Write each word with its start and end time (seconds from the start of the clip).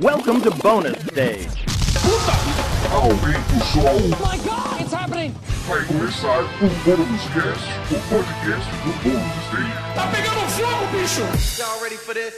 Welcome 0.00 0.40
to 0.40 0.50
bonus 0.50 1.00
stage. 1.06 1.66
Aumenta 2.90 3.54
o 3.54 3.64
som, 3.64 4.08
my 4.18 4.36
god, 4.38 4.80
it's 4.80 4.92
happening! 4.92 5.32
vai 5.68 5.84
começar 5.84 6.40
o 6.40 6.68
Bônus 6.84 7.22
Cast, 7.32 7.64
o 7.92 8.00
podcast 8.08 8.70
do 8.82 8.92
Bônus 9.04 9.46
Stage. 9.46 9.94
Tá 9.94 10.08
pegando 10.08 10.40
fogo, 10.50 10.86
bicho! 10.90 11.62
Y'all 11.62 11.80
ready 11.80 11.96
for 11.96 12.12
this? 12.12 12.34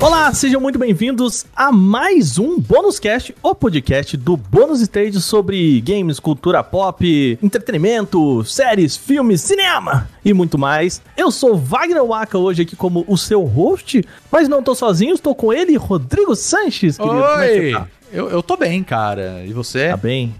Olá, 0.00 0.32
sejam 0.32 0.58
muito 0.62 0.78
bem-vindos 0.78 1.44
a 1.54 1.70
mais 1.70 2.38
um 2.38 2.58
Bônus 2.58 2.98
Cast, 2.98 3.34
o 3.42 3.54
podcast 3.54 4.16
do 4.16 4.34
Bônus 4.34 4.80
Stage 4.80 5.20
sobre 5.20 5.78
games, 5.82 6.18
cultura 6.18 6.64
pop, 6.64 7.38
entretenimento, 7.42 8.42
séries, 8.44 8.96
filmes, 8.96 9.42
cinema 9.42 10.08
e 10.24 10.32
muito 10.32 10.56
mais. 10.56 11.02
Eu 11.14 11.30
sou 11.30 11.54
Wagner 11.54 12.02
Waka 12.02 12.38
hoje 12.38 12.62
aqui 12.62 12.74
como 12.74 13.04
o 13.06 13.18
seu 13.18 13.44
host, 13.44 14.02
mas 14.32 14.48
não 14.48 14.62
tô 14.62 14.74
sozinho, 14.74 15.14
estou 15.14 15.34
com 15.34 15.52
ele, 15.52 15.76
Rodrigo 15.76 16.34
Sanches. 16.34 16.96
querido. 16.96 17.14
Como 17.20 17.42
é 17.42 17.48
que 17.48 17.54
você 17.54 17.60
Oi! 17.60 17.72
tá? 17.72 17.86
Eu, 18.10 18.30
eu 18.30 18.42
tô 18.42 18.56
bem, 18.56 18.82
cara. 18.82 19.44
E 19.46 19.52
você? 19.52 19.90
Tá 19.90 19.96
bem? 19.98 20.34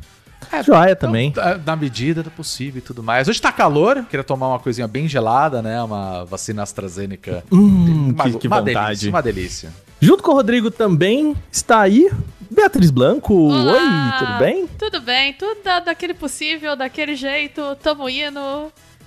É, 0.53 0.63
Joia 0.63 0.97
também. 0.97 1.29
então, 1.29 1.61
Na 1.65 1.77
medida 1.77 2.23
do 2.23 2.31
possível 2.31 2.79
e 2.79 2.83
tudo 2.83 3.03
mais. 3.03 3.29
Hoje 3.29 3.41
tá 3.41 3.53
calor, 3.53 4.05
queria 4.11 4.25
tomar 4.25 4.49
uma 4.49 4.59
coisinha 4.59 4.89
bem 4.89 5.07
gelada, 5.09 5.63
né? 5.63 5.81
Uma 5.83 6.25
vacina 6.25 6.63
AstraZeneca. 6.63 7.45
Hum, 7.53 8.11
uma, 8.15 8.25
que, 8.25 8.39
que 8.39 8.47
uma 8.49 8.59
vontade. 8.61 8.87
delícia, 8.87 9.11
uma 9.11 9.23
delícia. 9.23 9.73
Junto 10.01 10.23
com 10.23 10.33
o 10.33 10.35
Rodrigo 10.35 10.71
também 10.71 11.37
está 11.53 11.81
aí 11.81 12.11
Beatriz 12.51 12.91
Blanco. 12.91 13.35
Olá! 13.35 14.19
Oi, 14.19 14.27
tudo 14.27 14.39
bem? 14.39 14.67
Tudo 14.79 15.01
bem, 15.03 15.33
tudo 15.35 15.63
da- 15.63 15.81
daquele 15.81 16.15
possível, 16.15 16.75
daquele 16.75 17.15
jeito, 17.15 17.63
tamo 17.83 18.09
indo. 18.09 18.41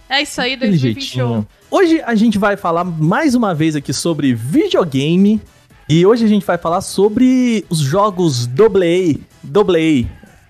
É 0.09 0.21
isso 0.21 0.39
aí, 0.39 0.53
Aquele 0.53 0.71
2021. 0.71 1.27
jeitinho. 1.27 1.47
Hoje 1.71 2.01
a 2.05 2.13
gente 2.15 2.37
vai 2.37 2.55
falar 2.55 2.83
mais 2.83 3.33
uma 3.35 3.53
vez 3.55 3.75
aqui 3.75 3.91
sobre 3.91 4.33
videogame. 4.33 5.41
E 5.89 6.05
hoje 6.05 6.23
a 6.23 6.27
gente 6.27 6.45
vai 6.45 6.57
falar 6.57 6.79
sobre 6.81 7.65
os 7.69 7.79
jogos 7.79 8.47
AA. 8.47 9.19
AA, 9.43 10.05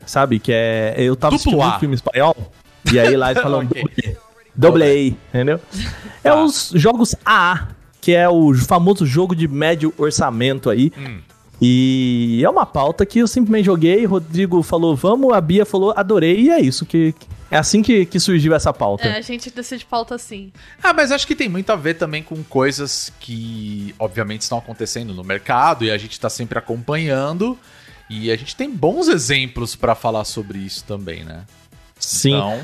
sabe? 0.06 0.40
Que 0.40 0.52
é. 0.54 0.96
Eu 0.98 1.16
tava 1.16 1.36
Duplo 1.38 1.52
assistindo 1.52 1.74
A. 1.74 1.76
um 1.76 1.80
filme 1.80 1.96
espanhol. 1.96 2.36
E 2.92 3.00
aí 3.00 3.16
lá 3.16 3.32
eles 3.32 3.42
falam 3.44 3.66
Ok. 3.68 4.18
AA, 4.58 5.18
entendeu? 5.30 5.60
É 6.24 6.30
Tá. 6.30 6.44
os 6.44 6.72
jogos 6.76 7.16
AA, 7.26 7.70
que 8.02 8.14
é 8.14 8.28
o 8.30 8.54
famoso 8.54 9.06
jogo 9.06 9.36
de 9.36 9.48
médio 9.48 9.94
orçamento 9.98 10.70
aí. 10.70 10.92
Hum. 10.98 11.20
E 11.62 12.42
é 12.44 12.50
uma 12.50 12.66
pauta 12.66 13.06
que 13.06 13.20
eu 13.20 13.28
simplesmente 13.28 13.66
joguei, 13.66 14.06
Rodrigo 14.06 14.62
falou, 14.62 14.96
vamos, 14.96 15.34
a 15.34 15.40
Bia 15.40 15.66
falou, 15.66 15.94
adorei, 15.96 16.42
e 16.42 16.50
é 16.50 16.60
isso 16.60 16.86
que. 16.86 17.16
É 17.50 17.58
assim 17.58 17.84
que, 17.84 18.06
que 18.08 18.20
surgiu 18.20 18.54
essa 18.56 18.74
pauta. 18.74 19.08
É, 19.08 19.18
a 19.18 19.22
gente 19.22 19.52
decide 19.52 19.86
pauta 19.86 20.16
assim. 20.16 20.52
Ah, 20.82 20.92
mas 20.92 21.12
acho 21.12 21.28
que 21.28 21.36
tem 21.36 21.48
muito 21.48 21.70
a 21.72 21.76
ver 21.76 21.94
também 21.94 22.24
com 22.24 22.44
coisas 22.44 23.14
que, 23.20 23.94
obviamente, 24.00 24.42
estão 24.42 24.58
acontecendo 24.58 25.14
no 25.14 25.24
mercado 25.24 25.86
e 25.86 25.92
a 25.92 25.98
gente 25.98 26.20
tá 26.20 26.30
sempre 26.30 26.58
acompanhando. 26.58 27.58
E 28.10 28.32
a 28.32 28.36
gente 28.36 28.56
tem 28.56 28.70
bons 28.70 29.08
exemplos 29.08 29.76
pra 29.76 29.96
falar 29.96 30.24
sobre 30.26 30.60
isso 30.60 30.84
também, 30.84 31.24
né? 31.24 31.42
Sim. 32.00 32.36
Então, 32.36 32.62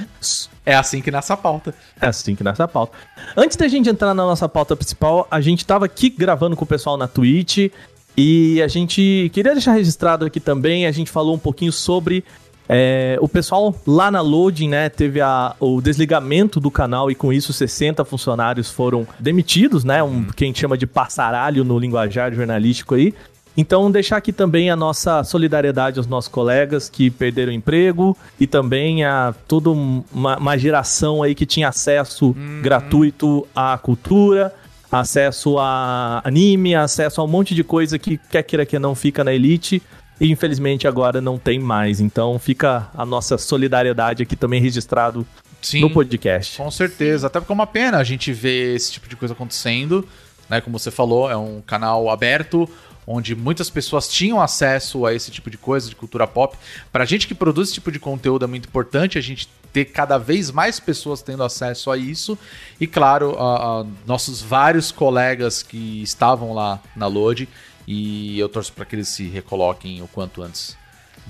é 0.65 0.75
assim 0.75 1.01
que 1.01 1.09
nessa 1.09 1.37
pauta. 1.37 1.73
É 2.01 2.07
assim 2.07 2.35
que 2.35 2.43
nessa 2.43 2.67
pauta. 2.67 2.97
Antes 3.37 3.55
da 3.55 3.67
gente 3.67 3.89
entrar 3.89 4.13
na 4.13 4.23
nossa 4.25 4.49
pauta 4.49 4.75
principal, 4.75 5.27
a 5.31 5.39
gente 5.39 5.65
tava 5.65 5.85
aqui 5.85 6.09
gravando 6.09 6.55
com 6.55 6.65
o 6.65 6.67
pessoal 6.67 6.97
na 6.97 7.07
Twitch 7.07 7.69
e 8.17 8.61
a 8.61 8.67
gente 8.67 9.31
queria 9.33 9.53
deixar 9.53 9.73
registrado 9.73 10.25
aqui 10.25 10.39
também, 10.41 10.85
a 10.85 10.91
gente 10.91 11.09
falou 11.09 11.35
um 11.35 11.39
pouquinho 11.39 11.71
sobre 11.71 12.23
é, 12.71 13.17
o 13.19 13.27
pessoal 13.27 13.73
lá 13.87 14.11
na 14.11 14.21
Loading, 14.21 14.69
né, 14.69 14.89
teve 14.89 15.19
a- 15.21 15.55
o 15.59 15.81
desligamento 15.81 16.59
do 16.59 16.69
canal 16.69 17.09
e 17.09 17.15
com 17.15 17.33
isso 17.33 17.51
60 17.51 18.05
funcionários 18.05 18.69
foram 18.69 19.07
demitidos, 19.19 19.83
né, 19.83 20.03
um, 20.03 20.25
que 20.25 20.43
a 20.43 20.47
gente 20.47 20.59
chama 20.59 20.77
de 20.77 20.85
passaralho 20.85 21.63
no 21.63 21.79
linguajar 21.79 22.31
jornalístico 22.31 22.93
aí. 22.93 23.11
Então, 23.59 23.91
deixar 23.91 24.15
aqui 24.15 24.31
também 24.31 24.69
a 24.69 24.75
nossa 24.77 25.21
solidariedade 25.21 25.99
aos 25.99 26.07
nossos 26.07 26.31
colegas 26.31 26.87
que 26.87 27.09
perderam 27.09 27.51
emprego 27.51 28.15
e 28.39 28.47
também 28.47 29.03
a 29.03 29.35
toda 29.49 29.69
um- 29.69 30.01
uma, 30.13 30.37
uma 30.37 30.57
geração 30.57 31.21
aí 31.21 31.35
que 31.35 31.45
tinha 31.45 31.67
acesso 31.67 32.33
gratuito 32.61 33.45
à 33.53 33.77
cultura, 33.77 34.55
acesso 34.89 35.57
a 35.59 36.21
anime, 36.23 36.73
acesso 36.73 37.19
a 37.19 37.23
um 37.25 37.27
monte 37.27 37.53
de 37.53 37.61
coisa 37.61 37.99
que 37.99 38.17
quer 38.31 38.43
queira 38.43 38.65
que 38.65 38.79
não 38.79 38.95
fica 38.95 39.25
na 39.25 39.33
elite 39.33 39.81
e 40.21 40.31
infelizmente 40.31 40.87
agora 40.87 41.19
não 41.19 41.37
tem 41.37 41.59
mais. 41.59 41.99
Então, 41.99 42.39
fica 42.39 42.87
a 42.95 43.05
nossa 43.05 43.37
solidariedade 43.37 44.23
aqui 44.23 44.37
também 44.37 44.61
registrado 44.61 45.27
Sim. 45.61 45.81
no 45.81 45.89
podcast. 45.89 46.55
Com 46.55 46.71
certeza, 46.71 47.27
até 47.27 47.41
porque 47.41 47.51
é 47.51 47.55
uma 47.55 47.67
pena 47.67 47.97
a 47.97 48.05
gente 48.05 48.31
ver 48.31 48.73
esse 48.75 48.93
tipo 48.93 49.09
de 49.09 49.17
coisa 49.17 49.33
acontecendo, 49.33 50.07
né? 50.49 50.61
Como 50.61 50.79
você 50.79 50.89
falou, 50.91 51.29
é 51.29 51.35
um 51.35 51.61
canal 51.65 52.09
aberto 52.09 52.69
onde 53.11 53.35
muitas 53.35 53.71
pessoas 53.71 54.07
tinham 54.07 54.39
acesso 54.39 55.03
a 55.03 55.13
esse 55.13 55.31
tipo 55.31 55.49
de 55.49 55.57
coisa 55.57 55.89
de 55.89 55.95
cultura 55.95 56.27
pop. 56.27 56.55
Pra 56.91 57.05
gente 57.05 57.27
que 57.27 57.33
produz 57.33 57.69
esse 57.69 57.73
tipo 57.73 57.91
de 57.91 57.97
conteúdo 57.99 58.45
é 58.45 58.47
muito 58.47 58.69
importante 58.69 59.17
a 59.17 59.21
gente 59.21 59.49
ter 59.73 59.85
cada 59.85 60.17
vez 60.19 60.51
mais 60.51 60.79
pessoas 60.79 61.21
tendo 61.23 61.43
acesso 61.43 61.89
a 61.89 61.97
isso 61.97 62.37
e 62.79 62.85
claro, 62.85 63.35
a- 63.39 63.81
a 63.81 63.85
nossos 64.05 64.41
vários 64.41 64.91
colegas 64.91 65.63
que 65.63 66.01
estavam 66.03 66.53
lá 66.53 66.79
na 66.95 67.07
Load 67.07 67.49
e 67.87 68.37
eu 68.39 68.47
torço 68.47 68.71
pra 68.73 68.85
que 68.85 68.95
eles 68.95 69.07
se 69.09 69.27
recoloquem 69.27 70.01
o 70.03 70.07
quanto 70.07 70.43
antes. 70.43 70.77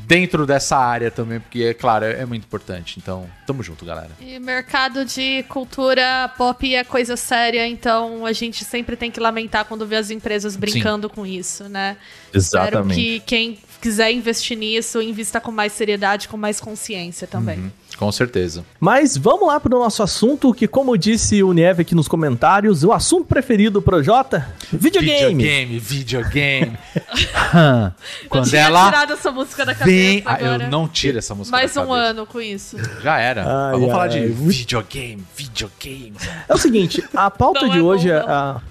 Dentro 0.06 0.46
dessa 0.46 0.78
área 0.78 1.10
também, 1.10 1.40
porque, 1.40 1.64
é 1.64 1.74
claro, 1.74 2.06
é 2.06 2.20
é 2.20 2.26
muito 2.26 2.44
importante. 2.44 3.00
Então, 3.00 3.30
tamo 3.48 3.64
junto, 3.64 3.86
galera. 3.86 4.10
E 4.20 4.38
mercado 4.40 5.06
de 5.06 5.44
cultura 5.44 6.32
pop 6.38 6.76
é 6.76 6.84
coisa 6.84 7.16
séria, 7.16 7.66
então 7.68 8.26
a 8.26 8.34
gente 8.34 8.66
sempre 8.66 8.96
tem 8.96 9.10
que 9.10 9.20
lamentar 9.20 9.66
quando 9.66 9.86
vê 9.86 9.96
as 9.96 10.12
empresas 10.12 10.56
brincando 10.56 11.10
com 11.10 11.26
isso, 11.26 11.70
né? 11.70 11.98
Espero 12.34 12.86
que 12.88 13.22
quem 13.22 13.58
quiser 13.82 14.12
investir 14.12 14.58
nisso, 14.58 15.02
invista 15.02 15.40
com 15.40 15.52
mais 15.52 15.72
seriedade, 15.72 16.28
com 16.28 16.38
mais 16.38 16.60
consciência 16.60 17.26
também. 17.26 17.72
Com 18.00 18.14
certeza. 18.14 18.64
Mas 18.80 19.18
vamos 19.18 19.46
lá 19.46 19.60
pro 19.60 19.78
nosso 19.78 20.02
assunto, 20.02 20.54
que 20.54 20.70
como 20.70 20.98
disse 20.98 21.44
o 21.44 21.52
Nieve 21.52 21.82
aqui 21.82 21.94
nos 21.94 22.08
comentários, 22.08 22.82
o 22.82 22.94
assunto 22.94 23.26
preferido 23.26 23.82
pro 23.82 24.02
Jota, 24.02 24.48
videogame. 24.72 25.44
Videogame, 25.44 25.80
videogame. 25.80 26.78
Eu 26.96 27.92
Quando 28.30 28.50
tinha 28.50 28.62
ela 28.62 28.86
tirado 28.86 29.12
essa 29.12 29.32
música 29.34 29.66
da 29.66 29.76
cabeça 29.76 29.92
vem. 29.92 30.24
Ah, 30.26 30.40
eu 30.40 30.70
não 30.70 30.88
tiro 30.88 31.18
essa 31.18 31.36
música. 31.36 31.58
Mais 31.58 31.74
da 31.74 31.82
um 31.82 31.88
cabeça. 31.88 32.06
ano 32.06 32.26
com 32.26 32.40
isso. 32.40 32.78
Já 33.04 33.20
era. 33.20 33.42
Ai, 33.42 33.74
vamos 33.74 33.92
falar 33.92 34.08
de 34.08 34.20
ai. 34.20 34.28
videogame, 34.28 35.26
videogame. 35.36 36.14
É 36.48 36.54
o 36.54 36.58
seguinte, 36.58 37.04
a 37.14 37.30
pauta 37.30 37.64
Não 37.64 37.70
de 37.70 37.80
é 37.80 37.82
hoje 37.82 38.08
bom, 38.08 38.16
é... 38.16 38.20
não. 38.22 38.30
A... 38.30 38.62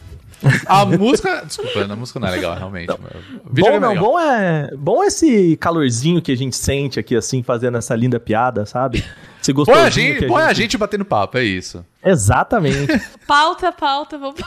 A 0.67 0.85
música. 0.85 1.43
Desculpa, 1.45 1.81
a 1.81 1.97
música 1.97 2.21
não 2.21 2.29
é 2.29 2.31
legal, 2.31 2.57
realmente. 2.57 2.91
o 2.91 2.99
Bom, 3.51 3.69
é 3.69 3.81
não, 3.81 3.91
legal. 3.91 4.05
bom 4.05 4.21
é 4.21 4.71
bom 4.77 5.05
esse 5.05 5.57
calorzinho 5.57 6.23
que 6.23 6.33
a 6.33 6.37
gente 6.37 6.57
sente 6.57 6.99
aqui, 7.01 7.17
assim, 7.17 7.43
fazendo 7.43 7.79
essa 7.79 7.95
linda 7.95 8.21
piada, 8.21 8.65
sabe? 8.65 9.05
Esse 9.41 9.53
Põe 9.53 9.65
gostosinho 9.65 10.13
a, 10.13 10.19
gente, 10.19 10.27
põe 10.27 10.43
a 10.43 10.53
gente 10.53 10.79
batendo 10.79 11.05
papo, 11.05 11.39
é 11.39 11.45
isso. 11.45 11.85
Exatamente. 12.05 13.01
Pauta, 13.27 13.73
pauta, 13.73 14.17
vamos. 14.17 14.41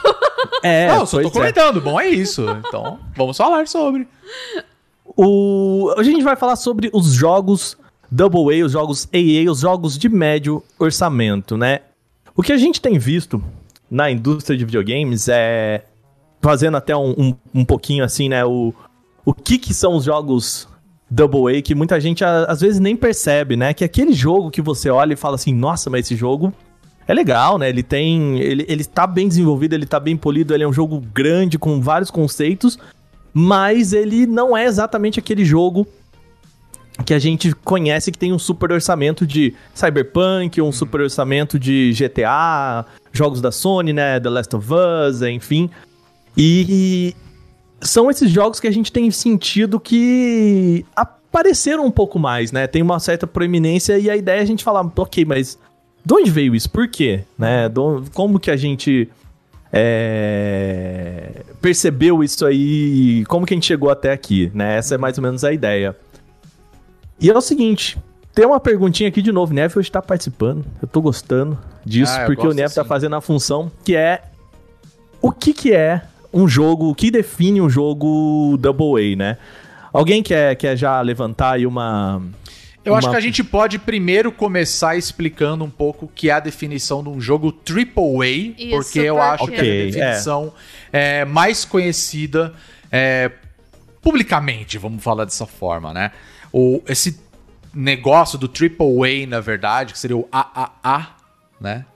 É, 0.62 0.88
não, 0.88 1.00
eu 1.00 1.06
só 1.06 1.20
tô 1.20 1.28
é. 1.28 1.30
comentando, 1.30 1.80
bom 1.80 2.00
é 2.00 2.08
isso. 2.08 2.44
Então, 2.66 2.98
vamos 3.16 3.36
falar 3.36 3.66
sobre. 3.68 4.08
O... 5.04 5.92
Hoje 5.96 6.10
a 6.10 6.12
gente 6.12 6.24
vai 6.24 6.36
falar 6.36 6.56
sobre 6.56 6.90
os 6.92 7.12
jogos 7.12 7.76
AA, 8.10 8.64
os 8.64 8.72
jogos 8.72 9.08
AA, 9.12 9.50
os 9.50 9.60
jogos 9.60 9.98
de 9.98 10.08
médio 10.08 10.62
orçamento, 10.78 11.56
né? 11.56 11.80
O 12.34 12.42
que 12.42 12.52
a 12.52 12.56
gente 12.56 12.80
tem 12.80 12.98
visto 12.98 13.42
na 13.92 14.10
indústria 14.10 14.56
de 14.56 14.64
videogames 14.64 15.28
é. 15.28 15.84
Fazendo 16.40 16.76
até 16.76 16.96
um, 16.96 17.10
um, 17.16 17.34
um 17.54 17.64
pouquinho 17.64 18.02
assim, 18.02 18.28
né? 18.28 18.44
O, 18.44 18.74
o 19.24 19.32
que, 19.32 19.58
que 19.58 19.72
são 19.72 19.94
os 19.94 20.02
jogos 20.04 20.66
AA 21.08 21.62
que 21.62 21.72
muita 21.72 22.00
gente 22.00 22.24
a- 22.24 22.46
às 22.46 22.60
vezes 22.60 22.80
nem 22.80 22.96
percebe, 22.96 23.54
né? 23.56 23.72
Que 23.72 23.84
aquele 23.84 24.12
jogo 24.12 24.50
que 24.50 24.60
você 24.60 24.90
olha 24.90 25.12
e 25.12 25.16
fala 25.16 25.36
assim: 25.36 25.54
nossa, 25.54 25.88
mas 25.88 26.06
esse 26.06 26.16
jogo 26.16 26.52
é 27.06 27.14
legal, 27.14 27.58
né? 27.58 27.68
Ele 27.68 27.82
tem. 27.82 28.40
Ele, 28.40 28.64
ele 28.68 28.84
tá 28.84 29.06
bem 29.06 29.28
desenvolvido, 29.28 29.74
ele 29.74 29.86
tá 29.86 30.00
bem 30.00 30.16
polido, 30.16 30.52
ele 30.52 30.64
é 30.64 30.66
um 30.68 30.72
jogo 30.72 31.00
grande 31.14 31.58
com 31.58 31.80
vários 31.80 32.10
conceitos, 32.10 32.76
mas 33.32 33.92
ele 33.92 34.26
não 34.26 34.56
é 34.56 34.64
exatamente 34.64 35.20
aquele 35.20 35.44
jogo 35.44 35.86
que 37.06 37.14
a 37.14 37.18
gente 37.18 37.54
conhece 37.54 38.10
que 38.10 38.18
tem 38.18 38.32
um 38.32 38.38
super 38.38 38.72
orçamento 38.72 39.24
de 39.26 39.54
Cyberpunk, 39.74 40.60
um 40.60 40.72
super 40.72 41.02
orçamento 41.02 41.58
de 41.58 41.92
GTA, 41.92 42.84
jogos 43.12 43.40
da 43.40 43.52
Sony, 43.52 43.92
né? 43.92 44.18
The 44.18 44.30
Last 44.30 44.56
of 44.56 44.68
Us, 44.72 45.22
enfim. 45.22 45.70
E 46.36 47.14
são 47.80 48.10
esses 48.10 48.30
jogos 48.30 48.58
que 48.58 48.66
a 48.66 48.70
gente 48.70 48.90
tem 48.90 49.10
sentido 49.10 49.78
que 49.78 50.84
apareceram 50.96 51.84
um 51.84 51.90
pouco 51.90 52.18
mais, 52.18 52.52
né? 52.52 52.66
Tem 52.66 52.80
uma 52.80 52.98
certa 52.98 53.26
proeminência 53.26 53.98
e 53.98 54.08
a 54.08 54.16
ideia 54.16 54.40
é 54.40 54.42
a 54.42 54.46
gente 54.46 54.64
falar, 54.64 54.90
ok, 54.96 55.24
mas 55.24 55.58
de 56.04 56.14
onde 56.14 56.30
veio 56.30 56.54
isso? 56.54 56.70
Por 56.70 56.88
quê? 56.88 57.24
Né? 57.38 57.70
Como 58.12 58.40
que 58.40 58.50
a 58.50 58.56
gente 58.56 59.08
é, 59.72 61.42
percebeu 61.60 62.24
isso 62.24 62.44
aí? 62.44 63.24
Como 63.26 63.46
que 63.46 63.54
a 63.54 63.56
gente 63.56 63.66
chegou 63.66 63.90
até 63.90 64.12
aqui? 64.12 64.50
Né? 64.54 64.76
Essa 64.76 64.96
é 64.96 64.98
mais 64.98 65.16
ou 65.18 65.22
menos 65.22 65.44
a 65.44 65.52
ideia. 65.52 65.96
E 67.20 67.30
é 67.30 67.36
o 67.36 67.40
seguinte, 67.40 67.96
Tem 68.34 68.46
uma 68.46 68.58
perguntinha 68.58 69.08
aqui 69.08 69.20
de 69.20 69.30
novo. 69.30 69.52
Neve 69.52 69.78
hoje 69.78 69.90
tá 69.90 70.00
participando. 70.00 70.64
Eu 70.80 70.88
tô 70.88 71.02
gostando 71.02 71.58
disso, 71.84 72.14
ah, 72.16 72.24
porque 72.24 72.46
o 72.46 72.50
Neve 72.50 72.60
tá 72.60 72.64
assim. 72.64 72.74
tá 72.76 72.84
fazendo 72.84 73.16
a 73.16 73.20
função 73.20 73.70
que 73.84 73.94
é. 73.94 74.22
O 75.20 75.30
que 75.30 75.52
que 75.52 75.72
é 75.72 76.02
um 76.32 76.48
jogo. 76.48 76.90
O 76.90 76.94
que 76.94 77.10
define 77.10 77.60
um 77.60 77.68
jogo 77.68 78.56
Double 78.58 79.12
A, 79.12 79.16
né? 79.16 79.38
Alguém 79.92 80.22
quer, 80.22 80.56
quer 80.56 80.76
já 80.76 81.00
levantar 81.02 81.52
aí 81.52 81.66
uma. 81.66 82.22
Eu 82.82 82.94
uma... 82.94 82.98
acho 82.98 83.10
que 83.10 83.16
a 83.16 83.20
gente 83.20 83.44
pode 83.44 83.78
primeiro 83.78 84.32
começar 84.32 84.96
explicando 84.96 85.62
um 85.62 85.70
pouco 85.70 86.06
o 86.06 86.08
que 86.08 86.30
é 86.30 86.32
a 86.32 86.40
definição 86.40 87.02
de 87.02 87.10
um 87.10 87.20
jogo 87.20 87.54
AAA, 87.68 88.26
Isso, 88.26 88.70
porque 88.70 89.00
eu 89.00 89.20
acho 89.20 89.44
okay, 89.44 89.56
que 89.56 89.62
é 89.62 89.68
a 89.68 89.84
definição 89.84 90.52
é. 90.92 91.20
É, 91.20 91.24
mais 91.24 91.64
conhecida 91.64 92.54
é, 92.90 93.30
publicamente, 94.00 94.78
vamos 94.78 95.04
falar 95.04 95.24
dessa 95.24 95.46
forma, 95.46 95.92
né? 95.92 96.10
O, 96.52 96.82
esse 96.88 97.20
negócio 97.74 98.38
do 98.38 98.46
AAA, 98.46 99.26
na 99.26 99.40
verdade, 99.40 99.92
que 99.92 99.98
seria 99.98 100.16
o 100.16 100.28
AAA, 100.30 101.16
né? 101.60 101.86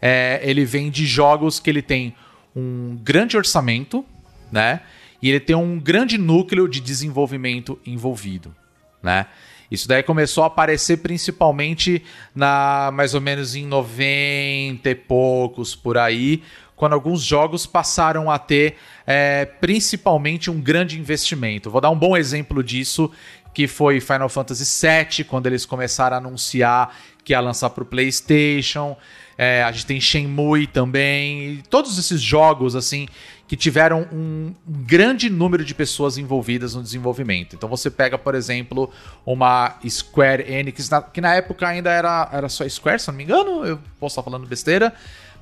É, 0.00 0.40
ele 0.42 0.64
vem 0.64 0.90
de 0.90 1.06
jogos 1.06 1.58
que 1.58 1.70
ele 1.70 1.82
tem 1.82 2.14
um 2.54 2.98
grande 3.02 3.36
orçamento, 3.36 4.04
né? 4.52 4.80
E 5.20 5.30
ele 5.30 5.40
tem 5.40 5.56
um 5.56 5.78
grande 5.78 6.18
núcleo 6.18 6.68
de 6.68 6.80
desenvolvimento 6.80 7.78
envolvido, 7.86 8.54
né? 9.02 9.26
Isso 9.70 9.88
daí 9.88 10.02
começou 10.02 10.44
a 10.44 10.48
aparecer 10.48 10.98
principalmente 10.98 12.02
na 12.34 12.90
mais 12.92 13.14
ou 13.14 13.20
menos 13.20 13.56
em 13.56 13.66
90 13.66 14.88
e 14.88 14.94
poucos 14.94 15.74
por 15.74 15.96
aí, 15.96 16.42
quando 16.76 16.92
alguns 16.92 17.22
jogos 17.22 17.66
passaram 17.66 18.30
a 18.30 18.38
ter 18.38 18.76
é, 19.06 19.44
principalmente 19.44 20.50
um 20.50 20.60
grande 20.60 20.98
investimento. 20.98 21.70
Vou 21.70 21.80
dar 21.80 21.90
um 21.90 21.98
bom 21.98 22.16
exemplo 22.16 22.62
disso, 22.62 23.10
que 23.54 23.68
foi 23.68 24.00
Final 24.00 24.28
Fantasy 24.28 24.64
VII, 24.64 25.24
quando 25.24 25.46
eles 25.46 25.64
começaram 25.64 26.16
a 26.16 26.18
anunciar 26.18 26.94
que 27.24 27.32
ia 27.32 27.40
lançar 27.40 27.70
para 27.70 27.82
o 27.82 27.86
PlayStation. 27.86 28.96
É, 29.38 29.62
a 29.64 29.72
gente 29.72 29.86
tem 29.86 30.00
Shenmue 30.00 30.66
também. 30.66 31.62
todos 31.70 31.98
esses 31.98 32.20
jogos, 32.20 32.76
assim, 32.76 33.08
que 33.48 33.56
tiveram 33.56 34.06
um, 34.12 34.54
grande 34.66 35.30
número 35.30 35.64
de 35.64 35.74
pessoas 35.74 36.18
envolvidas 36.18 36.74
no 36.74 36.82
desenvolvimento. 36.82 37.56
Então 37.56 37.68
você 37.68 37.90
pega, 37.90 38.18
por 38.18 38.34
exemplo, 38.34 38.90
uma 39.24 39.78
Square 39.88 40.44
Enix, 40.46 40.90
que 41.12 41.20
na 41.20 41.34
época 41.34 41.66
ainda 41.66 41.90
era, 41.90 42.28
era 42.32 42.48
só 42.48 42.68
Square, 42.68 43.00
se 43.00 43.08
não 43.08 43.14
me 43.14 43.24
engano, 43.24 43.64
eu 43.64 43.78
posso 43.98 44.12
estar 44.12 44.22
falando 44.22 44.46
besteira. 44.46 44.92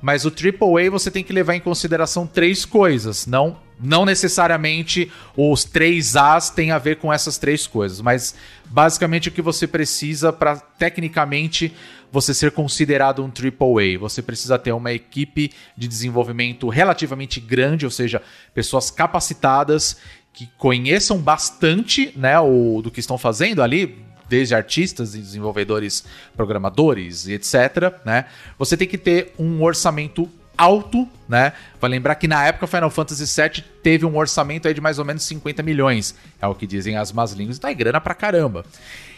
Mas 0.01 0.25
o 0.25 0.29
AAA 0.29 0.91
você 0.91 1.09
tem 1.09 1.23
que 1.23 1.31
levar 1.31 1.55
em 1.55 1.61
consideração 1.61 2.27
três 2.27 2.65
coisas. 2.65 3.25
Não, 3.25 3.57
não 3.79 4.05
necessariamente 4.05 5.11
os 5.35 5.63
três 5.63 6.15
As 6.15 6.49
têm 6.49 6.71
a 6.71 6.77
ver 6.77 6.97
com 6.97 7.11
essas 7.11 7.37
três 7.37 7.67
coisas, 7.67 8.01
mas 8.01 8.35
basicamente 8.65 9.29
o 9.29 9.31
que 9.31 9.41
você 9.41 9.67
precisa 9.67 10.31
para 10.31 10.57
tecnicamente 10.57 11.73
você 12.11 12.31
ser 12.31 12.51
considerado 12.51 13.23
um 13.23 13.27
AAA. 13.27 13.97
Você 13.99 14.21
precisa 14.21 14.59
ter 14.59 14.71
uma 14.71 14.91
equipe 14.91 15.51
de 15.75 15.87
desenvolvimento 15.87 16.69
relativamente 16.69 17.39
grande, 17.39 17.85
ou 17.85 17.91
seja, 17.91 18.21
pessoas 18.53 18.91
capacitadas 18.91 19.97
que 20.31 20.47
conheçam 20.57 21.17
bastante 21.17 22.13
né, 22.15 22.39
o, 22.39 22.81
do 22.83 22.91
que 22.91 22.99
estão 22.99 23.17
fazendo 23.17 23.63
ali, 23.63 23.97
desde 24.29 24.53
artistas 24.53 25.15
e 25.15 25.19
desenvolvedores, 25.19 26.05
programadores 26.35 27.27
e 27.27 27.33
etc. 27.33 27.93
Né? 28.05 28.25
Você 28.59 28.77
tem 28.77 28.87
que 28.87 28.97
ter 28.97 29.33
um 29.37 29.63
orçamento 29.63 30.29
alto, 30.57 31.07
né? 31.27 31.53
Vai 31.79 31.89
lembrar 31.89 32.15
que 32.15 32.27
na 32.27 32.45
época 32.45 32.67
Final 32.67 32.89
Fantasy 32.89 33.41
VII 33.41 33.63
teve 33.81 34.05
um 34.05 34.17
orçamento 34.17 34.67
aí 34.67 34.73
de 34.73 34.81
mais 34.81 34.99
ou 34.99 35.05
menos 35.05 35.23
50 35.23 35.63
milhões, 35.63 36.15
é 36.41 36.47
o 36.47 36.55
que 36.55 36.67
dizem 36.67 36.97
as 36.97 37.11
más 37.11 37.31
línguas, 37.33 37.57
então 37.57 37.69
é 37.69 37.73
grana 37.73 37.99
pra 37.99 38.13
caramba. 38.13 38.65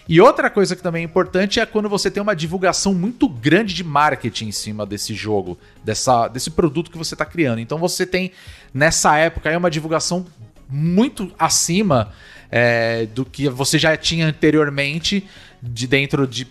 E 0.07 0.21
outra 0.21 0.51
coisa 0.51 0.75
que 0.75 0.83
também 0.83 1.01
é 1.01 1.05
importante 1.05 1.59
é 1.59 1.65
quando 1.65 1.89
você 1.89 2.11
tem 2.11 2.21
uma 2.21 2.35
divulgação 2.35 2.93
muito 2.93 3.27
grande 3.27 3.73
de 3.73 3.83
marketing 3.83 4.49
em 4.49 4.51
cima 4.51 4.85
desse 4.85 5.15
jogo, 5.15 5.57
dessa, 5.83 6.27
desse 6.27 6.51
produto 6.51 6.91
que 6.91 6.97
você 6.97 7.15
está 7.15 7.25
criando. 7.25 7.59
Então 7.59 7.79
você 7.79 8.05
tem, 8.05 8.31
nessa 8.71 9.17
época, 9.17 9.49
aí 9.49 9.57
uma 9.57 9.71
divulgação 9.71 10.25
muito 10.69 11.33
acima 11.39 12.11
é, 12.51 13.07
do 13.07 13.25
que 13.25 13.49
você 13.49 13.79
já 13.79 13.97
tinha 13.97 14.27
anteriormente 14.27 15.27
de 15.61 15.87
dentro 15.87 16.27
de, 16.27 16.47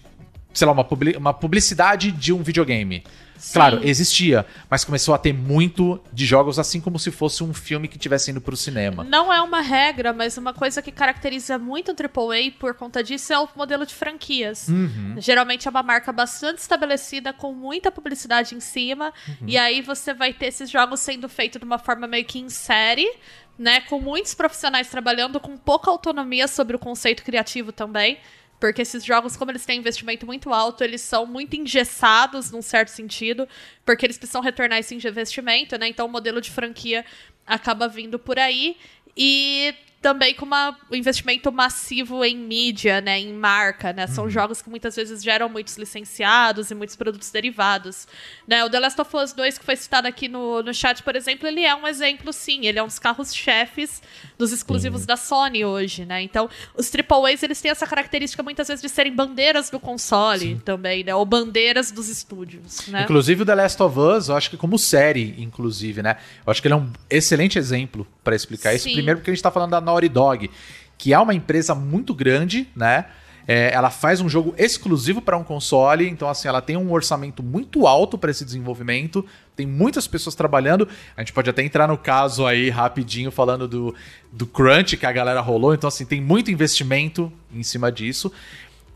sei 0.53 0.67
lá, 0.67 0.73
uma 1.17 1.33
publicidade 1.33 2.11
de 2.11 2.33
um 2.33 2.43
videogame. 2.43 3.05
Claro, 3.53 3.81
existia, 3.83 4.47
mas 4.71 4.85
começou 4.85 5.15
a 5.15 5.19
ter 5.19 5.33
muito 5.33 6.01
de 6.13 6.25
jogos 6.25 6.59
assim 6.59 6.81
como 6.81 6.99
se 6.99 7.11
fosse 7.11 7.43
um 7.43 7.53
filme 7.53 7.89
que 7.89 7.97
estivesse 7.97 8.31
indo 8.31 8.41
pro 8.41 8.57
cinema. 8.57 9.05
Não 9.05 9.33
é 9.33 9.41
uma 9.41 9.61
regra, 9.61 10.13
mas 10.13 10.37
uma 10.39 10.53
coisa 10.53 10.81
que 10.81 10.93
caracteriza 10.93 11.59
muito 11.59 11.93
o 11.93 11.95
AAA 11.95 12.53
por 12.59 12.75
conta 12.75 13.03
disso 13.03 13.33
é 13.33 13.39
o 13.39 13.49
modelo 13.55 13.85
de 13.85 13.95
franquias. 13.95 14.69
Uhum. 14.69 15.17
Geralmente 15.19 15.67
é 15.69 15.71
uma 15.71 15.83
marca 15.83 16.13
bastante 16.13 16.59
estabelecida, 16.59 17.33
com 17.33 17.53
muita 17.53 17.91
publicidade 17.91 18.55
em 18.55 18.61
cima, 18.61 19.13
uhum. 19.29 19.47
e 19.47 19.59
aí 19.59 19.83
você 19.83 20.15
vai 20.15 20.33
ter 20.33 20.47
esses 20.47 20.71
jogos 20.71 21.01
sendo 21.01 21.29
feitos 21.29 21.59
de 21.59 21.65
uma 21.65 21.79
forma 21.79 22.07
meio 22.07 22.25
que 22.25 22.39
em 22.39 22.49
série, 22.49 23.11
né, 23.59 23.81
com 23.83 24.01
muitos 24.01 24.35
profissionais 24.35 24.89
trabalhando 24.89 25.39
com 25.39 25.57
pouca 25.57 25.91
autonomia 25.91 26.49
sobre 26.49 26.75
o 26.77 26.79
conceito 26.79 27.23
criativo 27.23 27.73
também. 27.73 28.19
Porque 28.65 28.81
esses 28.81 29.05
jogos, 29.05 29.37
como 29.37 29.51
eles 29.51 29.67
têm 29.67 29.79
investimento 29.79 30.25
muito 30.25 30.51
alto, 30.51 30.83
eles 30.83 31.03
são 31.03 31.27
muito 31.27 31.55
engessados 31.55 32.51
num 32.51 32.63
certo 32.63 32.89
sentido, 32.89 33.47
porque 33.85 34.07
eles 34.07 34.17
precisam 34.17 34.41
retornar 34.41 34.79
esse 34.79 34.95
investimento, 34.95 35.77
né? 35.77 35.89
Então 35.89 36.07
o 36.07 36.09
modelo 36.09 36.41
de 36.41 36.51
franquia 36.51 37.05
acaba 37.47 37.87
vindo 37.87 38.19
por 38.19 38.39
aí. 38.39 38.79
E 39.15 39.75
também 40.05 40.35
com 40.35 40.45
uma, 40.45 40.77
um 40.93 40.95
investimento 40.95 41.51
massivo 41.51 42.23
em 42.23 42.37
mídia, 42.37 43.01
né, 43.01 43.19
em 43.19 43.33
marca, 43.33 43.91
né? 43.91 44.07
São 44.07 44.25
uhum. 44.25 44.31
jogos 44.31 44.61
que 44.61 44.69
muitas 44.69 44.95
vezes 44.95 45.25
geram 45.25 45.49
muitos 45.49 45.79
licenciados 45.79 46.71
e 46.71 46.75
muitos 46.75 46.95
produtos 46.95 47.31
derivados. 47.31 48.07
Né? 48.47 48.63
O 48.67 48.69
The 48.69 48.81
Last 48.81 49.01
of 49.01 49.17
Us 49.17 49.33
2, 49.33 49.57
que 49.57 49.65
foi 49.65 49.77
citado 49.77 50.07
aqui 50.07 50.29
no, 50.29 50.63
no 50.63 50.75
chat, 50.75 51.03
por 51.03 51.17
exemplo, 51.17 51.49
ele 51.49 51.65
é 51.65 51.75
um 51.75 51.89
exemplo, 51.89 52.35
sim. 52.35 52.67
Ele 52.67 52.79
é 52.79 52.83
um 52.83 52.87
dos 52.87 52.99
carros-chefes 52.99 54.03
dos 54.37 54.53
exclusivos 54.53 55.01
uhum. 55.01 55.07
da 55.07 55.17
Sony 55.17 55.65
hoje, 55.65 56.05
né? 56.05 56.21
Então, 56.21 56.51
os 56.77 56.93
AAAs, 56.95 57.43
eles 57.43 57.59
têm 57.63 57.71
essa 57.71 57.87
característica 57.87 58.43
muitas 58.43 58.69
vezes 58.69 58.83
de 58.83 58.91
serem 58.91 59.15
bandeiras 59.15 59.71
do 59.71 59.81
console 59.81 60.39
sim. 60.39 60.61
também, 60.63 61.03
né? 61.03 61.15
Ou 61.15 61.25
bandeiras 61.25 61.91
dos 61.91 62.11
estúdios, 62.11 62.89
né? 62.89 63.05
Inclusive 63.05 63.41
o 63.41 63.47
The 63.47 63.55
Last 63.55 63.83
of 63.83 63.99
Us, 63.99 64.29
eu 64.29 64.37
acho 64.37 64.51
que 64.51 64.59
como 64.59 64.79
série, 64.79 65.35
inclusive, 65.39 66.03
né? 66.03 66.19
Eu 66.47 66.51
acho 66.51 66.61
que 66.61 66.69
ele 66.69 66.75
é 66.75 66.77
um 66.77 66.93
excelente 67.09 67.59
exemplo 67.59 68.07
para 68.23 68.37
explicar 68.37 68.71
sim. 68.73 68.77
isso. 68.77 68.93
Primeiro 68.93 69.21
porque 69.21 69.31
a 69.31 69.35
gente 69.35 69.43
tá 69.43 69.51
falando 69.51 69.71
da 69.71 69.81
Naughty 69.95 70.09
Dog, 70.09 70.51
que 70.99 71.13
é 71.13 71.19
uma 71.19 71.35
empresa 71.35 71.75
muito 71.75 72.15
grande, 72.15 72.69
né? 72.75 73.07
É, 73.47 73.75
ela 73.75 73.91
faz 73.91 74.23
um 74.23 74.29
jogo 74.29 74.55
exclusivo 74.57 75.21
para 75.21 75.37
um 75.37 75.45
console, 75.45 76.09
então 76.09 76.31
assim, 76.31 76.49
ela 76.49 76.63
tem 76.63 76.79
um 76.79 76.91
orçamento 76.91 77.43
muito 77.43 77.87
alto 77.87 78.17
para 78.17 78.31
esse 78.31 78.43
desenvolvimento, 78.43 79.25
tem 79.55 79.67
muitas 79.67 80.07
pessoas 80.07 80.35
trabalhando. 80.35 80.89
A 81.15 81.21
gente 81.21 81.35
pode 81.35 81.51
até 81.51 81.63
entrar 81.63 81.87
no 81.87 81.99
caso 81.99 82.47
aí 82.47 82.71
rapidinho 82.71 83.31
falando 83.31 83.69
do, 83.69 83.95
do 84.33 84.47
crunch 84.47 84.97
que 84.97 85.05
a 85.05 85.13
galera 85.13 85.43
rolou, 85.43 85.75
então 85.75 85.89
assim, 85.89 86.07
tem 86.07 86.23
muito 86.23 86.51
investimento 86.51 87.31
em 87.53 87.63
cima 87.63 87.93
disso. 87.93 88.33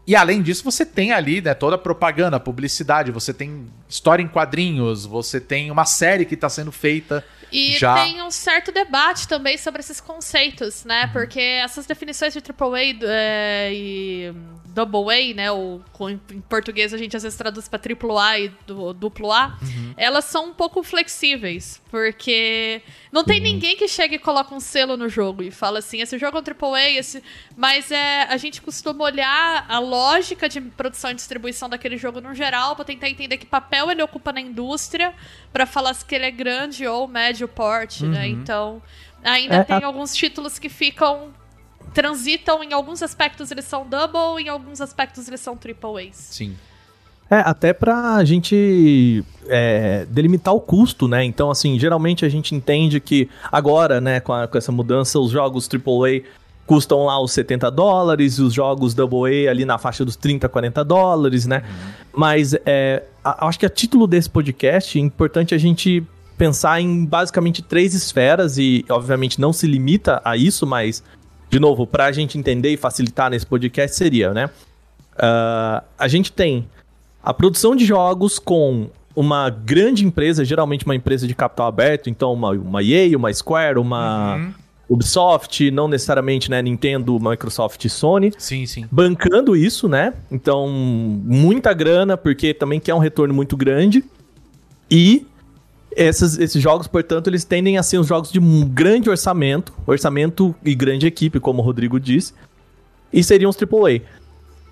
E 0.06 0.16
além 0.16 0.40
disso, 0.40 0.64
você 0.64 0.86
tem 0.86 1.12
ali 1.12 1.42
né, 1.42 1.52
toda 1.52 1.74
a 1.74 1.78
propaganda, 1.78 2.40
publicidade, 2.40 3.12
você 3.12 3.34
tem 3.34 3.66
história 3.86 4.22
em 4.22 4.28
quadrinhos, 4.28 5.04
você 5.04 5.38
tem 5.38 5.70
uma 5.70 5.84
série 5.84 6.24
que 6.24 6.32
está 6.32 6.48
sendo 6.48 6.72
feita 6.72 7.22
e 7.52 7.78
já... 7.78 7.94
tem 7.94 8.22
um 8.22 8.30
certo 8.30 8.72
debate 8.72 9.26
também 9.26 9.56
sobre 9.56 9.80
esses 9.80 10.00
conceitos, 10.00 10.84
né? 10.84 11.04
Uhum. 11.06 11.12
Porque 11.12 11.40
essas 11.40 11.86
definições 11.86 12.32
de 12.32 12.40
AAA 12.40 12.98
é, 13.02 13.70
e 13.72 14.34
Double 14.78 15.10
A, 15.10 15.34
né? 15.34 15.50
Ou 15.50 15.82
em 16.08 16.40
português 16.42 16.94
a 16.94 16.98
gente 16.98 17.16
às 17.16 17.22
vezes 17.22 17.36
traduz 17.36 17.68
para 17.68 17.78
triplo 17.78 18.18
A 18.18 18.38
e 18.38 18.52
duplo 18.96 19.32
A, 19.32 19.58
uhum. 19.60 19.94
elas 19.96 20.24
são 20.26 20.46
um 20.50 20.54
pouco 20.54 20.82
flexíveis, 20.82 21.82
porque 21.90 22.82
não 23.10 23.24
tem 23.24 23.38
uhum. 23.38 23.44
ninguém 23.44 23.76
que 23.76 23.88
chegue 23.88 24.16
e 24.16 24.18
coloca 24.18 24.54
um 24.54 24.60
selo 24.60 24.96
no 24.96 25.08
jogo 25.08 25.42
e 25.42 25.50
fala 25.50 25.80
assim, 25.80 26.00
esse 26.00 26.16
jogo 26.18 26.38
é 26.38 26.40
um 26.40 26.72
AAA, 26.72 26.90
esse... 26.90 27.22
mas 27.56 27.90
é, 27.90 28.22
a 28.24 28.36
gente 28.36 28.60
costuma 28.62 29.04
olhar 29.04 29.66
a 29.68 29.78
lógica 29.78 30.48
de 30.48 30.60
produção 30.60 31.10
e 31.10 31.14
distribuição 31.14 31.68
daquele 31.68 31.96
jogo 31.96 32.20
no 32.20 32.34
geral 32.34 32.76
para 32.76 32.84
tentar 32.84 33.08
entender 33.08 33.38
que 33.38 33.46
papel 33.46 33.90
ele 33.90 34.02
ocupa 34.02 34.32
na 34.32 34.40
indústria 34.40 35.14
para 35.52 35.66
falar 35.66 35.94
se 35.94 36.04
ele 36.10 36.26
é 36.26 36.30
grande 36.30 36.86
ou 36.86 37.08
médio 37.08 37.37
porte, 37.46 38.04
né? 38.04 38.08
uhum. 38.08 38.14
né? 38.14 38.28
Então, 38.28 38.82
ainda 39.22 39.56
é, 39.56 39.64
tem 39.64 39.76
a... 39.76 39.86
alguns 39.86 40.14
títulos 40.14 40.58
que 40.58 40.68
ficam 40.68 41.28
transitam 41.94 42.62
em 42.62 42.72
alguns 42.72 43.02
aspectos 43.02 43.50
eles 43.50 43.64
são 43.64 43.86
double, 43.86 44.42
em 44.42 44.48
alguns 44.48 44.80
aspectos 44.80 45.26
eles 45.26 45.40
são 45.40 45.56
triple 45.56 46.08
A's. 46.08 46.16
Sim. 46.16 46.56
É, 47.30 47.36
até 47.36 47.74
pra 47.74 48.24
gente 48.24 49.22
é, 49.46 50.06
delimitar 50.08 50.54
o 50.54 50.60
custo, 50.60 51.06
né? 51.06 51.22
Então, 51.24 51.50
assim, 51.50 51.78
geralmente 51.78 52.24
a 52.24 52.28
gente 52.28 52.54
entende 52.54 53.00
que 53.00 53.28
agora, 53.52 54.00
né, 54.00 54.18
com, 54.18 54.32
a, 54.32 54.48
com 54.48 54.56
essa 54.56 54.72
mudança, 54.72 55.18
os 55.18 55.30
jogos 55.30 55.68
AAA 55.68 56.22
custam 56.66 57.04
lá 57.04 57.20
os 57.20 57.32
70 57.32 57.70
dólares, 57.70 58.38
e 58.38 58.42
os 58.42 58.52
jogos 58.52 58.94
AA 58.98 59.50
ali 59.50 59.64
na 59.64 59.78
faixa 59.78 60.04
dos 60.04 60.16
30, 60.16 60.48
40 60.48 60.84
dólares, 60.84 61.46
né? 61.46 61.62
Uhum. 61.66 61.92
Mas 62.14 62.54
é, 62.64 63.02
a, 63.22 63.46
acho 63.46 63.58
que 63.58 63.66
a 63.66 63.70
título 63.70 64.06
desse 64.06 64.28
podcast 64.28 64.98
é 64.98 65.02
importante 65.02 65.54
a 65.54 65.58
gente 65.58 66.02
pensar 66.38 66.80
em 66.80 67.04
basicamente 67.04 67.60
três 67.60 67.92
esferas 67.92 68.56
e, 68.56 68.84
obviamente, 68.88 69.40
não 69.40 69.52
se 69.52 69.66
limita 69.66 70.22
a 70.24 70.36
isso, 70.36 70.66
mas 70.66 71.02
de 71.50 71.58
novo, 71.58 71.86
para 71.86 72.06
a 72.06 72.12
gente 72.12 72.38
entender 72.38 72.70
e 72.70 72.76
facilitar 72.76 73.30
nesse 73.30 73.46
podcast 73.46 73.96
seria, 73.96 74.32
né? 74.32 74.46
Uh, 75.14 75.84
a 75.98 76.06
gente 76.06 76.30
tem 76.30 76.68
a 77.22 77.34
produção 77.34 77.74
de 77.74 77.84
jogos 77.84 78.38
com 78.38 78.88
uma 79.16 79.50
grande 79.50 80.04
empresa, 80.04 80.44
geralmente 80.44 80.84
uma 80.84 80.94
empresa 80.94 81.26
de 81.26 81.34
capital 81.34 81.66
aberto, 81.66 82.08
então 82.08 82.32
uma, 82.32 82.50
uma 82.50 82.82
EA, 82.82 83.16
uma 83.16 83.32
Square, 83.32 83.78
uma 83.78 84.36
uhum. 84.36 84.54
Ubisoft, 84.88 85.70
não 85.70 85.88
necessariamente, 85.88 86.50
né, 86.50 86.62
Nintendo, 86.62 87.18
Microsoft 87.18 87.84
e 87.84 87.88
Sony. 87.88 88.32
Sim, 88.38 88.64
sim. 88.66 88.86
Bancando 88.92 89.56
isso, 89.56 89.88
né? 89.88 90.14
Então, 90.30 90.68
muita 90.68 91.72
grana, 91.72 92.16
porque 92.16 92.54
também 92.54 92.78
quer 92.78 92.94
um 92.94 92.98
retorno 92.98 93.34
muito 93.34 93.56
grande. 93.56 94.04
E 94.90 95.26
esses, 95.98 96.38
esses 96.38 96.62
jogos, 96.62 96.86
portanto, 96.86 97.26
eles 97.26 97.44
tendem 97.44 97.76
a 97.76 97.82
ser 97.82 97.98
os 97.98 98.06
jogos 98.06 98.30
de 98.30 98.38
um 98.38 98.66
grande 98.66 99.10
orçamento, 99.10 99.74
orçamento 99.84 100.54
e 100.64 100.74
grande 100.74 101.06
equipe, 101.06 101.40
como 101.40 101.60
o 101.60 101.64
Rodrigo 101.64 101.98
disse, 101.98 102.32
e 103.12 103.22
seriam 103.24 103.50
os 103.50 103.56
AAA. 103.56 104.02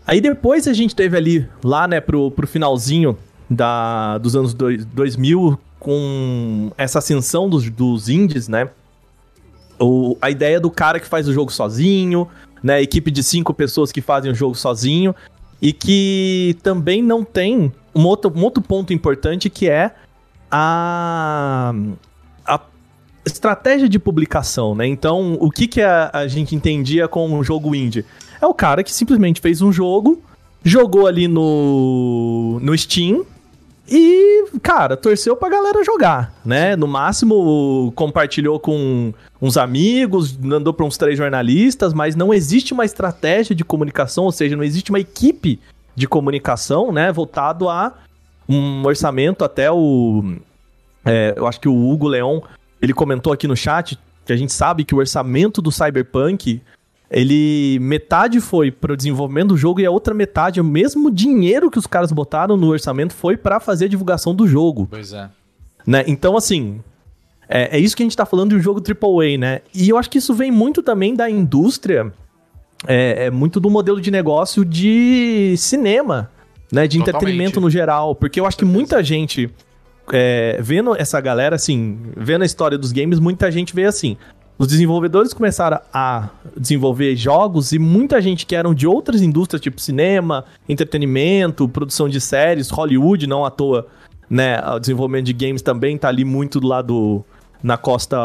Aí 0.07 0.21
depois 0.21 0.69
a 0.69 0.73
gente 0.73 0.95
teve 0.95 1.17
ali, 1.17 1.49
lá, 1.65 1.89
né, 1.89 2.01
pro, 2.01 2.31
pro 2.31 2.47
finalzinho 2.47 3.19
da, 3.51 4.19
dos 4.19 4.37
anos 4.37 4.55
dois, 4.55 4.85
2000, 4.85 5.59
com 5.81 6.71
essa 6.79 7.01
ascensão 7.01 7.51
dos, 7.51 7.69
dos 7.69 8.09
indies, 8.09 8.47
né? 8.47 8.71
O, 9.81 10.17
a 10.23 10.31
ideia 10.31 10.61
do 10.61 10.71
cara 10.71 11.01
que 11.01 11.07
faz 11.07 11.27
o 11.27 11.33
jogo 11.33 11.53
sozinho, 11.53 12.29
né? 12.63 12.81
Equipe 12.81 13.11
de 13.11 13.23
cinco 13.25 13.53
pessoas 13.53 13.91
que 13.91 14.01
fazem 14.01 14.31
o 14.31 14.35
jogo 14.35 14.55
sozinho. 14.55 15.15
E 15.61 15.73
que 15.73 16.57
também 16.63 17.03
não 17.03 17.25
tem 17.25 17.73
um 17.95 18.05
outro, 18.05 18.33
um 18.35 18.43
outro 18.43 18.63
ponto 18.63 18.93
importante 18.93 19.49
que 19.49 19.69
é 19.69 19.93
a, 20.51 21.75
a 22.47 22.61
estratégia 23.25 23.89
de 23.89 23.99
publicação, 23.99 24.75
né? 24.75 24.87
Então, 24.87 25.35
o 25.41 25.51
que, 25.51 25.67
que 25.67 25.83
a, 25.83 26.11
a 26.13 26.29
gente 26.29 26.55
entendia 26.55 27.09
com 27.09 27.29
um 27.29 27.43
jogo 27.43 27.75
indie? 27.75 28.05
É 28.41 28.47
o 28.47 28.55
cara 28.55 28.83
que 28.83 28.93
simplesmente 28.93 29.41
fez 29.41 29.63
um 29.63 29.73
jogo, 29.73 30.23
jogou 30.63 31.07
ali 31.07 31.29
no, 31.29 32.59
no 32.61 32.77
Steam, 32.77 33.25
e, 33.89 34.47
cara, 34.63 34.97
torceu 34.97 35.37
pra 35.37 35.49
galera 35.49 35.85
jogar, 35.85 36.35
né? 36.45 36.75
No 36.75 36.89
máximo, 36.89 37.93
compartilhou 37.95 38.59
com 38.59 39.15
uns 39.41 39.57
amigos, 39.57 40.37
mandou 40.37 40.75
pra 40.75 40.85
uns 40.85 40.97
três 40.97 41.17
jornalistas, 41.17 41.95
mas 41.95 42.17
não 42.17 42.35
existe 42.35 42.73
uma 42.73 42.85
estratégia 42.85 43.55
de 43.55 43.65
comunicação, 43.65 44.25
ou 44.25 44.33
seja, 44.33 44.57
não 44.57 44.65
existe 44.65 44.91
uma 44.91 44.99
equipe 44.99 45.61
de 45.95 46.09
comunicação, 46.09 46.91
né? 46.91 47.13
Voltado 47.13 47.69
a 47.69 47.95
um 48.49 48.85
orçamento 48.85 49.45
até 49.45 49.71
o. 49.71 50.37
É, 51.05 51.35
eu 51.37 51.47
acho 51.47 51.61
que 51.61 51.69
o 51.69 51.91
Hugo 51.91 52.09
Leon 52.09 52.41
ele 52.81 52.93
comentou 52.93 53.33
aqui 53.33 53.47
no 53.47 53.57
chat 53.57 53.99
que 54.25 54.33
a 54.33 54.37
gente 54.37 54.53
sabe 54.53 54.85
que 54.85 54.95
o 54.95 54.99
orçamento 54.99 55.63
do 55.63 55.71
Cyberpunk 55.71 56.61
ele 57.11 57.79
metade 57.81 58.41
foi 58.41 58.71
para 58.71 58.93
o 58.93 58.97
desenvolvimento 58.97 59.49
do 59.49 59.57
jogo 59.57 59.81
e 59.81 59.87
a 59.87 59.91
outra 59.91 60.13
metade, 60.13 60.61
o 60.61 60.65
mesmo 60.65 61.11
dinheiro 61.11 61.71
que 61.71 61.79
os 61.79 61.87
caras 61.87 62.11
botaram 62.11 62.57
no 62.57 62.69
orçamento 62.69 63.15
foi 63.15 63.37
para 63.37 63.61
fazer 63.61 63.85
a 63.85 63.89
divulgação 63.89 64.35
do 64.35 64.47
jogo. 64.47 64.89
Pois 64.91 65.13
é. 65.13 65.31
Né? 65.87 66.03
Então, 66.09 66.37
assim, 66.37 66.81
é, 67.49 67.77
é, 67.77 67.81
isso 67.81 67.97
que 67.97 68.03
a 68.03 68.07
gente 68.07 68.17
tá 68.17 68.27
falando 68.27 68.51
de 68.51 68.57
um 68.57 68.61
jogo 68.61 68.81
AAA, 68.81 69.39
né? 69.39 69.61
E 69.73 69.89
eu 69.89 69.97
acho 69.97 70.11
que 70.11 70.19
isso 70.19 70.35
vem 70.35 70.51
muito 70.51 70.83
também 70.83 71.15
da 71.15 71.31
indústria, 71.31 72.13
é, 72.87 73.27
é 73.27 73.31
muito 73.31 73.61
do 73.61 73.71
modelo 73.71 74.01
de 74.01 74.11
negócio 74.11 74.65
de 74.65 75.55
cinema, 75.57 76.29
né? 76.73 76.87
De 76.87 76.99
Totalmente. 76.99 77.17
entretenimento 77.17 77.61
no 77.61 77.71
geral. 77.71 78.15
Porque 78.15 78.41
eu 78.41 78.47
acho 78.47 78.57
que 78.57 78.65
muita 78.65 79.03
gente, 79.03 79.51
é, 80.13 80.59
vendo 80.61 80.95
essa 80.97 81.21
galera, 81.21 81.57
assim, 81.57 81.99
vendo 82.17 82.43
a 82.43 82.47
história 82.47 82.79
dos 82.79 82.93
games, 82.93 83.19
muita 83.19 83.51
gente 83.51 83.75
vê 83.75 83.85
assim: 83.85 84.17
os 84.59 84.67
desenvolvedores 84.67 85.35
começaram 85.35 85.81
a 85.93 86.31
desenvolver 86.57 87.15
jogos 87.15 87.73
e 87.73 87.79
muita 87.79 88.21
gente 88.23 88.47
que 88.47 88.57
eram 88.57 88.75
de 88.75 88.87
outras 88.87 89.21
indústrias, 89.21 89.61
tipo 89.61 89.81
cinema, 89.81 90.45
entretenimento, 90.69 91.69
produção 91.69 92.09
de 92.09 92.21
séries, 92.21 92.71
Hollywood, 92.71 93.27
não 93.27 93.45
à 93.45 93.51
toa, 93.51 93.87
né? 94.31 94.59
O 94.75 94.79
desenvolvimento 94.79 95.27
de 95.27 95.33
games 95.33 95.63
também 95.63 95.99
tá 95.99 96.09
ali 96.09 96.25
muito 96.25 96.59
do 96.59 96.67
lado 96.67 97.25
na 97.63 97.77
costa 97.77 98.17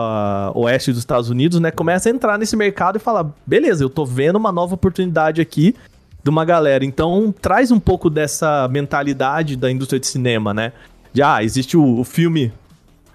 oeste 0.56 0.92
dos 0.92 1.00
Estados 1.00 1.30
Unidos, 1.30 1.60
né? 1.60 1.72
Começa 1.72 2.10
a 2.10 2.12
entrar 2.12 2.38
nesse 2.38 2.56
mercado 2.56 2.96
e 2.96 3.00
fala: 3.00 3.34
beleza, 3.46 3.84
eu 3.84 3.90
tô 3.90 4.06
vendo 4.06 4.38
uma 4.38 4.52
nova 4.52 4.76
oportunidade 4.76 5.42
aqui 5.42 5.76
de 6.24 6.30
uma 6.30 6.46
galera. 6.46 6.86
Então 6.86 7.34
traz 7.42 7.72
um 7.72 7.80
pouco 7.80 8.10
dessa 8.10 8.68
mentalidade 8.68 9.56
da 9.56 9.72
indústria 9.72 10.00
de 10.00 10.08
cinema, 10.08 10.54
né? 10.54 10.74
De 11.14 11.22
ah, 11.22 11.44
existe 11.44 11.76
o, 11.76 12.00
o 12.00 12.04
filme 12.04 12.54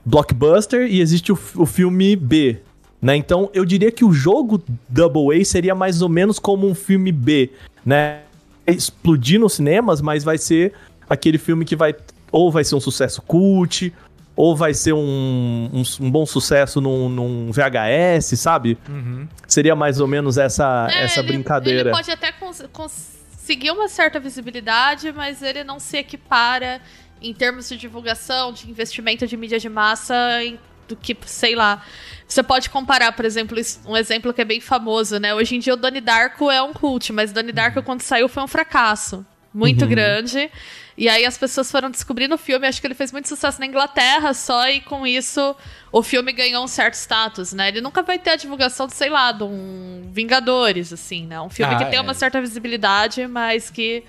blockbuster 0.05 0.87
e 0.87 1.01
existe 1.01 1.33
o, 1.33 1.39
o 1.57 1.67
filme 1.67 2.15
B, 2.15 2.61
né? 3.01 3.17
Então, 3.17 3.51
eu 3.53 3.65
diria 3.65 3.91
que 3.91 4.05
o 4.05 4.13
jogo 4.13 4.63
Double 4.89 5.39
A 5.39 5.45
seria 5.45 5.75
mais 5.75 6.01
ou 6.01 6.09
menos 6.09 6.39
como 6.39 6.69
um 6.69 6.75
filme 6.75 7.11
B, 7.11 7.51
né? 7.85 8.21
Explodir 8.67 9.39
nos 9.39 9.55
cinemas, 9.55 10.01
mas 10.01 10.25
vai 10.25 10.39
ser 10.39 10.73
aquele 11.09 11.39
filme 11.39 11.65
que 11.65 11.77
vai 11.77 11.95
ou 12.33 12.51
vai 12.51 12.65
ser 12.65 12.75
um 12.75 12.81
sucesso 12.81 13.23
cult, 13.23 13.93
ou 14.37 14.55
vai 14.55 14.75
ser 14.75 14.93
um, 14.93 15.71
um, 15.73 15.83
um 16.05 16.11
bom 16.11 16.27
sucesso 16.27 16.81
num, 16.81 17.09
num 17.09 17.51
VHS, 17.51 18.39
sabe? 18.39 18.77
Uhum. 18.89 19.27
Seria 19.49 19.75
mais 19.75 19.99
ou 20.01 20.07
menos 20.07 20.37
essa, 20.37 20.89
é, 20.91 21.05
essa 21.05 21.21
ele, 21.21 21.29
brincadeira. 21.29 21.91
Ele 21.91 21.97
pode 21.97 22.11
até 22.11 22.31
cons 22.73 23.17
conseguir 23.47 23.71
uma 23.71 23.87
certa 23.87 24.19
visibilidade, 24.19 25.13
mas 25.13 25.41
ele 25.41 25.63
não 25.63 25.79
se 25.79 25.97
equipara 25.97 26.81
em 27.23 27.33
termos 27.33 27.69
de 27.69 27.77
divulgação, 27.77 28.53
de 28.53 28.69
investimento 28.69 29.25
de 29.25 29.37
mídia 29.37 29.61
de 29.61 29.69
massa, 29.69 30.43
em, 30.43 30.59
do 30.89 30.97
que, 30.97 31.17
sei 31.27 31.55
lá, 31.55 31.81
você 32.27 32.43
pode 32.43 32.69
comparar, 32.69 33.13
por 33.13 33.25
exemplo, 33.25 33.57
um 33.87 33.97
exemplo 33.97 34.35
que 34.35 34.43
é 34.43 34.45
bem 34.45 34.61
famoso, 34.61 35.21
né? 35.21 35.33
Hoje 35.33 35.55
em 35.55 35.61
dia 35.61 35.75
o 35.75 35.77
Donnie 35.77 36.01
Darko 36.01 36.51
é 36.51 36.61
um 36.61 36.73
cult, 36.73 37.13
mas 37.13 37.33
Donnie 37.33 37.53
Darko 37.53 37.85
quando 37.85 38.03
saiu 38.03 38.29
foi 38.29 38.43
um 38.43 38.49
fracasso 38.49 39.25
muito 39.55 39.83
uhum. 39.83 39.91
grande. 39.91 40.51
E 40.97 41.11
aí 41.11 41.27
as 41.27 41.37
pessoas 41.37 41.71
foram 41.71 41.91
descobrindo 41.91 42.35
o 42.37 42.39
filme, 42.39 42.67
acho 42.67 42.81
que 42.81 42.87
ele 42.87 42.95
fez 42.95 43.13
muito 43.13 43.29
sucesso 43.29 43.61
na 43.61 43.67
Inglaterra 43.67 44.33
só, 44.33 44.67
e 44.69 44.81
com 44.81 45.07
isso 45.07 45.55
o 45.93 46.03
filme 46.03 46.33
ganhou 46.33 46.65
um 46.65 46.69
certo 46.69 46.95
status, 46.95 47.53
né? 47.53 47.69
Ele 47.69 47.83
nunca 47.83 48.03
vai 48.03 48.19
ter 48.19 48.31
a 48.31 48.37
divulgação 48.37 48.87
de, 48.87 48.95
sei 48.95 49.11
lá, 49.11 49.31
de 49.31 49.45
um 49.45 50.09
Vingadores, 50.11 50.95
assim, 50.95 51.27
né? 51.27 51.39
Um 51.41 51.51
filme 51.51 51.75
ah, 51.75 51.79
que 51.79 51.85
tem 51.85 51.99
é. 51.99 52.01
uma 52.01 52.15
certa 52.15 52.41
visibilidade, 52.41 53.27
mas 53.27 53.69
que 53.69 54.05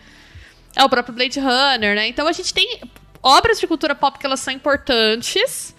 é 0.74 0.84
o 0.84 0.88
próprio 0.88 1.14
Blade 1.14 1.40
Runner, 1.40 1.96
né? 1.96 2.08
Então 2.08 2.26
a 2.26 2.32
gente 2.32 2.54
tem 2.54 2.80
obras 3.22 3.60
de 3.60 3.68
cultura 3.68 3.94
pop 3.94 4.18
que 4.18 4.26
elas 4.26 4.40
são 4.40 4.54
importantes, 4.54 5.76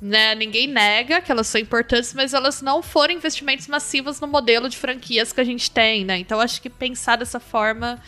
né? 0.00 0.34
Ninguém 0.34 0.66
nega 0.66 1.22
que 1.22 1.32
elas 1.32 1.46
são 1.46 1.58
importantes, 1.58 2.12
mas 2.12 2.34
elas 2.34 2.60
não 2.60 2.82
foram 2.82 3.14
investimentos 3.14 3.66
massivos 3.66 4.20
no 4.20 4.26
modelo 4.26 4.68
de 4.68 4.76
franquias 4.76 5.32
que 5.32 5.40
a 5.40 5.44
gente 5.44 5.70
tem, 5.70 6.04
né? 6.04 6.18
Então 6.18 6.38
acho 6.38 6.60
que 6.60 6.68
pensar 6.68 7.16
dessa 7.16 7.40
forma 7.40 7.98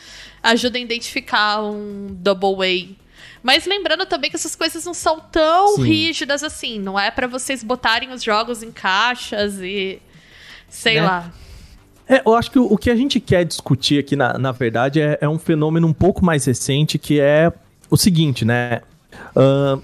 ajuda 0.42 0.78
a 0.78 0.80
identificar 0.80 1.62
um 1.62 2.08
double 2.10 2.56
A. 2.66 3.02
Mas 3.42 3.66
lembrando 3.66 4.06
também 4.06 4.30
que 4.30 4.36
essas 4.36 4.54
coisas 4.54 4.84
não 4.84 4.94
são 4.94 5.20
tão 5.20 5.76
Sim. 5.76 5.82
rígidas 5.82 6.42
assim, 6.42 6.78
não 6.78 6.98
é 6.98 7.10
para 7.10 7.26
vocês 7.26 7.62
botarem 7.64 8.10
os 8.12 8.22
jogos 8.22 8.62
em 8.62 8.70
caixas 8.70 9.58
e 9.60 10.00
sei 10.68 10.98
é. 10.98 11.02
lá. 11.02 11.32
É, 12.08 12.22
eu 12.24 12.34
acho 12.34 12.50
que 12.50 12.58
o, 12.58 12.72
o, 12.72 12.76
que 12.76 12.90
a 12.90 12.96
gente 12.96 13.18
quer 13.20 13.44
discutir 13.44 13.98
aqui, 13.98 14.16
na, 14.16 14.36
na 14.38 14.52
verdade, 14.52 15.00
é, 15.00 15.18
é 15.20 15.28
um 15.28 15.38
fenômeno 15.38 15.86
um 15.86 15.92
pouco 15.92 16.24
mais 16.24 16.44
recente, 16.44 16.98
que 16.98 17.20
é 17.20 17.52
o 17.88 17.96
seguinte, 17.96 18.44
né? 18.44 18.80
Uh, 19.36 19.82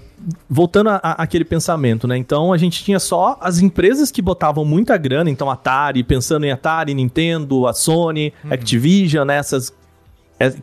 voltando 0.49 0.89
àquele 0.89 1.45
pensamento, 1.45 2.07
né? 2.07 2.17
Então 2.17 2.51
a 2.51 2.57
gente 2.57 2.83
tinha 2.83 2.99
só 2.99 3.37
as 3.41 3.59
empresas 3.59 4.11
que 4.11 4.21
botavam 4.21 4.65
muita 4.65 4.97
grana, 4.97 5.29
então 5.29 5.49
Atari, 5.49 6.03
pensando 6.03 6.45
em 6.45 6.51
Atari, 6.51 6.93
Nintendo, 6.93 7.67
a 7.67 7.73
Sony, 7.73 8.33
uhum. 8.43 8.53
Activision, 8.53 9.25
né? 9.25 9.37
Essas 9.37 9.73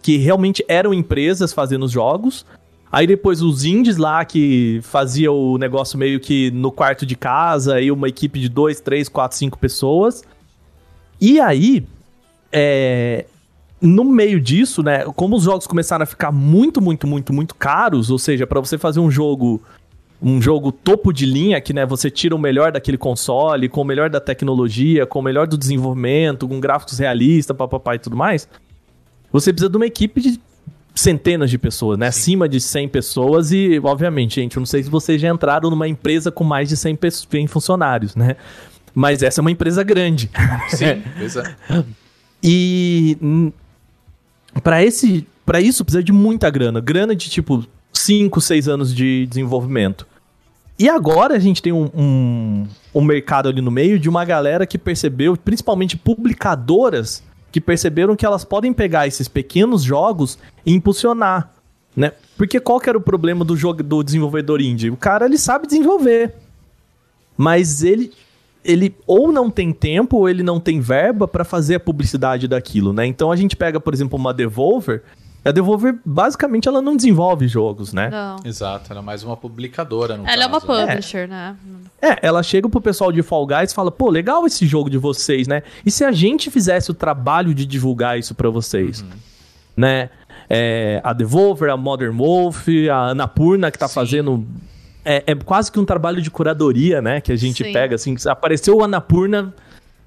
que 0.03 0.17
realmente 0.17 0.65
eram 0.69 0.95
empresas 0.95 1.53
fazendo 1.53 1.85
os 1.85 1.93
jogos. 1.93 2.47
Aí 2.91 3.07
depois 3.07 3.43
os 3.43 3.65
indies 3.65 3.97
lá 3.97 4.25
que 4.25 4.81
fazia 4.83 5.31
o 5.31 5.59
negócio 5.59 5.99
meio 5.99 6.21
que 6.21 6.51
no 6.53 6.71
quarto 6.71 7.05
de 7.05 7.17
casa, 7.17 7.81
e 7.81 7.91
uma 7.91 8.09
equipe 8.09 8.41
de 8.41 8.49
dois, 8.49 8.81
três, 8.81 9.09
quatro, 9.09 9.37
cinco 9.37 9.59
pessoas. 9.59 10.25
E 11.21 11.41
aí, 11.41 11.85
é, 12.53 13.27
no 13.81 14.05
meio 14.05 14.41
disso, 14.41 14.83
né, 14.83 15.05
como 15.17 15.37
os 15.37 15.43
jogos 15.43 15.67
começaram 15.67 16.05
a 16.05 16.07
ficar 16.07 16.33
muito, 16.33 16.81
muito, 16.81 17.07
muito, 17.07 17.33
muito 17.33 17.55
caros, 17.55 18.11
ou 18.11 18.19
seja, 18.19 18.47
para 18.47 18.61
você 18.61 18.79
fazer 18.79 19.01
um 19.01 19.11
jogo 19.11 19.61
um 20.21 20.41
jogo 20.41 20.73
topo 20.73 21.13
de 21.13 21.27
linha 21.27 21.61
que, 21.61 21.75
né, 21.75 21.85
você 21.85 22.11
tira 22.11 22.35
o 22.35 22.39
melhor 22.39 22.73
daquele 22.73 22.97
console, 22.97 23.69
com 23.69 23.83
o 23.83 23.85
melhor 23.85 24.09
da 24.09 24.19
tecnologia, 24.19 25.05
com 25.05 25.19
o 25.19 25.23
melhor 25.23 25.47
do 25.47 25.59
desenvolvimento, 25.59 26.49
com 26.49 26.59
gráficos 26.59 26.99
realistas, 26.99 27.55
papapá 27.55 27.95
e 27.95 27.99
tudo 27.99 28.17
mais, 28.17 28.49
você 29.41 29.53
precisa 29.53 29.71
de 29.71 29.77
uma 29.77 29.87
equipe 29.87 30.21
de 30.21 30.41
centenas 30.95 31.51
de 31.51 31.59
pessoas, 31.59 31.99
né? 31.99 32.11
Sim. 32.11 32.21
Acima 32.21 32.49
de 32.49 32.61
100 32.61 32.89
pessoas 32.89 33.53
e, 33.53 33.79
obviamente, 33.83 34.37
gente, 34.37 34.57
eu 34.57 34.61
não 34.61 34.67
sei 34.67 34.83
se 34.83 34.89
vocês 34.89 35.21
já 35.21 35.29
entraram 35.29 35.69
numa 35.69 35.87
empresa 35.87 36.33
com 36.33 36.43
mais 36.43 36.69
de 36.69 36.77
100, 36.77 36.99
100 37.31 37.47
funcionários, 37.47 38.17
né? 38.17 38.37
Mas 38.95 39.23
essa 39.23 39.41
é 39.41 39.43
uma 39.43 39.51
empresa 39.51 39.83
grande. 39.83 40.31
Sim, 40.69 41.03
exato. 41.23 41.55
E 42.43 43.19
para 44.63 44.83
esse 44.83 45.27
para 45.45 45.61
isso 45.61 45.85
precisa 45.85 46.03
de 46.03 46.13
muita 46.13 46.51
grana, 46.51 46.81
grana 46.81 47.15
de 47.15 47.29
tipo 47.29 47.65
5, 47.93 48.41
6 48.41 48.69
anos 48.69 48.95
de 48.95 49.27
desenvolvimento. 49.27 50.07
E 50.79 50.89
agora 50.89 51.35
a 51.35 51.39
gente 51.39 51.63
tem 51.63 51.73
um, 51.73 51.91
um, 51.95 52.67
um, 52.95 53.01
mercado 53.03 53.49
ali 53.49 53.63
no 53.63 53.71
meio 53.71 53.99
de 53.99 54.09
uma 54.09 54.25
galera 54.25 54.67
que 54.67 54.77
percebeu, 54.77 55.37
principalmente 55.37 55.97
publicadoras, 55.97 57.23
que 57.57 57.61
perceberam 57.63 58.15
que 58.15 58.27
elas 58.27 58.45
podem 58.45 58.71
pegar 58.71 59.07
esses 59.07 59.29
pequenos 59.29 59.83
jogos 59.83 60.39
e 60.67 60.75
impulsionar, 60.75 61.55
né? 61.97 62.13
Porque 62.37 62.61
qual 62.61 62.79
que 62.79 62.87
era 62.87 62.99
o 62.99 63.01
problema 63.01 63.47
do 63.47 63.57
jogo 63.57 63.83
do 63.83 64.03
desenvolvedor 64.03 64.61
indie? 64.61 64.91
O 64.91 64.97
cara 64.97 65.25
ele 65.25 65.39
sabe 65.39 65.67
desenvolver, 65.67 66.35
mas 67.35 67.83
ele 67.83 68.13
ele 68.63 68.95
ou 69.07 69.33
não 69.33 69.49
tem 69.49 69.73
tempo 69.73 70.19
ou 70.19 70.29
ele 70.29 70.43
não 70.43 70.61
tem 70.61 70.81
verba 70.81 71.27
para 71.27 71.47
fazer 71.47 71.77
a 71.77 71.81
publicidade 71.81 72.47
daquilo, 72.47 72.93
né? 72.93 73.07
Então 73.07 73.33
a 73.33 73.37
gente 73.37 73.57
pega, 73.57 73.81
por 73.81 73.95
exemplo, 73.95 74.19
uma 74.19 74.35
Devolver, 74.35 75.03
a 75.49 75.53
Devolver, 75.53 75.97
basicamente, 76.05 76.67
ela 76.67 76.83
não 76.83 76.97
desenvolve 76.97 77.47
jogos, 77.47 77.93
né? 77.93 78.09
Não. 78.11 78.37
Exato, 78.45 78.91
ela 78.91 79.01
é 79.01 79.03
mais 79.03 79.23
uma 79.23 79.37
publicadora, 79.37 80.17
no 80.17 80.27
Ela 80.27 80.45
é 80.45 80.47
uma 80.47 80.61
caso, 80.61 80.73
né? 80.73 80.87
publisher, 80.87 81.29
né? 81.29 81.57
É, 82.01 82.19
ela 82.27 82.43
chega 82.43 82.69
pro 82.69 82.81
pessoal 82.81 83.13
de 83.13 83.23
Fall 83.23 83.47
Guys 83.47 83.71
e 83.71 83.75
fala, 83.75 83.91
pô, 83.91 84.11
legal 84.11 84.47
esse 84.47 84.67
jogo 84.67 84.91
de 84.91 84.99
vocês, 84.99 85.47
né? 85.47 85.63
E 85.85 85.91
se 85.91 86.05
a 86.05 86.13
gente 86.13 86.51
fizesse 86.51 86.91
o 86.91 86.95
trabalho 86.95 87.55
de 87.55 87.65
divulgar 87.65 88.19
isso 88.19 88.35
pra 88.35 88.51
vocês? 88.51 89.05
Né? 89.77 90.11
É, 90.49 91.01
a 91.05 91.13
Devolver, 91.13 91.71
a 91.71 91.77
Modern 91.77 92.17
Wolf, 92.17 92.67
a 92.91 93.11
Anapurna 93.11 93.71
que 93.71 93.79
tá 93.79 93.89
fazendo... 93.89 94.47
É, 95.05 95.23
é 95.27 95.35
quase 95.35 95.71
que 95.71 95.79
um 95.79 95.85
trabalho 95.85 96.21
de 96.21 96.31
curadoria, 96.31 97.01
né? 97.01 97.21
Que 97.21 97.31
a 97.31 97.37
gente 97.37 97.63
Sim. 97.63 97.73
pega, 97.73 97.95
assim, 97.95 98.17
apareceu 98.27 98.77
o 98.77 98.83
Anapurna... 98.83 99.55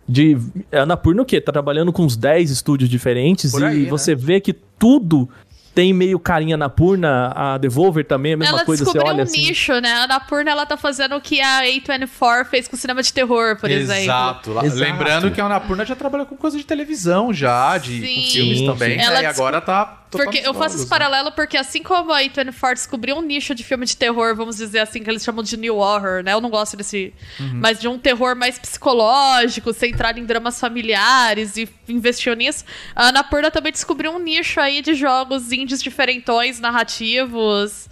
De, 0.09 0.35
a 0.71 0.81
Anapurna 0.81 1.21
o 1.21 1.25
quê? 1.25 1.39
Tá 1.39 1.51
trabalhando 1.51 1.93
com 1.93 2.03
uns 2.03 2.17
10 2.17 2.49
estúdios 2.49 2.89
diferentes 2.89 3.51
Por 3.51 3.61
e 3.61 3.65
aí, 3.65 3.83
né? 3.83 3.89
você 3.89 4.15
vê 4.15 4.39
que 4.39 4.53
tudo 4.53 5.29
tem 5.75 5.93
meio 5.93 6.19
carinha 6.19 6.55
Anapurna, 6.55 7.31
a 7.35 7.57
Devolver 7.57 8.03
também, 8.03 8.31
é 8.31 8.35
a 8.35 8.37
mesma 8.37 8.57
ela 8.57 8.65
coisa, 8.65 8.83
você 8.83 8.97
olha 8.97 9.19
um 9.19 9.21
assim... 9.21 9.47
nicho, 9.47 9.79
né? 9.79 9.91
A 9.93 10.03
Anapurna, 10.03 10.51
ela 10.51 10.65
tá 10.65 10.75
fazendo 10.75 11.15
o 11.15 11.21
que 11.21 11.39
a 11.39 11.61
A24 11.61 12.45
fez 12.45 12.67
com 12.67 12.75
o 12.75 12.79
cinema 12.79 13.03
de 13.03 13.13
terror, 13.13 13.55
por 13.55 13.69
exemplo. 13.69 14.03
Exato. 14.03 14.51
Lembrando 14.73 15.31
que 15.31 15.39
a 15.39 15.45
Anapurna 15.45 15.85
já 15.85 15.95
trabalhou 15.95 16.25
com 16.25 16.35
coisa 16.35 16.57
de 16.57 16.65
televisão 16.65 17.31
já, 17.31 17.77
de 17.77 18.01
Sim. 18.01 18.15
com 18.15 18.29
filmes 18.29 18.61
também, 18.61 18.91
sim. 18.91 18.97
né? 18.97 19.03
Ela 19.03 19.21
e 19.21 19.25
agora 19.27 19.61
tá 19.61 19.98
Porque 20.11 20.39
eu 20.39 20.53
faço 20.53 20.75
esse 20.75 20.87
paralelo 20.87 21.31
porque 21.31 21.55
assim 21.55 21.83
como 21.83 22.11
a 22.11 22.21
A24 22.21 22.73
descobriu 22.73 23.17
um 23.17 23.21
nicho 23.21 23.53
de 23.53 23.63
filme 23.63 23.85
de 23.85 23.95
terror, 23.95 24.35
vamos 24.35 24.57
dizer 24.57 24.79
assim, 24.79 25.03
que 25.03 25.09
eles 25.09 25.23
chamam 25.23 25.43
de 25.43 25.55
new 25.55 25.77
horror, 25.77 26.23
né? 26.23 26.33
Eu 26.33 26.41
não 26.41 26.49
gosto 26.49 26.75
desse... 26.75 27.13
Uhum. 27.39 27.59
Mas 27.61 27.79
de 27.79 27.87
um 27.87 27.99
terror 27.99 28.35
mais 28.35 28.57
psicológico, 28.57 29.71
centrado 29.71 30.19
em 30.19 30.25
dramas 30.25 30.59
familiares 30.59 31.57
e 31.57 31.69
investiu 31.87 32.33
nisso. 32.35 32.65
A 32.95 33.09
Anapurna 33.09 33.51
também 33.51 33.71
descobriu 33.71 34.11
um 34.11 34.19
nicho 34.19 34.59
aí 34.59 34.81
de 34.81 34.93
jogos 34.95 35.51
indies 35.51 35.81
diferentões, 35.81 36.59
narrativos... 36.59 37.87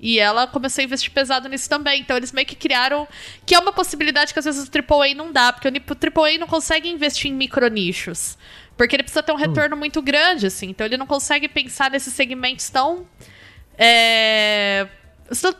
E 0.00 0.20
ela 0.20 0.46
começou 0.46 0.80
a 0.80 0.84
investir 0.84 1.10
pesado 1.10 1.48
nisso 1.48 1.68
também. 1.68 2.00
Então 2.02 2.16
eles 2.16 2.30
meio 2.30 2.46
que 2.46 2.54
criaram. 2.54 3.06
Que 3.44 3.54
é 3.54 3.58
uma 3.58 3.72
possibilidade 3.72 4.32
que 4.32 4.38
às 4.38 4.44
vezes 4.44 4.68
o 4.68 4.70
AAA 4.70 5.12
não 5.14 5.32
dá, 5.32 5.52
porque 5.52 5.66
o 5.66 6.22
AAA 6.22 6.38
não 6.38 6.46
consegue 6.46 6.88
investir 6.88 7.28
em 7.28 7.34
micronichos. 7.34 8.38
Porque 8.78 8.94
ele 8.94 9.02
precisa 9.02 9.24
ter 9.24 9.32
um 9.32 9.36
retorno 9.36 9.76
muito 9.76 10.00
grande, 10.00 10.46
assim. 10.46 10.70
Então 10.70 10.86
ele 10.86 10.96
não 10.96 11.06
consegue 11.06 11.48
pensar 11.48 11.90
nesses 11.90 12.14
segmentos 12.14 12.70
tão. 12.70 13.04
É, 13.76 14.86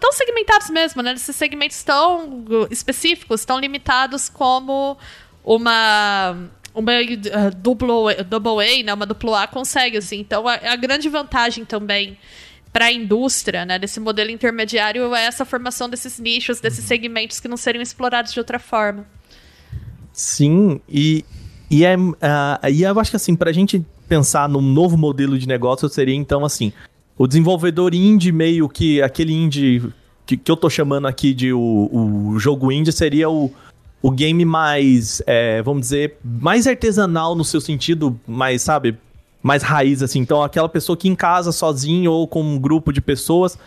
tão 0.01 0.13
segmentados 0.13 0.71
mesmo, 0.71 1.03
né? 1.03 1.13
Nesses 1.13 1.35
segmentos 1.35 1.83
tão 1.83 2.45
específicos, 2.71 3.45
tão 3.45 3.59
limitados 3.59 4.29
como 4.29 4.97
uma. 5.45 6.49
Uma 6.73 6.93
uh, 6.93 7.57
double, 7.57 8.23
double 8.29 8.65
A, 8.65 8.85
né? 8.85 8.95
Uma 8.95 9.05
duplo 9.05 9.35
A 9.35 9.49
consegue, 9.49 9.97
assim. 9.97 10.21
Então 10.21 10.47
a, 10.47 10.55
a 10.55 10.77
grande 10.77 11.09
vantagem 11.09 11.65
também 11.65 12.17
para 12.73 12.85
a 12.85 12.93
indústria, 12.93 13.65
né, 13.65 13.79
desse 13.79 13.99
modelo 13.99 14.31
intermediário 14.31 15.13
é 15.15 15.25
essa 15.25 15.45
formação 15.45 15.89
desses 15.89 16.21
nichos, 16.21 16.61
desses 16.61 16.85
segmentos 16.85 17.41
que 17.41 17.49
não 17.49 17.57
seriam 17.57 17.83
explorados 17.83 18.33
de 18.33 18.39
outra 18.39 18.59
forma. 18.59 19.07
Sim, 20.13 20.81
e, 20.87 21.25
e, 21.71 21.85
é, 21.85 21.97
ah, 22.21 22.61
e 22.71 22.83
eu 22.83 22.99
acho 22.99 23.11
que 23.11 23.17
assim, 23.17 23.37
pra 23.37 23.53
gente 23.53 23.85
pensar 24.09 24.49
num 24.49 24.63
novo 24.63 24.97
modelo 24.97 25.39
de 25.39 25.47
negócio, 25.47 25.89
seria 25.89 26.15
então 26.15 26.45
assim, 26.45 26.73
o 27.17 27.27
desenvolvedor 27.27 27.95
indie 27.95 28.33
meio 28.33 28.69
que 28.69 29.03
aquele 29.03 29.33
indie 29.33 29.93
que, 30.25 30.37
que 30.37 30.51
eu 30.51 30.57
tô 30.57 30.69
chamando 30.69 31.07
aqui 31.07 31.33
de 31.33 31.53
o, 31.53 32.31
o 32.33 32.39
jogo 32.39 32.71
indie 32.71 32.93
seria 32.93 33.31
o, 33.31 33.51
o 34.03 34.11
game 34.11 34.45
mais, 34.45 35.23
é, 35.27 35.63
vamos 35.63 35.83
dizer, 35.83 36.19
mais 36.23 36.67
artesanal 36.67 37.35
no 37.35 37.45
seu 37.45 37.61
sentido, 37.61 38.19
mais, 38.27 38.63
sabe, 38.63 38.97
mais 39.43 39.63
raiz, 39.63 40.03
assim. 40.03 40.21
Então, 40.21 40.43
aquela 40.43 40.69
pessoa 40.69 40.97
que 40.97 41.09
em 41.09 41.15
casa, 41.15 41.51
sozinho 41.51 42.13
ou 42.13 42.29
com 42.29 42.43
um 42.43 42.59
grupo 42.59 42.93
de 42.93 43.01
pessoas, 43.01 43.59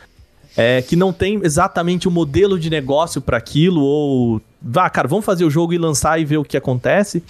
é, 0.56 0.82
que 0.82 0.96
não 0.96 1.14
tem 1.14 1.40
exatamente 1.44 2.08
o 2.08 2.12
modelo 2.12 2.60
de 2.60 2.70
negócio 2.70 3.22
para 3.22 3.38
aquilo, 3.38 3.82
ou. 3.82 4.42
Vá, 4.62 4.90
cara, 4.90 5.08
vamos 5.08 5.26
fazer 5.26 5.44
o 5.44 5.50
jogo 5.50 5.74
e 5.74 5.78
lançar 5.78 6.20
e 6.20 6.26
ver 6.26 6.38
o 6.38 6.44
que 6.44 6.56
acontece. 6.56 7.24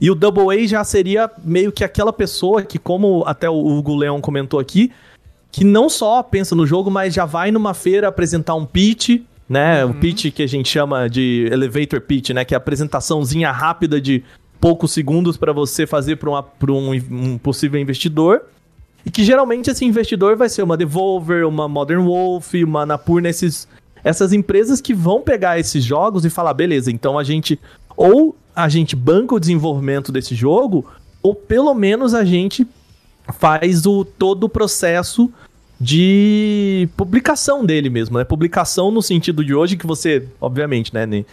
E 0.00 0.10
o 0.10 0.14
Double 0.14 0.50
A 0.50 0.66
já 0.66 0.84
seria 0.84 1.30
meio 1.42 1.72
que 1.72 1.84
aquela 1.84 2.12
pessoa 2.12 2.62
que, 2.62 2.78
como 2.78 3.22
até 3.26 3.48
o 3.48 3.66
Hugo 3.66 3.94
Leão 3.94 4.20
comentou 4.20 4.60
aqui, 4.60 4.92
que 5.50 5.64
não 5.64 5.88
só 5.88 6.22
pensa 6.22 6.54
no 6.54 6.66
jogo, 6.66 6.90
mas 6.90 7.14
já 7.14 7.24
vai 7.24 7.50
numa 7.50 7.74
feira 7.74 8.08
apresentar 8.08 8.54
um 8.54 8.66
pitch, 8.66 9.22
né? 9.48 9.84
O 9.84 9.94
pitch 9.94 10.32
que 10.32 10.42
a 10.42 10.46
gente 10.46 10.68
chama 10.68 11.08
de 11.08 11.48
elevator 11.50 12.00
pitch, 12.00 12.30
né? 12.30 12.44
Que 12.44 12.54
é 12.54 12.56
a 12.56 12.58
apresentaçãozinha 12.58 13.50
rápida 13.52 14.00
de 14.00 14.22
poucos 14.60 14.92
segundos 14.92 15.36
para 15.36 15.52
você 15.52 15.86
fazer 15.86 16.16
para 16.16 16.72
um, 16.72 16.92
um 16.92 17.38
possível 17.38 17.80
investidor. 17.80 18.42
E 19.06 19.10
que 19.10 19.22
geralmente 19.24 19.70
esse 19.70 19.84
investidor 19.84 20.36
vai 20.36 20.48
ser 20.48 20.62
uma 20.62 20.76
Devolver, 20.76 21.46
uma 21.46 21.68
Modern 21.68 22.04
Wolf, 22.04 22.54
uma 22.54 22.82
Anapurna, 22.82 23.28
esses, 23.28 23.68
essas 24.02 24.32
empresas 24.32 24.80
que 24.80 24.94
vão 24.94 25.20
pegar 25.20 25.58
esses 25.58 25.84
jogos 25.84 26.24
e 26.24 26.30
falar, 26.30 26.54
beleza, 26.54 26.90
então 26.90 27.18
a 27.18 27.24
gente 27.24 27.58
ou 27.96 28.34
a 28.56 28.68
gente 28.68 28.96
banca 28.96 29.34
o 29.34 29.40
desenvolvimento 29.40 30.10
desse 30.10 30.34
jogo, 30.34 30.84
ou 31.22 31.34
pelo 31.34 31.74
menos 31.74 32.14
a 32.14 32.24
gente 32.24 32.66
faz 33.38 33.84
o 33.86 34.04
todo 34.04 34.44
o 34.44 34.48
processo 34.48 35.30
de 35.80 36.88
publicação 36.96 37.64
dele 37.64 37.90
mesmo, 37.90 38.16
né? 38.18 38.24
Publicação 38.24 38.90
no 38.90 39.02
sentido 39.02 39.44
de 39.44 39.54
hoje 39.54 39.76
que 39.76 39.86
você, 39.86 40.26
obviamente, 40.40 40.94
né, 40.94 41.04
ni- 41.04 41.26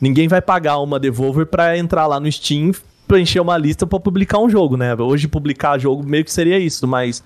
ninguém 0.00 0.28
vai 0.28 0.40
pagar 0.40 0.78
uma 0.78 0.98
Devolver 0.98 1.46
pra 1.46 1.76
entrar 1.78 2.06
lá 2.06 2.18
no 2.18 2.30
Steam, 2.30 2.72
preencher 3.06 3.40
uma 3.40 3.58
lista 3.58 3.86
pra 3.86 4.00
publicar 4.00 4.38
um 4.38 4.48
jogo, 4.48 4.76
né? 4.76 4.94
Hoje 4.94 5.28
publicar 5.28 5.78
jogo 5.78 6.04
meio 6.04 6.24
que 6.24 6.32
seria 6.32 6.58
isso, 6.58 6.86
mas 6.86 7.22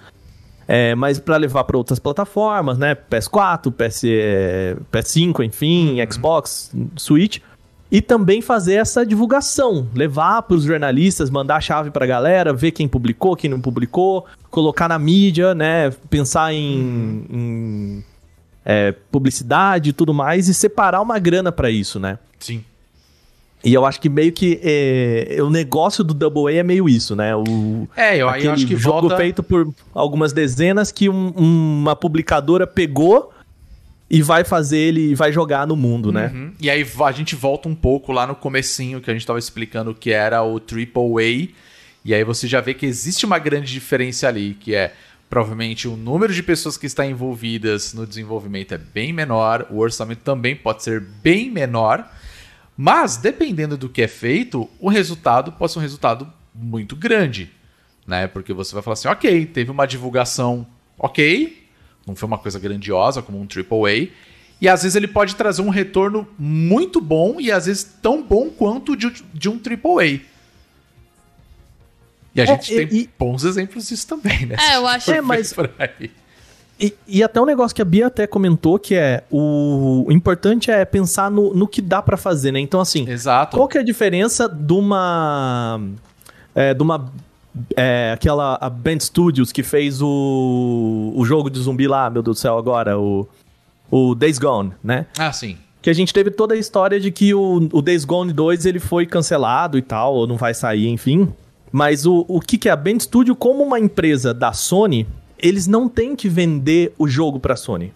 é, 0.69 0.95
mas 0.95 1.19
para 1.21 1.37
levar 1.37 1.65
para 1.65 1.77
outras 1.77 1.99
plataformas, 1.99 2.77
né? 2.77 2.95
PS4, 2.95 3.71
PS, 3.73 4.05
é, 4.05 4.77
PS5, 4.91 5.45
enfim, 5.45 5.99
Xbox, 6.11 6.73
Switch. 6.97 7.39
E 7.89 8.03
também 8.03 8.43
fazer 8.43 8.75
essa 8.75 9.07
divulgação, 9.07 9.87
levar 9.95 10.43
para 10.43 10.57
os 10.57 10.65
jornalistas, 10.65 11.31
mandar 11.31 11.57
a 11.57 11.61
chave 11.61 11.93
para 11.93 12.05
a 12.05 12.09
galera, 12.09 12.53
ver 12.53 12.73
quem 12.73 12.89
publicou, 12.89 13.37
quem 13.37 13.49
não 13.49 13.61
publicou, 13.61 14.27
colocar 14.51 14.89
na 14.89 14.99
mídia, 14.99 15.55
né? 15.55 15.91
Pensar 16.11 16.53
em, 16.53 17.25
em, 17.31 18.05
é, 18.65 18.91
publicidade 18.91 19.91
e 19.91 19.93
tudo 19.93 20.13
mais 20.13 20.49
e 20.49 20.55
separar 20.55 21.01
uma 21.01 21.17
grana 21.21 21.53
para 21.53 21.71
isso, 21.71 22.01
né? 22.01 22.19
Sim. 22.41 22.65
E 23.67 23.75
eu 23.75 23.85
acho 23.85 24.01
que 24.01 24.09
meio 24.09 24.31
que 24.33 24.61
é, 24.63 25.39
o 25.43 25.51
negócio 25.51 26.05
do 26.05 26.15
Double 26.15 26.47
A 26.55 26.61
é 26.61 26.63
meio 26.63 26.89
isso, 26.89 27.17
né? 27.17 27.35
O, 27.35 27.89
É, 27.97 28.15
eu, 28.15 28.29
eu 28.29 28.29
acho 28.53 28.65
que 28.65 28.77
jogo 28.77 29.01
volta... 29.09 29.17
feito 29.17 29.43
por 29.43 29.75
algumas 29.93 30.33
dezenas 30.33 30.93
que 30.93 31.09
um- 31.09 31.31
uma 31.37 31.97
publicadora 31.97 32.65
pegou 32.65 33.33
e 34.09 34.23
vai 34.23 34.45
fazer 34.45 34.79
ele, 34.79 35.17
vai 35.17 35.33
jogar 35.33 35.67
no 35.67 35.75
mundo, 35.75 36.13
né? 36.13 36.31
Uhum. 36.33 36.53
E 36.61 36.71
aí 36.71 36.87
a 37.05 37.11
gente 37.13 37.35
volta 37.35 37.69
um 37.69 37.75
pouco 37.75 38.13
lá 38.13 38.25
no 38.25 38.37
comecinho 38.37 39.01
que 39.01 39.11
a 39.11 39.13
gente 39.13 39.27
tava 39.27 39.39
explicando 39.41 39.93
que 39.93 40.13
era 40.13 40.45
o 40.45 40.61
AAA. 40.61 41.49
E 42.05 42.15
aí 42.15 42.23
você 42.23 42.47
já 42.47 42.61
vê 42.61 42.73
que 42.73 42.87
existe 42.87 43.27
uma 43.27 43.41
grande 43.41 43.73
diferença 43.73 44.29
ali, 44.29 44.57
que 44.61 44.77
é 44.77 44.93
provavelmente 45.29 45.89
o 45.89 45.97
número 45.97 46.33
de 46.33 46.41
pessoas 46.41 46.77
que 46.77 46.87
está 46.87 47.05
envolvidas 47.05 47.93
no 47.95 48.07
desenvolvimento 48.07 48.73
é 48.75 48.79
bem 48.79 49.13
menor, 49.13 49.67
o 49.71 49.79
orçamento 49.79 50.21
também 50.21 50.55
pode 50.55 50.85
ser 50.85 51.01
bem 51.01 51.51
menor, 51.51 52.09
mas 52.77 53.17
dependendo 53.17 53.77
do 53.77 53.89
que 53.89 54.03
é 54.03 54.09
feito, 54.09 54.69
o 54.79 54.89
resultado 54.89 55.53
pode 55.53 55.73
ser 55.73 55.79
um 55.79 55.83
resultado 55.83 56.31
muito 56.55 56.95
grande, 56.97 57.51
né? 58.07 58.27
Porque 58.27 58.53
você 58.53 58.75
vai 58.75 58.83
falar 58.83 58.95
assim, 58.95 59.09
ok, 59.09 59.47
teve 59.47 59.71
uma 59.71 59.87
divulgação, 59.87 60.67
ok, 60.99 61.65
não 62.07 62.15
foi 62.15 62.27
uma 62.27 62.39
coisa 62.39 62.59
grandiosa 62.59 63.23
como 63.23 63.39
um 63.41 63.47
AAA, 63.47 64.09
e 64.61 64.69
às 64.69 64.83
vezes 64.83 64.97
ele 64.97 65.09
pode 65.09 65.35
trazer 65.37 65.61
um 65.63 65.69
retorno 65.69 66.27
muito 66.39 67.01
bom 67.01 67.41
e 67.41 67.53
às 67.53 67.67
vezes 67.67 67.85
tão 68.01 68.23
bom 68.23 68.49
quanto 68.49 68.97
de, 68.97 69.11
de 69.35 69.49
um 69.49 69.59
AAA. 69.61 70.21
E 72.35 72.41
a 72.41 72.45
É, 72.45 72.47
gente 72.47 72.73
e- 72.75 72.87
tem 72.87 72.99
e- 73.01 73.11
bons 73.19 73.45
exemplos 73.45 73.89
disso 73.89 74.07
também, 74.07 74.47
né? 74.47 74.57
É, 74.61 74.77
eu 74.77 74.87
acho- 74.87 75.11
É, 75.11 75.21
mas- 75.21 75.53
Por 75.53 75.71
aí. 75.79 76.11
E, 76.79 76.95
e 77.09 77.23
até 77.23 77.41
um 77.41 77.47
negócio 77.47 77.75
que 77.75 77.81
a 77.81 77.85
Bia 77.85 78.07
até 78.09 78.27
comentou 78.27 78.79
que 78.79 78.95
é 78.95 79.25
o, 79.31 80.05
o 80.07 80.13
importante 80.13 80.71
é 80.71 80.85
pensar 80.85 81.31
no, 81.31 81.55
no 81.55 81.67
que 81.67 81.81
dá 81.81 82.03
pra 82.03 82.19
fazer, 82.19 82.53
né? 82.53 82.61
Então, 82.61 82.81
assim, 82.81 83.09
Exato. 83.09 83.57
qual 83.57 83.67
que 83.67 83.79
é 83.79 83.81
a 83.81 83.85
diferença 83.85 84.47
de 84.49 84.73
uma. 84.75 85.81
É, 86.55 86.75
de 86.75 86.83
uma. 86.83 87.11
É, 87.75 88.13
aquela. 88.13 88.59
A 88.61 88.69
Band 88.69 89.01
Studios 89.01 89.53
que 89.53 89.63
fez 89.63 90.03
o. 90.03 91.13
O 91.17 91.25
jogo 91.25 91.49
de 91.49 91.59
zumbi 91.59 91.89
lá, 91.89 92.11
meu 92.11 92.23
Deus 92.23 92.37
do 92.37 92.41
céu, 92.41 92.59
agora, 92.59 92.99
o. 92.99 93.27
O 93.91 94.15
Days 94.17 94.39
Gone, 94.39 94.73
né? 94.83 95.07
Ah, 95.17 95.33
sim. 95.33 95.57
Que 95.81 95.89
a 95.89 95.93
gente 95.93 96.13
teve 96.13 96.31
toda 96.33 96.55
a 96.55 96.59
história 96.59 96.99
de 96.99 97.13
que 97.13 97.33
o, 97.33 97.69
o 97.73 97.81
Days 97.81 98.05
Gone 98.05 98.33
2 98.33 98.67
ele 98.67 98.81
foi 98.81 99.07
cancelado 99.07 99.79
e 99.79 99.83
tal, 99.83 100.15
ou 100.15 100.27
não 100.27 100.37
vai 100.37 100.53
sair, 100.53 100.89
enfim. 100.89 101.33
Mas 101.71 102.05
o, 102.05 102.25
o 102.27 102.41
que, 102.41 102.59
que 102.59 102.69
é 102.69 102.73
a 102.73 102.77
Band 102.77 102.99
Studio, 102.99 103.37
como 103.37 103.63
uma 103.63 103.79
empresa 103.79 104.35
da 104.35 104.53
Sony, 104.53 105.07
eles 105.39 105.67
não 105.67 105.89
têm 105.89 106.17
que 106.17 106.29
vender 106.29 106.93
o 106.99 107.07
jogo 107.09 107.39
pra 107.39 107.57
Sony. 107.57 107.93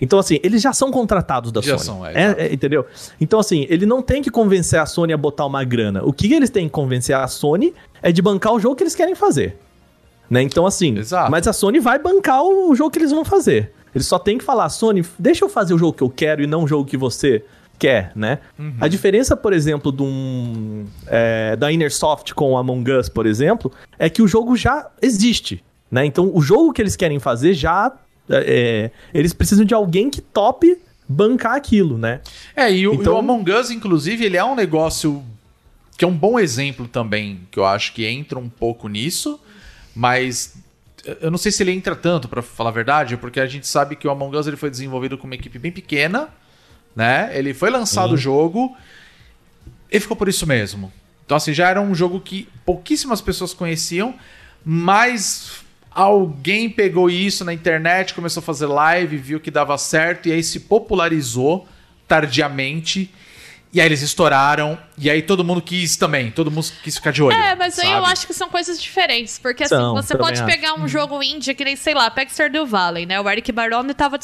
Então, 0.00 0.18
assim, 0.18 0.40
eles 0.42 0.60
já 0.60 0.72
são 0.72 0.90
contratados 0.90 1.52
da 1.52 1.60
já 1.60 1.78
Sony. 1.78 1.98
São, 2.00 2.06
é, 2.06 2.12
é, 2.12 2.34
é, 2.38 2.52
entendeu? 2.52 2.84
Então, 3.20 3.38
assim, 3.38 3.66
ele 3.68 3.86
não 3.86 4.02
tem 4.02 4.20
que 4.20 4.30
convencer 4.30 4.80
a 4.80 4.84
Sony 4.84 5.12
a 5.12 5.16
botar 5.16 5.46
uma 5.46 5.62
grana. 5.62 6.02
O 6.04 6.12
que 6.12 6.32
eles 6.34 6.50
têm 6.50 6.66
que 6.66 6.72
convencer 6.72 7.14
a 7.14 7.26
Sony 7.28 7.72
é 8.02 8.10
de 8.10 8.20
bancar 8.20 8.52
o 8.52 8.58
jogo 8.58 8.74
que 8.74 8.82
eles 8.82 8.96
querem 8.96 9.14
fazer. 9.14 9.56
Né? 10.28 10.42
Então, 10.42 10.66
assim, 10.66 10.98
Exato. 10.98 11.30
mas 11.30 11.46
a 11.46 11.52
Sony 11.52 11.78
vai 11.78 12.00
bancar 12.00 12.42
o 12.42 12.74
jogo 12.74 12.90
que 12.90 12.98
eles 12.98 13.12
vão 13.12 13.24
fazer. 13.24 13.72
Eles 13.94 14.06
só 14.06 14.18
tem 14.18 14.38
que 14.38 14.44
falar, 14.44 14.68
Sony, 14.70 15.04
deixa 15.18 15.44
eu 15.44 15.48
fazer 15.48 15.72
o 15.74 15.78
jogo 15.78 15.92
que 15.92 16.02
eu 16.02 16.10
quero 16.10 16.42
e 16.42 16.46
não 16.46 16.64
o 16.64 16.66
jogo 16.66 16.84
que 16.84 16.96
você 16.96 17.44
quer, 17.78 18.12
né? 18.14 18.38
Uhum. 18.58 18.74
A 18.80 18.88
diferença, 18.88 19.36
por 19.36 19.52
exemplo, 19.52 19.92
de 19.92 20.02
um, 20.02 20.86
é, 21.06 21.54
da 21.56 21.70
Innersoft 21.70 22.32
com 22.34 22.52
o 22.52 22.56
Among 22.56 22.90
Us, 22.92 23.08
por 23.08 23.26
exemplo, 23.26 23.70
é 23.98 24.08
que 24.08 24.22
o 24.22 24.26
jogo 24.26 24.56
já 24.56 24.88
existe, 25.02 25.62
né? 25.92 26.04
Então, 26.04 26.28
o 26.34 26.40
jogo 26.40 26.72
que 26.72 26.82
eles 26.82 26.96
querem 26.96 27.20
fazer 27.20 27.54
já... 27.54 27.92
É, 28.30 28.90
eles 29.12 29.32
precisam 29.32 29.64
de 29.64 29.74
alguém 29.74 30.08
que 30.08 30.20
tope 30.20 30.78
bancar 31.08 31.54
aquilo, 31.54 31.98
né? 31.98 32.20
É, 32.56 32.72
e 32.72 32.86
o, 32.88 32.94
então, 32.94 33.12
e 33.12 33.16
o 33.16 33.18
Among 33.18 33.50
Us, 33.52 33.70
inclusive, 33.70 34.24
ele 34.24 34.36
é 34.36 34.44
um 34.44 34.54
negócio 34.54 35.22
que 35.98 36.04
é 36.04 36.08
um 36.08 36.16
bom 36.16 36.38
exemplo 36.38 36.88
também, 36.88 37.40
que 37.50 37.58
eu 37.58 37.66
acho 37.66 37.92
que 37.92 38.06
entra 38.06 38.38
um 38.38 38.48
pouco 38.48 38.88
nisso, 38.88 39.38
mas 39.94 40.56
eu 41.20 41.30
não 41.30 41.36
sei 41.36 41.52
se 41.52 41.62
ele 41.62 41.72
entra 41.72 41.94
tanto, 41.94 42.28
para 42.28 42.40
falar 42.40 42.70
a 42.70 42.72
verdade, 42.72 43.16
porque 43.16 43.40
a 43.40 43.46
gente 43.46 43.66
sabe 43.66 43.96
que 43.96 44.06
o 44.06 44.10
Among 44.10 44.36
Us 44.36 44.46
ele 44.46 44.56
foi 44.56 44.70
desenvolvido 44.70 45.18
com 45.18 45.26
uma 45.26 45.34
equipe 45.34 45.58
bem 45.58 45.72
pequena, 45.72 46.28
né? 46.94 47.30
Ele 47.36 47.52
foi 47.52 47.70
lançado 47.70 48.12
o 48.12 48.16
jogo 48.16 48.74
e 49.90 50.00
ficou 50.00 50.16
por 50.16 50.28
isso 50.28 50.46
mesmo. 50.46 50.92
Então, 51.26 51.36
assim, 51.36 51.52
já 51.52 51.68
era 51.68 51.80
um 51.80 51.94
jogo 51.94 52.20
que 52.20 52.48
pouquíssimas 52.64 53.20
pessoas 53.20 53.52
conheciam, 53.52 54.14
mas 54.64 55.61
alguém 55.94 56.68
pegou 56.68 57.08
isso 57.10 57.44
na 57.44 57.52
internet, 57.52 58.14
começou 58.14 58.40
a 58.40 58.44
fazer 58.44 58.66
live, 58.66 59.16
viu 59.16 59.40
que 59.40 59.50
dava 59.50 59.76
certo 59.78 60.28
e 60.28 60.32
aí 60.32 60.42
se 60.42 60.60
popularizou 60.60 61.66
tardiamente. 62.06 63.10
E 63.72 63.80
aí 63.80 63.86
eles 63.86 64.02
estouraram, 64.02 64.78
e 64.98 65.08
aí 65.08 65.22
todo 65.22 65.42
mundo 65.42 65.62
quis 65.62 65.96
também, 65.96 66.30
todo 66.30 66.50
mundo 66.50 66.66
quis 66.82 66.96
ficar 66.96 67.10
de 67.10 67.22
olho. 67.22 67.34
É, 67.34 67.54
mas 67.54 67.74
sabe? 67.74 67.88
aí 67.88 67.94
eu 67.94 68.04
acho 68.04 68.26
que 68.26 68.34
são 68.34 68.50
coisas 68.50 68.78
diferentes, 68.78 69.38
porque 69.38 69.62
assim, 69.62 69.74
são, 69.74 69.94
você 69.94 70.14
pode 70.14 70.44
pegar 70.44 70.72
acho. 70.72 70.82
um 70.82 70.86
jogo 70.86 71.22
indie 71.22 71.54
que 71.54 71.64
nem, 71.64 71.74
sei 71.74 71.94
lá, 71.94 72.10
pega 72.10 72.30
Stardew 72.30 72.66
Valley, 72.66 73.06
né? 73.06 73.18
O 73.18 73.30
Eric 73.30 73.50
Barone 73.50 73.94
tava 73.94 74.18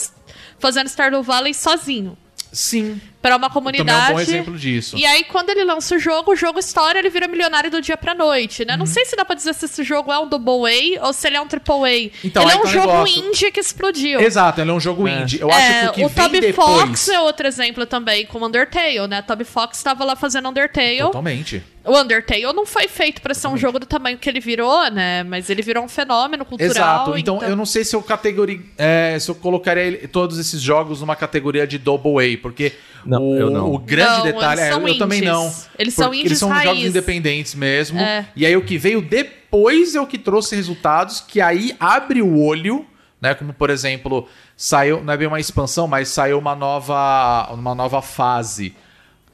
fazendo 0.59 0.87
Stardew 0.89 1.23
Valley 1.23 1.55
sozinho. 1.55 2.15
Sim. 2.53 3.01
Para 3.21 3.37
uma 3.37 3.51
comunidade. 3.51 3.89
Também 3.89 4.07
é 4.07 4.11
um 4.11 4.15
bom 4.15 4.21
exemplo 4.21 4.57
disso. 4.57 4.97
E 4.97 5.05
aí, 5.05 5.25
quando 5.25 5.51
ele 5.51 5.65
lança 5.65 5.97
o 5.97 5.99
jogo, 5.99 6.33
o 6.33 6.37
jogo 6.37 6.61
história, 6.61 7.01
ele 7.01 7.11
vira 7.11 7.27
milionário 7.27 7.69
do 7.69 7.81
dia 7.81 7.97
pra 7.97 8.15
noite, 8.15 8.65
né? 8.65 8.75
Uhum. 8.75 8.81
Não 8.81 8.87
sei 8.87 9.05
se 9.05 9.17
dá 9.17 9.25
pra 9.25 9.35
dizer 9.35 9.55
se 9.55 9.65
esse 9.65 9.83
jogo 9.83 10.13
é 10.13 10.19
um 10.19 10.29
double 10.29 10.99
A 10.99 11.07
ou 11.07 11.13
se 11.13 11.27
ele 11.27 11.37
é 11.37 11.41
um 11.41 11.47
triple 11.49 11.85
A. 11.85 12.11
Então, 12.25 12.43
ele 12.45 12.53
é 12.53 12.57
um 12.57 12.63
tá 12.63 12.69
jogo 12.69 12.87
negócio... 12.87 13.25
indie 13.25 13.51
que 13.51 13.59
explodiu. 13.59 14.21
Exato, 14.21 14.61
ele 14.61 14.71
é 14.71 14.73
um 14.73 14.81
jogo 14.81 15.09
é. 15.09 15.21
indie. 15.21 15.41
Eu 15.41 15.51
é, 15.51 15.55
acho 15.55 15.93
que 15.95 16.05
o 16.05 16.09
que 16.09 16.21
o 16.21 16.23
Toby 16.23 16.41
depois... 16.41 16.81
Fox 16.81 17.09
é 17.09 17.21
outro 17.21 17.47
exemplo 17.49 17.87
também, 17.87 18.25
com 18.25 18.39
Undertale, 18.45 19.09
né? 19.09 19.21
Toby 19.23 19.45
Fox 19.45 19.83
tava 19.83 20.05
lá 20.05 20.15
fazendo 20.15 20.49
Undertale. 20.49 20.99
Totalmente. 20.99 21.63
O 21.85 21.99
Undertale 21.99 22.43
não 22.53 22.67
foi 22.67 22.87
feito 22.87 23.21
para 23.23 23.35
ser 23.35 23.49
um 23.49 23.57
jogo 23.57 23.79
do 23.79 23.87
tamanho 23.87 24.19
que 24.19 24.29
ele 24.29 24.41
virou, 24.41 24.91
né? 24.91 25.23
Mas 25.25 25.49
ele 25.49 25.63
virou 25.63 25.83
um 25.83 25.89
fenômeno 25.89 26.45
cultural. 26.45 26.71
Exato. 26.71 27.19
Então, 27.19 27.37
então... 27.39 27.49
eu 27.49 27.57
não 27.57 27.67
sei 27.67 27.83
se 27.83 27.97
eu 27.97 28.03
categoria, 28.03 28.61
é, 28.77 29.17
se 29.19 29.31
eu 29.31 29.35
colocaria 29.35 30.07
todos 30.07 30.39
esses 30.39 30.61
jogos 30.61 31.01
numa 31.01 31.17
categoria 31.17 31.67
de 31.67 31.79
double 31.79 32.13
A, 32.19 32.39
porque 32.39 32.75
não, 33.09 33.29
o, 33.31 33.37
eu 33.37 33.51
não. 33.51 33.73
o 33.73 33.79
grande 33.79 34.19
não, 34.19 34.25
detalhe 34.25 34.61
é, 34.61 34.73
eu 34.73 34.81
indies. 34.81 34.99
também 34.99 35.23
não. 35.23 35.53
Eles 35.79 35.95
são 35.95 36.13
indies 36.13 36.27
Eles 36.27 36.39
são 36.39 36.49
raiz. 36.49 36.65
jogos 36.65 36.85
independentes 36.85 37.55
mesmo. 37.55 37.99
É. 37.99 38.27
E 38.37 38.45
aí 38.45 38.57
o 38.57 38.65
que 38.65 38.77
veio 38.77 39.01
depois 39.01 39.95
é 39.95 40.01
o 40.01 40.07
que 40.07 40.19
trouxe 40.19 40.55
resultados 40.55 41.21
que 41.21 41.41
aí 41.41 41.75
abre 41.81 42.21
o 42.23 42.39
olho, 42.39 42.87
né? 43.21 43.35
Como 43.35 43.53
por 43.53 43.71
exemplo, 43.71 44.29
saiu, 44.57 45.03
não 45.03 45.13
é 45.13 45.17
bem 45.17 45.27
uma 45.27 45.41
expansão, 45.41 45.89
mas 45.89 46.09
saiu 46.09 46.39
uma 46.39 46.55
nova 46.55 47.49
uma 47.53 47.75
nova 47.75 48.03
fase 48.03 48.75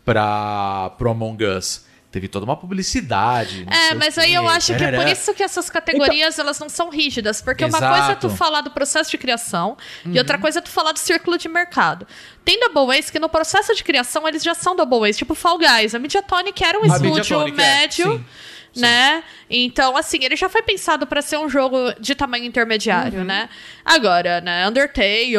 para 0.04 0.90
pro 0.96 1.10
Among 1.10 1.44
Us 1.44 1.84
teve 2.14 2.29
toda 2.29 2.44
uma 2.44 2.57
publicidade. 2.57 3.66
É, 3.68 3.92
mas 3.94 4.16
aí 4.16 4.33
eu 4.33 4.48
acho 4.48 4.72
que 4.77 4.85
é 4.85 4.92
por 4.92 5.09
isso 5.09 5.35
que 5.35 5.42
essas 5.42 5.68
categorias 5.68 6.35
então, 6.35 6.44
elas 6.44 6.61
não 6.61 6.68
são 6.68 6.88
rígidas, 6.88 7.42
porque 7.42 7.64
exato. 7.64 7.85
uma 7.85 7.92
coisa 7.92 8.12
é 8.12 8.14
tu 8.14 8.31
falar 8.31 8.61
do 8.61 8.70
processo 8.70 9.11
de 9.11 9.18
criação 9.18 9.77
uhum. 10.07 10.12
e 10.12 10.18
outra 10.18 10.38
coisa 10.38 10.61
é 10.61 10.62
tu 10.62 10.70
falar 10.70 10.92
do 10.92 10.98
círculo 11.00 11.37
de 11.37 11.48
mercado. 11.48 12.07
Tem 12.44 12.61
double 12.61 12.96
A's 12.96 13.11
que 13.11 13.18
no 13.18 13.29
processo 13.29 13.74
de 13.74 13.83
criação 13.83 14.29
eles 14.29 14.44
já 14.44 14.55
são 14.55 14.77
double 14.77 15.11
A's, 15.11 15.16
tipo 15.16 15.35
Fall 15.35 15.59
Guys. 15.59 15.92
A 15.92 15.98
Mediatonic 15.98 16.62
era 16.62 16.79
um 16.79 16.85
a 16.85 16.87
estúdio 16.87 17.48
é, 17.48 17.50
médio. 17.50 18.12
É. 18.12 18.44
Sim. 18.74 18.81
Né? 18.81 19.22
Então, 19.48 19.96
assim, 19.96 20.18
ele 20.22 20.35
já 20.35 20.48
foi 20.48 20.61
pensado 20.61 21.07
para 21.07 21.22
ser 21.22 21.38
um 21.38 21.48
jogo 21.48 21.94
de 22.00 22.12
tamanho 22.12 22.44
intermediário, 22.44 23.20
uhum. 23.20 23.24
né? 23.24 23.48
Agora, 23.85 24.40
né, 24.40 24.68
Undertale, 24.68 25.37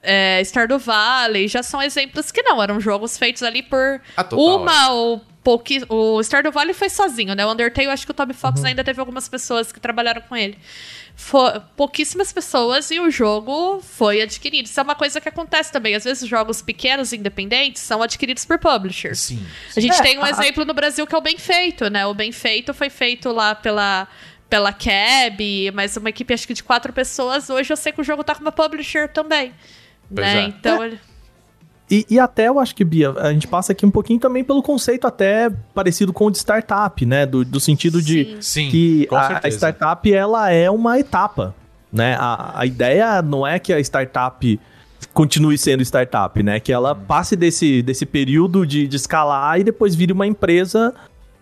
é, 0.00 0.40
Stardew 0.44 0.78
Valley, 0.78 1.48
já 1.48 1.60
são 1.60 1.82
exemplos 1.82 2.30
que 2.30 2.42
não, 2.42 2.62
eram 2.62 2.78
jogos 2.78 3.18
feitos 3.18 3.42
ali 3.42 3.64
por 3.64 4.00
ah, 4.16 4.24
uma 4.32 4.92
ou 4.92 5.24
pouqui... 5.46 5.80
O 5.88 6.20
Stardew 6.24 6.50
Valley 6.50 6.74
foi 6.74 6.90
sozinho, 6.90 7.32
né? 7.32 7.46
O 7.46 7.52
Undertale, 7.52 7.86
acho 7.86 8.04
que 8.04 8.10
o 8.10 8.14
Toby 8.14 8.34
Fox 8.34 8.58
uhum. 8.58 8.66
ainda 8.66 8.82
teve 8.82 8.98
algumas 8.98 9.28
pessoas 9.28 9.70
que 9.70 9.78
trabalharam 9.78 10.20
com 10.22 10.34
ele. 10.34 10.58
For... 11.14 11.62
pouquíssimas 11.76 12.32
pessoas 12.32 12.90
e 12.90 12.98
o 12.98 13.08
jogo 13.12 13.80
foi 13.80 14.20
adquirido. 14.20 14.66
Isso 14.66 14.80
é 14.80 14.82
uma 14.82 14.96
coisa 14.96 15.20
que 15.20 15.28
acontece 15.28 15.70
também. 15.70 15.94
Às 15.94 16.02
vezes, 16.02 16.28
jogos 16.28 16.60
pequenos 16.62 17.12
independentes 17.12 17.80
são 17.80 18.02
adquiridos 18.02 18.44
por 18.44 18.58
publishers. 18.58 19.20
Sim. 19.20 19.46
A 19.76 19.78
gente 19.78 19.96
é, 19.96 20.02
tem 20.02 20.18
um 20.18 20.24
a... 20.24 20.30
exemplo 20.30 20.64
no 20.64 20.74
Brasil 20.74 21.06
que 21.06 21.14
é 21.14 21.18
o 21.18 21.22
Bem 21.22 21.38
Feito, 21.38 21.88
né? 21.88 22.04
O 22.06 22.12
Bem 22.12 22.32
Feito 22.32 22.74
foi 22.74 22.90
feito 22.90 23.30
lá 23.30 23.54
pela 23.54 24.08
pela 24.48 24.72
Cab, 24.72 25.72
mas 25.74 25.96
uma 25.96 26.08
equipe 26.08 26.32
acho 26.32 26.46
que 26.46 26.54
de 26.54 26.62
quatro 26.62 26.92
pessoas. 26.92 27.50
Hoje 27.50 27.72
eu 27.72 27.76
sei 27.76 27.92
que 27.92 28.00
o 28.00 28.04
jogo 28.04 28.24
tá 28.24 28.34
com 28.34 28.42
uma 28.42 28.52
publisher 28.52 29.08
também. 29.08 29.52
né? 30.10 30.38
É. 30.38 30.42
Então 30.42 30.82
é. 30.82 30.98
E, 31.88 32.04
e, 32.10 32.18
até 32.18 32.48
eu 32.48 32.58
acho 32.58 32.74
que, 32.74 32.84
Bia, 32.84 33.12
a 33.12 33.32
gente 33.32 33.46
passa 33.46 33.70
aqui 33.70 33.86
um 33.86 33.90
pouquinho 33.90 34.18
também 34.18 34.42
pelo 34.42 34.60
conceito 34.60 35.06
até 35.06 35.48
parecido 35.72 36.12
com 36.12 36.26
o 36.26 36.30
de 36.30 36.38
startup, 36.38 37.06
né? 37.06 37.24
Do, 37.24 37.44
do 37.44 37.60
sentido 37.60 38.02
de 38.02 38.36
Sim, 38.40 38.68
que 38.70 39.08
a, 39.12 39.46
a, 39.46 39.48
startup 39.48 40.12
ela 40.12 40.50
é 40.50 40.68
uma 40.68 40.98
etapa, 40.98 41.54
né? 41.92 42.16
A, 42.18 42.60
a 42.60 42.66
ideia 42.66 43.22
não 43.22 43.46
é 43.46 43.60
que 43.60 43.72
a 43.72 43.78
startup 43.78 44.60
continue 45.14 45.56
sendo 45.56 45.82
startup, 45.82 46.42
né? 46.42 46.58
Que 46.58 46.72
ela 46.72 46.92
hum. 46.92 47.04
passe 47.06 47.36
desse, 47.36 47.82
desse 47.82 48.04
período 48.04 48.66
de, 48.66 48.88
de 48.88 48.96
escalar 48.96 49.60
e 49.60 49.64
depois 49.64 49.94
vire 49.94 50.12
uma 50.12 50.26
empresa 50.26 50.92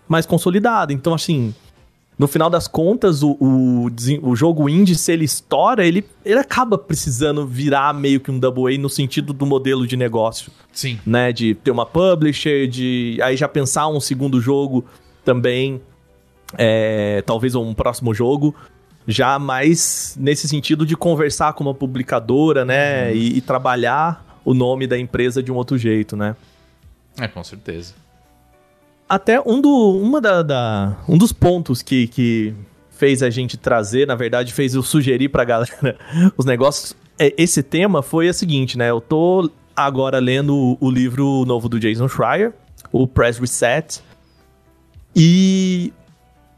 mais 0.07 0.27
consolidada. 0.27 0.93
Então, 0.93 1.15
assim, 1.15 1.55
no 2.17 2.29
final 2.29 2.49
das 2.49 2.69
contas, 2.69 3.23
o, 3.23 3.37
o, 3.41 3.91
o, 4.23 4.37
jogo 4.37 4.69
indie, 4.69 4.95
se 4.95 5.13
ele 5.13 5.25
estoura, 5.25 5.85
ele, 5.85 6.07
ele 6.25 6.39
acaba 6.39 6.79
precisando 6.79 7.45
virar 7.45 7.93
meio 7.93 8.21
que 8.21 8.31
um 8.31 8.39
double 8.39 8.73
A 8.73 8.79
no 8.79 8.89
sentido 8.89 9.33
do 9.33 9.45
modelo 9.45 9.85
de 9.87 9.97
negócio. 9.97 10.53
Sim. 10.73 11.01
Né? 11.05 11.33
De 11.33 11.55
ter 11.57 11.73
uma 11.73 11.85
publisher, 11.85 12.69
de 12.69 13.19
aí 13.21 13.37
já 13.37 13.49
pensar 13.49 13.89
um 13.89 13.99
segundo 13.99 14.41
jogo 14.41 14.85
também, 15.25 15.81
é, 16.57 17.21
talvez 17.27 17.57
um 17.57 17.75
próximo 17.75 18.15
jogo, 18.15 18.55
já 19.09 19.37
mais 19.39 20.17
nesse 20.19 20.47
sentido 20.47 20.87
de 20.87 20.97
conversar 20.97 21.53
com 21.55 21.65
uma 21.65 21.75
publicadora, 21.75 22.65
né? 22.65 23.09
Uhum. 23.09 23.17
E, 23.17 23.39
e 23.39 23.41
trabalhar 23.41 24.41
o 24.45 24.55
nome 24.55 24.87
da 24.87 24.97
empresa 24.97 25.43
de 25.43 25.51
um 25.51 25.57
outro 25.57 25.77
jeito, 25.77 26.17
né? 26.17 26.37
É, 27.19 27.27
com 27.27 27.43
certeza 27.43 28.04
até 29.09 29.41
um, 29.41 29.61
do, 29.61 29.99
uma 29.99 30.21
da, 30.21 30.43
da, 30.43 30.97
um 31.09 31.19
dos 31.19 31.33
pontos 31.33 31.83
que, 31.83 32.07
que 32.09 32.55
fez 32.91 33.23
a 33.23 33.31
gente 33.31 33.57
trazer, 33.57 34.07
na 34.07 34.15
verdade, 34.15 34.53
fez 34.53 34.75
eu 34.75 34.83
sugerir 34.83 35.29
pra 35.29 35.45
galera 35.45 35.97
os 36.37 36.45
negócios. 36.45 36.97
É, 37.19 37.33
esse 37.37 37.63
tema 37.63 38.03
foi 38.03 38.29
o 38.29 38.35
seguinte, 38.35 38.79
né? 38.79 38.91
Eu 38.91 39.01
tô 39.01 39.51
agora 39.77 40.19
lendo 40.19 40.57
o, 40.57 40.79
o 40.81 40.91
livro 40.91 41.45
novo 41.45 41.69
do 41.69 41.79
Jason 41.79 42.09
Schreier, 42.09 42.53
o 42.91 43.07
Press 43.07 43.39
Reset. 43.39 44.01
E 45.15 45.93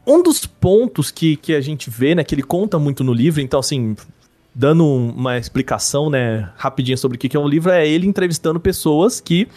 um 0.05 0.23
dos 0.23 0.45
pontos 0.45 1.11
que, 1.11 1.35
que 1.35 1.53
a 1.53 1.61
gente 1.61 1.89
vê, 1.89 2.15
né, 2.15 2.23
que 2.23 2.33
ele 2.33 2.43
conta 2.43 2.79
muito 2.79 3.03
no 3.03 3.13
livro, 3.13 3.41
então 3.41 3.59
assim, 3.59 3.95
dando 4.55 4.85
uma 4.85 5.37
explicação, 5.37 6.09
né, 6.09 6.49
rapidinho 6.55 6.97
sobre 6.97 7.17
o 7.17 7.19
que 7.19 7.35
é 7.35 7.39
um 7.39 7.47
livro, 7.47 7.71
é 7.71 7.87
ele 7.87 8.07
entrevistando 8.07 8.59
pessoas 8.59 9.19
que 9.19 9.47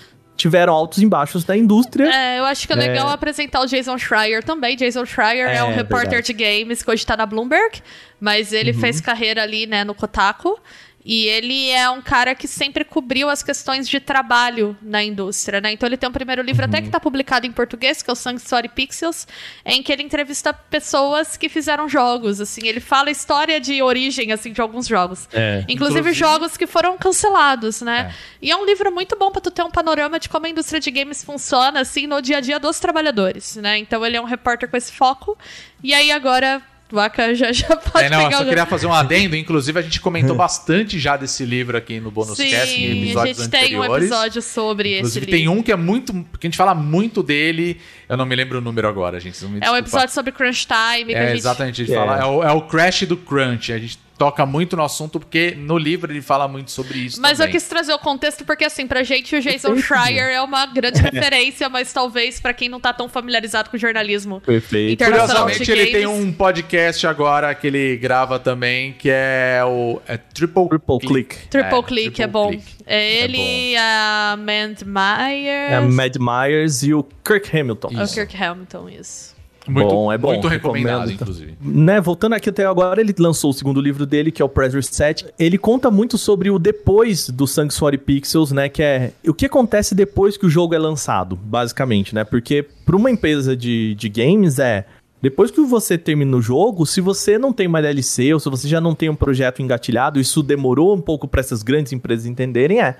tiveram 0.41 0.73
altos 0.73 1.03
e 1.03 1.07
baixos 1.07 1.45
da 1.45 1.57
indústria. 1.57 2.11
É, 2.11 2.39
eu 2.39 2.45
acho 2.45 2.67
que 2.67 2.73
é 2.73 2.77
legal 2.77 3.11
é... 3.11 3.13
apresentar 3.13 3.61
o 3.61 3.67
Jason 3.67 3.99
Schreier 3.99 4.43
também. 4.43 4.75
Jason 4.75 5.05
Schreier 5.05 5.49
é, 5.49 5.57
é 5.57 5.65
um 5.65 5.75
repórter 5.75 6.23
verdade. 6.23 6.33
de 6.33 6.33
games 6.33 6.83
que 6.83 6.91
hoje 6.91 7.05
tá 7.05 7.17
na 7.17 7.27
Bloomberg, 7.27 7.83
mas 8.19 8.53
ele 8.53 8.73
uhum. 8.73 8.81
fez 8.81 9.01
carreira 9.01 9.43
ali, 9.43 9.67
né, 9.67 9.85
no 9.85 9.95
Kotaku. 9.95 10.59
E 11.05 11.27
ele 11.27 11.71
é 11.71 11.89
um 11.89 12.03
cara 12.03 12.35
que 12.35 12.47
sempre 12.47 12.85
cobriu 12.85 13.31
as 13.31 13.43
questões 13.43 13.89
de 13.89 13.99
trabalho 13.99 14.77
na 14.83 15.03
indústria, 15.03 15.61
né? 15.61 15.73
Então 15.73 15.87
ele 15.87 15.97
tem 15.97 16.09
um 16.09 16.13
primeiro 16.13 16.43
livro 16.43 16.63
uhum. 16.63 16.69
até 16.69 16.81
que 16.81 16.89
está 16.89 17.01
publicado 17.01 17.47
em 17.47 17.53
português, 17.53 18.03
que 18.03 18.11
é 18.11 18.13
o 18.13 18.17
Sanctuary 18.17 18.69
Pixels, 18.69 19.27
em 19.65 19.83
que 19.83 19.93
ele 19.93 20.03
entrevista 20.03 20.53
pessoas 20.53 21.37
que 21.37 21.49
fizeram 21.49 21.89
jogos, 21.89 22.41
assim, 22.41 22.67
ele 22.67 22.81
fala 22.81 23.09
a 23.09 23.13
história 23.13 23.59
de 23.59 23.83
origem, 23.83 24.31
assim, 24.33 24.53
de 24.53 24.61
alguns 24.61 24.87
jogos. 24.87 25.29
É. 25.33 25.65
Inclusive, 25.69 26.01
Inclusive, 26.01 26.13
jogos 26.13 26.57
que 26.57 26.67
foram 26.67 26.99
cancelados, 26.99 27.81
né? 27.81 28.13
É. 28.13 28.15
E 28.43 28.51
é 28.51 28.57
um 28.57 28.65
livro 28.65 28.93
muito 28.93 29.17
bom 29.17 29.31
para 29.31 29.41
tu 29.41 29.51
ter 29.51 29.63
um 29.63 29.71
panorama 29.71 30.19
de 30.21 30.29
como 30.29 30.47
a 30.47 30.49
indústria 30.49 30.81
de 30.81 30.91
games 30.91 31.25
funciona, 31.25 31.81
assim, 31.81 32.07
no 32.07 32.21
dia 32.21 32.39
a 32.39 32.41
dia 32.41 32.59
dos 32.59 32.79
trabalhadores, 32.79 33.57
né? 33.57 33.79
Então 33.79 34.05
ele 34.05 34.17
é 34.17 34.21
um 34.21 34.25
repórter 34.25 34.69
com 34.69 34.77
esse 34.77 34.93
foco. 34.93 35.37
E 35.83 35.95
aí 35.95 36.13
agora 36.13 36.63
Vaca 36.91 37.35
já, 37.35 37.53
já 37.53 37.77
pode 37.77 38.05
é, 38.05 38.11
não, 38.11 38.23
eu 38.23 38.33
só 38.33 38.45
queria 38.45 38.67
fazer 38.67 38.87
um 38.87 38.93
adendo. 38.93 39.37
Inclusive, 39.37 39.79
a 39.79 39.83
gente 39.83 40.01
comentou 40.01 40.35
bastante 40.37 40.99
já 40.99 41.17
desse 41.17 41.45
livro 41.45 41.77
aqui 41.77 42.01
no 42.01 42.11
Bonus 42.11 42.37
Sim, 42.37 42.51
Cast, 42.51 42.81
em 42.81 43.03
episódios 43.05 43.39
a 43.39 43.43
gente 43.43 43.47
anteriores. 43.47 43.71
tem 43.71 43.79
um 43.79 43.97
episódio 43.97 44.43
sobre 44.43 44.97
inclusive, 44.99 45.25
esse 45.25 45.31
tem 45.31 45.41
livro. 45.41 45.59
um 45.59 45.63
que 45.63 45.73
é 45.73 45.77
muito... 45.77 46.13
que 46.13 46.47
a 46.47 46.51
gente 46.51 46.57
fala 46.57 46.75
muito 46.75 47.23
dele. 47.23 47.81
Eu 48.09 48.17
não 48.17 48.27
me 48.27 48.35
lembro 48.35 48.59
o 48.59 48.61
número 48.61 48.89
agora, 48.89 49.21
gente. 49.21 49.39
é 49.61 49.71
um 49.71 49.77
episódio 49.77 50.13
sobre 50.13 50.33
Crunch 50.33 50.67
Time. 50.67 51.13
é, 51.13 51.29
gente... 51.29 51.39
exatamente. 51.39 51.83
A 51.83 51.85
gente 51.85 51.95
é. 51.95 51.99
fala... 51.99 52.19
É 52.19 52.25
o, 52.25 52.43
é 52.43 52.53
o 52.53 52.63
Crash 52.63 53.03
do 53.03 53.17
Crunch. 53.17 53.73
A 53.73 53.79
gente 53.79 53.99
toca 54.21 54.45
muito 54.45 54.77
no 54.77 54.85
assunto, 54.85 55.19
porque 55.19 55.55
no 55.57 55.79
livro 55.79 56.13
ele 56.13 56.21
fala 56.21 56.47
muito 56.47 56.71
sobre 56.71 56.99
isso. 56.99 57.19
Mas 57.23 57.39
também. 57.39 57.49
eu 57.49 57.53
quis 57.53 57.67
trazer 57.67 57.95
o 57.95 57.99
contexto, 57.99 58.45
porque 58.45 58.67
assim, 58.67 58.87
pra 58.87 59.03
gente 59.03 59.35
o 59.35 59.41
Jason 59.41 59.75
Schreier 59.79 60.29
é 60.29 60.43
uma 60.43 60.67
grande 60.67 61.01
referência, 61.01 61.71
mas 61.71 61.91
talvez 61.91 62.39
para 62.39 62.53
quem 62.53 62.69
não 62.69 62.79
tá 62.79 62.93
tão 62.93 63.09
familiarizado 63.09 63.71
com 63.71 63.79
jornalismo 63.79 64.43
Perfeito. 64.43 64.93
internacional. 64.93 65.45
Curiosamente, 65.45 65.73
ele 65.73 65.87
tem 65.87 66.07
um 66.07 66.31
podcast 66.31 67.07
agora 67.07 67.55
que 67.55 67.69
ele 67.69 67.97
grava 67.97 68.39
também, 68.39 68.93
que 68.93 69.09
é 69.11 69.63
o 69.65 70.03
é 70.07 70.19
Triple, 70.19 70.69
Triple 70.69 70.99
Click. 70.99 71.37
Triple 71.49 71.79
é, 71.79 71.83
Click 71.83 72.05
Triple 72.11 72.23
é 72.23 72.27
bom. 72.27 72.49
Click. 72.51 72.75
É 72.85 73.23
ele, 73.23 73.75
é 73.75 73.79
a 73.79 74.37
Mad 74.39 74.83
Myers. 74.83 75.73
É 75.73 75.77
a 75.77 75.81
Mad 75.81 76.17
Myers 76.19 76.83
e 76.83 76.93
o 76.93 77.03
Kirk 77.25 77.59
Hamilton. 77.59 77.89
Isso. 77.93 78.13
O 78.13 78.17
Kirk 78.17 78.37
Hamilton, 78.37 78.89
isso. 78.91 79.40
Muito, 79.69 79.89
bom, 79.89 80.13
é 80.13 80.19
bom. 80.19 80.33
Muito 80.33 80.49
recomendado, 80.49 81.11
inclusive. 81.11 81.55
Né, 81.61 82.01
voltando 82.01 82.35
aqui 82.35 82.49
até 82.49 82.65
agora, 82.65 83.01
ele 83.01 83.15
lançou 83.19 83.51
o 83.51 83.53
segundo 83.53 83.81
livro 83.81 84.07
dele, 84.07 84.31
que 84.31 84.41
é 84.41 84.45
o 84.45 84.49
Pressure 84.49 84.83
Set. 84.83 85.27
Ele 85.39 85.59
conta 85.59 85.91
muito 85.91 86.17
sobre 86.17 86.51
o 86.51 86.59
depois 86.59 87.29
do 87.29 87.47
Sanctuary 87.47 87.99
Pixels, 87.99 88.53
né? 88.53 88.69
Que 88.69 88.83
é 88.83 89.13
o 89.27 89.35
que 89.35 89.47
acontece 89.47 89.95
depois 89.95 90.37
que 90.37 90.47
o 90.47 90.51
jogo 90.51 90.75
é 90.75 90.79
lançado, 90.79 91.37
basicamente, 91.37 92.15
né? 92.15 92.25
Porque 92.25 92.67
para 92.85 92.97
uma 92.97 93.11
empresa 93.11 93.57
de, 93.57 93.95
de 93.95 94.09
games 94.09 94.59
é. 94.59 94.87
Depois 95.23 95.51
que 95.51 95.61
você 95.61 95.99
termina 95.99 96.35
o 96.35 96.41
jogo, 96.41 96.87
se 96.87 96.99
você 96.99 97.37
não 97.37 97.53
tem 97.53 97.67
uma 97.67 97.83
DLC 97.83 98.33
ou 98.33 98.41
se 98.41 98.49
você 98.49 98.67
já 98.67 98.81
não 98.81 98.95
tem 98.95 99.11
um 99.11 99.15
projeto 99.15 99.61
engatilhado, 99.61 100.19
isso 100.19 100.43
demorou 100.43 100.97
um 100.97 101.01
pouco 101.01 101.29
para 101.29 101.41
essas 101.41 101.63
grandes 101.63 101.93
empresas 101.93 102.25
entenderem, 102.25 102.81
é 102.81 102.97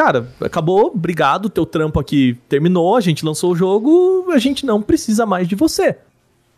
cara, 0.00 0.26
acabou, 0.40 0.86
obrigado, 0.86 1.50
teu 1.50 1.66
trampo 1.66 2.00
aqui 2.00 2.38
terminou, 2.48 2.96
a 2.96 3.02
gente 3.02 3.22
lançou 3.22 3.52
o 3.52 3.54
jogo, 3.54 4.30
a 4.32 4.38
gente 4.38 4.64
não 4.64 4.80
precisa 4.80 5.26
mais 5.26 5.46
de 5.46 5.54
você. 5.54 5.98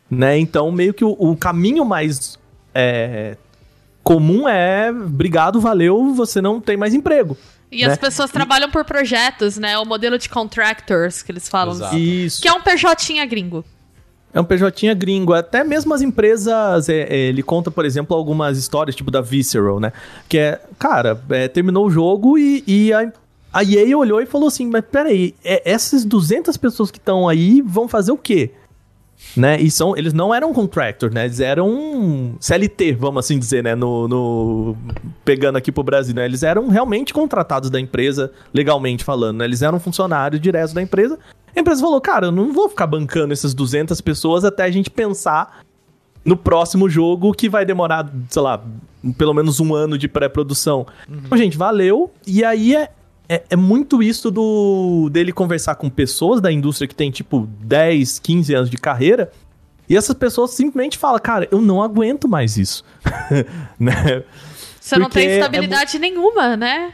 Né? 0.09 0.38
Então, 0.38 0.70
meio 0.70 0.94
que 0.94 1.05
o, 1.05 1.16
o 1.18 1.37
caminho 1.37 1.85
mais 1.85 2.38
é, 2.72 3.37
comum 4.05 4.48
é 4.48 4.92
obrigado, 4.92 5.61
valeu, 5.61 6.14
você 6.14 6.40
não 6.40 6.61
tem 6.61 6.76
mais 6.76 6.94
emprego. 6.94 7.37
E 7.68 7.85
né? 7.85 7.90
as 7.90 7.98
pessoas 7.98 8.31
e... 8.31 8.33
trabalham 8.33 8.70
por 8.70 8.85
projetos, 8.85 9.59
né? 9.59 9.76
O 9.76 9.85
modelo 9.85 10.18
de 10.18 10.28
contractors 10.28 11.20
que 11.20 11.33
eles 11.33 11.48
falam. 11.48 11.74
Exato. 11.74 11.96
Isso. 11.96 12.42
Que 12.42 12.46
é 12.46 12.52
um 12.52 12.61
PJ 12.61 13.26
gringo. 13.26 13.64
É 14.33 14.40
um 14.40 14.44
PJ 14.44 14.94
gringo. 14.94 15.33
Até 15.33 15.64
mesmo 15.64 15.94
as 15.94 16.02
empresas. 16.02 16.88
É, 16.90 17.00
é, 17.09 17.16
ele 17.16 17.42
conta, 17.42 17.70
por 17.70 17.87
exemplo, 17.87 18.14
algumas 18.14 18.59
histórias, 18.59 18.94
tipo 18.94 19.11
da 19.11 19.22
Visceral, 19.22 19.81
né? 19.81 19.90
Que 20.28 20.37
é, 20.37 20.61
cara, 20.78 21.18
é, 21.31 21.48
terminou 21.48 21.87
o 21.87 21.90
jogo 21.90 22.37
e, 22.37 22.62
e 22.66 22.92
a, 22.92 23.11
a 23.53 23.62
EA 23.62 23.97
olhou 23.97 24.21
e 24.21 24.27
falou 24.27 24.49
assim: 24.49 24.67
Mas 24.67 24.85
peraí, 24.91 25.35
é, 25.45 25.62
essas 25.71 26.05
200 26.05 26.57
pessoas 26.57 26.91
que 26.91 26.99
estão 26.99 27.29
aí 27.29 27.61
vão 27.61 27.87
fazer 27.87 28.12
o 28.12 28.17
quê? 28.17 28.53
né? 29.37 29.61
E 29.61 29.71
são, 29.71 29.97
eles 29.97 30.12
não 30.12 30.35
eram 30.35 30.53
contractors, 30.53 31.12
né? 31.12 31.25
Eles 31.25 31.41
eram 31.41 32.35
CLT, 32.41 32.93
vamos 32.93 33.25
assim 33.25 33.38
dizer, 33.38 33.62
né? 33.62 33.75
No, 33.75 34.07
no, 34.07 34.77
pegando 35.25 35.57
aqui 35.57 35.73
pro 35.73 35.83
Brasil, 35.83 36.15
né? 36.15 36.25
Eles 36.25 36.43
eram 36.43 36.69
realmente 36.69 37.15
contratados 37.15 37.71
da 37.71 37.81
empresa, 37.81 38.31
legalmente 38.53 39.05
falando, 39.05 39.38
né? 39.38 39.45
Eles 39.45 39.62
eram 39.62 39.81
funcionários 39.81 40.41
diretos 40.41 40.75
da 40.75 40.83
empresa. 40.83 41.19
A 41.55 41.61
empresa 41.61 41.81
falou, 41.81 42.01
cara, 42.01 42.27
eu 42.27 42.33
não 42.33 42.53
vou 42.53 42.69
ficar 42.69 42.87
bancando 42.87 43.33
essas 43.33 43.55
200 43.55 44.01
pessoas 44.01 44.45
até 44.45 44.65
a 44.65 44.71
gente 44.71 44.91
pensar 44.91 45.61
no 46.25 46.37
próximo 46.37 46.88
jogo 46.88 47.33
que 47.33 47.49
vai 47.49 47.65
demorar, 47.65 48.11
sei 48.29 48.43
lá, 48.43 48.62
pelo 49.19 49.35
menos 49.35 49.61
um 49.61 49.75
ano 49.75 49.99
de 49.99 50.09
pré-produção. 50.09 50.87
Uhum. 51.09 51.21
Então, 51.25 51.38
gente, 51.38 51.57
valeu. 51.57 52.11
E 52.27 52.45
aí 52.45 52.77
é, 52.77 52.91
é, 53.33 53.45
é, 53.49 53.57
muito 53.57 54.03
isso 54.03 54.31
do 54.31 55.09
dele 55.11 55.33
conversar 55.33 55.77
com 55.77 55.88
pessoas 55.88 56.38
da 56.38 56.53
indústria 56.53 56.87
que 56.87 56.95
tem, 56.95 57.11
tipo, 57.11 57.49
10, 57.61 58.18
15 58.18 58.55
anos 58.55 58.71
de 58.71 58.77
carreira. 58.77 59.33
E 59.88 59.97
essas 59.97 60.14
pessoas 60.14 60.51
simplesmente 60.51 60.99
falam, 60.99 61.18
cara, 61.18 61.49
eu 61.51 61.62
não 61.62 61.83
aguento 61.83 62.29
mais 62.29 62.59
isso. 62.59 62.85
né? 63.81 64.23
Você 64.79 64.97
Porque 64.97 65.03
não 65.03 65.09
tem 65.09 65.29
é 65.29 65.38
estabilidade 65.38 65.97
é 65.97 66.01
nenhuma, 66.01 66.57
né? 66.59 66.92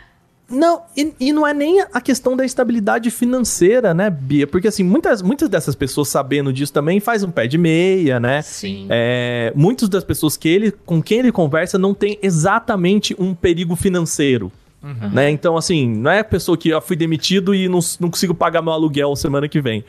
Não, 0.48 0.83
e, 0.96 1.12
e, 1.20 1.33
não 1.33 1.46
é 1.46 1.53
nem 1.53 1.83
a 1.92 2.01
questão 2.01 2.35
da 2.35 2.44
estabilidade 2.44 3.11
financeira, 3.11 3.92
né, 3.92 4.09
Bia? 4.09 4.46
Porque, 4.46 4.68
assim, 4.68 4.83
muitas, 4.83 5.20
muitas 5.20 5.48
dessas 5.48 5.74
pessoas 5.74 6.09
sabendo 6.09 6.53
disso 6.53 6.72
também 6.72 7.01
faz 7.01 7.22
um 7.22 7.31
pé 7.31 7.46
de 7.46 7.59
meia, 7.59 8.18
né? 8.18 8.40
Sim. 8.42 8.87
É, 8.88 9.53
muitas 9.55 9.88
das 9.88 10.05
pessoas 10.05 10.37
que 10.37 10.48
ele, 10.48 10.70
com 10.70 11.03
quem 11.03 11.18
ele 11.18 11.33
conversa 11.33 11.77
não 11.77 11.92
tem 11.92 12.18
exatamente 12.22 13.14
um 13.18 13.35
perigo 13.35 13.77
financeiro. 13.77 14.51
Uhum. 14.83 15.11
Né? 15.11 15.31
Então, 15.31 15.57
assim, 15.57 15.88
não 15.88 16.11
é 16.11 16.21
a 16.21 16.25
pessoa 16.25 16.57
que 16.57 16.69
eu 16.69 16.81
fui 16.81 16.97
demitido 16.97 17.55
e 17.55 17.69
não, 17.69 17.81
não 18.01 18.11
consigo 18.11 18.35
pagar 18.35 18.62
meu 18.62 18.73
aluguel 18.73 19.14
semana 19.17 19.49
que 19.49 19.61
vem. 19.61 19.85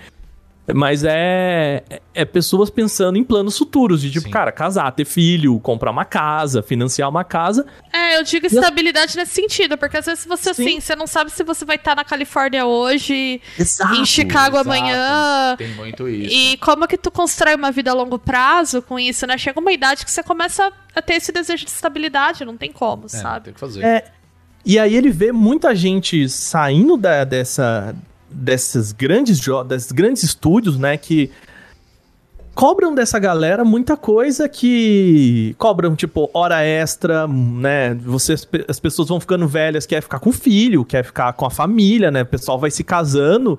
Mas 0.74 1.04
é, 1.04 1.84
é 2.14 2.26
pessoas 2.26 2.70
pensando 2.70 3.18
em 3.18 3.24
planos 3.24 3.58
futuros, 3.58 4.02
de 4.02 4.12
tipo, 4.12 4.26
Sim. 4.26 4.32
cara, 4.32 4.52
casar, 4.52 4.92
ter 4.92 5.06
filho, 5.06 5.60
comprar 5.60 5.92
uma 5.92 6.06
casa, 6.06 6.62
financiar 6.62 7.10
uma 7.10 7.24
casa. 7.24 7.66
É, 7.92 8.18
eu 8.18 8.24
digo 8.24 8.46
estabilidade 8.46 9.16
nesse 9.16 9.34
sentido, 9.34 9.78
porque 9.78 9.98
às 9.98 10.06
vezes 10.06 10.26
você, 10.26 10.54
Sim. 10.54 10.64
assim, 10.64 10.80
você 10.80 10.96
não 10.96 11.08
sabe 11.08 11.32
se 11.32 11.44
você 11.44 11.66
vai 11.66 11.76
estar 11.76 11.96
na 11.96 12.04
Califórnia 12.04 12.66
hoje, 12.66 13.42
exato, 13.58 13.96
em 13.96 14.06
Chicago 14.06 14.58
exato. 14.58 14.70
amanhã. 14.70 15.56
Tem 15.58 15.74
muito 15.74 16.08
isso. 16.08 16.34
E 16.34 16.58
como 16.58 16.88
que 16.88 16.98
tu 16.98 17.10
constrói 17.10 17.56
uma 17.56 17.72
vida 17.72 17.92
a 17.92 17.94
longo 17.94 18.20
prazo 18.20 18.82
com 18.82 19.00
isso, 19.00 19.26
né? 19.26 19.38
Chega 19.38 19.60
uma 19.60 19.72
idade 19.72 20.06
que 20.06 20.12
você 20.12 20.22
começa 20.22 20.72
a 20.96 21.02
ter 21.02 21.16
esse 21.16 21.32
desejo 21.32 21.66
de 21.66 21.72
estabilidade, 21.72 22.46
não 22.46 22.58
tem 22.58 22.72
como, 22.72 23.06
é, 23.06 23.10
sabe? 23.10 23.46
Tem 23.46 23.54
que 23.54 23.60
fazer. 23.60 23.84
É, 23.84 24.06
e 24.66 24.78
aí 24.78 24.96
ele 24.96 25.10
vê 25.10 25.32
muita 25.32 25.74
gente 25.76 26.28
saindo 26.30 26.98
da, 26.98 27.24
dessa, 27.24 27.96
desses 28.30 28.92
grandes 28.92 29.40
desses 29.68 29.92
grandes 29.92 30.24
estúdios, 30.24 30.78
né, 30.78 30.98
que 30.98 31.32
cobram 32.54 32.94
dessa 32.94 33.18
galera 33.18 33.64
muita 33.64 33.96
coisa 33.96 34.50
que 34.50 35.56
cobram 35.58 35.96
tipo 35.96 36.30
hora 36.34 36.62
extra, 36.62 37.26
né? 37.26 37.94
Você, 37.94 38.36
as 38.68 38.80
pessoas 38.82 39.08
vão 39.08 39.18
ficando 39.18 39.48
velhas, 39.48 39.86
quer 39.86 40.02
ficar 40.02 40.20
com 40.20 40.30
o 40.30 40.34
filho, 40.34 40.84
quer 40.84 41.06
ficar 41.06 41.32
com 41.32 41.46
a 41.46 41.50
família, 41.50 42.12
né? 42.12 42.24
O 42.24 42.26
pessoal 42.26 42.60
vai 42.60 42.70
se 42.70 42.84
casando 42.84 43.58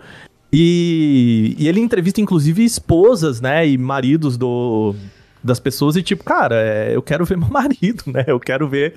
e, 0.52 1.56
e 1.58 1.66
ele 1.66 1.80
entrevista 1.80 2.20
inclusive 2.20 2.62
esposas, 2.62 3.40
né, 3.40 3.66
e 3.66 3.78
maridos 3.78 4.36
do 4.36 4.94
das 5.42 5.58
pessoas 5.58 5.96
e 5.96 6.02
tipo, 6.02 6.22
cara, 6.22 6.56
é, 6.56 6.94
eu 6.94 7.00
quero 7.00 7.24
ver 7.24 7.38
meu 7.38 7.48
marido, 7.48 8.04
né? 8.06 8.24
Eu 8.26 8.38
quero 8.38 8.68
ver 8.68 8.94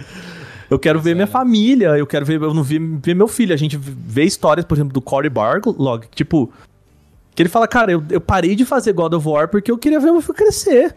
eu 0.69 0.79
quero 0.79 0.99
ver 0.99 1.15
minha 1.15 1.27
família, 1.27 1.89
eu 1.97 2.07
quero 2.07 2.25
ver, 2.25 2.41
eu 2.41 2.53
não 2.53 2.63
vi, 2.63 2.79
ver 2.79 3.15
meu 3.15 3.27
filho. 3.27 3.53
A 3.53 3.57
gente 3.57 3.77
vê 3.77 4.23
histórias, 4.23 4.65
por 4.65 4.75
exemplo, 4.75 4.93
do 4.93 5.01
Cory 5.01 5.29
Barlog, 5.29 6.07
tipo, 6.13 6.51
que 7.35 7.41
ele 7.41 7.49
fala, 7.49 7.67
cara, 7.67 7.91
eu, 7.91 8.03
eu 8.09 8.21
parei 8.21 8.55
de 8.55 8.65
fazer 8.65 8.93
God 8.93 9.13
of 9.13 9.27
War 9.27 9.47
porque 9.47 9.71
eu 9.71 9.77
queria 9.77 9.99
ver 9.99 10.11
meu 10.11 10.21
filho 10.21 10.33
crescer. 10.33 10.95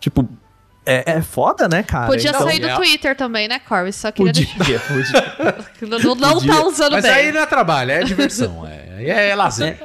Tipo, 0.00 0.28
é, 0.84 1.12
é 1.12 1.22
foda, 1.22 1.68
né, 1.68 1.82
cara? 1.82 2.06
Podia 2.06 2.30
então, 2.30 2.42
sair 2.42 2.58
do 2.58 2.68
é... 2.68 2.74
Twitter 2.74 3.16
também, 3.16 3.46
né, 3.46 3.60
Corey? 3.60 3.92
Só 3.92 4.10
queria 4.10 4.32
podia, 4.32 4.80
deixar... 4.80 4.88
podia. 5.78 5.88
não, 6.00 6.14
não 6.16 6.34
podia. 6.34 6.54
tá 6.54 6.64
usando 6.64 6.92
Mas 6.92 7.02
bem. 7.02 7.12
Mas 7.12 7.20
aí 7.20 7.32
não 7.32 7.40
é 7.40 7.46
trabalho, 7.46 7.90
é 7.92 8.02
diversão, 8.02 8.66
é, 8.66 9.04
é, 9.04 9.28
é 9.30 9.34
lazer. 9.36 9.78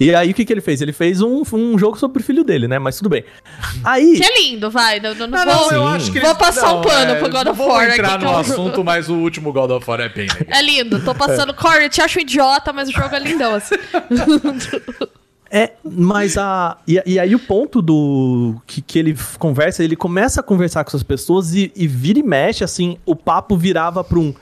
E 0.00 0.14
aí 0.14 0.30
o 0.30 0.34
que, 0.34 0.46
que 0.46 0.52
ele 0.52 0.62
fez? 0.62 0.80
Ele 0.80 0.94
fez 0.94 1.20
um, 1.20 1.42
um 1.52 1.78
jogo 1.78 1.98
sobre 1.98 2.22
o 2.22 2.24
filho 2.24 2.42
dele, 2.42 2.66
né? 2.66 2.78
Mas 2.78 2.96
tudo 2.96 3.10
bem. 3.10 3.22
Aí. 3.84 4.16
Que 4.16 4.24
é 4.24 4.40
lindo, 4.40 4.70
vai. 4.70 4.98
Não, 4.98 5.14
não, 5.14 5.28
não, 5.28 5.44
vou, 5.44 5.72
eu 5.72 5.86
acho 5.88 6.10
que 6.10 6.18
vou 6.18 6.34
passar 6.34 6.68
não, 6.68 6.80
um 6.80 6.82
pano 6.82 7.12
é, 7.12 7.14
pro 7.16 7.30
God 7.30 7.46
of 7.48 7.60
War. 7.60 7.68
Vou 7.68 7.82
entrar 7.82 8.14
aqui, 8.14 8.24
no 8.24 8.36
assunto, 8.38 8.82
mas 8.82 9.10
o 9.10 9.14
último 9.16 9.52
God 9.52 9.70
of 9.72 9.88
War 9.88 10.00
é 10.00 10.08
bem 10.08 10.26
legal. 10.26 10.58
É 10.58 10.62
lindo. 10.62 11.04
Tô 11.04 11.14
passando. 11.14 11.50
É. 11.50 11.54
Corey, 11.54 11.84
eu 11.84 11.90
te 11.90 12.00
acho 12.00 12.18
idiota, 12.18 12.72
mas 12.72 12.88
o 12.88 12.92
jogo 12.92 13.14
é 13.14 13.18
lindão, 13.18 13.54
assim. 13.54 13.74
É, 15.52 15.72
mas 15.82 16.38
a. 16.38 16.78
E, 16.86 17.02
e, 17.04 17.18
aí 17.18 17.34
o 17.34 17.38
ponto 17.40 17.82
do. 17.82 18.54
Que, 18.68 18.80
que 18.80 18.96
ele 18.96 19.18
conversa, 19.36 19.82
ele 19.82 19.96
começa 19.96 20.38
a 20.38 20.44
conversar 20.44 20.84
com 20.84 20.90
essas 20.90 21.02
pessoas 21.02 21.52
e, 21.54 21.72
e 21.74 21.88
vira 21.88 22.20
e 22.20 22.22
mexe, 22.22 22.62
assim, 22.62 22.98
o 23.04 23.16
papo 23.16 23.56
virava 23.56 24.04
pra 24.04 24.20
um. 24.20 24.32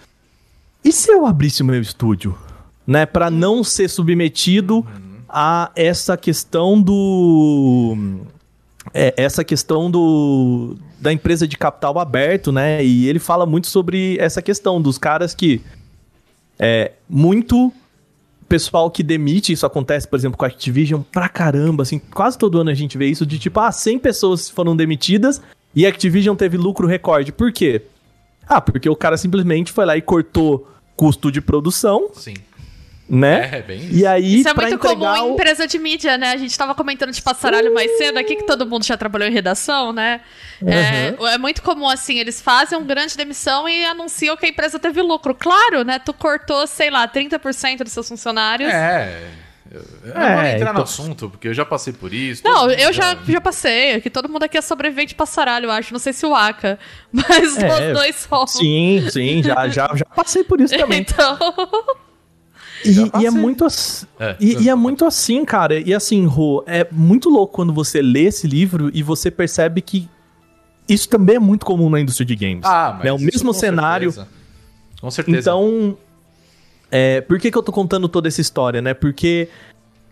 E 0.85 0.93
se 0.93 1.11
eu 1.11 1.25
abrisse 1.25 1.63
o 1.63 1.65
meu 1.65 1.81
estúdio? 1.81 2.37
Né? 2.87 3.07
Pra 3.07 3.31
não 3.31 3.65
ser 3.65 3.89
submetido. 3.89 4.87
A 5.29 5.71
essa 5.77 6.17
questão 6.17 6.81
do. 6.81 7.97
É, 8.95 9.13
essa 9.17 9.45
questão 9.45 9.91
do. 9.91 10.77
da 10.99 11.13
empresa 11.13 11.47
de 11.47 11.57
capital 11.57 11.99
aberto, 11.99 12.51
né? 12.51 12.83
E 12.85 13.07
ele 13.09 13.19
fala 13.19 13.45
muito 13.45 13.67
sobre 13.67 14.17
essa 14.19 14.41
questão 14.41 14.81
dos 14.81 14.97
caras 14.97 15.35
que 15.35 15.61
é 16.59 16.93
muito 17.09 17.73
pessoal 18.49 18.91
que 18.91 19.03
demite, 19.03 19.53
isso 19.53 19.67
acontece, 19.67 20.09
por 20.09 20.17
exemplo, 20.17 20.39
com 20.39 20.45
a 20.45 20.49
Activision 20.49 21.03
pra 21.13 21.29
caramba, 21.29 21.83
assim, 21.83 21.99
quase 21.99 22.39
todo 22.39 22.59
ano 22.59 22.71
a 22.71 22.75
gente 22.75 22.97
vê 22.97 23.07
isso 23.07 23.27
de 23.27 23.39
tipo, 23.39 23.61
ah, 23.61 23.71
100 23.71 23.99
pessoas 23.99 24.49
foram 24.49 24.75
demitidas 24.75 25.43
e 25.75 25.85
a 25.85 25.91
Activision 25.91 26.35
teve 26.35 26.57
lucro 26.57 26.87
recorde. 26.87 27.31
Por 27.31 27.53
quê? 27.53 27.83
Ah, 28.49 28.61
porque 28.61 28.89
o 28.89 28.97
cara 28.97 29.19
simplesmente 29.19 29.71
foi 29.71 29.85
lá 29.85 29.99
e 29.99 30.01
cortou 30.01 30.67
custo 30.97 31.31
de 31.31 31.43
produção. 31.43 32.09
Sim 32.15 32.35
né? 33.09 33.51
É, 33.53 33.63
bem 33.63 33.79
isso. 33.79 33.95
E 33.97 34.07
aí, 34.07 34.41
isso 34.41 34.49
é 34.49 34.55
muito 34.55 34.79
comum 34.79 35.17
em 35.17 35.33
empresa 35.33 35.67
de 35.67 35.79
mídia, 35.79 36.19
né? 36.19 36.33
A 36.33 36.37
gente 36.37 36.57
tava 36.57 36.75
comentando 36.75 37.11
de 37.11 37.23
passaralho 37.23 37.71
uh! 37.71 37.75
mais 37.75 37.91
cedo 37.97 38.19
aqui, 38.19 38.37
que 38.37 38.45
todo 38.45 38.67
mundo 38.67 38.85
já 38.85 38.97
trabalhou 38.97 39.27
em 39.27 39.33
redação, 39.33 39.93
né? 39.93 40.21
Uhum. 40.61 40.69
É, 40.69 41.35
é, 41.35 41.39
muito 41.39 41.63
comum, 41.63 41.89
assim, 41.89 42.19
eles 42.19 42.43
fazem 42.43 42.77
uma 42.77 42.87
grande 42.87 43.17
demissão 43.17 43.69
e 43.69 43.85
anunciam 43.85 44.37
que 44.37 44.45
a 44.45 44.49
empresa 44.49 44.79
teve 44.79 45.01
lucro. 45.01 45.35
Claro, 45.35 45.85
né? 45.85 45.99
Tu 45.99 46.13
cortou, 46.13 46.67
sei 46.67 46.91
lá, 46.91 47.09
30% 47.09 47.79
dos 47.79 47.93
seus 47.93 48.09
funcionários. 48.09 48.71
É... 48.73 49.49
Eu, 49.71 49.85
eu 50.03 50.15
é, 50.15 50.19
não 50.19 50.35
vou 50.35 50.45
entrar 50.45 50.57
então... 50.57 50.75
no 50.75 50.83
assunto, 50.83 51.29
porque 51.29 51.49
eu 51.49 51.53
já 51.53 51.65
passei 51.65 51.93
por 51.93 52.13
isso. 52.13 52.43
Não, 52.43 52.71
eu 52.71 52.91
já, 52.91 53.15
já 53.27 53.41
passei. 53.41 54.01
Que 54.01 54.09
todo 54.09 54.27
mundo 54.27 54.43
aqui 54.43 54.57
é 54.57 54.63
sobrevivente 54.63 55.15
passaralho, 55.15 55.67
eu 55.67 55.71
acho. 55.71 55.93
Não 55.93 56.01
sei 56.01 56.15
se 56.15 56.25
o 56.25 56.35
Aka, 56.35 56.79
mas 57.13 57.59
é, 57.59 57.91
os 57.91 57.99
dois 57.99 58.17
somos. 58.17 58.53
Sim, 58.53 59.07
sim, 59.11 59.43
já, 59.43 59.69
já, 59.69 59.91
já 59.95 60.07
passei 60.07 60.43
por 60.43 60.59
isso 60.59 60.73
também. 60.79 61.01
Então. 61.01 61.39
E, 62.85 63.23
e, 63.23 63.27
é 63.27 63.31
muito 63.31 63.65
assim, 63.65 64.07
é, 64.21 64.37
e, 64.39 64.65
e, 64.65 64.69
é 64.69 64.75
muito 64.75 65.05
assim, 65.05 65.45
cara. 65.45 65.79
E 65.79 65.93
assim, 65.93 66.27
Rô, 66.27 66.63
é 66.67 66.87
muito 66.91 67.29
louco 67.29 67.55
quando 67.55 67.73
você 67.73 68.01
lê 68.01 68.25
esse 68.25 68.47
livro 68.47 68.91
e 68.95 69.03
você 69.03 69.31
percebe 69.31 69.81
que 69.81 70.09
isso 70.89 71.09
também 71.09 71.37
é 71.37 71.39
muito 71.39 71.67
comum 71.67 71.91
na 71.91 72.01
indústria 72.01 72.25
de 72.27 72.35
games. 72.35 72.65
Ah, 72.65 72.95
mas 72.99 73.07
é 73.07 73.13
o 73.13 73.19
mesmo 73.19 73.53
cenário. 73.53 74.13
Certeza. 74.13 74.39
Com 75.01 75.11
certeza. 75.11 75.39
Então, 75.39 75.97
é, 76.91 77.21
por 77.21 77.39
que, 77.39 77.51
que 77.51 77.59
eu 77.59 77.63
tô 77.63 77.73
contando 77.73 78.09
toda 78.09 78.29
essa 78.29 78.41
história, 78.41 78.81
né? 78.81 78.95
Porque 78.95 79.49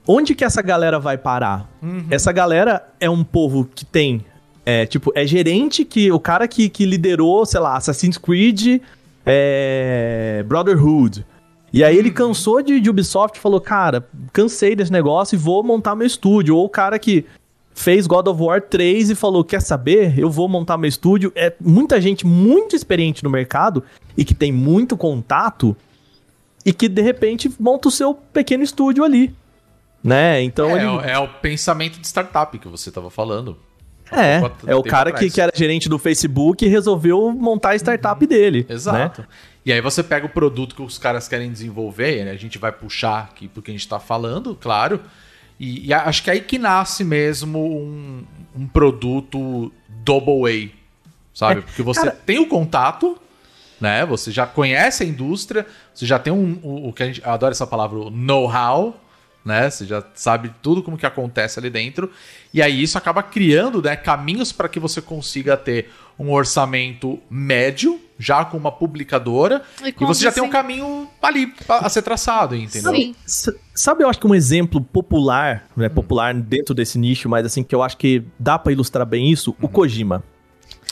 onde 0.07 0.35
que 0.35 0.45
essa 0.45 0.61
galera 0.63 0.99
vai 0.99 1.17
parar? 1.17 1.71
Uhum. 1.83 2.07
Essa 2.11 2.31
galera 2.33 2.87
é 3.01 3.09
um 3.09 3.25
povo 3.25 3.69
que 3.75 3.85
tem. 3.85 4.25
É, 4.65 4.85
tipo, 4.85 5.13
é 5.15 5.27
gerente 5.27 5.85
que. 5.85 6.11
O 6.13 6.21
cara 6.21 6.47
que, 6.47 6.69
que 6.69 6.85
liderou, 6.85 7.47
sei 7.47 7.61
lá, 7.61 7.77
Assassin's 7.77 8.19
Creed, 8.19 8.81
é, 9.25 10.45
Brotherhood. 10.47 11.25
E 11.73 11.85
aí 11.85 11.97
ele 11.97 12.11
cansou 12.11 12.63
de, 12.63 12.81
de 12.81 12.89
Ubisoft 12.89 13.39
e 13.39 13.43
falou, 13.43 13.61
cara, 13.61 14.09
cansei 14.33 14.75
desse 14.75 14.93
negócio 14.93 15.35
e 15.35 15.39
vou 15.39 15.63
montar 15.63 15.95
meu 15.95 16.07
estúdio. 16.07 16.57
Ou 16.57 16.65
o 16.65 16.69
cara 16.69 16.99
que 16.99 17.27
fez 17.75 18.07
God 18.07 18.27
of 18.29 18.43
War 18.43 18.63
3 18.63 19.11
e 19.11 19.15
falou, 19.15 19.45
quer 19.45 19.61
saber? 19.61 20.19
Eu 20.19 20.31
vou 20.31 20.49
montar 20.49 20.79
meu 20.79 20.89
estúdio. 20.89 21.31
É 21.35 21.53
muita 21.61 22.01
gente 22.01 22.27
muito 22.27 22.75
experiente 22.75 23.23
no 23.23 23.31
mercado 23.31 23.83
e 24.17 24.25
que 24.25 24.35
tem 24.35 24.51
muito 24.51 24.97
contato 24.97 25.77
e 26.65 26.73
que 26.73 26.89
de 26.89 27.03
repente 27.03 27.53
monta 27.61 27.89
o 27.89 27.91
seu 27.91 28.15
pequeno 28.15 28.65
estúdio 28.65 29.05
ali. 29.05 29.35
Né? 30.03 30.43
Então 30.43 30.71
é, 30.71 30.83
ele... 30.83 31.11
é 31.11 31.19
o 31.19 31.29
pensamento 31.29 32.01
de 32.01 32.07
startup 32.07 32.59
que 32.59 32.69
você 32.69 32.89
estava 32.89 33.11
falando. 33.11 33.59
É, 34.11 34.41
é 34.69 34.75
o 34.75 34.85
cara 34.85 35.13
que, 35.13 35.29
que, 35.29 35.41
era 35.41 35.51
gerente 35.55 35.89
do 35.89 35.99
Facebook 35.99 36.65
e 36.65 36.69
resolveu 36.69 37.33
montar 37.33 37.71
a 37.71 37.77
startup 37.77 38.23
uhum. 38.23 38.29
dele. 38.29 38.65
Exato. 38.69 39.23
Né? 39.23 39.29
E 39.67 39.73
aí 39.73 39.81
você 39.81 40.01
pega 40.01 40.25
o 40.25 40.29
produto 40.29 40.77
que 40.77 40.83
os 40.83 40.97
caras 40.97 41.27
querem 41.27 41.51
desenvolver, 41.51 42.25
né? 42.25 42.31
a 42.31 42.37
gente 42.37 42.57
vai 42.57 42.71
puxar 42.71 43.25
aqui 43.25 43.49
porque 43.49 43.73
a 43.73 43.75
gente 43.75 43.81
está 43.81 43.99
falando, 43.99 44.55
claro. 44.55 45.01
E, 45.59 45.89
e, 45.89 45.93
acho 45.93 46.23
que 46.23 46.31
é 46.31 46.35
aí 46.35 46.41
que 46.41 46.57
nasce 46.57 47.03
mesmo 47.03 47.59
um, 47.59 48.25
um 48.55 48.69
produto 48.69 49.73
double 49.89 50.47
A, 50.47 50.71
sabe? 51.35 51.59
É, 51.59 51.63
porque 51.63 51.83
você 51.83 52.03
cara... 52.03 52.13
tem 52.13 52.39
o 52.39 52.47
contato, 52.47 53.19
né? 53.81 54.07
Você 54.07 54.31
já 54.31 54.47
conhece 54.47 55.03
a 55.03 55.07
indústria, 55.07 55.67
você 55.93 56.07
já 56.07 56.21
tem 56.21 56.33
um, 56.33 56.61
o, 56.63 56.89
o 56.91 56.93
que 56.93 57.03
a 57.03 57.07
gente 57.07 57.21
adora 57.25 57.51
essa 57.51 57.67
palavra, 57.67 57.99
know-how, 58.09 59.01
né? 59.45 59.69
Você 59.69 59.85
já 59.85 60.01
sabe 60.15 60.53
tudo 60.63 60.81
como 60.81 60.97
que 60.97 61.07
acontece 61.07 61.59
ali 61.59 61.71
dentro. 61.71 62.09
E 62.55 62.63
aí 62.63 62.81
isso 62.81 62.97
acaba 62.97 63.21
criando 63.21 63.83
né, 63.83 63.97
caminhos 63.97 64.53
para 64.53 64.69
que 64.69 64.79
você 64.79 65.03
consiga 65.03 65.57
ter 65.57 65.91
um 66.17 66.31
orçamento 66.31 67.19
médio, 67.29 68.01
já 68.19 68.45
com 68.45 68.57
uma 68.57 68.73
publicadora, 68.73 69.63
e, 69.83 69.89
e 69.89 70.05
você 70.05 70.25
já 70.25 70.33
tem 70.33 70.43
um 70.43 70.49
caminho 70.49 71.09
ali 71.23 71.53
a 71.69 71.89
ser 71.89 72.03
traçado, 72.03 72.55
entendeu? 72.55 72.95
Sim. 72.95 73.15
Sabe, 73.75 74.05
eu 74.05 74.09
acho 74.09 74.19
que 74.19 74.27
um 74.27 74.35
exemplo 74.35 74.81
popular, 74.81 75.67
né, 75.77 75.89
popular 75.89 76.33
dentro 76.35 76.75
desse 76.75 76.99
nicho, 76.99 77.29
mas 77.29 77.45
assim, 77.45 77.63
que 77.63 77.75
eu 77.75 77.83
acho 77.83 77.97
que 77.97 78.23
dá 78.39 78.59
para 78.59 78.73
ilustrar 78.73 79.07
bem 79.07 79.31
isso, 79.31 79.51
uhum. 79.51 79.67
o 79.67 79.69
Kojima. 79.69 80.23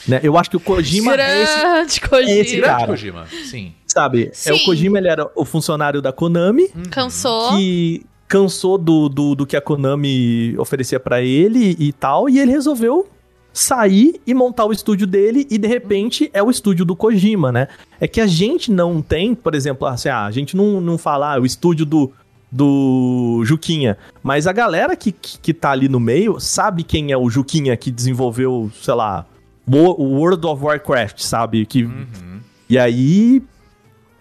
Né? 0.07 0.19
Eu 0.21 0.37
acho 0.37 0.51
que 0.51 0.57
o 0.57 0.59
Kojima 0.59 1.13
Grande 1.13 1.31
é 1.31 1.81
esse, 1.81 2.01
Kojima. 2.01 2.31
É 2.31 2.37
esse 2.39 2.61
cara. 2.61 2.85
Kojima, 2.85 3.25
sim. 3.25 3.73
Sabe, 3.87 4.29
sim. 4.33 4.51
é 4.51 4.53
o 4.53 4.63
Kojima, 4.63 4.99
ele 4.99 5.07
era 5.07 5.27
o 5.35 5.43
funcionário 5.43 6.01
da 6.01 6.11
Konami. 6.11 6.69
Uhum. 6.75 6.83
Cansou. 6.91 7.57
Que 7.57 8.05
cansou 8.27 8.77
do, 8.77 9.07
do, 9.07 9.35
do 9.35 9.45
que 9.45 9.55
a 9.55 9.61
Konami 9.61 10.55
oferecia 10.57 10.99
para 10.99 11.21
ele 11.21 11.75
e 11.79 11.93
tal, 11.93 12.29
e 12.29 12.39
ele 12.39 12.51
resolveu 12.51 13.07
sair 13.55 14.19
e 14.27 14.33
montar 14.33 14.65
o 14.65 14.73
estúdio 14.73 15.07
dele 15.07 15.47
e 15.49 15.57
de 15.57 15.65
repente 15.65 16.29
é 16.33 16.43
o 16.43 16.51
estúdio 16.51 16.83
do 16.83 16.93
Kojima, 16.93 17.53
né? 17.53 17.69
É 18.01 18.05
que 18.05 18.19
a 18.19 18.27
gente 18.27 18.69
não 18.69 19.01
tem, 19.01 19.33
por 19.33 19.55
exemplo, 19.55 19.87
assim, 19.87 20.09
ah, 20.09 20.25
a 20.25 20.31
gente 20.31 20.57
não, 20.57 20.81
não 20.81 20.97
fala 20.97 21.35
ah, 21.35 21.39
o 21.39 21.45
estúdio 21.45 21.85
do, 21.85 22.11
do 22.51 23.41
Juquinha, 23.45 23.97
mas 24.21 24.45
a 24.45 24.51
galera 24.51 24.93
que, 24.97 25.09
que, 25.13 25.39
que 25.39 25.53
tá 25.53 25.71
ali 25.71 25.87
no 25.87 26.01
meio 26.01 26.37
sabe 26.37 26.83
quem 26.83 27.13
é 27.13 27.17
o 27.17 27.29
Juquinha 27.29 27.77
que 27.77 27.89
desenvolveu, 27.89 28.69
sei 28.81 28.93
lá, 28.93 29.25
o 29.65 30.03
World 30.03 30.45
of 30.45 30.61
Warcraft, 30.61 31.21
sabe? 31.21 31.65
Que, 31.65 31.85
uhum. 31.85 32.41
E 32.69 32.77
aí 32.77 33.41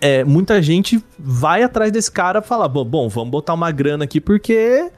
é, 0.01 0.23
muita 0.23 0.63
gente 0.63 1.03
vai 1.19 1.65
atrás 1.65 1.91
desse 1.91 2.11
cara 2.11 2.39
e 2.39 2.43
fala: 2.43 2.69
bom, 2.69 3.09
vamos 3.09 3.31
botar 3.31 3.55
uma 3.55 3.73
grana 3.73 4.05
aqui 4.05 4.21
porque. 4.21 4.91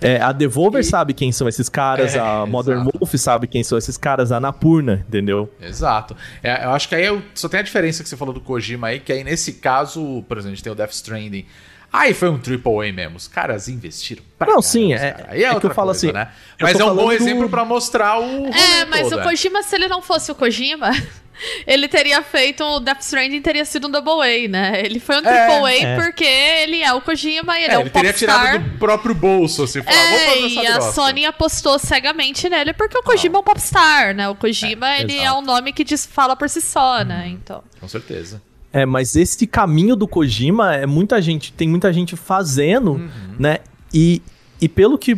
É, 0.00 0.20
a 0.20 0.32
Devolver 0.32 0.80
e... 0.80 0.84
sabe 0.84 1.14
quem 1.14 1.32
são 1.32 1.48
esses 1.48 1.68
caras, 1.68 2.14
é, 2.14 2.18
a 2.18 2.44
Modern 2.46 2.80
exato. 2.80 2.98
Wolf 2.98 3.14
sabe 3.14 3.46
quem 3.46 3.62
são 3.62 3.78
esses 3.78 3.96
caras, 3.96 4.32
a 4.32 4.40
Napurna, 4.40 5.04
entendeu? 5.08 5.52
Exato. 5.60 6.16
É, 6.42 6.64
eu 6.64 6.70
acho 6.70 6.88
que 6.88 6.94
aí 6.94 7.04
eu, 7.04 7.22
só 7.34 7.48
tem 7.48 7.60
a 7.60 7.62
diferença 7.62 8.02
que 8.02 8.08
você 8.08 8.16
falou 8.16 8.34
do 8.34 8.40
Kojima 8.40 8.88
aí, 8.88 9.00
que 9.00 9.12
aí 9.12 9.24
nesse 9.24 9.54
caso, 9.54 10.22
por 10.28 10.38
exemplo, 10.38 10.52
a 10.52 10.54
gente 10.54 10.62
tem 10.62 10.72
o 10.72 10.76
Death 10.76 10.92
Stranding. 10.92 11.46
Aí 11.92 12.12
foi 12.12 12.28
um 12.28 12.38
triple 12.38 12.88
A 12.88 12.92
mesmo. 12.92 13.16
Os 13.16 13.28
caras 13.28 13.68
investiram 13.68 14.24
pra 14.36 14.48
Não, 14.48 14.60
sim, 14.60 14.92
é, 14.94 15.26
Aí 15.28 15.44
é, 15.44 15.46
é 15.46 15.60
que 15.60 15.66
eu 15.66 15.70
falo 15.72 15.90
coisa, 15.90 16.08
assim, 16.08 16.12
né? 16.12 16.28
Mas 16.60 16.80
é 16.80 16.84
um 16.84 16.92
bom 16.92 17.12
exemplo 17.12 17.48
para 17.48 17.64
mostrar 17.64 18.18
o. 18.18 18.46
É, 18.48 18.84
mas 18.86 19.08
todo, 19.08 19.20
o 19.20 19.22
Kojima, 19.22 19.62
se 19.62 19.76
ele 19.76 19.86
não 19.86 20.02
fosse 20.02 20.32
o 20.32 20.34
Kojima, 20.34 20.90
ele 21.66 21.88
teria 21.88 22.22
feito 22.22 22.62
o 22.64 22.80
Death 22.80 23.00
Stranding 23.00 23.40
teria 23.40 23.64
sido 23.64 23.88
um 23.88 23.90
double 23.90 24.22
A, 24.22 24.48
né? 24.48 24.82
Ele 24.84 25.00
foi 25.00 25.16
um 25.16 25.22
triple 25.22 25.38
é, 25.38 25.64
A 25.64 25.72
é. 25.72 25.96
porque 25.96 26.24
ele 26.24 26.82
é 26.82 26.92
o 26.92 27.00
Kojima 27.00 27.58
e 27.58 27.64
ele 27.64 27.72
é, 27.72 27.74
é 27.74 27.78
um 27.78 27.82
ele 27.82 27.90
teria 27.90 28.12
tirado 28.12 28.62
do 28.62 28.78
próprio 28.78 29.14
bolso, 29.14 29.64
assim, 29.64 29.82
falar, 29.82 29.96
é, 29.96 30.40
e 30.48 30.66
a 30.66 30.80
Sony 30.80 31.24
apostou 31.24 31.78
cegamente 31.78 32.48
nele 32.48 32.72
porque 32.72 32.96
o 32.96 33.02
Kojima 33.02 33.36
ah. 33.36 33.38
é 33.38 33.40
um 33.40 33.44
popstar, 33.44 34.14
né? 34.14 34.28
O 34.28 34.34
Kojima, 34.34 34.88
é, 34.88 35.00
ele 35.02 35.14
exato. 35.14 35.28
é 35.28 35.32
um 35.32 35.42
nome 35.42 35.72
que 35.72 35.84
diz, 35.84 36.06
fala 36.06 36.36
por 36.36 36.48
si 36.48 36.60
só, 36.60 37.00
hum, 37.00 37.04
né? 37.04 37.28
Então. 37.28 37.62
Com 37.80 37.88
certeza. 37.88 38.40
É, 38.72 38.84
mas 38.84 39.14
esse 39.14 39.46
caminho 39.46 39.94
do 39.94 40.08
Kojima 40.08 40.74
é 40.74 40.86
muita 40.86 41.22
gente, 41.22 41.52
tem 41.52 41.68
muita 41.68 41.92
gente 41.92 42.16
fazendo, 42.16 42.92
uhum. 42.92 43.10
né? 43.38 43.58
E, 43.92 44.20
e 44.60 44.68
pelo 44.68 44.98
que 44.98 45.16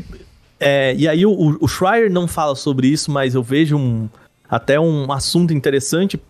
é, 0.59 0.95
e 0.97 1.07
aí 1.07 1.25
o, 1.27 1.59
o 1.61 1.69
Schreier 1.69 2.11
não 2.11 2.27
fala 2.27 2.55
sobre 2.55 2.89
isso, 2.89 3.11
mas 3.11 3.35
eu 3.35 3.43
vejo 3.43 3.77
um 3.77 4.09
até 4.49 4.79
um 4.79 5.11
assunto 5.13 5.53
interessante 5.53 6.21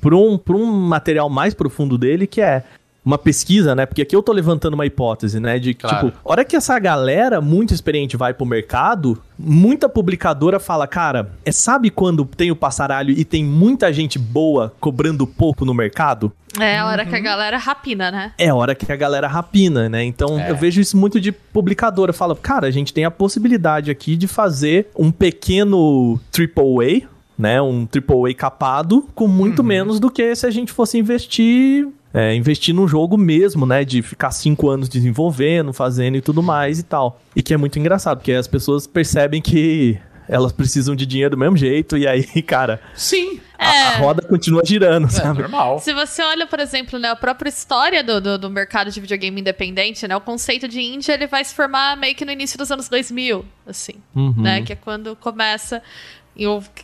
para 0.00 0.16
um, 0.16 0.38
um 0.50 0.66
material 0.66 1.30
mais 1.30 1.54
profundo 1.54 1.96
dele, 1.96 2.26
que 2.26 2.40
é 2.40 2.64
uma 3.04 3.18
pesquisa, 3.18 3.74
né? 3.74 3.84
Porque 3.84 4.02
aqui 4.02 4.14
eu 4.14 4.22
tô 4.22 4.32
levantando 4.32 4.74
uma 4.74 4.86
hipótese, 4.86 5.40
né? 5.40 5.58
De 5.58 5.74
claro. 5.74 6.10
tipo, 6.10 6.18
hora 6.24 6.44
que 6.44 6.54
essa 6.54 6.78
galera 6.78 7.40
muito 7.40 7.74
experiente 7.74 8.16
vai 8.16 8.32
pro 8.32 8.46
mercado, 8.46 9.20
muita 9.36 9.88
publicadora 9.88 10.60
fala, 10.60 10.86
cara, 10.86 11.32
é 11.44 11.50
sabe 11.50 11.90
quando 11.90 12.24
tem 12.24 12.50
o 12.50 12.56
passaralho 12.56 13.10
e 13.10 13.24
tem 13.24 13.44
muita 13.44 13.92
gente 13.92 14.18
boa 14.18 14.72
cobrando 14.78 15.26
pouco 15.26 15.64
no 15.64 15.74
mercado? 15.74 16.32
É 16.60 16.78
a 16.78 16.86
hora 16.86 17.02
uhum. 17.02 17.08
que 17.08 17.14
a 17.14 17.18
uhum. 17.18 17.24
galera 17.24 17.56
rapina, 17.56 18.10
né? 18.10 18.32
É 18.38 18.48
a 18.50 18.54
hora 18.54 18.74
que 18.74 18.90
a 18.92 18.96
galera 18.96 19.26
rapina, 19.26 19.88
né? 19.88 20.04
Então 20.04 20.38
é. 20.38 20.50
eu 20.50 20.56
vejo 20.56 20.80
isso 20.80 20.96
muito 20.96 21.20
de 21.20 21.32
publicadora. 21.32 22.12
Fala, 22.12 22.36
cara, 22.36 22.68
a 22.68 22.70
gente 22.70 22.92
tem 22.92 23.04
a 23.04 23.10
possibilidade 23.10 23.90
aqui 23.90 24.16
de 24.16 24.28
fazer 24.28 24.88
um 24.96 25.10
pequeno 25.10 26.20
AAA, 26.32 27.08
né? 27.38 27.60
Um 27.60 27.86
AAA 27.86 28.34
capado 28.34 29.08
com 29.14 29.26
muito 29.26 29.60
uhum. 29.60 29.68
menos 29.68 30.00
do 30.00 30.10
que 30.10 30.34
se 30.34 30.46
a 30.46 30.50
gente 30.50 30.72
fosse 30.72 30.98
investir 30.98 31.88
é, 32.14 32.34
investir 32.34 32.74
no 32.74 32.86
jogo 32.86 33.16
mesmo, 33.16 33.64
né? 33.66 33.84
De 33.84 34.02
ficar 34.02 34.30
cinco 34.32 34.68
anos 34.68 34.88
desenvolvendo, 34.88 35.72
fazendo 35.72 36.16
e 36.16 36.20
tudo 36.20 36.42
mais 36.42 36.78
e 36.78 36.82
tal. 36.82 37.20
E 37.34 37.42
que 37.42 37.54
é 37.54 37.56
muito 37.56 37.78
engraçado, 37.78 38.18
porque 38.18 38.32
as 38.32 38.46
pessoas 38.46 38.86
percebem 38.86 39.40
que 39.40 39.98
elas 40.28 40.52
precisam 40.52 40.94
de 40.94 41.04
dinheiro 41.04 41.32
do 41.32 41.38
mesmo 41.38 41.56
jeito, 41.56 41.96
e 41.96 42.06
aí, 42.06 42.24
cara. 42.42 42.80
Sim. 42.94 43.40
A, 43.58 43.64
é. 43.64 43.82
a 43.82 43.98
roda 43.98 44.22
continua 44.22 44.62
girando, 44.64 45.06
é, 45.06 45.10
sabe? 45.10 45.40
normal. 45.40 45.78
Se 45.78 45.92
você 45.92 46.22
olha, 46.22 46.46
por 46.46 46.58
exemplo, 46.58 46.98
né, 46.98 47.10
a 47.10 47.16
própria 47.16 47.48
história 47.48 48.02
do, 48.02 48.20
do, 48.20 48.38
do, 48.38 48.50
mercado 48.50 48.90
de 48.90 49.00
videogame 49.00 49.40
independente, 49.40 50.06
né? 50.08 50.16
O 50.16 50.20
conceito 50.20 50.66
de 50.66 50.80
indie, 50.80 51.12
ele 51.12 51.26
vai 51.26 51.44
se 51.44 51.54
formar 51.54 51.96
meio 51.96 52.14
que 52.14 52.24
no 52.24 52.32
início 52.32 52.58
dos 52.58 52.70
anos 52.70 52.88
2000, 52.88 53.44
assim, 53.66 53.94
uhum. 54.14 54.34
né? 54.36 54.62
Que 54.62 54.72
é 54.72 54.76
quando 54.76 55.14
começa 55.16 55.82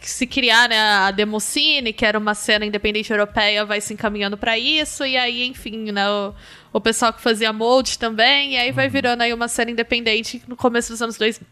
se 0.02 0.26
criar 0.26 0.68
né, 0.68 0.78
a 0.78 1.10
Democine, 1.10 1.92
que 1.92 2.04
era 2.04 2.18
uma 2.18 2.34
cena 2.34 2.66
independente 2.66 3.10
europeia, 3.10 3.64
vai 3.64 3.80
se 3.80 3.94
encaminhando 3.94 4.36
para 4.36 4.58
isso, 4.58 5.04
e 5.04 5.16
aí, 5.16 5.46
enfim, 5.46 5.90
né, 5.90 6.08
o, 6.08 6.34
o 6.72 6.80
pessoal 6.80 7.12
que 7.12 7.22
fazia 7.22 7.52
Mold 7.52 7.98
também, 7.98 8.54
e 8.54 8.56
aí 8.58 8.72
vai 8.72 8.86
uhum. 8.86 8.92
virando 8.92 9.22
aí 9.22 9.32
uma 9.32 9.48
cena 9.48 9.70
independente 9.70 10.42
no 10.46 10.56
começo 10.56 10.92
dos 10.92 11.00
anos 11.00 11.16
2000. 11.16 11.46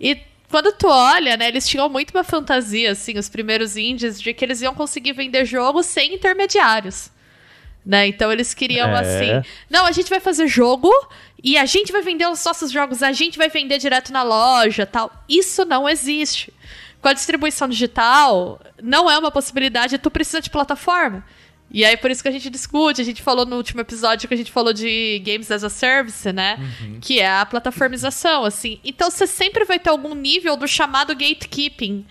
E 0.00 0.18
quando 0.50 0.70
tu 0.72 0.86
olha, 0.86 1.36
né, 1.36 1.48
eles 1.48 1.66
tinham 1.66 1.88
muito 1.88 2.10
uma 2.10 2.22
fantasia, 2.22 2.92
assim, 2.92 3.16
os 3.16 3.30
primeiros 3.30 3.76
indies, 3.76 4.20
de 4.20 4.34
que 4.34 4.44
eles 4.44 4.60
iam 4.60 4.74
conseguir 4.74 5.12
vender 5.12 5.46
jogo 5.46 5.82
sem 5.82 6.14
intermediários. 6.14 7.10
Né? 7.84 8.06
Então 8.06 8.30
eles 8.30 8.54
queriam 8.54 8.90
é. 8.90 9.00
assim. 9.00 9.48
Não, 9.68 9.86
a 9.86 9.92
gente 9.92 10.08
vai 10.08 10.20
fazer 10.20 10.46
jogo 10.46 10.88
e 11.42 11.56
a 11.56 11.64
gente 11.64 11.90
vai 11.90 12.00
vender 12.00 12.28
os 12.28 12.44
nossos 12.44 12.70
jogos, 12.70 13.02
a 13.02 13.10
gente 13.10 13.36
vai 13.36 13.48
vender 13.48 13.78
direto 13.78 14.12
na 14.12 14.22
loja 14.22 14.86
tal. 14.86 15.10
Isso 15.28 15.64
não 15.64 15.88
existe. 15.88 16.52
Com 17.02 17.08
a 17.08 17.12
distribuição 17.12 17.68
digital, 17.68 18.60
não 18.80 19.10
é 19.10 19.18
uma 19.18 19.30
possibilidade, 19.30 19.98
tu 19.98 20.10
precisa 20.10 20.40
de 20.40 20.48
plataforma. 20.48 21.24
E 21.72 21.84
aí, 21.86 21.96
por 21.96 22.10
isso 22.10 22.22
que 22.22 22.28
a 22.28 22.32
gente 22.32 22.50
discute, 22.50 23.00
a 23.00 23.04
gente 23.04 23.22
falou 23.22 23.46
no 23.46 23.56
último 23.56 23.80
episódio 23.80 24.28
que 24.28 24.34
a 24.34 24.36
gente 24.36 24.52
falou 24.52 24.74
de 24.74 25.22
Games 25.24 25.50
as 25.50 25.64
a 25.64 25.70
Service, 25.70 26.30
né? 26.30 26.58
Uhum. 26.60 26.98
Que 27.00 27.18
é 27.18 27.40
a 27.40 27.46
plataformização, 27.46 28.44
assim. 28.44 28.78
Então, 28.84 29.10
você 29.10 29.26
sempre 29.26 29.64
vai 29.64 29.78
ter 29.78 29.88
algum 29.88 30.14
nível 30.14 30.54
do 30.56 30.68
chamado 30.68 31.14
gatekeeping, 31.14 32.06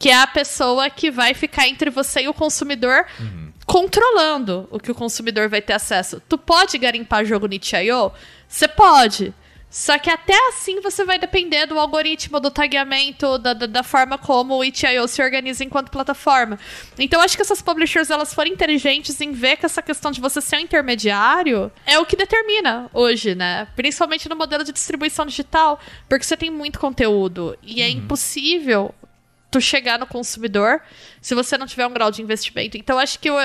que 0.00 0.10
é 0.10 0.20
a 0.20 0.26
pessoa 0.26 0.90
que 0.90 1.12
vai 1.12 1.32
ficar 1.32 1.68
entre 1.68 1.90
você 1.90 2.22
e 2.22 2.28
o 2.28 2.34
consumidor, 2.34 3.06
uhum. 3.20 3.52
controlando 3.64 4.68
o 4.70 4.80
que 4.80 4.90
o 4.90 4.94
consumidor 4.94 5.48
vai 5.48 5.62
ter 5.62 5.74
acesso. 5.74 6.20
Tu 6.28 6.36
pode 6.36 6.76
garimpar 6.76 7.24
jogo 7.24 7.46
no 7.46 7.54
itch.io? 7.54 8.10
Você 8.48 8.66
pode. 8.66 9.32
Só 9.74 9.98
que 9.98 10.08
até 10.08 10.36
assim 10.50 10.80
você 10.80 11.04
vai 11.04 11.18
depender 11.18 11.66
do 11.66 11.76
algoritmo, 11.76 12.38
do 12.38 12.48
tagueamento, 12.48 13.36
da, 13.38 13.52
da, 13.52 13.66
da 13.66 13.82
forma 13.82 14.16
como 14.16 14.54
o 14.54 14.64
itch.io 14.64 15.08
se 15.08 15.20
organiza 15.20 15.64
enquanto 15.64 15.90
plataforma. 15.90 16.60
Então 16.96 17.20
acho 17.20 17.34
que 17.34 17.42
essas 17.42 17.60
publishers 17.60 18.08
elas 18.08 18.32
forem 18.32 18.52
inteligentes 18.52 19.20
em 19.20 19.32
ver 19.32 19.56
que 19.56 19.66
essa 19.66 19.82
questão 19.82 20.12
de 20.12 20.20
você 20.20 20.40
ser 20.40 20.58
um 20.58 20.60
intermediário 20.60 21.72
é 21.84 21.98
o 21.98 22.06
que 22.06 22.14
determina 22.14 22.88
hoje, 22.94 23.34
né? 23.34 23.66
Principalmente 23.74 24.28
no 24.28 24.36
modelo 24.36 24.62
de 24.62 24.70
distribuição 24.70 25.26
digital, 25.26 25.80
porque 26.08 26.24
você 26.24 26.36
tem 26.36 26.52
muito 26.52 26.78
conteúdo 26.78 27.58
e 27.60 27.82
é 27.82 27.86
uhum. 27.86 27.90
é 27.90 27.92
impossível 27.94 28.94
tu 29.54 29.60
chegar 29.60 30.00
no 30.00 30.06
consumidor 30.06 30.80
se 31.20 31.32
você 31.32 31.56
não 31.56 31.64
tiver 31.64 31.86
um 31.86 31.92
grau 31.92 32.10
de 32.10 32.20
investimento. 32.20 32.76
Então, 32.76 32.98
acho 32.98 33.20
que 33.20 33.30
o, 33.30 33.36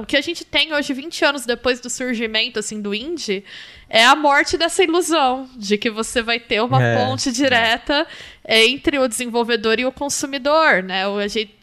o 0.00 0.06
que 0.06 0.16
a 0.16 0.20
gente 0.22 0.46
tem 0.46 0.72
hoje, 0.72 0.94
20 0.94 1.24
anos 1.26 1.44
depois 1.44 1.78
do 1.78 1.90
surgimento, 1.90 2.58
assim, 2.58 2.80
do 2.80 2.94
indie, 2.94 3.44
é 3.88 4.02
a 4.02 4.16
morte 4.16 4.56
dessa 4.56 4.82
ilusão 4.82 5.46
de 5.54 5.76
que 5.76 5.90
você 5.90 6.22
vai 6.22 6.40
ter 6.40 6.62
uma 6.62 6.82
é, 6.82 6.96
ponte 6.96 7.30
direta 7.30 8.06
é. 8.42 8.64
entre 8.64 8.98
o 8.98 9.06
desenvolvedor 9.06 9.78
e 9.78 9.84
o 9.84 9.92
consumidor, 9.92 10.82
né? 10.82 11.04
A 11.04 11.28
gente, 11.28 11.54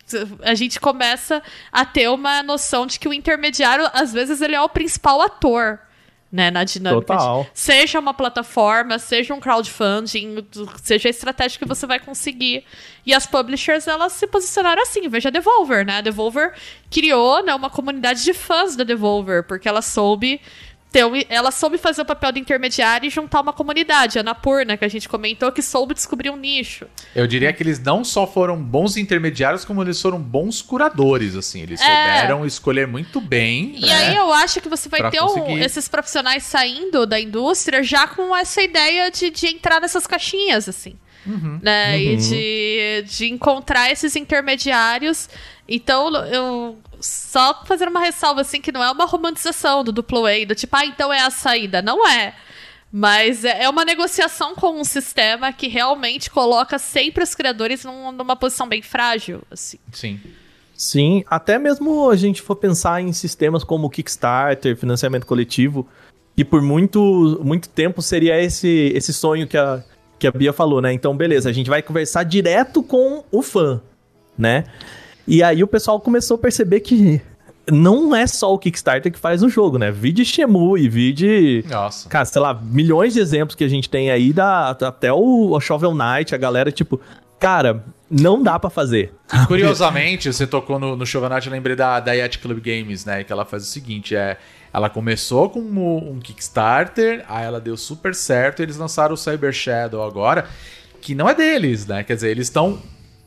a 0.43 0.53
gente 0.53 0.79
começa 0.79 1.41
a 1.71 1.83
ter 1.83 2.07
uma 2.09 2.43
noção 2.43 2.85
de 2.85 2.99
que 2.99 3.07
o 3.07 3.13
intermediário, 3.13 3.89
às 3.91 4.13
vezes, 4.13 4.39
ele 4.39 4.53
é 4.53 4.61
o 4.61 4.69
principal 4.69 5.19
ator 5.19 5.79
né, 6.33 6.49
na 6.49 6.63
dinâmica. 6.63 7.13
Total. 7.13 7.43
De, 7.43 7.49
seja 7.53 7.99
uma 7.99 8.11
plataforma, 8.11 8.97
seja 8.97 9.35
um 9.35 9.39
crowdfunding, 9.39 10.43
seja 10.81 11.07
a 11.07 11.11
estratégia 11.11 11.59
que 11.59 11.65
você 11.65 11.85
vai 11.85 11.99
conseguir. 11.99 12.65
E 13.05 13.13
as 13.13 13.27
publishers, 13.27 13.87
elas 13.87 14.13
se 14.13 14.25
posicionaram 14.25 14.81
assim. 14.81 15.07
Veja 15.07 15.29
a 15.29 15.31
Devolver, 15.31 15.85
né? 15.85 15.97
A 15.97 16.01
Devolver 16.01 16.53
criou 16.89 17.43
né, 17.43 17.53
uma 17.53 17.69
comunidade 17.69 18.23
de 18.23 18.33
fãs 18.33 18.75
da 18.75 18.83
Devolver, 18.83 19.43
porque 19.43 19.69
ela 19.69 19.83
soube 19.83 20.41
então, 20.93 21.11
ela 21.27 21.49
soube 21.49 21.79
fazer 21.79 22.03
o 22.03 22.05
papel 22.05 22.31
de 22.33 22.39
intermediário 22.39 23.07
e 23.07 23.09
juntar 23.09 23.41
uma 23.41 23.51
comunidade. 23.51 24.19
A 24.19 24.23
Napurna, 24.23 24.77
que 24.77 24.85
a 24.85 24.87
gente 24.87 25.09
comentou, 25.09 25.51
que 25.51 25.63
soube 25.63 25.95
descobrir 25.95 26.29
um 26.29 26.37
nicho. 26.37 26.85
Eu 27.15 27.25
diria 27.25 27.51
que 27.51 27.63
eles 27.63 27.79
não 27.79 28.03
só 28.03 28.27
foram 28.27 28.61
bons 28.61 28.95
intermediários, 28.95 29.65
como 29.65 29.81
eles 29.81 29.99
foram 29.99 30.19
bons 30.19 30.61
curadores, 30.61 31.35
assim. 31.35 31.63
Eles 31.63 31.81
é. 31.81 31.85
souberam 31.85 32.45
escolher 32.45 32.85
muito 32.85 33.19
bem. 33.19 33.73
E 33.75 33.87
né, 33.87 33.91
aí 33.91 34.15
eu 34.15 34.31
acho 34.31 34.61
que 34.61 34.69
você 34.69 34.87
vai 34.87 35.09
ter 35.09 35.19
um, 35.23 35.57
esses 35.57 35.87
profissionais 35.87 36.43
saindo 36.43 37.07
da 37.07 37.19
indústria 37.19 37.81
já 37.81 38.07
com 38.07 38.35
essa 38.35 38.61
ideia 38.61 39.09
de, 39.09 39.31
de 39.31 39.47
entrar 39.47 39.81
nessas 39.81 40.05
caixinhas, 40.05 40.69
assim. 40.69 40.93
Uhum. 41.25 41.59
Né? 41.59 41.95
Uhum. 41.95 42.01
E 42.03 42.17
de, 42.17 43.03
de 43.07 43.31
encontrar 43.31 43.91
esses 43.91 44.15
intermediários. 44.15 45.27
Então, 45.67 46.13
eu 46.27 46.77
só 47.05 47.63
fazer 47.65 47.87
uma 47.87 47.99
ressalva 47.99 48.41
assim 48.41 48.61
que 48.61 48.71
não 48.71 48.83
é 48.83 48.89
uma 48.91 49.05
romantização 49.05 49.83
do 49.83 49.91
duplo 49.91 50.25
A, 50.25 50.45
do 50.45 50.55
tipo, 50.55 50.75
ah, 50.75 50.85
então 50.85 51.11
é 51.11 51.21
a 51.21 51.29
saída. 51.29 51.81
Não 51.81 52.07
é. 52.07 52.33
Mas 52.91 53.43
é, 53.43 53.63
é 53.63 53.69
uma 53.69 53.83
negociação 53.83 54.55
com 54.55 54.79
um 54.79 54.83
sistema 54.83 55.51
que 55.51 55.67
realmente 55.67 56.29
coloca 56.29 56.77
sempre 56.77 57.23
os 57.23 57.33
criadores 57.33 57.83
num, 57.83 58.11
numa 58.11 58.35
posição 58.35 58.67
bem 58.67 58.81
frágil, 58.81 59.41
assim. 59.51 59.79
Sim. 59.91 60.19
Sim, 60.75 61.23
até 61.27 61.59
mesmo 61.59 62.09
a 62.09 62.15
gente 62.15 62.41
for 62.41 62.55
pensar 62.55 63.01
em 63.01 63.11
sistemas 63.13 63.63
como 63.63 63.89
Kickstarter, 63.89 64.75
financiamento 64.75 65.25
coletivo, 65.25 65.87
que 66.35 66.45
por 66.45 66.61
muito, 66.61 67.39
muito 67.43 67.69
tempo 67.69 68.01
seria 68.01 68.41
esse, 68.41 68.91
esse 68.95 69.13
sonho 69.13 69.47
que 69.47 69.57
a, 69.57 69.83
que 70.17 70.27
a 70.27 70.31
Bia 70.31 70.53
falou, 70.53 70.81
né? 70.81 70.91
Então, 70.93 71.15
beleza, 71.15 71.49
a 71.49 71.53
gente 71.53 71.69
vai 71.69 71.81
conversar 71.81 72.23
direto 72.23 72.81
com 72.81 73.23
o 73.31 73.41
fã, 73.41 73.81
né? 74.37 74.65
E 75.27 75.41
aí 75.41 75.63
o 75.63 75.67
pessoal 75.67 75.99
começou 75.99 76.35
a 76.35 76.37
perceber 76.37 76.81
que 76.81 77.21
não 77.71 78.15
é 78.15 78.27
só 78.27 78.53
o 78.53 78.59
Kickstarter 78.59 79.11
que 79.11 79.19
faz 79.19 79.41
o 79.41 79.49
jogo, 79.49 79.77
né? 79.77 79.91
Vide 79.91 80.25
Shemui, 80.25 80.89
vide. 80.89 81.63
Nossa. 81.69 82.09
Cara, 82.09 82.25
sei 82.25 82.41
lá, 82.41 82.53
milhões 82.53 83.13
de 83.13 83.19
exemplos 83.19 83.55
que 83.55 83.63
a 83.63 83.69
gente 83.69 83.89
tem 83.89 84.11
aí, 84.11 84.33
da, 84.33 84.71
até 84.71 85.13
o, 85.13 85.51
o 85.51 85.59
Shovel 85.61 85.93
Knight, 85.93 86.35
a 86.35 86.37
galera, 86.37 86.71
tipo, 86.71 86.99
cara, 87.39 87.83
não 88.09 88.43
dá 88.43 88.59
para 88.59 88.69
fazer. 88.69 89.13
Curiosamente, 89.47 90.31
você 90.31 90.45
tocou 90.45 90.77
no, 90.77 90.95
no 90.95 91.05
Shovel 91.05 91.29
Knight, 91.29 91.47
eu 91.47 91.53
lembrei 91.53 91.75
da, 91.75 91.99
da 91.99 92.11
Yacht 92.13 92.39
Club 92.39 92.59
Games, 92.59 93.05
né? 93.05 93.23
Que 93.23 93.31
ela 93.31 93.45
faz 93.45 93.63
o 93.63 93.67
seguinte: 93.67 94.15
é. 94.15 94.37
Ela 94.73 94.89
começou 94.89 95.51
com 95.51 95.59
um, 95.59 96.13
um 96.13 96.19
Kickstarter, 96.19 97.23
aí 97.29 97.45
ela 97.45 97.61
deu 97.61 97.77
super 97.77 98.15
certo, 98.15 98.59
e 98.59 98.63
eles 98.63 98.75
lançaram 98.75 99.13
o 99.13 99.17
Cyber 99.17 99.53
Shadow 99.53 100.01
agora, 100.01 100.47
que 100.99 101.13
não 101.13 101.29
é 101.29 101.35
deles, 101.35 101.85
né? 101.85 102.03
Quer 102.03 102.15
dizer, 102.15 102.31
eles 102.31 102.47
estão 102.47 102.81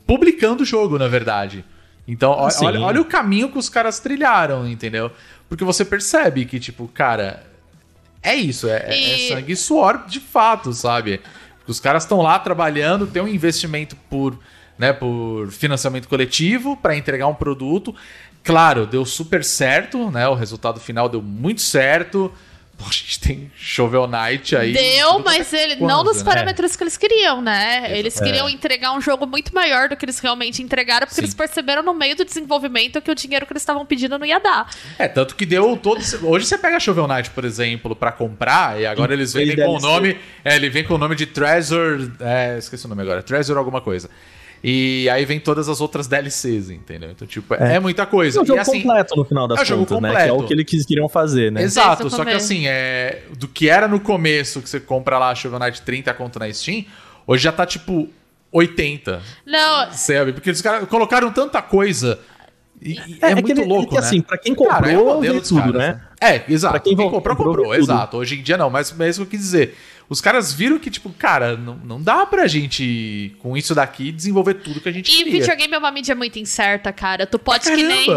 publicando 0.05 0.63
o 0.63 0.65
jogo, 0.65 0.99
na 0.99 1.07
verdade. 1.07 1.63
Então, 2.07 2.31
olha, 2.31 2.79
olha, 2.79 3.01
o 3.01 3.05
caminho 3.05 3.49
que 3.51 3.57
os 3.57 3.67
caras 3.67 3.99
trilharam, 3.99 4.67
entendeu? 4.67 5.11
Porque 5.49 5.63
você 5.63 5.83
percebe 5.83 6.45
que, 6.45 6.59
tipo, 6.59 6.87
cara, 6.87 7.43
é 8.23 8.33
isso, 8.35 8.67
é, 8.67 8.85
é 8.87 8.97
e... 8.97 9.31
é 9.31 9.35
sangue 9.35 9.51
e 9.51 9.55
suor 9.57 10.05
de 10.07 10.19
fato, 10.19 10.71
sabe? 10.71 11.19
Os 11.67 11.79
caras 11.79 12.03
estão 12.03 12.21
lá 12.21 12.39
trabalhando, 12.39 13.05
tem 13.07 13.21
um 13.21 13.27
investimento 13.27 13.95
por, 14.09 14.39
né, 14.77 14.93
por 14.93 15.51
financiamento 15.51 16.07
coletivo 16.07 16.77
para 16.77 16.95
entregar 16.95 17.27
um 17.27 17.35
produto. 17.35 17.93
Claro, 18.41 18.87
deu 18.87 19.03
super 19.05 19.43
certo, 19.43 20.09
né? 20.09 20.27
O 20.29 20.33
resultado 20.33 20.79
final 20.79 21.09
deu 21.09 21.21
muito 21.21 21.59
certo. 21.61 22.31
A 22.79 22.91
gente 22.91 23.19
tem 23.19 23.51
Shovel 23.55 24.07
Knight 24.07 24.55
aí. 24.55 24.71
Deu, 24.71 25.19
mas 25.19 25.51
ele 25.51 25.75
quando, 25.75 25.89
não 25.89 26.03
nos 26.03 26.17
né? 26.17 26.23
parâmetros 26.23 26.75
que 26.75 26.83
eles 26.83 26.95
queriam, 26.95 27.41
né? 27.41 27.97
Eles 27.97 28.19
queriam 28.19 28.47
é. 28.47 28.51
entregar 28.51 28.93
um 28.93 29.01
jogo 29.01 29.25
muito 29.25 29.53
maior 29.53 29.89
do 29.89 29.97
que 29.97 30.05
eles 30.05 30.19
realmente 30.19 30.61
entregaram, 30.61 31.05
porque 31.05 31.15
Sim. 31.15 31.21
eles 31.21 31.33
perceberam 31.33 31.81
no 31.81 31.93
meio 31.93 32.15
do 32.15 32.23
desenvolvimento 32.23 33.01
que 33.01 33.09
o 33.09 33.15
dinheiro 33.15 33.45
que 33.45 33.51
eles 33.51 33.63
estavam 33.63 33.85
pedindo 33.85 34.17
não 34.17 34.25
ia 34.25 34.39
dar. 34.39 34.73
É, 34.97 35.07
tanto 35.07 35.35
que 35.35 35.45
deu 35.45 35.75
todo. 35.75 35.99
Hoje 36.23 36.45
você 36.45 36.57
pega 36.57 36.79
Shovel 36.79 37.07
Knight, 37.07 37.31
por 37.31 37.43
exemplo, 37.43 37.95
para 37.95 38.11
comprar, 38.11 38.79
e 38.79 38.85
agora 38.85 39.11
eles 39.11 39.33
vendem 39.33 39.55
com 39.55 39.75
o 39.75 39.79
nome. 39.79 40.17
É, 40.45 40.55
ele 40.55 40.69
vem 40.69 40.83
com 40.83 40.93
o 40.93 40.97
nome 40.97 41.15
de 41.15 41.25
Treasure. 41.25 42.11
É, 42.19 42.57
esqueci 42.57 42.85
o 42.85 42.89
nome 42.89 43.01
agora. 43.01 43.23
Treasure 43.23 43.57
alguma 43.57 43.81
coisa. 43.81 44.09
E 44.63 45.09
aí 45.09 45.23
vem 45.25 45.39
todas 45.39 45.69
as 45.69 45.79
outras 45.79 46.07
DLCs, 46.07 46.69
entendeu? 46.69 47.11
Então, 47.11 47.27
tipo, 47.27 47.53
é, 47.53 47.75
é 47.75 47.79
muita 47.79 48.05
coisa. 48.05 48.39
É 48.39 48.41
o 48.41 48.45
jogo 48.45 48.59
e, 48.59 48.61
assim, 48.61 48.81
completo 48.81 49.15
no 49.15 49.25
final 49.25 49.47
das 49.47 49.59
é 49.59 49.73
contas, 49.73 49.89
completo. 49.89 50.15
né? 50.15 50.23
Que 50.23 50.29
é 50.29 50.33
o 50.33 50.43
que 50.43 50.53
eles 50.53 50.85
queriam 50.85 51.07
fazer, 51.07 51.51
né? 51.51 51.61
Exato, 51.61 52.09
só 52.09 52.25
que 52.25 52.31
assim, 52.31 52.67
é, 52.67 53.23
do 53.37 53.47
que 53.47 53.69
era 53.69 53.87
no 53.87 53.99
começo, 53.99 54.61
que 54.61 54.69
você 54.69 54.79
compra 54.79 55.17
lá 55.17 55.33
Shovel 55.35 55.59
Knight 55.59 55.81
30 55.81 56.13
conto 56.13 56.39
na 56.39 56.51
Steam, 56.51 56.85
hoje 57.25 57.43
já 57.43 57.51
tá 57.51 57.65
tipo 57.65 58.09
80. 58.51 59.21
Não. 59.45 59.91
Sabe? 59.91 60.33
Porque 60.33 60.49
eles 60.49 60.63
colocaram 60.89 61.31
tanta 61.31 61.61
coisa. 61.61 62.19
E, 62.81 62.99
é, 63.21 63.31
é, 63.31 63.35
muito 63.35 63.53
que, 63.53 63.65
louco, 63.65 63.85
é 63.85 63.87
que, 63.87 63.93
né? 63.95 63.99
assim, 63.99 64.21
pra 64.21 64.37
quem 64.37 64.53
comprou, 64.53 64.75
Cara, 64.75 64.91
é 64.91 65.39
tudo, 65.41 65.59
caras, 65.59 65.73
né? 65.73 65.87
né? 65.87 66.01
É, 66.21 66.43
exato. 66.47 66.73
Pra 66.73 66.79
quem, 66.79 66.95
quem 66.95 67.09
comprou, 67.09 67.35
comprou, 67.35 67.55
comprou 67.55 67.75
exato. 67.75 68.17
Hoje 68.17 68.39
em 68.39 68.43
dia 68.43 68.57
não, 68.57 68.69
mas 68.69 68.91
mesmo 68.91 69.25
que 69.25 69.35
eu 69.35 69.39
quis 69.39 69.45
dizer. 69.45 69.75
Os 70.09 70.21
caras 70.21 70.53
viram 70.53 70.79
que, 70.79 70.89
tipo, 70.89 71.09
cara, 71.09 71.57
não, 71.57 71.75
não 71.75 72.01
dá 72.01 72.25
pra 72.25 72.47
gente, 72.47 73.35
com 73.39 73.57
isso 73.57 73.75
daqui, 73.75 74.09
desenvolver 74.09 74.53
tudo 74.53 74.79
que 74.79 74.87
a 74.87 74.91
gente 74.91 75.11
e 75.11 75.17
queria. 75.17 75.35
E 75.35 75.39
videogame 75.39 75.73
é 75.73 75.77
uma 75.77 75.91
mídia 75.91 76.15
muito 76.15 76.39
incerta, 76.39 76.93
cara. 76.93 77.27
Tu 77.27 77.37
pode 77.37 77.69
que 77.69 77.83
nem. 77.83 78.07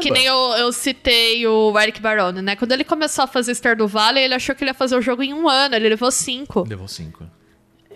Que 0.00 0.10
nem 0.10 0.24
eu, 0.24 0.36
eu 0.58 0.72
citei 0.72 1.46
o 1.46 1.78
Eric 1.78 2.00
Barone, 2.00 2.40
né? 2.40 2.56
Quando 2.56 2.72
ele 2.72 2.84
começou 2.84 3.24
a 3.24 3.26
fazer 3.26 3.54
Stardew 3.54 3.86
Valley, 3.86 4.24
ele 4.24 4.34
achou 4.34 4.54
que 4.54 4.64
ele 4.64 4.70
ia 4.70 4.74
fazer 4.74 4.96
o 4.96 5.02
jogo 5.02 5.22
em 5.22 5.34
um 5.34 5.48
ano. 5.48 5.74
Ele 5.74 5.90
levou 5.90 6.10
cinco. 6.10 6.66
Levou 6.66 6.88
cinco. 6.88 7.24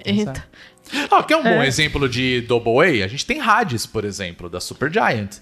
Eita. 0.05 0.45
Ah, 1.11 1.23
que 1.23 1.33
é 1.33 1.37
um 1.37 1.47
é. 1.47 1.57
bom 1.57 1.63
exemplo 1.63 2.07
de 2.09 2.43
Double 2.43 2.81
A? 2.81 3.05
A 3.05 3.09
gente 3.09 3.25
tem 3.25 3.41
Hades, 3.41 3.87
por 3.87 4.05
exemplo, 4.05 4.51
da 4.51 4.61
Super 4.61 4.93
Giant. 4.93 5.39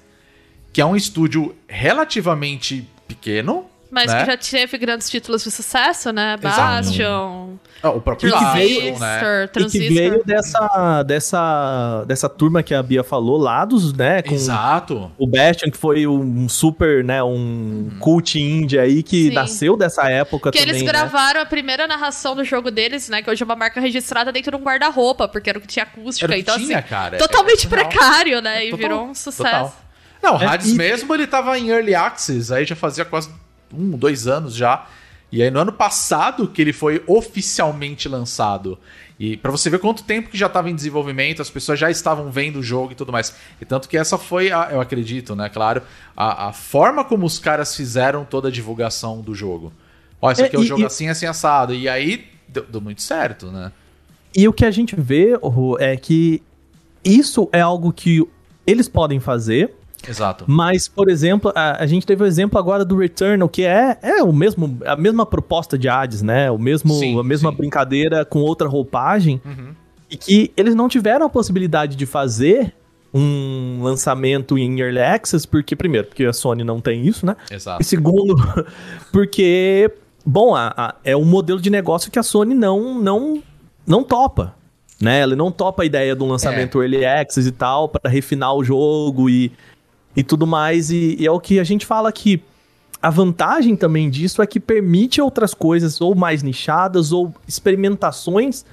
Que 0.72 0.80
é 0.80 0.86
um 0.86 0.94
estúdio 0.96 1.54
relativamente 1.68 2.86
pequeno, 3.08 3.66
Mas 3.90 4.06
né? 4.06 4.20
que 4.20 4.26
já 4.26 4.36
teve 4.36 4.78
grandes 4.78 5.10
títulos 5.10 5.42
de 5.42 5.50
sucesso, 5.50 6.12
né? 6.12 6.36
Bastion, 6.40 7.54
Ah, 7.82 7.90
o 7.90 8.00
próprio 8.00 8.30
que 8.32 8.44
veio- 8.52 8.98
né? 9.00 9.18
Transistor, 9.18 9.42
E 9.42 9.46
que 9.46 9.52
Transistor. 9.52 9.94
veio 9.94 10.24
dessa, 10.24 11.02
dessa, 11.02 12.04
dessa 12.06 12.28
turma 12.28 12.62
que 12.62 12.72
a 12.72 12.82
Bia 12.82 13.02
falou, 13.02 13.36
lá 13.36 13.64
dos, 13.64 13.92
né, 13.92 14.22
com 14.22 14.34
Exato. 14.34 15.10
o 15.18 15.26
Bastion, 15.26 15.70
que 15.72 15.76
foi 15.78 16.06
um 16.06 16.48
super, 16.48 17.02
né, 17.02 17.20
um 17.22 17.90
cult 17.98 18.38
indie 18.40 18.78
aí, 18.78 19.02
que 19.02 19.28
Sim. 19.28 19.34
nasceu 19.34 19.76
dessa 19.76 20.08
época 20.08 20.52
Que 20.52 20.58
também, 20.60 20.70
eles 20.74 20.82
né? 20.82 20.88
gravaram 20.92 21.40
a 21.40 21.46
primeira 21.46 21.88
narração 21.88 22.36
do 22.36 22.44
jogo 22.44 22.70
deles, 22.70 23.08
né? 23.08 23.22
Que 23.22 23.30
hoje 23.30 23.42
é 23.42 23.46
uma 23.46 23.56
marca 23.56 23.80
registrada 23.80 24.30
dentro 24.30 24.52
de 24.52 24.56
um 24.56 24.64
guarda-roupa, 24.64 25.26
porque 25.26 25.50
era 25.50 25.58
o 25.58 25.62
que 25.62 25.66
tinha 25.68 25.82
acústica. 25.84 26.26
Era 26.26 26.32
o 26.32 26.36
que 26.36 26.42
então, 26.42 26.58
tinha, 26.58 26.78
assim, 26.78 26.88
cara. 26.88 27.18
totalmente 27.18 27.66
É, 27.66 27.68
total. 27.70 27.88
precário, 27.88 28.40
né? 28.40 28.66
E 28.66 28.70
Total, 28.70 28.78
virou 28.88 29.04
um 29.06 29.14
sucesso. 29.14 29.42
total. 29.42 29.74
Não, 30.22 30.36
o 30.36 30.42
É, 30.42 30.46
Hades 30.46 30.72
e- 30.72 30.74
mesmo, 30.74 31.14
ele 31.14 31.26
tava 31.26 31.58
em 31.58 31.68
Early 31.70 31.94
Access, 31.94 32.52
aí 32.52 32.64
já 32.64 32.76
fazia 32.76 33.04
quase 33.04 33.28
um, 33.72 33.90
dois 33.96 34.26
anos 34.26 34.54
já. 34.54 34.86
E 35.32 35.42
aí 35.42 35.50
no 35.50 35.60
ano 35.60 35.72
passado 35.72 36.48
que 36.48 36.60
ele 36.60 36.72
foi 36.72 37.02
oficialmente 37.06 38.08
lançado. 38.08 38.78
E 39.18 39.36
pra 39.36 39.50
você 39.50 39.70
ver 39.70 39.78
quanto 39.78 40.02
tempo 40.02 40.28
que 40.30 40.36
já 40.36 40.48
tava 40.48 40.68
em 40.70 40.74
desenvolvimento, 40.74 41.40
as 41.40 41.48
pessoas 41.50 41.78
já 41.78 41.90
estavam 41.90 42.30
vendo 42.30 42.58
o 42.58 42.62
jogo 42.62 42.92
e 42.92 42.94
tudo 42.94 43.12
mais. 43.12 43.34
E 43.60 43.64
tanto 43.64 43.88
que 43.88 43.96
essa 43.96 44.18
foi, 44.18 44.50
a, 44.50 44.70
eu 44.72 44.80
acredito, 44.80 45.36
né, 45.36 45.48
claro, 45.48 45.82
a, 46.16 46.48
a 46.48 46.52
forma 46.52 47.04
como 47.04 47.24
os 47.26 47.38
caras 47.38 47.76
fizeram 47.76 48.24
toda 48.24 48.48
a 48.48 48.50
divulgação 48.50 49.20
do 49.20 49.34
jogo. 49.34 49.72
Ó, 50.20 50.30
isso 50.32 50.42
É, 50.42 50.46
aqui 50.46 50.56
é 50.56 50.58
o 50.58 50.62
e- 50.64 50.66
jogo 50.66 50.82
e- 50.82 50.84
assim, 50.86 51.08
assim, 51.08 51.26
assado. 51.26 51.74
E 51.74 51.88
aí 51.88 52.26
deu, 52.48 52.64
deu 52.64 52.80
muito 52.80 53.00
certo, 53.02 53.46
né? 53.52 53.70
E 54.34 54.48
o 54.48 54.52
que 54.52 54.64
a 54.64 54.70
gente 54.70 54.96
vê, 54.98 55.34
Rô, 55.40 55.76
é 55.78 55.96
que 55.96 56.42
isso 57.04 57.48
é 57.52 57.60
algo 57.60 57.92
que 57.92 58.26
eles 58.66 58.88
podem 58.88 59.20
fazer, 59.20 59.74
Exato. 60.08 60.44
mas, 60.46 60.88
por 60.88 61.08
exemplo, 61.10 61.52
a, 61.54 61.82
a 61.82 61.86
gente 61.86 62.06
teve 62.06 62.22
o 62.22 62.26
exemplo 62.26 62.58
agora 62.58 62.84
do 62.84 62.96
Returnal, 62.96 63.48
que 63.48 63.62
é, 63.62 63.98
é 64.02 64.22
o 64.22 64.32
mesmo, 64.32 64.78
a 64.86 64.96
mesma 64.96 65.24
proposta 65.26 65.76
de 65.78 65.88
Hades, 65.88 66.22
né? 66.22 66.50
O 66.50 66.58
mesmo, 66.58 66.94
Sim, 66.94 67.18
a 67.18 67.22
mesma 67.22 67.50
sim. 67.50 67.56
brincadeira 67.56 68.24
com 68.24 68.40
outra 68.40 68.68
roupagem, 68.68 69.40
Uhum. 69.44 69.74
e 70.10 70.16
que 70.16 70.52
eles 70.56 70.74
não 70.74 70.88
tiveram 70.88 71.26
a 71.26 71.28
possibilidade 71.28 71.96
de 71.96 72.06
fazer 72.06 72.74
um 73.12 73.80
lançamento 73.82 74.56
em 74.56 74.78
Early 74.80 75.00
Access, 75.00 75.46
porque, 75.46 75.74
primeiro, 75.74 76.06
porque 76.06 76.24
a 76.24 76.32
Sony 76.32 76.62
não 76.62 76.80
tem 76.80 77.04
isso, 77.06 77.26
né? 77.26 77.36
Exato. 77.50 77.82
E 77.82 77.84
segundo, 77.84 78.36
porque, 79.12 79.90
bom, 80.24 80.54
a- 80.54 80.72
a- 80.76 80.94
é 81.04 81.16
um 81.16 81.24
modelo 81.24 81.60
de 81.60 81.70
negócio 81.70 82.10
que 82.10 82.18
a 82.18 82.22
Sony 82.22 82.54
não, 82.54 83.00
não, 83.00 83.42
não 83.86 84.02
topa. 84.02 84.54
Né? 85.00 85.20
Ela 85.20 85.34
não 85.34 85.50
topa 85.50 85.82
a 85.82 85.86
ideia 85.86 86.14
de 86.14 86.22
um 86.22 86.28
lançamento 86.28 86.80
Early 86.82 87.06
Access 87.06 87.48
e 87.48 87.52
tal, 87.52 87.88
para 87.88 88.10
refinar 88.10 88.54
o 88.54 88.62
jogo 88.62 89.30
e, 89.30 89.50
e 90.16 90.22
tudo 90.22 90.46
mais. 90.46 90.90
E, 90.90 91.16
e 91.18 91.26
é 91.26 91.30
o 91.30 91.40
que 91.40 91.58
a 91.58 91.64
gente 91.64 91.86
fala 91.86 92.08
aqui. 92.08 92.42
A 93.02 93.08
vantagem 93.08 93.76
também 93.76 94.10
disso 94.10 94.42
é 94.42 94.46
que 94.46 94.60
permite 94.60 95.20
outras 95.20 95.54
coisas, 95.54 96.00
ou 96.00 96.14
mais 96.14 96.42
nichadas, 96.42 97.12
ou 97.12 97.34
experimentações. 97.48 98.64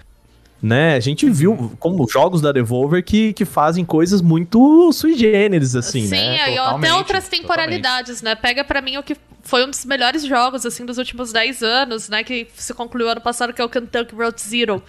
Né? 0.62 0.96
A 0.96 1.00
gente 1.00 1.30
viu 1.30 1.76
como 1.80 2.08
jogos 2.10 2.42
da 2.42 2.52
Devolver 2.52 3.04
que, 3.04 3.32
que 3.34 3.46
fazem 3.46 3.86
coisas 3.86 4.22
muito 4.22 4.92
sui 4.92 5.16
generis, 5.16 5.76
assim, 5.76 6.08
Sim, 6.08 6.10
né? 6.16 6.40
ó, 6.40 6.44
até 6.44 6.56
Totalmente, 6.56 6.92
outras 6.94 7.28
temporalidades, 7.28 8.22
né? 8.22 8.34
Pega 8.36 8.64
pra 8.64 8.82
mim 8.82 8.98
o 8.98 9.04
que 9.04 9.16
foi 9.44 9.64
um 9.66 9.70
dos 9.70 9.86
melhores 9.86 10.26
jogos, 10.26 10.66
assim, 10.66 10.86
dos 10.86 10.98
últimos 10.98 11.32
10 11.32 11.64
anos, 11.64 12.10
né? 12.10 12.24
Que 12.24 12.48
se 12.54 12.74
concluiu 12.74 13.10
ano 13.10 13.22
passado, 13.22 13.54
que 13.54 13.62
é 13.62 13.64
o 13.64 13.70
Kentucky 13.70 14.14
Road 14.14 14.42
Zero. 14.42 14.84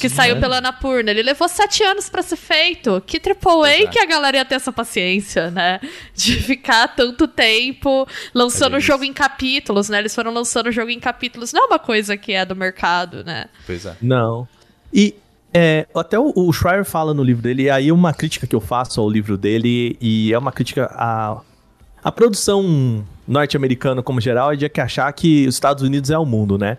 que 0.00 0.08
saiu 0.10 0.38
pela 0.38 0.58
Anapurna. 0.58 1.10
Ele 1.10 1.22
levou 1.22 1.48
sete 1.48 1.82
anos 1.82 2.10
pra 2.10 2.22
ser 2.22 2.36
feito. 2.36 3.02
Que 3.06 3.18
AAA 3.18 3.70
é. 3.70 3.86
que 3.86 3.98
a 3.98 4.04
galera 4.04 4.36
ia 4.36 4.44
ter 4.44 4.56
essa 4.56 4.70
paciência, 4.72 5.50
né? 5.50 5.80
De 6.14 6.36
ficar 6.36 6.88
tanto 6.88 7.26
tempo 7.26 8.06
lançando 8.34 8.74
É 8.74 8.76
o 8.76 8.78
isso. 8.78 8.86
jogo 8.88 9.04
em 9.04 9.12
capítulos, 9.12 9.88
né? 9.88 10.00
Eles 10.00 10.14
foram 10.14 10.32
lançando 10.32 10.66
o 10.66 10.72
jogo 10.72 10.90
em 10.90 11.00
capítulos. 11.00 11.52
Não 11.52 11.62
é 11.62 11.66
uma 11.66 11.78
coisa 11.78 12.16
que 12.16 12.32
é 12.32 12.44
do 12.44 12.54
mercado, 12.54 13.24
né? 13.24 13.46
Pois 13.64 13.86
é. 13.86 13.96
Não. 14.02 14.46
E 14.94 15.16
é, 15.52 15.86
até 15.94 16.18
o, 16.18 16.32
o 16.34 16.52
Schreier 16.52 16.84
fala 16.84 17.12
no 17.12 17.22
livro 17.22 17.42
dele, 17.42 17.64
e 17.64 17.70
aí 17.70 17.90
uma 17.90 18.14
crítica 18.14 18.46
que 18.46 18.54
eu 18.54 18.60
faço 18.60 19.00
ao 19.00 19.10
livro 19.10 19.36
dele, 19.36 19.98
e 20.00 20.32
é 20.32 20.38
uma 20.38 20.52
crítica 20.52 20.86
à, 20.94 21.40
à 22.02 22.12
produção 22.12 23.04
norte-americana 23.26 24.02
como 24.02 24.20
geral, 24.20 24.52
é 24.52 24.56
de 24.56 24.68
que 24.68 24.80
achar 24.80 25.12
que 25.12 25.46
os 25.48 25.54
Estados 25.54 25.82
Unidos 25.82 26.10
é 26.10 26.18
o 26.18 26.24
mundo, 26.24 26.56
né? 26.56 26.78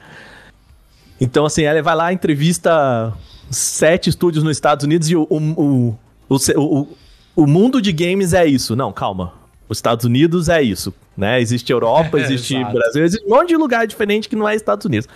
Então, 1.20 1.46
assim, 1.46 1.64
ela 1.64 1.82
vai 1.82 1.96
lá, 1.96 2.14
entrevista 2.14 3.14
sete 3.50 4.10
estúdios 4.10 4.44
nos 4.44 4.58
Estados 4.58 4.84
Unidos 4.86 5.10
e 5.10 5.16
o, 5.16 5.24
o, 5.30 5.96
o, 6.30 6.36
o, 6.58 6.88
o, 7.36 7.48
mundo 7.48 7.82
de 7.82 7.92
games 7.92 8.34
é 8.34 8.46
isso. 8.46 8.76
Não, 8.76 8.92
calma. 8.92 9.34
Os 9.68 9.78
Estados 9.78 10.06
Unidos 10.06 10.50
é 10.50 10.62
isso, 10.62 10.94
né? 11.18 11.42
Existe 11.42 11.72
Europa, 11.72 12.20
existe. 12.20 12.62
Brasil, 12.66 13.04
existe 13.04 13.26
um 13.26 13.30
monte 13.30 13.50
de 13.50 13.58
lugar 13.58 13.88
diferente 13.88 14.30
que 14.30 14.36
não 14.36 14.48
é 14.48 14.56
Estados 14.56 14.86
Unidos, 14.86 15.08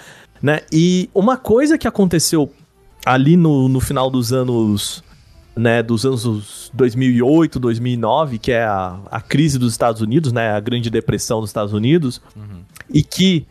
né? 0.41 0.61
E 0.71 1.09
uma 1.13 1.37
coisa 1.37 1.77
que 1.77 1.87
aconteceu 1.87 2.51
ali 3.05 3.37
no, 3.37 3.69
no 3.69 3.79
final 3.79 4.09
dos 4.09 4.31
anos, 4.33 5.03
né, 5.55 5.81
dos 5.81 6.05
anos 6.05 6.71
2008, 6.73 7.59
2009, 7.59 8.39
que 8.39 8.51
é 8.51 8.63
a, 8.63 8.99
a 9.09 9.21
crise 9.21 9.57
dos 9.57 9.71
Estados 9.71 10.01
Unidos, 10.01 10.31
né, 10.31 10.51
a 10.51 10.59
grande 10.59 10.89
depressão 10.89 11.39
dos 11.39 11.49
Estados 11.49 11.73
Unidos, 11.73 12.21
e 12.93 13.03
que 13.03 13.45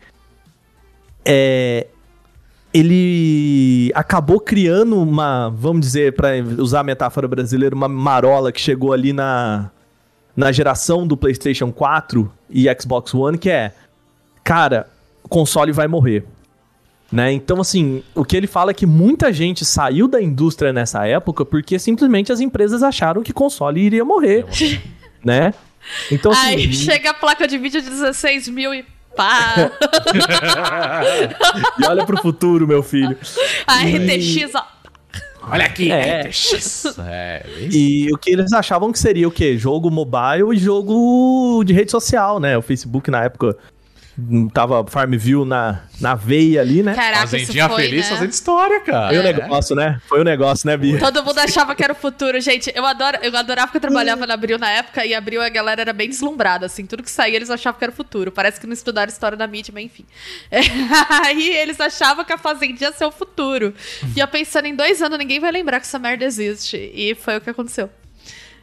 é, 1.25 1.87
ele 2.73 3.91
acabou 3.95 4.39
criando 4.39 5.01
uma, 5.01 5.49
vamos 5.49 5.81
dizer, 5.81 6.15
para 6.15 6.29
usar 6.57 6.81
a 6.81 6.83
metáfora 6.83 7.27
brasileira, 7.27 7.75
uma 7.75 7.87
marola 7.87 8.51
que 8.51 8.61
chegou 8.61 8.93
ali 8.93 9.11
na, 9.11 9.71
na 10.35 10.51
geração 10.51 11.07
do 11.07 11.17
PlayStation 11.17 11.71
4 11.71 12.31
e 12.49 12.67
Xbox 12.79 13.13
One, 13.13 13.37
que 13.37 13.49
é, 13.49 13.73
cara, 14.43 14.87
o 15.23 15.29
console 15.29 15.71
vai 15.71 15.87
morrer. 15.87 16.25
Né? 17.11 17.31
Então, 17.31 17.59
assim, 17.59 18.03
o 18.13 18.23
que 18.23 18.37
ele 18.37 18.45
fala 18.45 18.69
é 18.69 18.73
que 18.73 18.85
muita 18.85 19.33
gente 19.33 19.65
saiu 19.65 20.07
da 20.07 20.21
indústria 20.21 20.71
nessa 20.71 21.07
época 21.07 21.43
porque 21.43 21.79
simplesmente 21.79 22.31
as 22.31 22.39
empresas 22.39 22.83
acharam 22.83 23.23
que 23.23 23.33
console 23.33 23.81
iria 23.81 24.05
morrer, 24.05 24.45
né? 25.25 25.53
Então, 26.11 26.31
assim, 26.31 26.47
Aí 26.47 26.73
chega 26.73 27.09
a 27.09 27.13
placa 27.13 27.47
de 27.47 27.57
vídeo 27.57 27.81
de 27.81 27.89
16 27.89 28.49
mil 28.49 28.73
e 28.73 28.85
pá! 29.15 29.55
e 31.79 31.85
olha 31.85 32.05
pro 32.05 32.21
futuro, 32.21 32.67
meu 32.67 32.83
filho. 32.83 33.17
A 33.65 33.83
RTX, 33.83 34.53
ó. 34.53 34.63
Olha 35.51 35.65
aqui, 35.65 35.91
É. 35.91 36.27
RTX. 36.27 36.97
É, 36.99 37.43
bem 37.43 37.69
E 37.71 38.13
o 38.13 38.17
que 38.17 38.29
eles 38.29 38.53
achavam 38.53 38.91
que 38.91 38.99
seria 38.99 39.27
o 39.27 39.31
quê? 39.31 39.57
Jogo 39.57 39.89
mobile 39.89 40.53
e 40.53 40.57
jogo 40.57 41.63
de 41.63 41.73
rede 41.73 41.89
social, 41.89 42.39
né? 42.39 42.55
O 42.57 42.61
Facebook 42.61 43.09
na 43.09 43.23
época 43.23 43.57
tava 44.53 44.85
Farmville 44.87 45.45
na, 45.45 45.81
na 45.99 46.15
veia 46.15 46.61
ali, 46.61 46.81
né? 46.83 46.93
Caraca, 46.93 47.25
isso 47.25 47.31
Fazendinha 47.31 47.69
foi, 47.69 47.83
feliz 47.83 48.05
né? 48.05 48.15
fazendo 48.15 48.31
história, 48.31 48.79
cara. 48.81 49.09
Foi 49.09 49.17
o 49.17 49.23
negócio, 49.23 49.75
né? 49.75 50.01
Foi 50.07 50.21
o 50.21 50.23
negócio, 50.23 50.67
né, 50.67 50.77
Bia? 50.77 50.99
Todo 50.99 51.23
mundo 51.23 51.39
achava 51.39 51.75
que 51.75 51.83
era 51.83 51.93
o 51.93 51.95
futuro, 51.95 52.39
gente. 52.39 52.71
Eu, 52.75 52.85
adoro, 52.85 53.17
eu 53.21 53.35
adorava 53.35 53.71
que 53.71 53.77
eu 53.77 53.81
trabalhava 53.81 54.25
na 54.25 54.33
Abril 54.33 54.57
na 54.57 54.69
época 54.69 55.05
e 55.05 55.13
Abril 55.13 55.41
a 55.41 55.49
galera 55.49 55.81
era 55.81 55.93
bem 55.93 56.09
deslumbrada, 56.09 56.65
assim. 56.65 56.85
Tudo 56.85 57.03
que 57.03 57.11
saía 57.11 57.35
eles 57.35 57.49
achavam 57.49 57.77
que 57.77 57.85
era 57.85 57.91
o 57.91 57.95
futuro. 57.95 58.31
Parece 58.31 58.59
que 58.59 58.67
não 58.67 58.73
estudaram 58.73 59.11
história 59.11 59.37
da 59.37 59.47
mídia, 59.47 59.71
mas 59.73 59.85
enfim. 59.85 60.05
É, 60.49 60.59
aí 61.25 61.49
eles 61.49 61.79
achavam 61.79 62.23
que 62.23 62.33
a 62.33 62.37
Fazendinha 62.37 62.89
ia 62.89 62.93
ser 62.95 63.05
o 63.05 63.11
futuro. 63.11 63.73
E 64.15 64.19
eu 64.19 64.27
pensando, 64.27 64.65
em 64.65 64.75
dois 64.75 65.01
anos 65.01 65.17
ninguém 65.17 65.39
vai 65.39 65.51
lembrar 65.51 65.79
que 65.79 65.85
essa 65.85 65.99
merda 65.99 66.25
existe. 66.25 66.77
E 66.93 67.15
foi 67.15 67.37
o 67.37 67.41
que 67.41 67.49
aconteceu. 67.49 67.89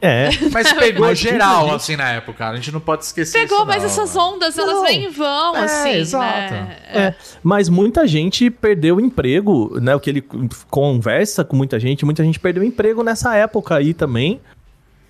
É. 0.01 0.29
Mas 0.53 0.73
pegou 0.73 1.07
Mas 1.07 1.19
geral, 1.19 1.49
muita 1.61 1.65
gente- 1.73 1.77
assim, 1.77 1.97
na 1.97 2.11
época, 2.11 2.39
cara. 2.39 2.53
A 2.53 2.57
gente 2.57 2.71
não 2.73 2.81
pode 2.81 3.05
esquecer 3.05 3.41
Pegou, 3.41 3.59
isso, 3.59 3.67
mas 3.67 3.79
não, 3.79 3.85
essas 3.87 4.17
ondas, 4.17 4.59
elas 4.59 4.75
Não. 4.75 4.83
vêm 4.85 5.05
em 5.07 5.11
vão, 5.11 5.57
É, 5.57 5.65
assim, 5.65 5.91
exato. 5.91 6.53
né? 6.55 6.77
É, 6.89 7.15
mas 7.43 7.69
muita 7.69 8.07
gente 8.07 8.51
perdeu 8.51 8.97
o 8.97 9.01
emprego, 9.01 9.79
né? 9.81 9.95
O 9.95 10.01
que 10.01 10.11
ele 10.11 10.25
conversa 10.71 11.45
com 11.45 11.57
muita 11.57 11.81
gente, 11.81 12.05
muita 12.05 12.23
gente 12.23 12.39
perdeu 12.39 12.63
o 12.63 12.67
emprego 12.67 13.03
nessa 13.03 13.35
época 13.37 13.75
aí 13.77 13.95
também. 13.95 14.41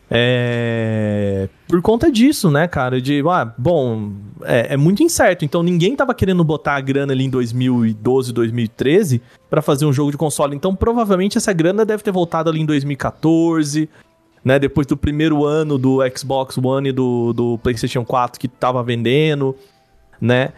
É, 0.08 1.48
por 1.66 1.82
conta 1.82 2.10
disso, 2.10 2.48
né, 2.50 2.68
cara? 2.68 3.00
De, 3.00 3.22
ah, 3.28 3.52
bom, 3.58 4.12
é, 4.44 4.74
é 4.74 4.76
muito 4.76 5.02
incerto. 5.02 5.44
Então 5.44 5.62
ninguém 5.62 5.96
tava 5.96 6.14
querendo 6.14 6.44
botar 6.44 6.76
a 6.76 6.80
grana 6.80 7.12
ali 7.12 7.24
em 7.24 7.30
2012, 7.30 8.32
2013 8.32 9.20
pra 9.50 9.60
fazer 9.60 9.84
um 9.84 9.92
jogo 9.92 10.10
de 10.12 10.16
console. 10.16 10.54
Então 10.54 10.74
provavelmente 10.76 11.36
essa 11.36 11.52
grana 11.52 11.84
deve 11.84 12.02
ter 12.02 12.12
voltado 12.12 12.48
ali 12.48 12.60
em 12.60 12.66
2014, 12.66 13.88
né? 14.46 14.60
Depois 14.60 14.86
do 14.86 14.96
primeiro 14.96 15.44
ano 15.44 15.76
do 15.76 15.98
Xbox 16.16 16.56
One 16.56 16.90
e 16.90 16.92
do, 16.92 17.32
do 17.32 17.58
PlayStation 17.58 18.04
4 18.04 18.38
que 18.38 18.46
tava 18.46 18.80
vendendo, 18.80 19.56
né? 20.20 20.52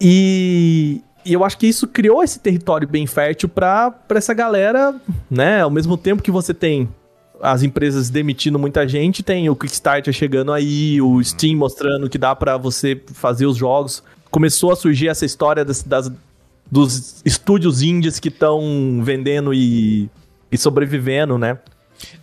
E, 0.00 1.00
e 1.24 1.32
eu 1.32 1.44
acho 1.44 1.56
que 1.58 1.66
isso 1.68 1.86
criou 1.86 2.22
esse 2.22 2.38
território 2.40 2.86
bem 2.86 3.06
fértil 3.06 3.48
pra 3.48 3.94
essa 4.10 4.34
galera, 4.34 5.00
né? 5.30 5.60
Ao 5.62 5.70
mesmo 5.70 5.96
tempo 5.96 6.22
que 6.22 6.30
você 6.30 6.52
tem 6.52 6.88
as 7.40 7.62
empresas 7.62 8.10
demitindo 8.10 8.58
muita 8.58 8.86
gente, 8.88 9.22
tem 9.22 9.48
o 9.48 9.54
Kickstarter 9.54 10.12
chegando 10.12 10.52
aí, 10.52 11.00
o 11.00 11.22
Steam 11.22 11.56
mostrando 11.56 12.10
que 12.10 12.18
dá 12.18 12.34
pra 12.34 12.56
você 12.56 13.00
fazer 13.14 13.46
os 13.46 13.56
jogos. 13.56 14.02
Começou 14.30 14.72
a 14.72 14.76
surgir 14.76 15.06
essa 15.08 15.24
história 15.24 15.64
das, 15.64 15.82
das- 15.84 16.10
dos 16.70 17.22
estúdios 17.24 17.82
indies 17.82 18.18
que 18.18 18.28
estão 18.28 19.00
vendendo 19.02 19.54
e, 19.54 20.10
e 20.50 20.58
sobrevivendo, 20.58 21.38
né? 21.38 21.56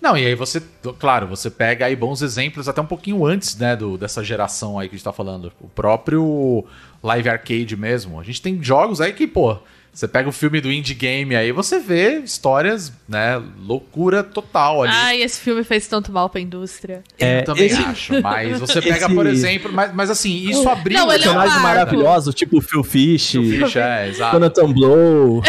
Não, 0.01 0.17
e 0.17 0.25
aí 0.25 0.35
você, 0.35 0.61
claro, 0.99 1.27
você 1.27 1.49
pega 1.49 1.85
aí 1.85 1.95
bons 1.95 2.21
exemplos 2.21 2.67
até 2.67 2.81
um 2.81 2.85
pouquinho 2.85 3.25
antes, 3.25 3.57
né, 3.57 3.75
do, 3.75 3.97
dessa 3.97 4.23
geração 4.23 4.79
aí 4.79 4.87
que 4.87 4.95
a 4.95 4.97
gente 4.97 5.03
tá 5.03 5.13
falando. 5.13 5.51
O 5.59 5.67
próprio 5.67 6.65
live 7.03 7.29
arcade 7.29 7.75
mesmo. 7.75 8.19
A 8.19 8.23
gente 8.23 8.41
tem 8.41 8.61
jogos 8.61 9.01
aí 9.01 9.13
que, 9.13 9.27
pô, 9.27 9.57
você 9.95 10.09
pega 10.09 10.27
o 10.27 10.31
filme 10.33 10.59
do 10.59 10.69
Indie 10.69 10.93
Game 10.93 11.33
aí, 11.33 11.53
você 11.53 11.79
vê 11.79 12.19
histórias, 12.19 12.91
né, 13.07 13.41
loucura 13.57 14.21
total 14.23 14.83
ali. 14.83 14.91
Ai, 14.93 15.21
esse 15.21 15.39
filme 15.39 15.63
fez 15.63 15.87
tanto 15.87 16.11
mal 16.11 16.29
pra 16.29 16.41
indústria. 16.41 17.01
É, 17.17 17.39
eu 17.39 17.45
também 17.45 17.67
esse... 17.67 17.81
acho, 17.81 18.21
mas 18.21 18.59
você 18.59 18.81
pega, 18.83 19.05
esse... 19.05 19.15
por 19.15 19.25
exemplo, 19.25 19.71
mas, 19.71 19.93
mas 19.93 20.09
assim, 20.09 20.49
isso 20.49 20.67
abriu... 20.67 20.99
Não, 20.99 21.07
personagens 21.07 21.55
é 21.55 21.59
um 21.59 21.61
maravilhosos, 21.61 22.35
tipo 22.35 22.59
Phil 22.59 22.83
Fish, 22.83 23.31
Phil 23.31 23.67
Fish, 23.67 23.77
é, 23.77 24.09
exato. 24.11 24.35
Jonathan 24.35 24.73
Blow. 24.73 25.41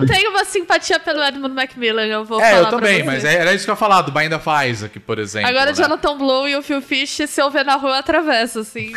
eu 0.00 0.06
tenho 0.06 0.30
uma 0.32 0.44
simpatia 0.44 1.00
pelo 1.00 1.24
Edmund 1.24 1.54
Macmillan, 1.54 2.04
eu 2.04 2.26
vou 2.26 2.42
é, 2.42 2.50
falar 2.50 2.68
eu 2.68 2.70
também, 2.70 3.02
mas 3.02 3.24
era 3.24 3.54
isso 3.54 3.64
que 3.64 3.70
eu 3.70 3.72
ia 3.72 3.78
falar, 3.78 4.02
do 4.02 4.12
Bind 4.12 4.32
of 4.34 4.46
Isaac, 4.68 5.00
por 5.00 5.18
exemplo. 5.18 5.48
Agora, 5.48 5.70
né? 5.70 5.74
Jonathan 5.74 6.18
Blow 6.18 6.46
e 6.46 6.54
o 6.56 6.62
Phil 6.62 6.82
Fish, 6.82 7.22
se 7.26 7.40
eu 7.40 7.50
ver 7.50 7.64
na 7.64 7.76
rua, 7.76 8.00
atravessa, 8.00 8.60
assim. 8.60 8.92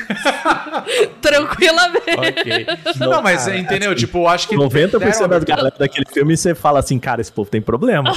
Tranquilamente. 1.21 2.01
Ok. 2.09 2.67
Não, 2.99 3.09
não 3.09 3.21
mas 3.21 3.45
cara, 3.45 3.57
entendeu? 3.57 3.91
Assim, 3.91 3.99
tipo, 4.01 4.27
acho 4.27 4.49
que... 4.49 4.55
90% 4.87 5.27
das 5.27 5.43
galera 5.43 5.73
daquele 5.77 6.05
filme 6.05 6.35
você 6.35 6.55
fala 6.55 6.79
assim, 6.79 6.99
cara, 6.99 7.21
esse 7.21 7.31
povo 7.31 7.49
tem 7.49 7.61
problema. 7.61 8.13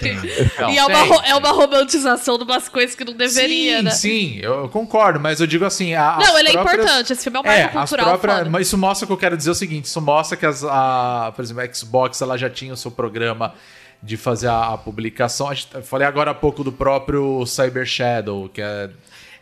tem. 0.00 0.16
e 0.72 0.78
é 0.78 0.84
uma, 0.84 1.26
é 1.26 1.34
uma 1.34 1.50
romantização 1.50 2.38
de 2.38 2.44
umas 2.44 2.68
coisas 2.68 2.94
que 2.94 3.04
não 3.04 3.12
deveria, 3.14 3.78
sim, 3.78 3.84
né? 3.84 3.90
Sim, 3.90 4.38
eu 4.42 4.68
concordo, 4.68 5.20
mas 5.20 5.40
eu 5.40 5.46
digo 5.46 5.64
assim. 5.64 5.94
A, 5.94 6.18
não, 6.20 6.38
ele 6.38 6.52
próprias... 6.52 6.78
é 6.78 6.82
importante, 6.82 7.12
esse 7.12 7.22
filme 7.22 7.38
é 7.38 7.40
um 7.40 7.44
marco 7.44 7.60
é, 7.60 7.68
cultural. 7.68 8.18
Próprias, 8.18 8.48
mas 8.48 8.66
isso 8.66 8.78
mostra 8.78 9.04
o 9.04 9.06
que 9.06 9.12
eu 9.12 9.18
quero 9.18 9.36
dizer 9.36 9.50
é 9.50 9.52
o 9.52 9.56
seguinte: 9.56 9.84
isso 9.84 10.00
mostra 10.00 10.36
que 10.36 10.46
as, 10.46 10.64
a, 10.64 11.32
por 11.34 11.42
exemplo, 11.42 11.62
a 11.62 11.72
Xbox 11.72 12.20
ela 12.20 12.36
já 12.36 12.50
tinha 12.50 12.72
o 12.72 12.76
seu 12.76 12.90
programa 12.90 13.54
de 14.02 14.16
fazer 14.16 14.48
a, 14.48 14.74
a 14.74 14.78
publicação. 14.78 15.50
Eu 15.74 15.82
falei 15.82 16.06
agora 16.06 16.30
há 16.30 16.34
pouco 16.34 16.62
do 16.62 16.72
próprio 16.72 17.44
Cyber 17.46 17.86
Shadow, 17.86 18.48
que 18.48 18.62
é, 18.62 18.90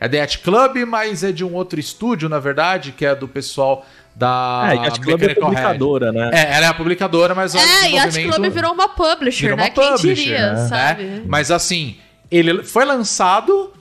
é 0.00 0.08
The 0.08 0.26
Club, 0.38 0.78
mas 0.86 1.22
é 1.22 1.32
de 1.32 1.44
um 1.44 1.54
outro 1.54 1.78
estúdio, 1.78 2.28
na 2.28 2.38
verdade, 2.38 2.92
que 2.92 3.04
é 3.04 3.14
do 3.14 3.28
pessoal 3.28 3.86
da 4.16 4.68
é, 4.70 4.74
Yacht 4.76 5.00
Club 5.00 5.22
é 5.22 5.34
publicadora, 5.34 6.10
né? 6.10 6.30
É, 6.32 6.56
ela 6.56 6.66
é 6.66 6.68
a 6.70 6.74
publicadora, 6.74 7.34
mas 7.34 7.54
o 7.54 7.58
É, 7.58 7.90
Yacht 7.90 8.22
Club 8.22 8.50
virou 8.50 8.72
uma 8.72 8.88
publisher, 8.88 9.42
virou 9.42 9.56
né? 9.58 9.64
Uma 9.64 9.70
Quem 9.70 9.92
publisher, 9.92 10.14
diria, 10.14 10.52
né? 10.54 10.68
sabe? 10.68 11.22
Mas 11.26 11.50
assim, 11.50 11.98
ele 12.30 12.62
foi 12.62 12.86
lançado 12.86 13.72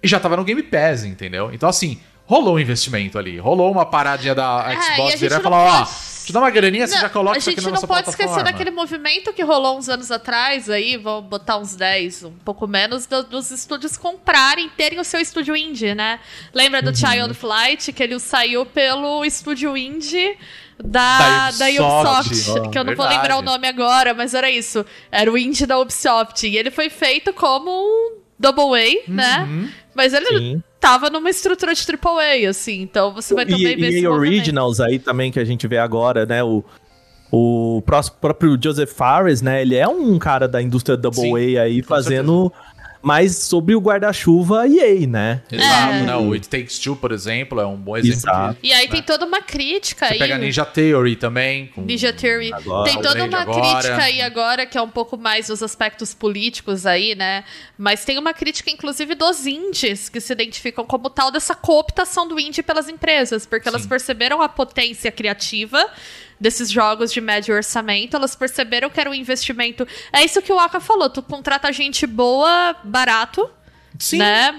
e 0.00 0.06
já 0.06 0.20
tava 0.20 0.36
no 0.36 0.44
Game 0.44 0.62
Pass, 0.62 1.04
entendeu? 1.04 1.50
Então 1.52 1.68
assim, 1.68 2.00
rolou 2.24 2.54
um 2.54 2.60
investimento 2.60 3.18
ali, 3.18 3.38
rolou 3.38 3.72
uma 3.72 3.84
paradinha 3.84 4.36
da 4.36 4.68
Xbox 4.80 5.14
é, 5.14 5.16
virar 5.16 5.40
e 5.40 5.42
falar, 5.42 5.82
ó... 5.82 6.11
Te 6.24 6.32
dá 6.32 6.40
uma 6.40 6.50
graninha, 6.50 6.86
você 6.86 6.98
já 6.98 7.08
coloca 7.08 7.38
isso 7.38 7.50
aqui 7.50 7.60
na 7.60 7.70
plataforma. 7.70 7.94
A 7.94 7.98
gente 7.98 8.06
não 8.06 8.14
pode 8.14 8.32
esquecer 8.32 8.44
daquele 8.44 8.70
movimento 8.70 9.32
que 9.32 9.42
rolou 9.42 9.78
uns 9.78 9.88
anos 9.88 10.10
atrás 10.10 10.70
aí, 10.70 10.96
vou 10.96 11.22
botar 11.22 11.58
uns 11.58 11.74
10, 11.74 12.24
um 12.24 12.32
pouco 12.44 12.66
menos, 12.66 13.06
do, 13.06 13.22
dos 13.24 13.50
estúdios 13.50 13.96
comprarem, 13.96 14.68
terem 14.70 15.00
o 15.00 15.04
seu 15.04 15.20
estúdio 15.20 15.56
indie, 15.56 15.94
né? 15.94 16.20
Lembra 16.54 16.82
do 16.82 16.88
uhum. 16.88 16.94
Child 16.94 17.34
Flight, 17.34 17.92
que 17.92 18.02
ele 18.02 18.18
saiu 18.18 18.64
pelo 18.66 19.24
estúdio 19.24 19.76
indie 19.76 20.36
da, 20.82 21.50
da 21.50 21.66
Ubisoft, 21.66 22.04
da 22.04 22.20
Ubisoft 22.20 22.70
que 22.70 22.78
eu 22.78 22.84
não 22.84 22.90
verdade. 22.90 22.96
vou 22.96 23.06
lembrar 23.08 23.36
o 23.38 23.42
nome 23.42 23.66
agora, 23.68 24.14
mas 24.14 24.34
era 24.34 24.50
isso. 24.50 24.84
Era 25.10 25.30
o 25.30 25.38
indie 25.38 25.66
da 25.66 25.78
Ubisoft. 25.78 26.46
E 26.46 26.56
ele 26.56 26.70
foi 26.70 26.90
feito 26.90 27.32
como 27.32 27.70
um 27.70 28.16
Double 28.38 28.74
A, 28.74 29.10
né? 29.10 29.38
uhum. 29.40 29.62
né? 29.62 29.72
Mas 29.94 30.12
ele 30.12 30.26
Sim. 30.26 30.62
Tava 30.82 31.08
numa 31.08 31.30
estrutura 31.30 31.72
de 31.72 31.86
AAA, 31.86 32.50
assim. 32.50 32.82
Então 32.82 33.14
você 33.14 33.32
vai 33.32 33.46
também 33.46 33.72
e, 33.72 33.76
ver 33.76 33.90
e 33.92 33.98
esse 33.98 34.06
Originals 34.08 34.80
aí 34.80 34.98
também 34.98 35.30
que 35.30 35.38
a 35.38 35.44
gente 35.44 35.66
vê 35.68 35.78
agora, 35.78 36.26
né? 36.26 36.42
O, 36.42 36.64
o 37.30 37.80
próprio 38.20 38.58
Joseph 38.60 38.90
Fares, 38.92 39.40
né? 39.40 39.62
Ele 39.62 39.76
é 39.76 39.86
um 39.86 40.18
cara 40.18 40.48
da 40.48 40.60
indústria 40.60 40.96
Double 40.96 41.56
A 41.56 41.62
aí 41.62 41.82
fazendo. 41.82 42.50
Certeza 42.50 42.71
mas 43.02 43.36
sobre 43.36 43.74
o 43.74 43.80
guarda-chuva 43.80 44.66
EA, 44.68 45.06
né? 45.06 45.42
Exato, 45.50 45.92
é. 45.94 46.02
né? 46.02 46.16
O 46.16 46.32
It 46.32 46.48
Takes 46.48 46.78
Two, 46.78 46.94
por 46.94 47.10
exemplo, 47.10 47.60
é 47.60 47.66
um 47.66 47.76
bom 47.76 47.96
exemplo 47.96 48.16
Exato. 48.16 48.60
disso. 48.60 48.60
E 48.62 48.72
aí 48.72 48.86
né? 48.86 48.92
tem 48.92 49.02
toda 49.02 49.26
uma 49.26 49.42
crítica 49.42 50.06
Você 50.06 50.12
aí. 50.14 50.18
pega 50.18 50.38
Ninja 50.38 50.64
Theory 50.64 51.16
também. 51.16 51.66
Com... 51.66 51.82
Ninja 51.82 52.12
Theory. 52.12 52.52
Agora, 52.52 52.90
tem 52.90 53.02
toda 53.02 53.24
uma 53.24 53.40
agora. 53.40 53.60
crítica 53.60 54.02
aí 54.02 54.22
agora, 54.22 54.66
que 54.66 54.78
é 54.78 54.82
um 54.82 54.88
pouco 54.88 55.18
mais 55.18 55.48
dos 55.48 55.62
aspectos 55.62 56.14
políticos 56.14 56.86
aí, 56.86 57.14
né? 57.14 57.44
Mas 57.76 58.04
tem 58.04 58.18
uma 58.18 58.32
crítica, 58.32 58.70
inclusive, 58.70 59.14
dos 59.14 59.46
indies, 59.46 60.08
que 60.08 60.20
se 60.20 60.32
identificam 60.32 60.84
como 60.84 61.10
tal 61.10 61.30
dessa 61.32 61.54
cooptação 61.54 62.28
do 62.28 62.38
indie 62.38 62.62
pelas 62.62 62.88
empresas, 62.88 63.44
porque 63.44 63.68
Sim. 63.68 63.74
elas 63.74 63.86
perceberam 63.86 64.40
a 64.40 64.48
potência 64.48 65.10
criativa 65.10 65.90
desses 66.42 66.68
jogos 66.68 67.12
de 67.12 67.20
médio 67.20 67.54
orçamento, 67.54 68.16
elas 68.16 68.34
perceberam 68.34 68.90
que 68.90 69.00
era 69.00 69.08
um 69.08 69.14
investimento. 69.14 69.86
É 70.12 70.24
isso 70.24 70.42
que 70.42 70.52
o 70.52 70.58
Aka 70.58 70.80
falou: 70.80 71.08
tu 71.08 71.22
contrata 71.22 71.72
gente 71.72 72.04
boa, 72.04 72.74
barato. 72.82 73.48
Sim. 73.98 74.18
Né? 74.18 74.52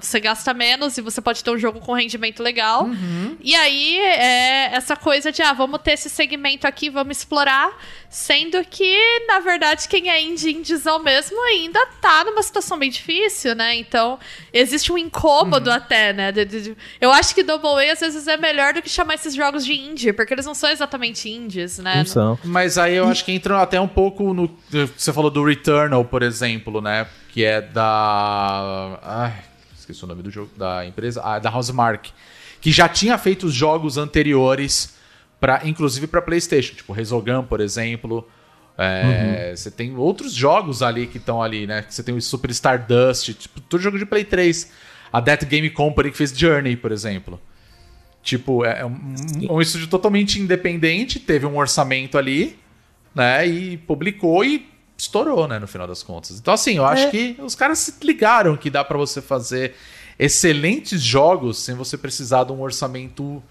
Você 0.00 0.18
gasta 0.18 0.54
menos 0.54 0.96
e 0.96 1.02
você 1.02 1.20
pode 1.20 1.44
ter 1.44 1.50
um 1.50 1.58
jogo 1.58 1.80
com 1.80 1.92
rendimento 1.92 2.42
legal. 2.42 2.84
Uhum. 2.84 3.36
E 3.40 3.54
aí, 3.54 3.98
é 3.98 4.70
essa 4.72 4.96
coisa 4.96 5.30
de, 5.30 5.42
ah, 5.42 5.52
vamos 5.52 5.82
ter 5.82 5.92
esse 5.92 6.08
segmento 6.08 6.66
aqui, 6.66 6.88
vamos 6.88 7.18
explorar. 7.18 7.70
Sendo 8.12 8.62
que, 8.62 8.94
na 9.26 9.40
verdade, 9.40 9.88
quem 9.88 10.10
é 10.10 10.20
indie 10.20 10.52
indizão 10.52 11.02
mesmo 11.02 11.42
ainda 11.46 11.80
tá 11.98 12.22
numa 12.26 12.42
situação 12.42 12.78
bem 12.78 12.90
difícil, 12.90 13.54
né? 13.54 13.74
Então, 13.74 14.18
existe 14.52 14.92
um 14.92 14.98
incômodo 14.98 15.70
uhum. 15.70 15.76
até, 15.76 16.12
né? 16.12 16.30
De, 16.30 16.44
de, 16.44 16.76
eu 17.00 17.10
acho 17.10 17.34
que 17.34 17.42
Double 17.42 17.70
A 17.70 17.90
às 17.90 18.00
vezes 18.00 18.28
é 18.28 18.36
melhor 18.36 18.74
do 18.74 18.82
que 18.82 18.88
chamar 18.90 19.14
esses 19.14 19.34
jogos 19.34 19.64
de 19.64 19.72
indie, 19.72 20.12
porque 20.12 20.34
eles 20.34 20.44
não 20.44 20.54
são 20.54 20.68
exatamente 20.68 21.30
indies, 21.30 21.78
né? 21.78 21.96
Não 21.96 22.04
são. 22.04 22.38
Mas 22.44 22.76
aí 22.76 22.96
eu 22.96 23.08
acho 23.08 23.24
que 23.24 23.32
entra 23.32 23.62
até 23.62 23.80
um 23.80 23.88
pouco 23.88 24.34
no. 24.34 24.54
Você 24.70 25.10
falou 25.10 25.30
do 25.30 25.42
Returnal, 25.42 26.04
por 26.04 26.22
exemplo, 26.22 26.82
né? 26.82 27.06
Que 27.30 27.46
é 27.46 27.62
da. 27.62 28.98
Ai, 29.02 29.42
esqueci 29.74 30.04
o 30.04 30.06
nome 30.06 30.22
do 30.22 30.30
jogo. 30.30 30.50
Da 30.54 30.84
empresa. 30.84 31.22
Ah, 31.24 31.38
da 31.38 31.50
Housemark. 31.50 32.10
Que 32.60 32.70
já 32.70 32.90
tinha 32.90 33.16
feito 33.16 33.46
os 33.46 33.54
jogos 33.54 33.96
anteriores 33.96 35.00
para 35.42 35.66
inclusive 35.66 36.06
para 36.06 36.22
PlayStation, 36.22 36.72
tipo 36.72 36.92
Resogun, 36.92 37.42
por 37.42 37.60
exemplo. 37.60 38.24
É, 38.78 39.50
uhum. 39.50 39.56
Você 39.56 39.72
tem 39.72 39.96
outros 39.96 40.32
jogos 40.32 40.84
ali 40.84 41.08
que 41.08 41.18
estão 41.18 41.42
ali, 41.42 41.66
né? 41.66 41.84
Você 41.88 42.00
tem 42.00 42.14
o 42.14 42.22
Super 42.22 42.52
Stardust, 42.52 43.34
tipo, 43.34 43.60
todo 43.60 43.80
jogo 43.80 43.98
de 43.98 44.06
Play 44.06 44.24
3. 44.24 44.70
A 45.12 45.20
Death 45.20 45.44
Game 45.46 45.68
Company 45.68 46.12
que 46.12 46.16
fez 46.16 46.30
Journey, 46.30 46.76
por 46.76 46.92
exemplo. 46.92 47.40
Tipo, 48.22 48.64
é 48.64 48.86
um, 48.86 49.14
um 49.50 49.60
estúdio 49.60 49.88
totalmente 49.88 50.40
independente, 50.40 51.18
teve 51.18 51.44
um 51.44 51.56
orçamento 51.58 52.16
ali, 52.16 52.56
né? 53.12 53.44
E 53.44 53.76
publicou 53.78 54.44
e 54.44 54.70
estourou, 54.96 55.48
né? 55.48 55.58
No 55.58 55.66
final 55.66 55.88
das 55.88 56.04
contas. 56.04 56.38
Então, 56.38 56.54
assim, 56.54 56.76
eu 56.76 56.86
acho 56.86 57.08
é. 57.08 57.10
que 57.10 57.36
os 57.42 57.56
caras 57.56 57.80
se 57.80 57.94
ligaram 58.04 58.56
que 58.56 58.70
dá 58.70 58.84
para 58.84 58.96
você 58.96 59.20
fazer 59.20 59.74
excelentes 60.16 61.02
jogos 61.02 61.58
sem 61.58 61.74
você 61.74 61.98
precisar 61.98 62.44
de 62.44 62.52
um 62.52 62.60
orçamento 62.60 63.42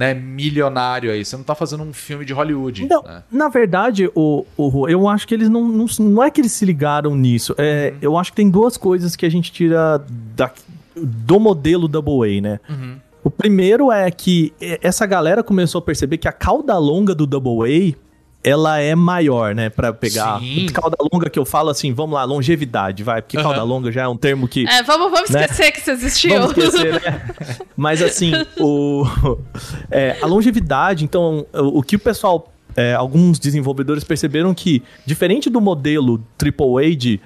né, 0.00 0.14
milionário 0.14 1.12
aí. 1.12 1.22
Você 1.22 1.36
não 1.36 1.44
tá 1.44 1.54
fazendo 1.54 1.82
um 1.82 1.92
filme 1.92 2.24
de 2.24 2.32
Hollywood. 2.32 2.86
Não, 2.88 3.02
né? 3.02 3.22
Na 3.30 3.50
verdade, 3.50 4.10
o, 4.14 4.46
o, 4.56 4.88
eu 4.88 5.06
acho 5.06 5.28
que 5.28 5.34
eles 5.34 5.50
não, 5.50 5.68
não. 5.68 5.84
Não 5.98 6.22
é 6.24 6.30
que 6.30 6.40
eles 6.40 6.52
se 6.52 6.64
ligaram 6.64 7.14
nisso. 7.14 7.54
É, 7.58 7.90
uhum. 7.92 7.98
Eu 8.00 8.16
acho 8.16 8.32
que 8.32 8.36
tem 8.36 8.48
duas 8.48 8.78
coisas 8.78 9.14
que 9.14 9.26
a 9.26 9.28
gente 9.28 9.52
tira 9.52 10.02
da, 10.34 10.50
do 10.96 11.38
modelo 11.38 11.86
Double 11.86 12.38
A, 12.38 12.40
né? 12.40 12.60
Uhum. 12.66 12.96
O 13.22 13.30
primeiro 13.30 13.92
é 13.92 14.10
que 14.10 14.54
essa 14.80 15.04
galera 15.04 15.42
começou 15.42 15.80
a 15.80 15.82
perceber 15.82 16.16
que 16.16 16.26
a 16.26 16.32
cauda 16.32 16.78
longa 16.78 17.14
do 17.14 17.26
Double 17.26 17.70
A 17.70 18.09
ela 18.42 18.78
é 18.78 18.94
maior, 18.94 19.54
né? 19.54 19.68
Pra 19.68 19.92
pegar. 19.92 20.40
Sim. 20.40 20.66
Cauda 20.72 20.96
longa 21.12 21.28
que 21.28 21.38
eu 21.38 21.44
falo 21.44 21.68
assim, 21.68 21.92
vamos 21.92 22.14
lá, 22.14 22.24
longevidade, 22.24 23.02
vai. 23.02 23.20
Porque 23.20 23.36
uhum. 23.36 23.42
cauda 23.42 23.62
longa 23.62 23.92
já 23.92 24.02
é 24.02 24.08
um 24.08 24.16
termo 24.16 24.48
que. 24.48 24.66
É, 24.66 24.82
vamos, 24.82 25.10
vamos 25.10 25.30
né? 25.30 25.42
esquecer 25.42 25.72
que 25.72 25.80
isso 25.80 25.90
existiu. 25.90 26.40
Vamos 26.40 26.56
esquecer, 26.56 27.02
né? 27.02 27.22
Mas 27.76 28.02
assim, 28.02 28.32
o, 28.58 29.04
é, 29.90 30.16
a 30.22 30.26
longevidade, 30.26 31.04
então, 31.04 31.46
o, 31.52 31.78
o 31.78 31.82
que 31.82 31.96
o 31.96 32.00
pessoal. 32.00 32.52
É, 32.76 32.94
alguns 32.94 33.40
desenvolvedores 33.40 34.04
perceberam 34.04 34.54
que, 34.54 34.80
diferente 35.04 35.50
do 35.50 35.60
modelo 35.60 36.24
AAA 36.40 36.94
de. 36.94 37.20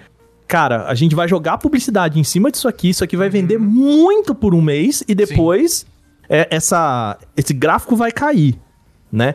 Cara, 0.49 0.87
a 0.89 0.95
gente 0.95 1.15
vai 1.15 1.29
jogar 1.29 1.59
publicidade 1.59 2.19
em 2.19 2.25
cima 2.25 2.51
disso 2.51 2.67
aqui, 2.67 2.89
isso 2.89 3.05
aqui 3.05 3.15
vai 3.15 3.29
vender 3.29 3.59
uhum. 3.59 3.65
muito 3.65 4.35
por 4.35 4.55
um 4.55 4.63
mês 4.63 5.05
e 5.07 5.15
depois 5.15 5.87
é, 6.29 6.49
essa, 6.51 7.19
esse 7.37 7.53
gráfico 7.53 7.95
vai 7.95 8.11
cair, 8.11 8.59
né? 9.13 9.35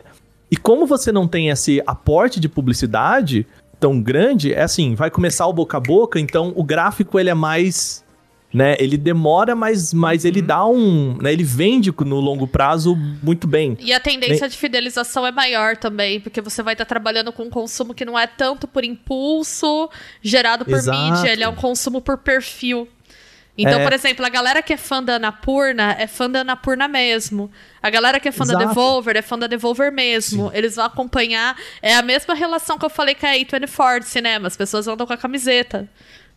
E 0.50 0.56
como 0.56 0.86
você 0.86 1.12
não 1.12 1.28
tem 1.28 1.48
esse 1.48 1.82
aporte 1.86 2.40
de 2.40 2.48
publicidade 2.48 3.46
tão 3.78 4.00
grande, 4.00 4.52
é 4.52 4.62
assim, 4.62 4.94
vai 4.94 5.10
começar 5.10 5.46
o 5.46 5.52
boca 5.52 5.76
a 5.76 5.80
boca, 5.80 6.20
então 6.20 6.52
o 6.54 6.62
gráfico 6.62 7.18
ele 7.18 7.30
é 7.30 7.34
mais 7.34 8.04
né? 8.52 8.76
Ele 8.78 8.96
demora, 8.96 9.54
mas, 9.54 9.94
mas 9.94 10.24
ele 10.24 10.40
uhum. 10.40 10.46
dá 10.46 10.66
um. 10.66 11.16
Né? 11.22 11.32
Ele 11.32 11.44
vende 11.44 11.94
no 12.00 12.20
longo 12.20 12.46
prazo 12.46 12.96
muito 13.22 13.46
bem. 13.46 13.76
E 13.80 13.92
a 13.92 14.00
tendência 14.00 14.48
de 14.48 14.56
fidelização 14.56 15.26
é 15.26 15.30
maior 15.30 15.76
também, 15.76 16.20
porque 16.20 16.40
você 16.40 16.62
vai 16.62 16.74
estar 16.74 16.84
trabalhando 16.84 17.32
com 17.32 17.44
um 17.44 17.50
consumo 17.50 17.94
que 17.94 18.04
não 18.04 18.18
é 18.18 18.26
tanto 18.26 18.66
por 18.66 18.84
impulso 18.84 19.88
gerado 20.20 20.64
por 20.64 20.74
Exato. 20.74 20.98
mídia, 20.98 21.32
ele 21.32 21.44
é 21.44 21.48
um 21.48 21.54
consumo 21.54 22.00
por 22.00 22.18
perfil. 22.18 22.88
Então, 23.62 23.80
é... 23.80 23.82
por 23.82 23.92
exemplo, 23.92 24.24
a 24.24 24.28
galera 24.28 24.62
que 24.62 24.72
é 24.72 24.76
fã 24.76 25.02
da 25.02 25.16
Anapurna 25.16 25.96
é 25.98 26.06
fã 26.06 26.28
da 26.28 26.40
Anapurna 26.40 26.88
mesmo. 26.88 27.50
A 27.82 27.90
galera 27.90 28.20
que 28.20 28.28
é 28.28 28.32
fã 28.32 28.44
Exato. 28.44 28.58
da 28.58 28.66
Devolver 28.66 29.16
é 29.16 29.22
fã 29.22 29.38
da 29.38 29.46
Devolver 29.46 29.92
mesmo. 29.92 30.50
Sim. 30.50 30.56
Eles 30.56 30.76
vão 30.76 30.84
acompanhar. 30.84 31.56
É 31.80 31.94
a 31.94 32.02
mesma 32.02 32.34
relação 32.34 32.78
que 32.78 32.84
eu 32.84 32.90
falei 32.90 33.14
com 33.14 33.26
a 33.26 33.30
A24 33.30 34.00
de 34.00 34.06
cinema. 34.06 34.46
As 34.46 34.56
pessoas 34.56 34.86
andam 34.86 35.06
com 35.06 35.12
a 35.12 35.16
camiseta 35.16 35.88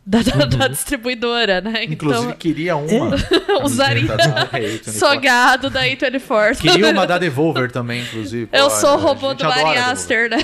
da, 0.05 0.21
da, 0.21 0.45
da, 0.45 0.65
uhum. 0.65 0.71
distribuidora, 0.71 1.61
né? 1.61 1.85
Inclusive, 1.85 2.25
então, 2.25 2.37
queria 2.37 2.75
uma. 2.75 3.15
Usaria. 3.63 4.03
Sou 4.83 5.17
gado 5.19 5.69
da 5.69 5.83
A24. 5.85 6.57
Queria 6.57 6.91
uma 6.91 7.07
da 7.07 7.17
Devolver 7.17 7.71
também, 7.71 8.01
inclusive. 8.01 8.49
Eu 8.51 8.65
Pô, 8.65 8.69
sou 8.69 8.95
o 8.95 8.97
robô 8.97 9.33
do 9.33 9.45
Ari 9.45 9.77
Aster, 9.77 10.29
né? 10.29 10.39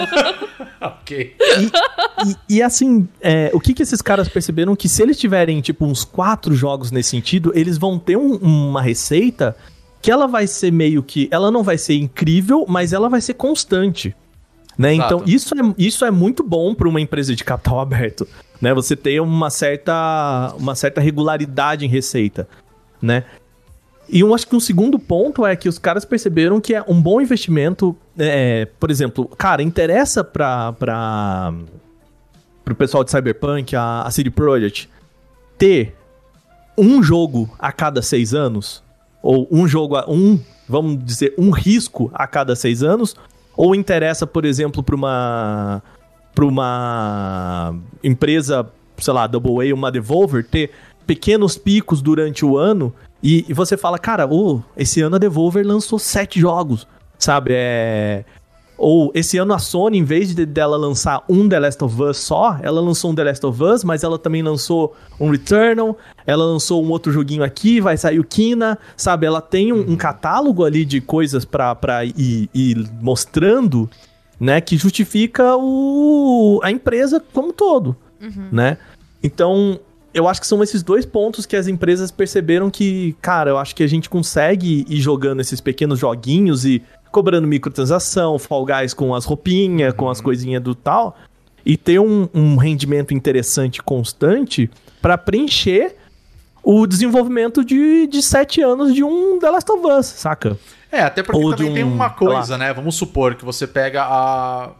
ok. 0.80 1.36
E, 1.38 2.26
e, 2.26 2.56
e 2.56 2.62
assim, 2.62 3.06
é, 3.20 3.50
o 3.52 3.60
que 3.60 3.74
que 3.74 3.82
esses 3.82 4.00
caras 4.00 4.30
perceberam? 4.30 4.74
Que 4.74 4.88
se 4.88 5.02
eles 5.02 5.18
tiverem, 5.18 5.60
tipo, 5.60 5.84
uns 5.84 6.02
quatro 6.02 6.54
jogos 6.54 6.90
nesse 6.90 7.10
sentido, 7.10 7.52
eles 7.54 7.76
vão 7.76 7.98
ter 7.98 8.16
um, 8.16 8.36
uma 8.36 8.80
receita 8.80 9.54
que 10.00 10.10
ela 10.10 10.26
vai 10.26 10.46
ser 10.46 10.72
meio 10.72 11.02
que... 11.02 11.28
Ela 11.30 11.50
não 11.50 11.62
vai 11.62 11.76
ser 11.76 11.96
incrível, 11.96 12.64
mas 12.66 12.94
ela 12.94 13.10
vai 13.10 13.20
ser 13.20 13.34
constante. 13.34 14.16
Né? 14.78 14.94
Então, 14.94 15.22
isso 15.26 15.54
é, 15.54 15.74
isso 15.76 16.06
é 16.06 16.10
muito 16.10 16.42
bom 16.42 16.74
para 16.74 16.88
uma 16.88 16.98
empresa 17.02 17.36
de 17.36 17.44
capital 17.44 17.80
aberto 17.80 18.26
né? 18.60 18.74
Você 18.74 18.94
tem 18.94 19.20
uma 19.20 19.50
certa, 19.50 20.54
uma 20.56 20.74
certa 20.74 21.00
regularidade 21.00 21.84
em 21.84 21.88
receita, 21.88 22.48
né? 23.00 23.24
E 24.08 24.20
eu 24.20 24.34
acho 24.34 24.46
que 24.46 24.56
um 24.56 24.60
segundo 24.60 24.98
ponto 24.98 25.46
é 25.46 25.54
que 25.54 25.68
os 25.68 25.78
caras 25.78 26.04
perceberam 26.04 26.60
que 26.60 26.74
é 26.74 26.84
um 26.86 27.00
bom 27.00 27.20
investimento, 27.20 27.96
é, 28.18 28.66
por 28.78 28.90
exemplo, 28.90 29.26
cara, 29.38 29.62
interessa 29.62 30.24
para 30.24 30.72
para 30.72 31.54
pro 32.64 32.74
pessoal 32.74 33.04
de 33.04 33.10
Cyberpunk, 33.10 33.74
a, 33.74 34.02
a 34.02 34.10
CD 34.10 34.30
Projekt, 34.30 34.88
ter 35.56 35.96
um 36.76 37.02
jogo 37.02 37.54
a 37.58 37.72
cada 37.72 38.02
seis 38.02 38.34
anos, 38.34 38.82
ou 39.22 39.46
um 39.50 39.66
jogo, 39.66 39.96
a, 39.96 40.08
um, 40.10 40.40
vamos 40.68 41.04
dizer, 41.04 41.34
um 41.36 41.50
risco 41.50 42.10
a 42.14 42.26
cada 42.26 42.56
seis 42.56 42.82
anos, 42.82 43.14
ou 43.56 43.74
interessa, 43.74 44.26
por 44.26 44.44
exemplo, 44.44 44.82
para 44.82 44.94
uma 44.94 45.82
para 46.34 46.44
uma 46.44 47.74
empresa, 48.02 48.66
sei 48.98 49.12
lá, 49.12 49.26
Double 49.26 49.70
A, 49.70 49.74
uma 49.74 49.90
Devolver, 49.90 50.46
ter 50.46 50.70
pequenos 51.06 51.56
picos 51.58 52.00
durante 52.00 52.44
o 52.44 52.56
ano 52.56 52.94
e, 53.22 53.44
e 53.48 53.52
você 53.52 53.76
fala, 53.76 53.98
cara, 53.98 54.26
oh, 54.30 54.60
esse 54.76 55.00
ano 55.02 55.16
a 55.16 55.18
Devolver 55.18 55.66
lançou 55.66 55.98
sete 55.98 56.40
jogos, 56.40 56.86
sabe? 57.18 57.50
É... 57.54 58.24
Ou 58.78 59.12
esse 59.14 59.36
ano 59.36 59.52
a 59.52 59.58
Sony, 59.58 59.98
em 59.98 60.04
vez 60.04 60.34
de 60.34 60.46
dela 60.46 60.74
lançar 60.74 61.22
um 61.28 61.46
The 61.46 61.60
Last 61.60 61.84
of 61.84 62.02
Us 62.02 62.16
só, 62.16 62.58
ela 62.62 62.80
lançou 62.80 63.10
um 63.10 63.14
The 63.14 63.24
Last 63.24 63.44
of 63.44 63.62
Us, 63.62 63.84
mas 63.84 64.02
ela 64.02 64.18
também 64.18 64.42
lançou 64.42 64.96
um 65.20 65.30
Returnal, 65.30 65.98
ela 66.26 66.46
lançou 66.46 66.82
um 66.82 66.88
outro 66.88 67.12
joguinho 67.12 67.44
aqui, 67.44 67.78
vai 67.78 67.98
sair 67.98 68.18
o 68.18 68.24
Kina, 68.24 68.78
sabe? 68.96 69.26
Ela 69.26 69.42
tem 69.42 69.70
um, 69.70 69.80
um 69.80 69.96
catálogo 69.96 70.64
ali 70.64 70.86
de 70.86 70.98
coisas 70.98 71.44
pra, 71.44 71.74
pra 71.74 72.06
ir, 72.06 72.48
ir 72.54 72.88
mostrando 73.02 73.90
né? 74.40 74.60
Que 74.60 74.76
justifica 74.76 75.54
o, 75.56 76.58
a 76.62 76.70
empresa 76.70 77.22
como 77.32 77.52
todo, 77.52 77.94
uhum. 78.20 78.48
né? 78.50 78.78
Então, 79.22 79.78
eu 80.14 80.26
acho 80.26 80.40
que 80.40 80.46
são 80.46 80.62
esses 80.62 80.82
dois 80.82 81.04
pontos 81.04 81.44
que 81.44 81.54
as 81.54 81.68
empresas 81.68 82.10
perceberam 82.10 82.70
que, 82.70 83.14
cara, 83.20 83.50
eu 83.50 83.58
acho 83.58 83.76
que 83.76 83.82
a 83.82 83.86
gente 83.86 84.08
consegue 84.08 84.86
ir 84.88 85.00
jogando 85.00 85.40
esses 85.40 85.60
pequenos 85.60 85.98
joguinhos 85.98 86.64
e 86.64 86.82
cobrando 87.12 87.46
microtransação, 87.46 88.38
Fall 88.38 88.64
Guys 88.64 88.94
com 88.94 89.14
as 89.14 89.24
roupinhas, 89.24 89.92
uhum. 89.92 89.96
com 89.96 90.08
as 90.08 90.18
uhum. 90.18 90.24
coisinhas 90.24 90.62
do 90.62 90.74
tal, 90.74 91.16
e 91.64 91.76
ter 91.76 92.00
um, 92.00 92.28
um 92.32 92.56
rendimento 92.56 93.12
interessante 93.12 93.82
constante 93.82 94.70
para 95.02 95.18
preencher 95.18 95.96
o 96.62 96.86
desenvolvimento 96.86 97.64
de, 97.64 98.06
de 98.06 98.22
sete 98.22 98.60
anos 98.60 98.94
de 98.94 99.02
um 99.02 99.38
The 99.38 99.50
Last 99.50 99.72
of 99.72 99.86
Us, 99.86 100.06
saca? 100.06 100.58
É, 100.92 101.02
até 101.02 101.22
porque 101.22 101.40
Ou 101.40 101.54
também 101.54 101.70
um, 101.70 101.74
tem 101.74 101.84
uma 101.84 102.10
coisa, 102.10 102.58
né? 102.58 102.72
Vamos 102.72 102.96
supor 102.96 103.34
que 103.34 103.44
você 103.44 103.66
pega 103.66 104.02
a. 104.02 104.70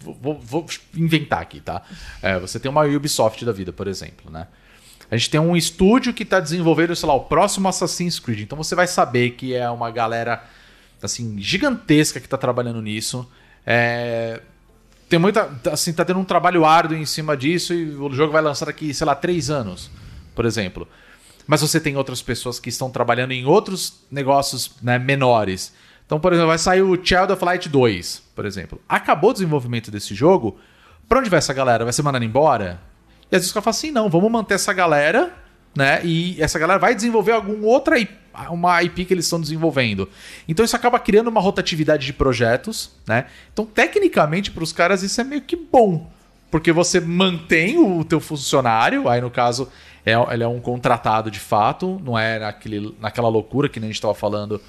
Vou, 0.00 0.38
vou 0.40 0.66
inventar 0.94 1.40
aqui, 1.42 1.60
tá? 1.60 1.82
É, 2.22 2.38
você 2.38 2.60
tem 2.60 2.70
uma 2.70 2.84
Ubisoft 2.84 3.44
da 3.44 3.52
vida, 3.52 3.72
por 3.72 3.88
exemplo, 3.88 4.30
né? 4.30 4.46
A 5.10 5.16
gente 5.16 5.30
tem 5.30 5.40
um 5.40 5.56
estúdio 5.56 6.14
que 6.14 6.22
está 6.22 6.38
desenvolvendo, 6.38 6.94
sei 6.94 7.08
lá, 7.08 7.14
o 7.14 7.20
próximo 7.20 7.66
Assassin's 7.68 8.20
Creed. 8.20 8.40
Então 8.40 8.56
você 8.56 8.74
vai 8.74 8.86
saber 8.86 9.30
que 9.30 9.54
é 9.54 9.68
uma 9.68 9.90
galera, 9.90 10.44
assim, 11.02 11.36
gigantesca 11.40 12.20
que 12.20 12.26
está 12.26 12.36
trabalhando 12.36 12.80
nisso. 12.80 13.28
É... 13.66 14.40
Tem 15.08 15.18
muita. 15.18 15.50
Assim, 15.72 15.92
tá 15.92 16.04
tendo 16.04 16.20
um 16.20 16.24
trabalho 16.24 16.64
árduo 16.64 16.96
em 16.96 17.06
cima 17.06 17.36
disso 17.36 17.74
e 17.74 17.96
o 17.96 18.12
jogo 18.12 18.32
vai 18.32 18.42
lançar 18.42 18.66
daqui, 18.66 18.94
sei 18.94 19.06
lá, 19.06 19.14
três 19.14 19.50
anos, 19.50 19.90
por 20.34 20.44
exemplo 20.44 20.86
mas 21.48 21.62
você 21.62 21.80
tem 21.80 21.96
outras 21.96 22.20
pessoas 22.20 22.60
que 22.60 22.68
estão 22.68 22.90
trabalhando 22.90 23.32
em 23.32 23.46
outros 23.46 24.04
negócios 24.10 24.70
né, 24.82 24.98
menores. 24.98 25.72
Então, 26.04 26.20
por 26.20 26.30
exemplo, 26.34 26.48
vai 26.48 26.58
sair 26.58 26.82
o 26.82 26.94
Child 26.94 27.32
of 27.32 27.42
Light 27.42 27.70
2, 27.70 28.22
por 28.36 28.44
exemplo. 28.44 28.78
Acabou 28.86 29.30
o 29.30 29.32
desenvolvimento 29.32 29.90
desse 29.90 30.14
jogo, 30.14 30.58
pra 31.08 31.20
onde 31.20 31.30
vai 31.30 31.38
essa 31.38 31.54
galera? 31.54 31.84
Vai 31.84 31.92
ser 31.94 32.02
mandada 32.02 32.22
embora? 32.22 32.78
E 33.32 33.34
às 33.34 33.40
vezes 33.40 33.50
o 33.50 33.54
cara 33.54 33.64
fala 33.64 33.74
assim, 33.74 33.90
não, 33.90 34.10
vamos 34.10 34.30
manter 34.30 34.54
essa 34.54 34.74
galera, 34.74 35.34
né? 35.74 36.02
E 36.04 36.36
essa 36.38 36.58
galera 36.58 36.78
vai 36.78 36.94
desenvolver 36.94 37.32
alguma 37.32 37.66
outra 37.66 37.98
IP, 37.98 38.12
uma 38.50 38.82
IP 38.82 39.06
que 39.06 39.14
eles 39.14 39.24
estão 39.24 39.40
desenvolvendo. 39.40 40.06
Então 40.46 40.62
isso 40.62 40.76
acaba 40.76 40.98
criando 40.98 41.28
uma 41.28 41.40
rotatividade 41.40 42.04
de 42.04 42.12
projetos, 42.12 42.90
né? 43.06 43.24
Então, 43.54 43.64
tecnicamente, 43.64 44.50
para 44.50 44.62
os 44.62 44.72
caras, 44.72 45.02
isso 45.02 45.18
é 45.18 45.24
meio 45.24 45.40
que 45.40 45.56
bom. 45.56 46.10
Porque 46.50 46.72
você 46.72 47.00
mantém 47.00 47.78
o 47.78 48.04
teu 48.04 48.20
funcionário, 48.20 49.08
aí 49.08 49.20
no 49.20 49.30
caso, 49.30 49.70
é, 50.10 50.34
ele 50.34 50.42
é 50.42 50.48
um 50.48 50.60
contratado 50.60 51.30
de 51.30 51.40
fato, 51.40 52.00
não 52.04 52.18
é 52.18 52.38
naquele, 52.38 52.96
naquela 53.00 53.28
loucura 53.28 53.68
que 53.68 53.78
nem 53.80 53.88
a 53.88 53.90
gente 53.90 53.96
estava 53.96 54.14
falando. 54.14 54.60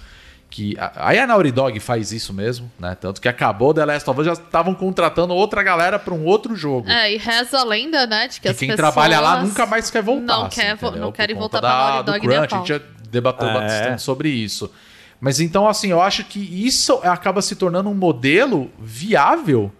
Que, 0.49 0.75
aí 0.95 1.19
a 1.19 1.27
Naughty 1.27 1.51
Dog 1.51 1.79
faz 1.79 2.11
isso 2.11 2.33
mesmo, 2.33 2.71
né? 2.79 2.97
Tanto 2.99 3.21
que 3.21 3.27
acabou 3.27 3.71
The 3.71 3.85
Last 3.85 4.09
of 4.09 4.19
Us, 4.19 4.25
já 4.25 4.33
estavam 4.33 4.73
contratando 4.73 5.33
outra 5.35 5.61
galera 5.61 5.99
para 5.99 6.13
um 6.13 6.25
outro 6.25 6.55
jogo. 6.55 6.89
É, 6.89 7.13
e 7.13 7.17
reza 7.17 7.59
a 7.59 7.63
lenda, 7.63 8.07
né? 8.07 8.27
De 8.27 8.35
que, 8.35 8.41
que 8.41 8.47
as 8.47 8.57
quem 8.57 8.75
trabalha 8.75 9.19
lá 9.19 9.43
nunca 9.43 9.67
mais 9.67 9.91
quer 9.91 10.01
voltar. 10.01 10.25
Não, 10.25 10.45
assim, 10.47 10.61
quer, 10.61 10.91
não 10.95 11.11
querem 11.11 11.35
voltar 11.35 11.59
para 11.61 11.69
Naughty 11.69 12.05
Dog 12.05 12.19
do 12.19 12.27
Crunch, 12.27 12.55
A 12.55 12.57
gente 12.57 12.67
já 12.67 12.81
debateu 13.11 13.47
é. 13.47 13.53
bastante 13.53 14.01
sobre 14.01 14.29
isso. 14.29 14.71
Mas 15.21 15.39
então, 15.39 15.67
assim, 15.67 15.91
eu 15.91 16.01
acho 16.01 16.23
que 16.23 16.39
isso 16.39 16.93
acaba 17.03 17.41
se 17.41 17.55
tornando 17.55 17.89
um 17.89 17.93
modelo 17.93 18.71
viável 18.79 19.71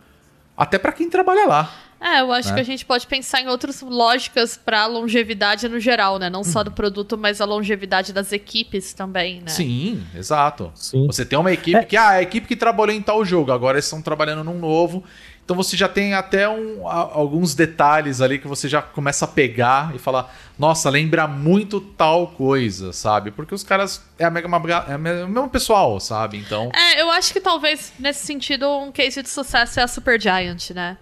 até 0.56 0.78
para 0.78 0.92
quem 0.92 1.10
trabalha 1.10 1.48
lá. 1.48 1.72
É, 2.02 2.22
eu 2.22 2.32
acho 2.32 2.50
né? 2.50 2.56
que 2.56 2.62
a 2.62 2.64
gente 2.64 2.86
pode 2.86 3.06
pensar 3.06 3.42
em 3.42 3.48
outras 3.48 3.82
lógicas 3.82 4.58
para 4.58 4.86
longevidade 4.86 5.68
no 5.68 5.80
geral, 5.80 6.18
né? 6.18 6.30
Não 6.30 6.44
só 6.44 6.64
do 6.64 6.72
produto, 6.72 7.18
mas 7.18 7.42
a 7.42 7.46
longevidade 7.46 8.14
das 8.14 8.32
equipes 8.32 8.94
também, 8.94 9.42
né? 9.42 9.48
Sim, 9.48 10.02
exato. 10.16 10.72
Sim. 10.76 11.06
Você 11.08 11.26
tem 11.26 11.38
uma 11.38 11.52
equipe 11.52 11.78
é. 11.78 11.84
que, 11.84 11.98
ah, 11.98 12.10
a 12.10 12.22
equipe 12.22 12.48
que 12.48 12.56
trabalhou 12.56 12.96
em 12.96 13.02
tal 13.02 13.26
jogo, 13.26 13.52
agora 13.52 13.76
eles 13.78 13.86
estão 13.86 14.02
trabalhando 14.02 14.44
num 14.46 14.58
novo. 14.58 15.04
Então 15.50 15.58
você 15.58 15.76
já 15.76 15.90
tem 15.90 16.14
até 16.14 16.48
um, 16.48 16.88
alguns 16.88 17.56
detalhes 17.56 18.22
ali 18.22 18.38
que 18.38 18.48
você 18.48 18.70
já 18.70 18.84
começa 18.84 19.26
a 19.26 19.28
pegar 19.28 19.96
e 19.96 19.98
falar, 19.98 20.32
nossa, 20.60 20.92
lembra 20.92 21.28
muito 21.28 21.82
tal 21.82 22.28
coisa, 22.28 22.94
sabe? 22.94 23.32
Porque 23.32 23.56
os 23.56 23.64
caras 23.64 24.00
é, 24.20 24.26
a 24.26 24.30
mesma, 24.30 24.62
é 24.88 24.96
o 24.96 25.28
mesmo 25.28 25.50
pessoal, 25.50 26.00
sabe? 26.00 26.38
Então. 26.38 26.70
É, 26.72 27.02
eu 27.02 27.10
acho 27.10 27.34
que 27.34 27.42
talvez 27.42 27.92
nesse 27.98 28.28
sentido 28.28 28.70
um 28.70 28.92
case 28.92 29.24
de 29.24 29.30
sucesso 29.30 29.80
é 29.80 29.84
a 29.84 29.88
Super 29.88 30.22
Giant, 30.22 30.70
né? 30.70 31.00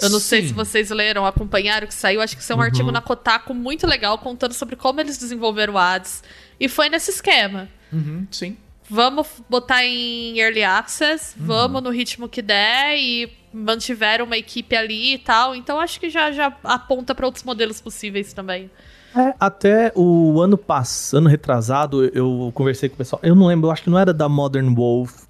Eu 0.00 0.10
não 0.10 0.20
sim. 0.20 0.26
sei 0.26 0.46
se 0.46 0.52
vocês 0.52 0.90
leram, 0.90 1.26
acompanharam 1.26 1.86
que 1.86 1.94
saiu. 1.94 2.20
Acho 2.20 2.36
que 2.36 2.42
isso 2.42 2.52
é 2.52 2.54
um 2.54 2.58
uhum. 2.58 2.64
artigo 2.64 2.92
na 2.92 3.00
Kotaku 3.00 3.52
muito 3.52 3.86
legal 3.86 4.18
contando 4.18 4.52
sobre 4.52 4.76
como 4.76 5.00
eles 5.00 5.18
desenvolveram 5.18 5.74
o 5.74 5.78
ads. 5.78 6.22
E 6.58 6.68
foi 6.68 6.88
nesse 6.88 7.10
esquema. 7.10 7.68
Uhum, 7.92 8.26
sim. 8.30 8.56
Vamos 8.88 9.26
botar 9.50 9.84
em 9.84 10.38
early 10.38 10.62
access, 10.62 11.38
uhum. 11.38 11.46
vamos 11.46 11.82
no 11.82 11.90
ritmo 11.90 12.28
que 12.28 12.40
der 12.40 12.96
e 12.96 13.30
mantiveram 13.52 14.24
uma 14.24 14.36
equipe 14.38 14.74
ali 14.74 15.14
e 15.14 15.18
tal. 15.18 15.54
Então 15.54 15.80
acho 15.80 15.98
que 15.98 16.08
já, 16.08 16.30
já 16.32 16.56
aponta 16.62 17.14
para 17.14 17.26
outros 17.26 17.44
modelos 17.44 17.80
possíveis 17.80 18.32
também. 18.32 18.70
É, 19.16 19.34
até 19.40 19.92
o 19.94 20.40
ano 20.40 20.56
passado, 20.56 21.18
ano 21.18 21.28
retrasado, 21.28 22.04
eu 22.14 22.52
conversei 22.54 22.88
com 22.88 22.94
o 22.94 22.98
pessoal. 22.98 23.20
Eu 23.22 23.34
não 23.34 23.46
lembro, 23.46 23.68
eu 23.68 23.72
acho 23.72 23.82
que 23.82 23.90
não 23.90 23.98
era 23.98 24.12
da 24.12 24.28
Modern 24.28 24.74
Wolf 24.74 25.27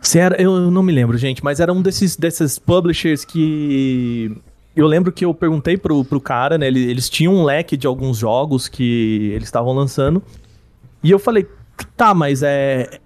se 0.00 0.18
era, 0.18 0.40
eu 0.40 0.70
não 0.70 0.82
me 0.82 0.92
lembro, 0.92 1.18
gente, 1.18 1.42
mas 1.42 1.60
era 1.60 1.72
um 1.72 1.82
desses, 1.82 2.16
desses 2.16 2.58
publishers 2.58 3.24
que. 3.24 4.36
Eu 4.76 4.86
lembro 4.86 5.10
que 5.10 5.24
eu 5.24 5.34
perguntei 5.34 5.76
pro, 5.76 6.04
pro 6.04 6.20
cara, 6.20 6.56
né? 6.56 6.68
Eles, 6.68 6.88
eles 6.88 7.10
tinham 7.10 7.34
um 7.34 7.44
leque 7.44 7.76
de 7.76 7.86
alguns 7.86 8.16
jogos 8.18 8.68
que 8.68 9.32
eles 9.34 9.48
estavam 9.48 9.72
lançando. 9.72 10.22
E 11.02 11.10
eu 11.10 11.18
falei, 11.18 11.46
tá, 11.96 12.14
mas 12.14 12.42
é. 12.42 13.00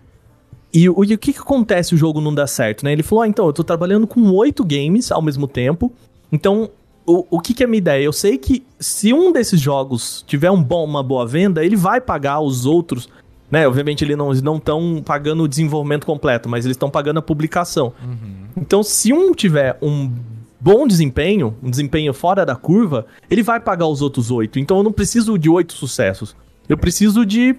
E, 0.72 0.88
o, 0.88 1.05
e 1.05 1.14
o 1.14 1.18
que, 1.18 1.32
que 1.32 1.38
acontece 1.38 1.90
se 1.90 1.95
o 1.95 1.99
jogo 1.99 2.20
não 2.20 2.34
dá 2.34 2.47
certo, 2.47 2.84
né? 2.84 2.93
Ele 2.93 3.03
falou, 3.03 3.22
ah, 3.22 3.28
então, 3.28 3.47
eu 3.47 3.53
tô 3.53 3.64
trabalhando 3.64 4.07
com 4.07 4.20
oito 4.32 4.64
games 4.64 5.11
ao 5.11 5.22
mesmo 5.22 5.47
tempo. 5.47 5.93
Então, 6.30 6.70
o, 7.07 7.26
o 7.36 7.40
que, 7.40 7.55
que 7.55 7.62
é 7.62 7.66
a 7.66 7.68
minha 7.68 7.78
ideia? 7.78 8.05
Eu 8.05 8.12
sei 8.12 8.38
que 8.38 8.64
se 8.78 9.12
um 9.12 9.32
desses 9.32 9.61
jogos 9.61 10.24
tiver 10.26 10.51
um 10.51 10.62
bom, 10.62 10.84
uma 10.84 11.03
boa 11.03 11.26
venda, 11.26 11.64
ele 11.64 11.76
vai 11.76 12.01
pagar 12.01 12.40
os 12.40 12.64
outros 12.66 13.09
né? 13.53 13.68
Obviamente 13.68 14.03
eles 14.03 14.16
não 14.16 14.57
estão 14.57 15.03
pagando 15.05 15.42
o 15.42 15.48
desenvolvimento 15.48 16.07
completo, 16.07 16.48
mas 16.48 16.64
eles 16.64 16.74
estão 16.74 16.88
pagando 16.88 17.18
a 17.18 17.22
publicação. 17.22 17.92
Uhum. 18.03 18.46
Então, 18.57 18.82
se 18.82 19.12
um 19.12 19.32
tiver 19.34 19.78
um 19.82 20.11
bom 20.59 20.86
desempenho, 20.86 21.55
um 21.62 21.68
desempenho 21.68 22.14
fora 22.14 22.46
da 22.46 22.57
curva, 22.57 23.05
ele 23.30 23.42
vai 23.42 23.61
pagar 23.61 23.86
os 23.86 24.00
outros 24.00 24.30
oito. 24.30 24.59
Então 24.59 24.78
eu 24.78 24.82
não 24.82 24.92
preciso 24.92 25.38
de 25.38 25.50
oito 25.50 25.74
sucessos. 25.74 26.34
Eu 26.68 26.78
preciso 26.78 27.26
de 27.26 27.55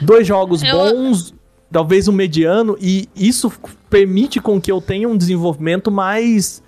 dois 0.00 0.26
jogos 0.26 0.62
eu... 0.62 0.76
bons, 0.76 1.32
talvez 1.70 2.08
um 2.08 2.12
mediano, 2.12 2.76
e 2.80 3.08
isso 3.16 3.50
permite 3.88 4.40
com 4.40 4.60
que 4.60 4.70
eu 4.70 4.80
tenha 4.80 5.08
um 5.08 5.16
desenvolvimento 5.16 5.90
mais. 5.90 6.62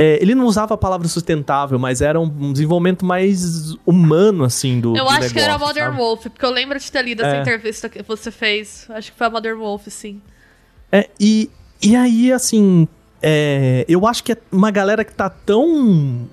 É, 0.00 0.22
ele 0.22 0.32
não 0.32 0.44
usava 0.44 0.74
a 0.74 0.76
palavra 0.76 1.08
sustentável, 1.08 1.76
mas 1.76 2.00
era 2.00 2.20
um 2.20 2.52
desenvolvimento 2.52 3.04
mais 3.04 3.74
humano, 3.84 4.44
assim, 4.44 4.80
do. 4.80 4.90
Eu 4.90 5.04
do 5.04 5.10
acho 5.10 5.12
negócio, 5.12 5.34
que 5.34 5.40
era 5.40 5.58
Modern 5.58 5.86
sabe? 5.86 5.96
Wolf, 5.96 6.22
porque 6.22 6.44
eu 6.44 6.50
lembro 6.50 6.78
de 6.78 6.92
ter 6.92 7.02
lido 7.02 7.24
essa 7.24 7.36
é. 7.36 7.40
entrevista 7.40 7.88
que 7.88 8.00
você 8.04 8.30
fez. 8.30 8.86
Acho 8.90 9.10
que 9.10 9.18
foi 9.18 9.26
a 9.26 9.30
Modern 9.30 9.58
Wolf, 9.58 9.88
sim. 9.88 10.22
É, 10.92 11.08
e, 11.18 11.50
e 11.82 11.96
aí, 11.96 12.32
assim. 12.32 12.86
É, 13.20 13.84
eu 13.88 14.06
acho 14.06 14.22
que 14.22 14.30
é 14.30 14.36
uma 14.52 14.70
galera 14.70 15.04
que 15.04 15.12
tá 15.12 15.28
tão 15.28 16.28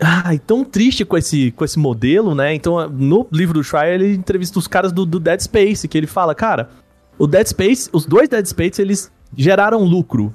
Ai, 0.00 0.38
tão 0.38 0.64
triste 0.64 1.04
com 1.04 1.16
esse, 1.16 1.50
com 1.52 1.64
esse 1.64 1.78
modelo, 1.78 2.34
né? 2.34 2.54
Então, 2.54 2.88
no 2.88 3.26
livro 3.32 3.54
do 3.54 3.64
Schreier, 3.64 3.94
ele 3.94 4.14
entrevista 4.14 4.58
os 4.58 4.66
caras 4.66 4.92
do, 4.92 5.06
do 5.06 5.20
Dead 5.20 5.40
Space, 5.40 5.86
que 5.86 5.96
ele 5.96 6.06
fala, 6.06 6.34
cara, 6.34 6.70
o 7.18 7.26
Dead 7.26 7.46
Space, 7.46 7.88
os 7.92 8.04
dois 8.04 8.28
Dead 8.28 8.44
Space, 8.46 8.80
eles 8.80 9.10
geraram 9.36 9.82
lucro. 9.84 10.32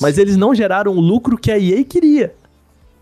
Mas 0.00 0.18
eles 0.18 0.36
não 0.36 0.54
geraram 0.54 0.92
o 0.92 1.00
lucro 1.00 1.36
que 1.36 1.50
a 1.50 1.58
EA 1.58 1.84
queria. 1.84 2.34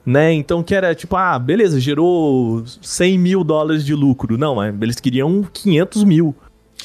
Né? 0.05 0.32
Então, 0.32 0.62
que 0.62 0.74
era 0.74 0.94
tipo, 0.94 1.16
ah, 1.16 1.36
beleza, 1.38 1.80
gerou 1.80 2.64
100 2.80 3.18
mil 3.18 3.42
dólares 3.42 3.84
de 3.84 3.94
lucro. 3.94 4.38
Não, 4.38 4.64
eles 4.80 5.01
queriam 5.01 5.42
500 5.53 6.05
mil 6.05 6.34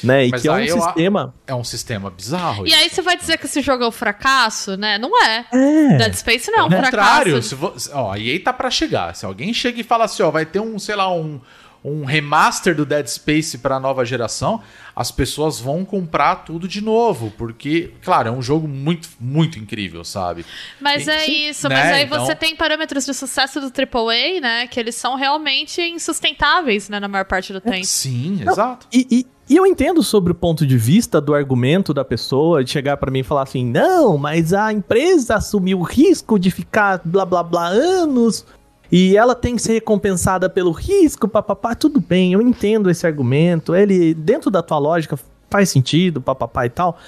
né? 0.02 0.26
E 0.26 0.30
Mas 0.30 0.42
que 0.42 0.48
é 0.48 0.52
um 0.52 0.66
sistema. 0.66 1.34
É 1.46 1.54
um 1.54 1.64
sistema 1.64 2.10
bizarro. 2.10 2.66
E 2.66 2.70
isso. 2.70 2.78
aí 2.78 2.90
você 2.90 3.02
vai 3.02 3.16
dizer 3.16 3.38
que 3.38 3.46
esse 3.46 3.60
jogo 3.60 3.84
é 3.84 3.86
um 3.86 3.92
fracasso, 3.92 4.76
né? 4.76 4.98
Não 4.98 5.10
é. 5.22 5.44
é. 5.52 5.96
Dead 5.98 6.14
Space 6.14 6.50
não 6.50 6.60
é 6.60 6.64
um 6.64 6.70
fracasso. 6.70 6.90
contrário, 6.90 7.42
se 7.42 7.54
vo... 7.54 7.72
ó, 7.92 8.16
e 8.16 8.30
aí 8.30 8.38
tá 8.38 8.52
para 8.52 8.70
chegar. 8.70 9.14
Se 9.14 9.24
alguém 9.24 9.54
chega 9.54 9.80
e 9.80 9.84
fala 9.84 10.04
assim, 10.04 10.22
ó, 10.22 10.30
vai 10.30 10.44
ter 10.44 10.60
um, 10.60 10.78
sei 10.78 10.96
lá, 10.96 11.12
um 11.12 11.40
um 11.84 12.04
remaster 12.04 12.74
do 12.74 12.86
Dead 12.86 13.06
Space 13.06 13.58
para 13.58 13.76
a 13.76 13.80
nova 13.80 14.04
geração, 14.04 14.60
as 14.94 15.10
pessoas 15.10 15.58
vão 15.58 15.84
comprar 15.84 16.36
tudo 16.36 16.68
de 16.68 16.80
novo, 16.80 17.32
porque, 17.36 17.92
claro, 18.02 18.28
é 18.28 18.32
um 18.32 18.42
jogo 18.42 18.68
muito, 18.68 19.08
muito 19.18 19.58
incrível, 19.58 20.04
sabe? 20.04 20.44
Mas 20.80 21.06
e, 21.06 21.10
é 21.10 21.26
isso, 21.26 21.68
né? 21.68 21.76
mas 21.76 21.92
aí 21.92 22.04
então... 22.04 22.24
você 22.24 22.34
tem 22.34 22.54
parâmetros 22.54 23.04
de 23.04 23.14
sucesso 23.14 23.60
do 23.60 23.66
AAA, 23.66 24.40
né, 24.40 24.66
que 24.66 24.78
eles 24.78 24.94
são 24.94 25.16
realmente 25.16 25.80
insustentáveis, 25.80 26.88
né, 26.88 27.00
na 27.00 27.08
maior 27.08 27.24
parte 27.24 27.52
do 27.52 27.60
tempo. 27.60 27.84
Sim, 27.84 28.40
Não, 28.44 28.52
exato. 28.52 28.86
E, 28.92 29.06
e, 29.10 29.26
e 29.52 29.56
eu 29.56 29.66
entendo 29.66 30.02
sobre 30.02 30.32
o 30.32 30.34
ponto 30.34 30.66
de 30.66 30.78
vista 30.78 31.20
do 31.20 31.34
argumento 31.34 31.92
da 31.92 32.04
pessoa 32.04 32.62
de 32.62 32.70
chegar 32.70 32.96
para 32.96 33.10
mim 33.10 33.20
e 33.20 33.24
falar 33.24 33.42
assim: 33.42 33.66
não, 33.66 34.16
mas 34.16 34.52
a 34.52 34.72
empresa 34.72 35.34
assumiu 35.34 35.80
o 35.80 35.82
risco 35.82 36.38
de 36.38 36.50
ficar 36.50 37.00
blá 37.04 37.26
blá 37.26 37.42
blá 37.42 37.66
anos 37.66 38.46
e 38.92 39.16
ela 39.16 39.34
tem 39.34 39.56
que 39.56 39.62
ser 39.62 39.72
recompensada 39.72 40.50
pelo 40.50 40.70
risco, 40.70 41.26
papapá, 41.26 41.74
tudo 41.74 41.98
bem, 41.98 42.34
eu 42.34 42.42
entendo 42.42 42.90
esse 42.90 43.06
argumento, 43.06 43.74
ele, 43.74 44.12
dentro 44.12 44.50
da 44.50 44.62
tua 44.62 44.76
lógica, 44.76 45.18
faz 45.48 45.70
sentido, 45.70 46.20
papapá 46.20 46.66
e 46.66 46.68
tal. 46.68 46.98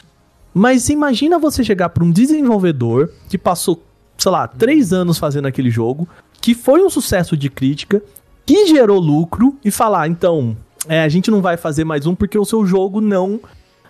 Mas 0.54 0.88
imagina 0.88 1.38
você 1.38 1.62
chegar 1.62 1.90
para 1.90 2.02
um 2.02 2.10
desenvolvedor 2.10 3.10
que 3.28 3.36
passou, 3.36 3.82
sei 4.16 4.32
lá, 4.32 4.48
três 4.48 4.94
anos 4.94 5.18
fazendo 5.18 5.46
aquele 5.46 5.68
jogo, 5.68 6.08
que 6.40 6.54
foi 6.54 6.82
um 6.82 6.88
sucesso 6.88 7.36
de 7.36 7.50
crítica, 7.50 8.02
que 8.46 8.66
gerou 8.66 8.98
lucro, 8.98 9.54
e 9.62 9.70
falar, 9.70 10.08
então, 10.08 10.56
é, 10.88 11.02
a 11.02 11.08
gente 11.10 11.30
não 11.30 11.42
vai 11.42 11.58
fazer 11.58 11.84
mais 11.84 12.06
um 12.06 12.14
porque 12.14 12.38
o 12.38 12.46
seu 12.46 12.64
jogo 12.64 13.02
não 13.02 13.38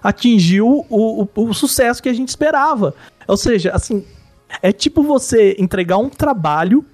atingiu 0.03 0.85
o, 0.91 1.23
o, 1.23 1.29
o 1.33 1.55
sucesso 1.55 2.03
que 2.03 2.09
a 2.09 2.13
gente 2.13 2.31
esperava. 2.31 2.93
Ou 3.29 3.37
seja, 3.37 3.71
assim, 3.71 4.05
é 4.61 4.73
tipo 4.73 5.01
você 5.01 5.55
entregar 5.61 5.99
um 5.99 6.09
trabalho 6.09 6.85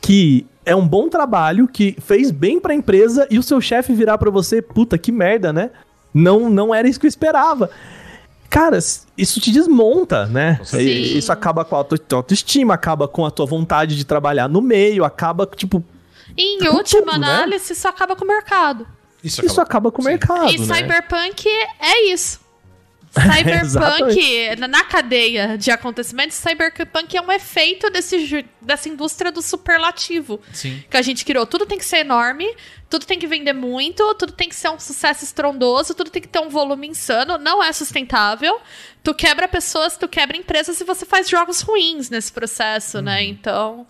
que 0.00 0.46
é 0.64 0.76
um 0.76 0.86
bom 0.86 1.08
trabalho, 1.08 1.66
que 1.66 1.96
fez 2.00 2.30
bem 2.30 2.60
pra 2.60 2.74
empresa 2.74 3.26
e 3.30 3.38
o 3.38 3.42
seu 3.42 3.60
chefe 3.60 3.92
virar 3.94 4.18
para 4.18 4.30
você, 4.30 4.60
puta, 4.60 4.98
que 4.98 5.10
merda, 5.10 5.52
né? 5.52 5.70
Não, 6.12 6.50
não 6.50 6.74
era 6.74 6.88
isso 6.88 7.00
que 7.00 7.06
eu 7.06 7.08
esperava. 7.08 7.70
Cara, 8.50 8.78
isso 8.78 9.40
te 9.40 9.50
desmonta, 9.50 10.26
né? 10.26 10.58
Sim. 10.64 10.78
Isso 10.78 11.30
acaba 11.30 11.64
com 11.64 11.76
a 11.76 11.84
tua 11.84 11.98
autoestima, 12.18 12.74
acaba 12.74 13.06
com 13.06 13.26
a 13.26 13.30
tua 13.30 13.44
vontade 13.44 13.96
de 13.96 14.04
trabalhar 14.04 14.48
no 14.48 14.62
meio, 14.62 15.04
acaba, 15.04 15.46
tipo. 15.46 15.84
Em 16.36 16.66
última 16.68 17.12
tudo, 17.12 17.20
né? 17.20 17.26
análise, 17.26 17.70
né? 17.70 17.72
isso 17.72 17.88
acaba 17.88 18.16
com 18.16 18.24
o 18.24 18.28
mercado. 18.28 18.86
Isso 19.22 19.40
acaba, 19.40 19.52
isso 19.52 19.60
acaba 19.60 19.92
com 19.92 20.02
o 20.02 20.04
mercado. 20.04 20.50
E 20.50 20.58
né? 20.58 20.64
Cyberpunk 20.64 21.48
é 21.80 22.12
isso. 22.12 22.40
Cyberpunk, 23.18 24.56
na 24.68 24.84
cadeia 24.84 25.56
de 25.56 25.70
acontecimentos, 25.70 26.36
Cyberpunk 26.36 27.16
é 27.16 27.20
um 27.20 27.32
efeito 27.32 27.90
desse, 27.90 28.44
dessa 28.60 28.88
indústria 28.88 29.32
do 29.32 29.40
superlativo. 29.40 30.40
Sim. 30.52 30.82
Que 30.90 30.96
a 30.96 31.02
gente 31.02 31.24
criou. 31.24 31.46
Tudo 31.46 31.66
tem 31.66 31.78
que 31.78 31.84
ser 31.84 31.98
enorme, 31.98 32.46
tudo 32.88 33.06
tem 33.06 33.18
que 33.18 33.26
vender 33.26 33.52
muito, 33.52 34.14
tudo 34.14 34.32
tem 34.32 34.48
que 34.48 34.54
ser 34.54 34.68
um 34.70 34.78
sucesso 34.78 35.24
estrondoso, 35.24 35.94
tudo 35.94 36.10
tem 36.10 36.22
que 36.22 36.28
ter 36.28 36.40
um 36.40 36.48
volume 36.48 36.88
insano. 36.88 37.38
Não 37.38 37.62
é 37.62 37.72
sustentável. 37.72 38.60
Tu 39.02 39.14
quebra 39.14 39.48
pessoas, 39.48 39.96
tu 39.96 40.06
quebra 40.06 40.36
empresas 40.36 40.80
e 40.80 40.84
você 40.84 41.06
faz 41.06 41.28
jogos 41.28 41.60
ruins 41.60 42.10
nesse 42.10 42.32
processo, 42.32 43.00
né? 43.00 43.22
Uhum. 43.22 43.28
Então. 43.28 43.86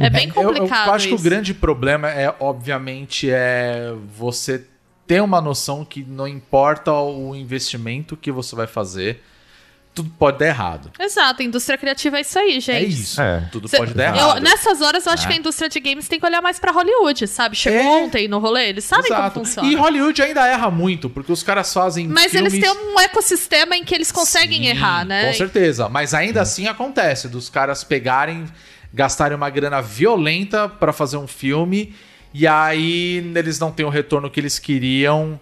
É 0.00 0.10
bem 0.10 0.28
complicado. 0.28 0.86
Eu, 0.86 0.88
eu 0.88 0.94
acho 0.94 1.06
isso. 1.06 1.16
que 1.16 1.20
o 1.20 1.24
grande 1.24 1.54
problema 1.54 2.10
é, 2.10 2.34
obviamente, 2.40 3.30
é 3.30 3.92
você 4.16 4.66
ter 5.06 5.22
uma 5.22 5.40
noção 5.40 5.84
que 5.84 6.02
não 6.02 6.26
importa 6.26 6.92
o 6.92 7.34
investimento 7.34 8.16
que 8.16 8.32
você 8.32 8.56
vai 8.56 8.66
fazer, 8.66 9.22
tudo 9.94 10.10
pode 10.18 10.38
dar 10.38 10.46
errado. 10.46 10.90
Exato, 10.98 11.40
a 11.40 11.44
indústria 11.44 11.78
criativa 11.78 12.18
é 12.18 12.22
isso 12.22 12.38
aí, 12.38 12.58
gente. 12.58 12.70
É 12.70 12.82
isso. 12.82 13.20
É. 13.20 13.48
Tudo 13.52 13.68
Cê, 13.68 13.76
pode 13.76 13.94
dar 13.94 14.06
errado. 14.06 14.38
Eu, 14.38 14.42
nessas 14.42 14.80
horas, 14.80 15.06
eu 15.06 15.12
acho 15.12 15.24
é. 15.24 15.26
que 15.28 15.32
a 15.34 15.36
indústria 15.36 15.68
de 15.68 15.78
games 15.78 16.08
tem 16.08 16.18
que 16.18 16.26
olhar 16.26 16.42
mais 16.42 16.58
para 16.58 16.72
Hollywood, 16.72 17.28
sabe? 17.28 17.54
Chegou 17.54 17.80
é. 17.80 18.04
ontem 18.04 18.26
no 18.26 18.40
rolê, 18.40 18.70
eles 18.70 18.84
sabem 18.84 19.06
Exato. 19.06 19.34
como 19.34 19.46
funciona. 19.46 19.68
E 19.68 19.76
Hollywood 19.76 20.20
ainda 20.20 20.46
erra 20.48 20.68
muito, 20.68 21.08
porque 21.08 21.30
os 21.30 21.44
caras 21.44 21.72
fazem. 21.72 22.08
Mas 22.08 22.32
filmes... 22.32 22.54
eles 22.54 22.66
têm 22.66 22.76
um 22.76 22.98
ecossistema 22.98 23.76
em 23.76 23.84
que 23.84 23.94
eles 23.94 24.10
conseguem 24.10 24.62
Sim, 24.62 24.68
errar, 24.68 25.04
né? 25.04 25.28
Com 25.28 25.34
certeza. 25.34 25.88
Mas 25.88 26.12
ainda 26.12 26.42
assim 26.42 26.66
acontece 26.66 27.28
dos 27.28 27.48
caras 27.48 27.84
pegarem, 27.84 28.46
gastarem 28.92 29.36
uma 29.36 29.48
grana 29.48 29.80
violenta 29.80 30.68
para 30.68 30.92
fazer 30.92 31.18
um 31.18 31.28
filme 31.28 31.94
e 32.34 32.48
aí 32.48 33.32
eles 33.36 33.60
não 33.60 33.70
têm 33.70 33.86
o 33.86 33.88
retorno 33.88 34.28
que 34.28 34.40
eles 34.40 34.58
queriam. 34.58 35.38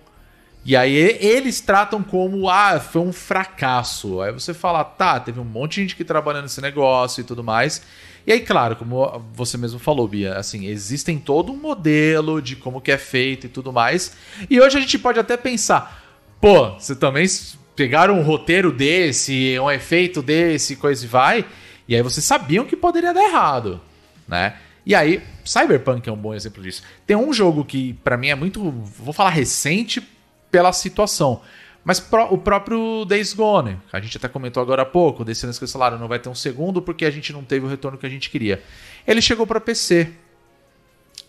E 0.63 0.77
aí 0.77 0.95
eles 0.95 1.61
tratam 1.61 2.03
como, 2.03 2.51
ah, 2.51 2.79
foi 2.79 3.01
um 3.01 3.13
fracasso. 3.13 4.21
Aí 4.21 4.31
você 4.31 4.53
fala, 4.53 4.85
tá, 4.85 5.19
teve 5.19 5.41
um 5.41 5.45
monte 5.45 5.77
de 5.77 5.81
gente 5.81 5.97
que 5.97 6.05
trabalhando 6.05 6.45
nesse 6.45 6.61
negócio 6.61 7.23
e 7.23 7.25
tudo 7.25 7.43
mais. 7.43 7.83
E 8.27 8.33
aí, 8.33 8.41
claro, 8.41 8.77
como 8.77 9.25
você 9.33 9.57
mesmo 9.57 9.79
falou, 9.79 10.07
Bia, 10.07 10.37
assim, 10.37 10.67
existem 10.67 11.19
todo 11.19 11.51
um 11.51 11.57
modelo 11.57 12.41
de 12.41 12.55
como 12.55 12.81
que 12.81 12.93
é 12.93 12.99
feito 12.99 13.47
e 13.47 13.49
tudo 13.49 13.73
mais. 13.73 14.15
E 14.49 14.61
hoje 14.61 14.77
a 14.77 14.81
gente 14.81 14.99
pode 14.99 15.19
até 15.19 15.37
pensar, 15.37 16.21
pô, 16.41 16.79
você 16.79 16.95
também 16.95 17.27
pegaram 17.75 18.19
um 18.19 18.23
roteiro 18.23 18.71
desse, 18.71 19.59
um 19.59 19.71
efeito 19.71 20.23
desse, 20.23 20.77
coisa 20.77 21.05
e 21.05 21.09
vai, 21.09 21.45
e 21.89 21.97
aí 21.97 22.03
vocês 22.03 22.25
sabiam 22.25 22.65
que 22.65 22.77
poderia 22.77 23.13
dar 23.13 23.25
errado, 23.25 23.81
né? 24.29 24.55
E 24.85 24.95
aí, 24.95 25.23
Cyberpunk 25.45 26.09
é 26.09 26.13
um 26.13 26.17
bom 26.17 26.35
exemplo 26.35 26.63
disso. 26.63 26.83
Tem 27.07 27.17
um 27.17 27.33
jogo 27.33 27.65
que, 27.65 27.95
para 28.05 28.17
mim, 28.17 28.29
é 28.29 28.35
muito, 28.35 28.71
vou 28.71 29.13
falar 29.13 29.31
recente 29.31 30.03
pela 30.51 30.73
situação. 30.73 31.41
Mas 31.85 31.99
pro, 31.99 32.33
o 32.33 32.39
próprio 32.39 33.05
Days 33.05 33.33
Gone, 33.33 33.79
a 33.93 34.01
gente 34.01 34.17
até 34.17 34.29
comentou 34.29 34.63
agora 34.63 34.83
há 34.83 34.87
pouco, 34.87 35.25
desse 35.25 35.45
ano 35.45 35.55
que 35.55 35.67
salário 35.67 35.99
não 35.99 36.09
vai 36.09 36.19
ter 36.19 36.29
um 36.29 36.35
segundo 36.35 36.81
porque 36.81 37.05
a 37.05 37.11
gente 37.11 37.33
não 37.33 37.43
teve 37.43 37.67
o 37.67 37.69
retorno 37.69 37.99
que 37.99 38.07
a 38.07 38.09
gente 38.09 38.31
queria. 38.31 38.63
Ele 39.07 39.21
chegou 39.21 39.47
para 39.47 39.61
PC. 39.61 40.11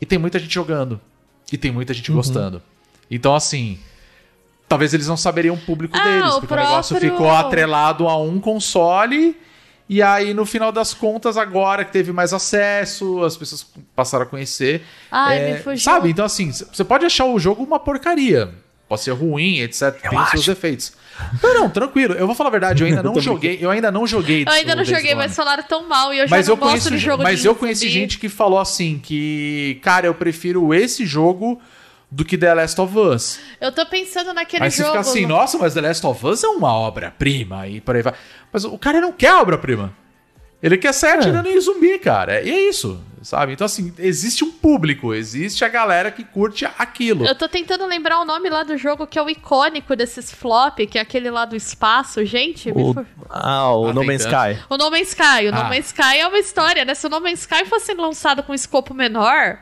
E 0.02 0.06
tem 0.06 0.20
muita 0.20 0.38
gente 0.38 0.54
jogando. 0.54 1.00
E 1.52 1.58
tem 1.58 1.72
muita 1.72 1.94
gente 1.94 2.12
uhum. 2.12 2.18
gostando. 2.18 2.62
Então, 3.10 3.36
assim, 3.36 3.80
talvez 4.68 4.94
eles 4.94 5.08
não 5.08 5.18
saberiam 5.18 5.56
o 5.56 5.58
público 5.58 5.98
ah, 5.98 6.04
deles, 6.04 6.32
o 6.32 6.40
porque 6.42 6.48
próprio... 6.48 6.68
o 6.68 6.70
negócio 6.70 7.00
ficou 7.00 7.32
atrelado 7.32 8.08
a 8.08 8.18
um 8.18 8.40
console 8.40 9.36
e 9.88 10.02
aí, 10.02 10.34
no 10.34 10.46
final 10.46 10.72
das 10.72 10.94
contas, 10.94 11.38
agora 11.38 11.84
que 11.84 11.92
teve 11.92 12.12
mais 12.12 12.34
acesso, 12.34 13.24
as 13.24 13.36
pessoas 13.36 13.66
passaram 13.96 14.24
a 14.24 14.28
conhecer. 14.28 14.82
Ai, 15.12 15.38
é, 15.38 15.54
me 15.54 15.60
fugiu. 15.60 15.84
Sabe? 15.84 16.10
Então, 16.10 16.26
assim, 16.26 16.52
você 16.52 16.84
pode 16.84 17.06
achar 17.06 17.26
o 17.26 17.38
jogo 17.38 17.64
uma 17.64 17.80
porcaria. 17.80 18.52
Pode 18.88 19.02
ser 19.02 19.12
ruim, 19.12 19.60
etc. 19.60 19.82
Eu 20.04 20.10
tem 20.10 20.20
acho. 20.20 20.32
seus 20.32 20.46
defeitos. 20.46 20.94
Não, 21.42 21.54
não, 21.54 21.70
tranquilo. 21.70 22.14
Eu 22.14 22.26
vou 22.26 22.36
falar 22.36 22.50
a 22.50 22.52
verdade, 22.52 22.84
eu 22.84 22.88
ainda 22.88 23.02
não 23.04 23.20
joguei. 23.20 23.58
Eu 23.62 23.72
ainda 23.72 23.92
não 23.92 24.08
joguei. 24.08 24.44
Eu 24.44 24.52
ainda 24.52 24.76
não 24.76 24.84
joguei, 24.84 25.16
mas 25.16 25.36
falaram 25.36 25.64
tão 25.64 25.88
mal 25.88 26.14
e 26.14 26.20
eu 26.20 26.28
já 26.28 26.36
mas 26.36 26.48
não 26.48 26.54
eu 26.54 26.58
conheço, 26.58 26.90
de 26.90 26.98
jogo 26.98 27.24
Mas 27.24 27.42
de 27.42 27.48
eu 27.48 27.56
conheci 27.56 27.90
gente 27.90 28.18
que 28.18 28.30
falou 28.30 28.60
assim: 28.60 29.00
que, 29.00 29.80
cara, 29.82 30.08
eu 30.08 30.14
prefiro 30.14 30.74
esse 30.74 31.06
jogo 31.06 31.62
do 32.14 32.24
que 32.24 32.38
The 32.38 32.54
Last 32.54 32.80
of 32.80 32.98
Us. 32.98 33.40
Eu 33.60 33.72
tô 33.72 33.86
pensando 33.88 34.34
naquele 34.34 34.60
jogo. 34.60 34.66
Aí 34.66 34.72
você 34.72 34.84
fica 34.84 35.00
assim, 35.00 35.26
nossa, 35.26 35.58
mas 35.58 35.74
The 35.74 35.82
Last 35.82 36.06
of 36.06 36.26
Us 36.28 36.44
é 36.44 36.48
uma 36.48 36.72
obra-prima 36.72 37.68
e 37.68 37.82
por 37.82 37.96
aí 37.96 38.04
vai. 38.04 38.14
Mas 38.52 38.64
o 38.66 38.78
cara 38.78 39.02
não 39.02 39.12
quer 39.12 39.34
obra-prima. 39.34 39.92
Ele 40.62 40.78
quer 40.78 40.94
sair 40.94 41.16
é. 41.16 41.18
atirando 41.18 41.50
em 41.50 41.60
zumbi, 41.60 41.98
cara. 41.98 42.42
E 42.42 42.52
é 42.52 42.70
isso. 42.70 43.02
sabe? 43.24 43.52
Então, 43.52 43.66
assim, 43.66 43.92
existe 43.98 44.44
um 44.44 44.52
público, 44.52 45.14
existe 45.14 45.66
a 45.66 45.68
galera 45.68 46.12
que 46.12 46.24
curte 46.24 46.66
aquilo. 46.78 47.26
Eu 47.26 47.36
tô 47.36 47.50
tentando 47.50 47.86
lembrar 47.88 48.20
o 48.20 48.26
nome 48.26 48.48
lá 48.48 48.64
do 48.64 48.78
jogo 48.78 49.08
que 49.08 49.18
é 49.18 49.22
o 49.22 49.30
icônico 49.30 49.96
desses 49.96 50.32
flop, 50.32 50.78
que 50.90 51.00
é 51.00 51.02
aquele 51.02 51.32
lá 51.32 51.46
do 51.46 51.56
espaço, 51.56 52.24
gente. 52.24 52.72
O... 52.72 52.96
Ah, 53.28 53.76
o 53.76 53.88
ah, 53.88 53.94
No 53.94 54.06
Man's 54.06 54.22
Sky. 54.22 54.64
O 54.70 54.78
No 54.78 54.92
Man's 54.92 55.10
Sky. 55.10 55.48
O 55.48 55.56
ah. 55.56 55.64
No 55.64 55.70
Man's 55.70 55.88
Sky 55.88 56.20
é 56.20 56.28
uma 56.28 56.40
história, 56.40 56.86
né? 56.86 56.94
Se 56.94 57.08
o 57.08 57.10
No 57.10 57.20
Man's 57.20 57.40
Sky 57.40 57.66
fosse 57.66 57.94
lançado 57.96 58.44
com 58.44 58.54
escopo 58.54 58.94
menor, 58.94 59.58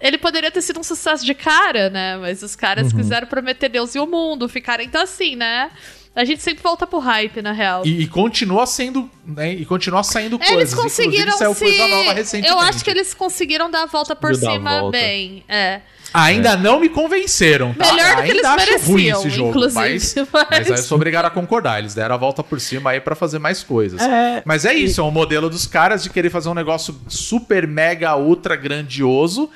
ele 0.00 0.18
poderia 0.18 0.50
ter 0.50 0.62
sido 0.62 0.80
um 0.80 0.82
sucesso 0.82 1.24
de 1.24 1.34
cara, 1.34 1.90
né? 1.90 2.16
Mas 2.16 2.42
os 2.42 2.54
caras 2.54 2.92
uhum. 2.92 2.98
quiseram 2.98 3.26
prometer 3.26 3.68
Deus 3.68 3.94
e 3.94 3.98
o 3.98 4.06
mundo, 4.06 4.48
ficaram 4.48 4.84
então 4.84 5.02
assim, 5.02 5.36
né? 5.36 5.70
A 6.14 6.24
gente 6.24 6.42
sempre 6.42 6.62
volta 6.62 6.86
pro 6.86 6.98
hype, 6.98 7.42
na 7.42 7.52
real. 7.52 7.82
E, 7.84 8.00
e 8.00 8.06
continua 8.06 8.66
sendo, 8.66 9.10
né? 9.22 9.52
E 9.52 9.66
continua 9.66 10.02
saindo 10.02 10.36
eles 10.36 10.48
coisas. 10.48 10.72
Eles 10.72 10.74
conseguiram 10.74 11.32
se... 11.36 11.44
coisa 11.54 11.88
nova 11.88 12.12
recentemente. 12.14 12.54
Eu 12.54 12.58
acho 12.58 12.82
que 12.82 12.90
eles 12.90 13.12
conseguiram 13.12 13.70
dar 13.70 13.82
a 13.82 13.86
volta 13.86 14.16
por 14.16 14.34
cima 14.34 14.80
volta. 14.80 14.98
bem. 14.98 15.44
É. 15.46 15.82
Ainda 16.14 16.52
é. 16.52 16.56
não 16.56 16.80
me 16.80 16.88
convenceram, 16.88 17.74
tá? 17.74 17.92
Melhor 17.92 18.16
do 18.16 18.22
que 18.22 18.30
eles 18.30 18.42
mereciam, 18.42 18.80
ruim 18.86 19.08
esse 19.08 19.28
jogo, 19.28 19.50
inclusive. 19.50 19.74
Mas, 19.74 20.14
mas... 20.14 20.46
mas 20.50 20.70
aí 20.70 20.78
eu 20.78 20.82
sou 20.82 20.96
obrigado 20.96 21.26
a 21.26 21.30
concordar. 21.30 21.80
Eles 21.80 21.94
deram 21.94 22.14
a 22.14 22.18
volta 22.18 22.42
por 22.42 22.58
cima 22.62 22.92
aí 22.92 23.00
para 23.00 23.14
fazer 23.14 23.38
mais 23.38 23.62
coisas. 23.62 24.00
É... 24.00 24.42
Mas 24.46 24.64
é 24.64 24.72
isso, 24.72 25.02
é 25.02 25.04
um 25.04 25.10
modelo 25.10 25.50
dos 25.50 25.66
caras 25.66 26.02
de 26.02 26.08
querer 26.08 26.30
fazer 26.30 26.48
um 26.48 26.54
negócio 26.54 26.98
super, 27.08 27.66
mega, 27.66 28.16
ultra 28.16 28.56
grandioso. 28.56 29.50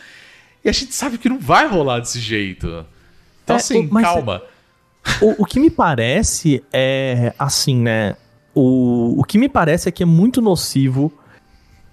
E 0.64 0.68
a 0.68 0.72
gente 0.72 0.94
sabe 0.94 1.18
que 1.18 1.28
não 1.28 1.38
vai 1.38 1.66
rolar 1.66 2.00
desse 2.00 2.20
jeito. 2.20 2.84
Então, 3.44 3.56
é, 3.56 3.58
assim, 3.58 3.88
mas 3.90 4.04
calma. 4.04 4.42
O, 5.22 5.44
o 5.44 5.46
que 5.46 5.58
me 5.58 5.70
parece 5.70 6.62
é 6.70 7.32
assim, 7.38 7.74
né? 7.74 8.16
O, 8.54 9.18
o 9.18 9.24
que 9.24 9.38
me 9.38 9.48
parece 9.48 9.88
é 9.88 9.92
que 9.92 10.02
é 10.02 10.06
muito 10.06 10.42
nocivo 10.42 11.10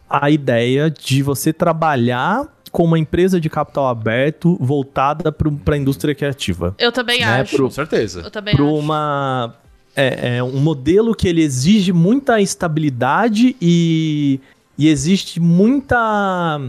a 0.09 0.29
ideia 0.29 0.91
de 0.91 1.23
você 1.23 1.53
trabalhar 1.53 2.45
com 2.69 2.83
uma 2.83 2.99
empresa 2.99 3.39
de 3.39 3.49
capital 3.49 3.87
aberto 3.87 4.57
voltada 4.59 5.31
para 5.31 5.75
a 5.75 5.77
indústria 5.77 6.13
criativa. 6.13 6.75
Eu 6.77 6.91
também 6.91 7.21
né? 7.21 7.41
acho. 7.41 7.55
Pro, 7.55 7.65
com 7.65 7.71
certeza. 7.71 8.21
Eu 8.21 8.31
também 8.31 8.55
para 8.55 8.65
uma 8.65 9.55
é, 9.95 10.37
é, 10.37 10.43
um 10.43 10.59
modelo 10.59 11.15
que 11.15 11.27
ele 11.27 11.41
exige 11.41 11.91
muita 11.91 12.39
estabilidade 12.39 13.55
e, 13.61 14.39
e 14.77 14.87
existe 14.87 15.39
muita 15.39 16.59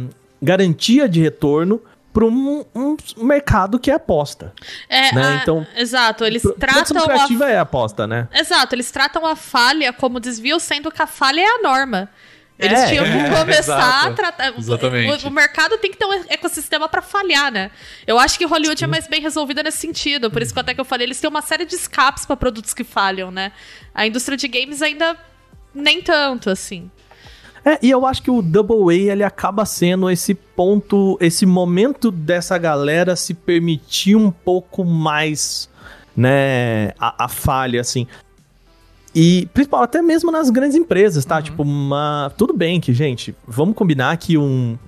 garantia 0.40 1.08
de 1.08 1.20
retorno 1.20 1.80
para 2.12 2.24
um, 2.24 2.64
um, 2.74 2.96
mercado 3.18 3.78
que 3.78 3.90
é 3.90 3.94
aposta. 3.94 4.52
É, 4.88 5.14
né? 5.14 5.22
a, 5.22 5.34
então, 5.36 5.66
exato, 5.76 6.24
eles 6.24 6.42
tratam 6.58 7.04
criativa 7.04 7.44
a, 7.44 7.50
é 7.50 7.58
aposta, 7.58 8.06
né? 8.06 8.28
Exato, 8.32 8.74
eles 8.74 8.90
tratam 8.90 9.24
a 9.26 9.36
falha 9.36 9.92
como 9.92 10.18
desvio, 10.18 10.58
sendo 10.58 10.90
que 10.90 11.00
a 11.00 11.06
falha 11.06 11.40
é 11.40 11.46
a 11.46 11.62
norma. 11.62 12.10
Eles 12.58 12.80
é, 12.80 12.86
tinham 12.88 13.04
que 13.04 13.10
é, 13.10 13.30
começar 13.38 14.06
a 14.06 14.12
tratar. 14.12 14.58
Exatamente. 14.58 15.24
O, 15.24 15.28
o, 15.28 15.30
mercado 15.30 15.78
tem 15.78 15.92
que 15.92 15.96
ter 15.96 16.06
um 16.06 16.24
ecossistema 16.28 16.88
para 16.88 17.00
falhar, 17.00 17.52
né? 17.52 17.70
Eu 18.04 18.18
acho 18.18 18.36
que 18.36 18.44
Hollywood 18.44 18.82
é 18.82 18.84
Sim. 18.84 18.84
é 18.84 18.88
mais 18.88 19.06
bem 19.06 19.20
resolvida 19.20 19.62
nesse 19.62 19.78
sentido. 19.78 20.28
Por 20.28 20.42
isso 20.42 20.52
que 20.52 20.58
até 20.58 20.74
que 20.74 20.80
eu 20.80 20.84
falei, 20.84 21.06
eles 21.06 21.20
têm 21.20 21.30
uma 21.30 21.42
série 21.42 21.64
de 21.64 21.76
escapes 21.76 22.26
para 22.26 22.36
produtos 22.36 22.74
que 22.74 22.82
falham, 22.82 23.30
né? 23.30 23.52
A 23.94 24.06
indústria 24.08 24.36
de 24.36 24.48
games 24.48 24.82
ainda 24.82 25.16
nem 25.72 26.02
tanto, 26.02 26.50
assim. 26.50 26.90
É, 27.68 27.78
e 27.82 27.90
eu 27.90 28.06
acho 28.06 28.22
que 28.22 28.30
o 28.30 28.40
Double 28.40 28.88
A 28.88 29.12
ele 29.12 29.22
acaba 29.22 29.66
sendo 29.66 30.08
esse 30.08 30.32
ponto, 30.34 31.18
esse 31.20 31.44
momento 31.44 32.10
dessa 32.10 32.56
galera 32.56 33.14
se 33.14 33.34
permitir 33.34 34.16
um 34.16 34.30
pouco 34.30 34.86
mais, 34.86 35.68
né, 36.16 36.92
a, 36.98 37.26
a 37.26 37.28
falha, 37.28 37.78
assim. 37.78 38.06
E, 39.14 39.46
principal, 39.52 39.82
até 39.82 40.00
mesmo 40.00 40.32
nas 40.32 40.48
grandes 40.48 40.76
empresas, 40.76 41.26
tá? 41.26 41.36
Uhum. 41.36 41.42
Tipo, 41.42 41.62
uma... 41.62 42.32
Tudo 42.38 42.54
bem 42.54 42.80
que, 42.80 42.94
gente, 42.94 43.34
vamos 43.46 43.74
combinar 43.74 44.16
que 44.16 44.38
um, 44.38 44.78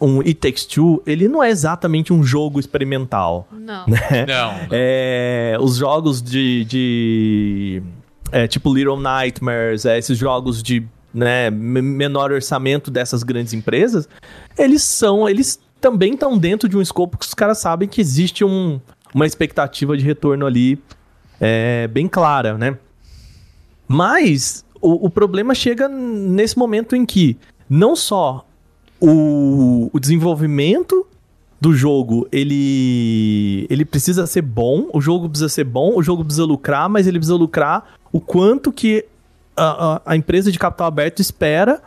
um 0.00 0.20
It 0.20 0.34
Takes 0.34 0.64
Two, 0.64 1.02
ele 1.04 1.26
não 1.26 1.42
é 1.42 1.50
exatamente 1.50 2.12
um 2.12 2.22
jogo 2.22 2.60
experimental. 2.60 3.48
Não. 3.50 3.84
Né? 3.88 4.26
Não. 4.28 4.68
É, 4.70 5.56
os 5.60 5.74
jogos 5.74 6.22
de... 6.22 6.64
de 6.66 7.82
é, 8.30 8.46
tipo 8.46 8.72
Little 8.72 9.00
Nightmares, 9.00 9.84
é, 9.84 9.98
esses 9.98 10.16
jogos 10.16 10.62
de 10.62 10.86
né, 11.12 11.50
menor 11.50 12.32
orçamento 12.32 12.90
dessas 12.90 13.22
grandes 13.22 13.52
empresas, 13.52 14.08
eles 14.56 14.82
são, 14.82 15.28
eles 15.28 15.58
também 15.80 16.14
estão 16.14 16.36
dentro 16.36 16.68
de 16.68 16.76
um 16.76 16.82
escopo 16.82 17.16
que 17.18 17.26
os 17.26 17.34
caras 17.34 17.58
sabem 17.58 17.88
que 17.88 18.00
existe 18.00 18.44
um, 18.44 18.80
uma 19.14 19.26
expectativa 19.26 19.96
de 19.96 20.04
retorno 20.04 20.46
ali 20.46 20.78
é, 21.40 21.88
bem 21.88 22.08
clara, 22.08 22.58
né? 22.58 22.76
Mas 23.86 24.64
o, 24.80 25.06
o, 25.06 25.10
problema 25.10 25.54
chega 25.54 25.88
nesse 25.88 26.58
momento 26.58 26.94
em 26.94 27.06
que 27.06 27.36
não 27.70 27.96
só 27.96 28.44
o, 29.00 29.88
o 29.92 29.98
desenvolvimento 29.98 31.06
do 31.60 31.72
jogo, 31.72 32.28
ele 32.30 33.66
ele 33.68 33.84
precisa 33.84 34.26
ser 34.26 34.42
bom, 34.42 34.88
o 34.92 35.00
jogo 35.00 35.28
precisa 35.28 35.48
ser 35.48 35.64
bom, 35.64 35.96
o 35.96 36.02
jogo 36.02 36.24
precisa 36.24 36.44
lucrar, 36.44 36.88
mas 36.88 37.06
ele 37.06 37.18
precisa 37.18 37.36
lucrar 37.36 37.94
o 38.12 38.20
quanto 38.20 38.70
que 38.70 39.06
a, 39.62 40.02
a, 40.06 40.16
empresa 40.16 40.50
de 40.52 40.58
capital 40.58 40.86
aberto 40.86 41.20
espera. 41.20 41.80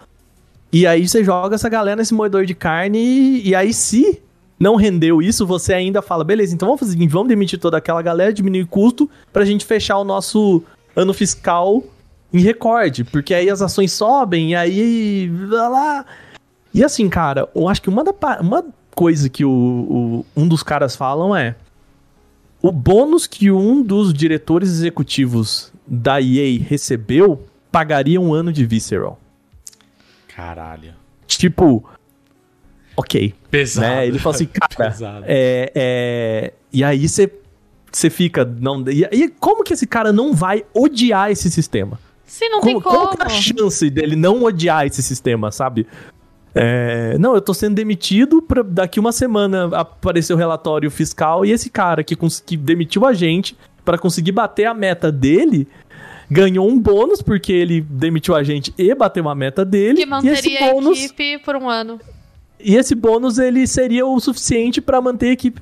E 0.72 0.88
aí 0.88 1.08
você 1.08 1.24
joga 1.24 1.56
essa 1.56 1.70
galera 1.70 1.98
nesse 1.98 2.14
moedor 2.14 2.46
de 2.46 2.56
carne. 2.56 2.98
E, 2.98 3.50
e 3.50 3.56
aí, 3.56 3.74
se 3.74 4.22
não 4.60 4.76
rendeu 4.76 5.22
isso, 5.22 5.46
você 5.46 5.74
ainda 5.74 6.02
fala: 6.02 6.24
beleza, 6.24 6.54
então 6.54 6.68
vamos 6.68 6.80
fazer 6.80 6.92
seguinte: 6.94 7.12
vamos 7.12 7.28
demitir 7.28 7.60
toda 7.60 7.78
aquela 7.78 8.02
galera, 8.02 8.32
diminuir 8.32 8.64
o 8.64 8.68
custo 8.68 9.10
pra 9.34 9.46
gente 9.46 9.66
fechar 9.66 9.98
o 9.98 10.04
nosso 10.04 10.64
ano 10.96 11.14
fiscal 11.14 11.84
em 12.34 12.40
recorde. 12.40 13.04
Porque 13.04 13.34
aí 13.34 13.50
as 13.50 13.62
ações 13.62 13.92
sobem, 13.92 14.52
e 14.52 14.56
aí. 14.56 15.32
lá. 15.50 16.06
E 16.74 16.84
assim, 16.84 17.10
cara, 17.10 17.50
eu 17.54 17.68
acho 17.68 17.82
que 17.82 17.90
uma, 17.90 18.04
da, 18.04 18.14
uma 18.40 18.64
coisa 18.96 19.30
que 19.30 19.44
o, 19.44 19.50
o, 19.50 20.26
um 20.36 20.48
dos 20.48 20.64
caras 20.64 20.96
falam 20.96 21.36
é. 21.36 21.56
O 22.62 22.72
bônus 22.72 23.26
que 23.26 23.50
um 23.50 23.82
dos 23.82 24.14
diretores 24.14 24.70
executivos 24.70 25.74
da 25.88 26.22
EA 26.22 26.62
recebeu 26.62 27.44
pagaria 27.72 28.20
um 28.20 28.34
ano 28.34 28.52
de 28.52 28.66
Visceral. 28.66 29.20
Caralho. 30.36 30.94
Tipo, 31.26 31.84
ok. 32.96 33.34
Pesado. 33.50 33.88
Né? 33.88 34.08
Ele 34.08 34.20
fala 34.20 34.36
assim, 34.36 34.50
cara, 34.52 34.96
é, 35.26 35.72
é... 35.76 36.54
e 36.72 36.84
aí 36.84 37.08
você 37.08 37.32
você 37.92 38.10
fica 38.10 38.46
não 38.46 38.86
e, 38.90 39.04
e, 39.12 39.28
como 39.28 39.64
que 39.64 39.74
esse 39.74 39.86
cara 39.86 40.14
não 40.14 40.34
vai 40.34 40.64
odiar 40.74 41.30
esse 41.30 41.52
sistema? 41.52 42.00
Se 42.26 42.48
não 42.48 42.62
como, 42.62 42.72
tem 42.72 42.82
como. 42.82 42.98
Qual 42.98 43.14
é 43.20 43.26
a 43.26 43.30
chance 43.30 43.90
dele 43.90 44.16
não 44.16 44.44
odiar 44.44 44.86
esse 44.86 45.04
sistema, 45.04 45.52
sabe? 45.52 45.86
É, 46.56 47.18
não, 47.18 47.34
eu 47.36 47.42
tô 47.42 47.54
sendo 47.54 47.76
demitido 47.76 48.42
pra 48.42 48.62
daqui 48.62 49.00
uma 49.00 49.12
semana 49.12 49.70
aparecer 49.78 50.34
o 50.34 50.38
relatório 50.38 50.90
fiscal 50.90 51.46
e 51.46 51.52
esse 51.52 51.70
cara 51.70 52.04
que, 52.04 52.16
que 52.46 52.58
demitiu 52.58 53.06
a 53.06 53.14
gente 53.14 53.58
para 53.84 53.98
conseguir 53.98 54.32
bater 54.32 54.66
a 54.66 54.74
meta 54.74 55.12
dele 55.12 55.68
ganhou 56.32 56.66
um 56.66 56.80
bônus 56.80 57.22
porque 57.22 57.52
ele 57.52 57.82
demitiu 57.82 58.34
a 58.34 58.42
gente 58.42 58.74
e 58.78 58.96
bateu 58.96 59.22
uma 59.22 59.36
meta 59.36 59.66
dele. 59.66 59.98
Que 59.98 60.06
manteria 60.06 60.32
e 60.32 60.40
esse 60.40 60.72
bônus, 60.72 60.98
a 60.98 61.02
equipe 61.04 61.38
por 61.40 61.58
um 61.58 61.70
ano. 61.70 62.00
E 62.58 62.76
esse 62.78 62.96
bônus 62.96 63.38
ele 63.38 63.68
seria 63.68 64.06
o 64.06 64.18
suficiente 64.20 64.80
para 64.80 65.02
manter 65.02 65.28
a 65.28 65.32
equipe 65.34 65.62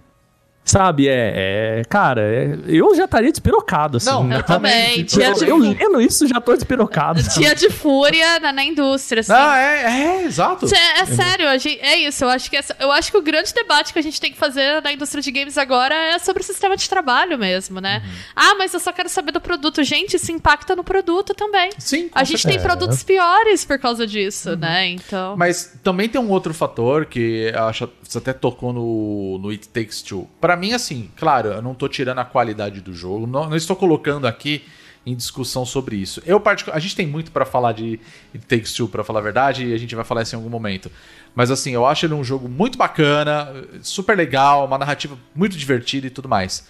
Sabe, 0.70 1.08
é. 1.08 1.80
é 1.80 1.84
cara, 1.90 2.22
é, 2.22 2.60
eu 2.68 2.96
já 2.96 3.06
estaria 3.06 3.32
despirocado, 3.32 3.98
assim. 3.98 4.10
Não, 4.10 4.32
eu 4.32 4.44
também. 4.44 5.04
Tia 5.04 5.34
de... 5.34 5.48
Eu 5.48 5.58
lendo 5.58 6.00
isso 6.00 6.28
já 6.28 6.40
tô 6.40 6.54
despirocado. 6.54 7.22
Tia 7.30 7.56
de 7.56 7.70
fúria 7.70 8.40
na, 8.40 8.52
na 8.52 8.64
indústria, 8.64 9.22
assim. 9.22 9.34
Ah, 9.34 9.58
é, 9.58 9.84
é 9.84 10.24
exato. 10.26 10.68
É, 10.74 11.02
é 11.02 11.06
sério, 11.06 11.60
gente, 11.60 11.80
é 11.82 11.98
isso. 11.98 12.24
Eu 12.24 12.30
acho, 12.30 12.52
que 12.52 12.60
eu 12.80 12.92
acho 12.92 13.12
que 13.12 13.18
o 13.18 13.22
grande 13.22 13.52
debate 13.54 13.92
que 13.92 14.00
a 14.00 14.02
gente 14.02 14.22
tem 14.22 14.32
que 14.32 14.38
fazer 14.38 14.82
na 14.84 14.94
indústria 14.94 15.24
de 15.24 15.32
games 15.32 15.58
agora 15.58 15.96
é 15.96 16.20
sobre 16.20 16.44
o 16.44 16.46
sistema 16.46 16.78
de 16.78 16.88
trabalho 16.88 17.38
mesmo, 17.38 17.82
né? 17.82 18.04
Uhum. 18.06 18.12
Ah, 18.36 18.56
mas 18.56 18.74
eu 18.74 18.80
só 18.80 18.92
quero 18.92 19.10
saber 19.10 19.32
do 19.32 19.42
produto. 19.42 19.84
Gente, 19.84 20.18
isso 20.18 20.32
impacta 20.32 20.76
no 20.76 20.84
produto 20.84 21.34
também. 21.34 21.72
Sim. 21.80 22.10
A 22.14 22.24
gente 22.24 22.46
tem 22.46 22.60
produtos 22.60 23.02
piores 23.02 23.66
por 23.66 23.80
causa 23.80 24.06
disso, 24.06 24.52
uhum. 24.52 24.58
né? 24.58 24.88
Então. 24.90 25.36
Mas 25.36 25.74
também 25.84 26.08
tem 26.08 26.22
um 26.22 26.30
outro 26.30 26.54
fator 26.54 27.08
que 27.08 27.52
acho 27.56 27.88
que 27.88 27.94
você 28.04 28.18
até 28.20 28.34
tocou 28.34 28.72
no, 28.72 29.40
no 29.40 29.50
It 29.50 29.68
Takes 29.70 30.02
Two. 30.04 30.28
Pra 30.40 30.59
mim, 30.60 30.74
assim, 30.74 31.10
claro, 31.16 31.50
eu 31.50 31.62
não 31.62 31.74
tô 31.74 31.88
tirando 31.88 32.20
a 32.20 32.26
qualidade 32.26 32.82
do 32.82 32.94
jogo, 32.94 33.26
não, 33.26 33.50
não 33.50 33.58
estou 33.58 33.76
colocando 33.76 34.28
aqui 34.28 34.64
em 35.06 35.16
discussão 35.16 35.66
sobre 35.66 35.96
isso. 35.96 36.22
Eu 36.26 36.42
a 36.72 36.80
gente 36.80 36.96
tem 36.96 37.08
muito 37.08 37.32
para 37.32 37.46
falar 37.46 37.72
de 37.72 38.00
It 38.34 38.46
Takes 38.46 38.74
Two, 38.74 38.88
para 38.88 39.04
falar 39.04 39.20
a 39.20 39.24
verdade, 39.24 39.66
e 39.66 39.74
a 39.74 39.78
gente 39.78 39.96
vai 39.96 40.06
falar 40.06 40.22
isso 40.22 40.36
em 40.36 40.38
algum 40.38 40.50
momento. 40.50 40.92
Mas 41.34 41.50
assim, 41.50 41.72
eu 41.72 41.86
acho 41.86 42.06
ele 42.06 42.14
um 42.14 42.24
jogo 42.24 42.48
muito 42.48 42.78
bacana, 42.78 43.52
super 43.82 44.16
legal, 44.16 44.66
uma 44.66 44.78
narrativa 44.78 45.18
muito 45.34 45.58
divertida 45.58 46.08
e 46.08 46.10
tudo 46.10 46.28
mais. 46.28 46.68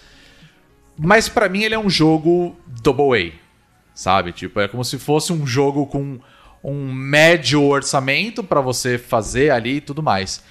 Mas 0.98 1.28
para 1.28 1.50
mim 1.50 1.64
ele 1.64 1.76
é 1.76 1.80
um 1.80 1.90
jogo 1.90 2.56
double 2.82 3.18
A, 3.18 3.34
sabe? 3.94 4.32
Tipo, 4.32 4.60
é 4.60 4.68
como 4.68 4.84
se 4.84 5.00
fosse 5.00 5.34
um 5.34 5.46
jogo 5.46 5.86
com 5.88 6.20
um 6.64 6.94
médio 6.94 7.64
orçamento 7.64 8.44
para 8.44 8.62
você 8.62 8.98
fazer 8.98 9.50
ali 9.50 9.78
e 9.78 9.82
tudo 9.82 10.04
mais. 10.04 10.44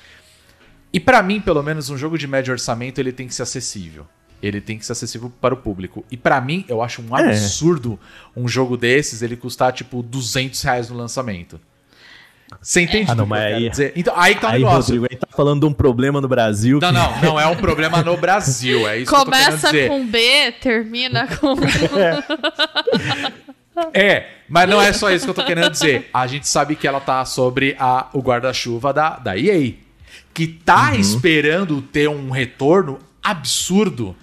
E 0.93 0.99
para 0.99 1.23
mim, 1.23 1.41
pelo 1.41 1.63
menos, 1.63 1.91
um 1.91 1.97
jogo 1.97 2.17
de 2.17 2.27
médio 2.27 2.53
orçamento 2.53 2.99
ele 2.99 3.13
tem 3.13 3.27
que 3.27 3.35
ser 3.35 3.43
acessível. 3.43 4.07
Ele 4.43 4.61
tem 4.61 4.79
que 4.79 4.87
ser 4.87 4.93
acessível 4.93 5.33
para 5.41 5.53
o 5.53 5.57
público. 5.57 6.05
E 6.11 6.17
para 6.17 6.41
mim, 6.41 6.65
eu 6.69 6.81
acho 6.81 7.03
um 7.03 7.17
é. 7.17 7.31
absurdo 7.31 7.99
é. 8.37 8.41
um 8.41 8.47
jogo 8.47 8.77
desses 8.77 9.21
ele 9.21 9.37
custar 9.37 9.73
tipo 9.73 10.03
200 10.03 10.63
reais 10.63 10.89
no 10.89 10.97
lançamento. 10.97 11.61
Você 12.63 12.81
entende? 12.81 13.11
Ah, 13.11 13.15
não, 13.15 13.27
mas 13.27 13.55
aí, 13.55 13.69
dizer? 13.69 13.93
Então, 13.95 14.15
aí 14.17 14.35
tá 14.35 14.49
um 14.49 14.51
aí, 14.53 14.59
negócio. 14.61 14.95
Rodrigo, 14.95 15.07
aí 15.11 15.19
tá 15.19 15.27
falando 15.31 15.61
de 15.61 15.67
um 15.67 15.73
problema 15.73 16.21
no 16.21 16.29
Brasil. 16.29 16.79
Não, 16.81 16.89
que... 16.89 16.95
não, 16.95 17.21
não 17.35 17.41
é 17.41 17.47
um 17.47 17.57
problema 17.57 18.03
no 18.03 18.17
Brasil. 18.17 18.89
É 18.89 18.99
isso 18.99 19.13
Começa 19.13 19.71
com 19.87 20.07
B, 20.07 20.53
termina 20.61 21.27
com. 21.27 21.55
É, 23.95 24.31
mas 24.49 24.69
não 24.69 24.83
é 24.83 24.93
só 24.93 25.09
isso 25.09 25.25
que 25.25 25.31
eu 25.31 25.35
tô 25.35 25.45
querendo 25.45 25.71
dizer. 25.71 26.11
A 26.13 26.27
gente 26.27 26.49
sabe 26.49 26.75
que 26.75 26.85
ela 26.85 26.99
tá 26.99 27.25
sobre 27.25 27.77
a, 27.79 28.09
o 28.13 28.21
guarda-chuva 28.21 28.93
da, 28.93 29.11
da 29.11 29.39
EA, 29.39 29.73
que 30.39 30.47
tá 30.47 30.93
uhum. 30.93 31.01
esperando 31.01 31.83
ter 31.83 32.09
um 32.09 32.31
retorno 32.31 33.01
absurdo. 33.21 34.15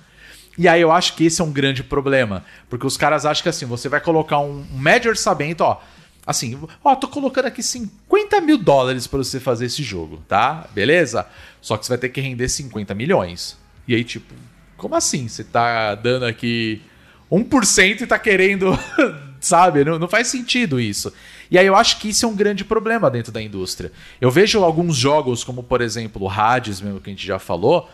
E 0.57 0.65
aí 0.65 0.79
eu 0.79 0.89
acho 0.89 1.13
que 1.13 1.25
esse 1.25 1.41
é 1.41 1.43
um 1.43 1.51
grande 1.51 1.83
problema. 1.83 2.45
Porque 2.69 2.87
os 2.87 2.95
caras 2.95 3.25
acham 3.25 3.43
que 3.43 3.49
assim, 3.49 3.65
você 3.65 3.89
vai 3.89 3.99
colocar 3.99 4.39
um, 4.39 4.65
um 4.73 4.77
médio 4.79 5.11
orçamento, 5.11 5.59
ó. 5.59 5.81
Assim, 6.25 6.57
ó, 6.81 6.95
tô 6.95 7.09
colocando 7.09 7.47
aqui 7.47 7.61
50 7.61 8.39
mil 8.39 8.57
dólares 8.57 9.07
para 9.07 9.17
você 9.17 9.41
fazer 9.41 9.65
esse 9.65 9.83
jogo, 9.83 10.23
tá? 10.25 10.69
Beleza? 10.73 11.27
Só 11.59 11.75
que 11.75 11.85
você 11.85 11.89
vai 11.89 11.97
ter 11.97 12.07
que 12.07 12.21
render 12.21 12.47
50 12.47 12.95
milhões. 12.95 13.57
E 13.85 13.93
aí, 13.93 14.05
tipo, 14.05 14.33
como 14.77 14.95
assim? 14.95 15.27
Você 15.27 15.43
tá 15.43 15.95
dando 15.95 16.23
aqui 16.23 16.81
1% 17.29 17.99
e 17.99 18.07
tá 18.07 18.17
querendo 18.17 18.71
sabe? 19.45 19.83
Não, 19.83 19.99
não 19.99 20.07
faz 20.07 20.27
sentido 20.27 20.79
isso. 20.79 21.11
E 21.49 21.57
aí 21.57 21.65
eu 21.65 21.75
acho 21.75 21.99
que 21.99 22.09
isso 22.09 22.25
é 22.25 22.29
um 22.29 22.35
grande 22.35 22.63
problema 22.63 23.09
dentro 23.09 23.31
da 23.31 23.41
indústria. 23.41 23.91
Eu 24.19 24.31
vejo 24.31 24.63
alguns 24.63 24.95
jogos, 24.95 25.43
como 25.43 25.63
por 25.63 25.81
exemplo 25.81 26.23
o 26.23 26.29
Hades, 26.29 26.81
mesmo 26.81 26.99
que 26.99 27.09
a 27.09 27.13
gente 27.13 27.25
já 27.25 27.39
falou, 27.39 27.89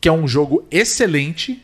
que 0.00 0.08
é 0.08 0.12
um 0.12 0.26
jogo 0.26 0.66
excelente, 0.70 1.62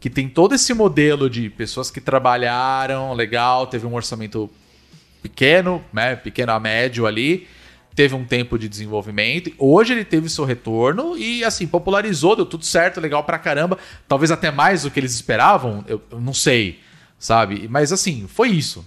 que 0.00 0.08
tem 0.08 0.28
todo 0.28 0.54
esse 0.54 0.72
modelo 0.72 1.28
de 1.28 1.50
pessoas 1.50 1.90
que 1.90 2.00
trabalharam 2.00 3.12
legal, 3.12 3.66
teve 3.66 3.86
um 3.86 3.94
orçamento 3.94 4.50
pequeno, 5.22 5.84
né, 5.92 6.16
pequeno 6.16 6.52
a 6.52 6.60
médio 6.60 7.06
ali, 7.06 7.46
teve 7.94 8.14
um 8.14 8.24
tempo 8.24 8.58
de 8.58 8.68
desenvolvimento. 8.68 9.52
Hoje 9.58 9.92
ele 9.92 10.04
teve 10.04 10.28
seu 10.30 10.44
retorno 10.44 11.18
e 11.18 11.44
assim 11.44 11.66
popularizou, 11.66 12.34
deu 12.34 12.46
tudo 12.46 12.64
certo, 12.64 13.00
legal 13.00 13.24
pra 13.24 13.38
caramba, 13.38 13.76
talvez 14.08 14.30
até 14.30 14.50
mais 14.50 14.82
do 14.82 14.90
que 14.90 14.98
eles 14.98 15.14
esperavam, 15.14 15.84
eu, 15.86 16.00
eu 16.10 16.20
não 16.20 16.32
sei 16.32 16.80
sabe? 17.20 17.68
Mas 17.68 17.92
assim, 17.92 18.26
foi 18.26 18.48
isso, 18.48 18.84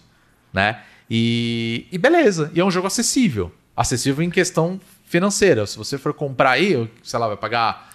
né? 0.52 0.82
E, 1.10 1.88
e 1.92 1.98
beleza, 1.98 2.52
e 2.54 2.60
é 2.60 2.66
um 2.66 2.72
jogo 2.72 2.88
acessível. 2.88 3.52
Acessível 3.76 4.24
em 4.24 4.30
questão 4.30 4.80
financeira. 5.06 5.66
Se 5.66 5.78
você 5.78 5.98
for 5.98 6.14
comprar 6.14 6.52
aí, 6.52 6.90
sei 7.04 7.20
lá, 7.20 7.28
vai 7.28 7.38
pagar 7.38 7.94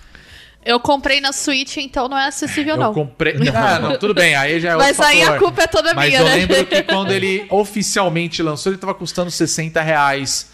eu 0.68 0.78
comprei 0.78 1.18
na 1.18 1.32
Switch, 1.32 1.78
então 1.78 2.09
não 2.09 2.18
é 2.18 2.26
acessível, 2.26 2.74
eu 2.74 2.78
não. 2.78 2.88
Eu 2.88 2.92
comprei. 2.92 3.34
Ah, 3.54 3.78
não, 3.78 3.98
tudo 3.98 4.12
bem, 4.12 4.36
aí 4.36 4.61
já 4.61 4.72
é 4.72 4.76
Mas 4.76 5.00
aí 5.00 5.22
a 5.22 5.38
culpa 5.38 5.62
é 5.62 5.66
toda 5.66 5.94
Mas 5.94 6.09
minha, 6.09 6.22
né? 6.22 6.30
Mas 6.30 6.34
eu 6.34 6.40
lembro 6.40 6.66
que 6.66 6.82
quando 6.92 7.11
ele 7.11 7.46
oficialmente 7.48 8.42
lançou, 8.42 8.70
ele 8.70 8.78
tava 8.78 8.92
custando 8.94 9.30
60 9.30 9.80
reais 9.80 10.50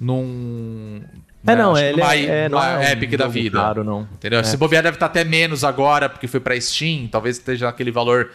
num. 0.00 1.02
É, 1.46 1.54
não, 1.54 1.76
ele 1.78 2.00
numa, 2.00 2.16
é, 2.16 2.48
numa 2.48 2.84
é, 2.84 2.92
Epic 2.92 3.16
da 3.16 3.28
vida. 3.28 3.58
Caro, 3.58 3.84
não. 3.84 4.08
Entendeu? 4.14 4.40
É. 4.40 4.42
Se 4.42 4.56
bobear, 4.56 4.82
deve 4.82 4.96
estar 4.96 5.06
até 5.06 5.22
menos 5.22 5.62
agora, 5.62 6.08
porque 6.08 6.26
foi 6.26 6.40
pra 6.40 6.60
Steam, 6.60 7.06
talvez 7.06 7.36
esteja 7.36 7.68
aquele 7.68 7.92
valor 7.92 8.32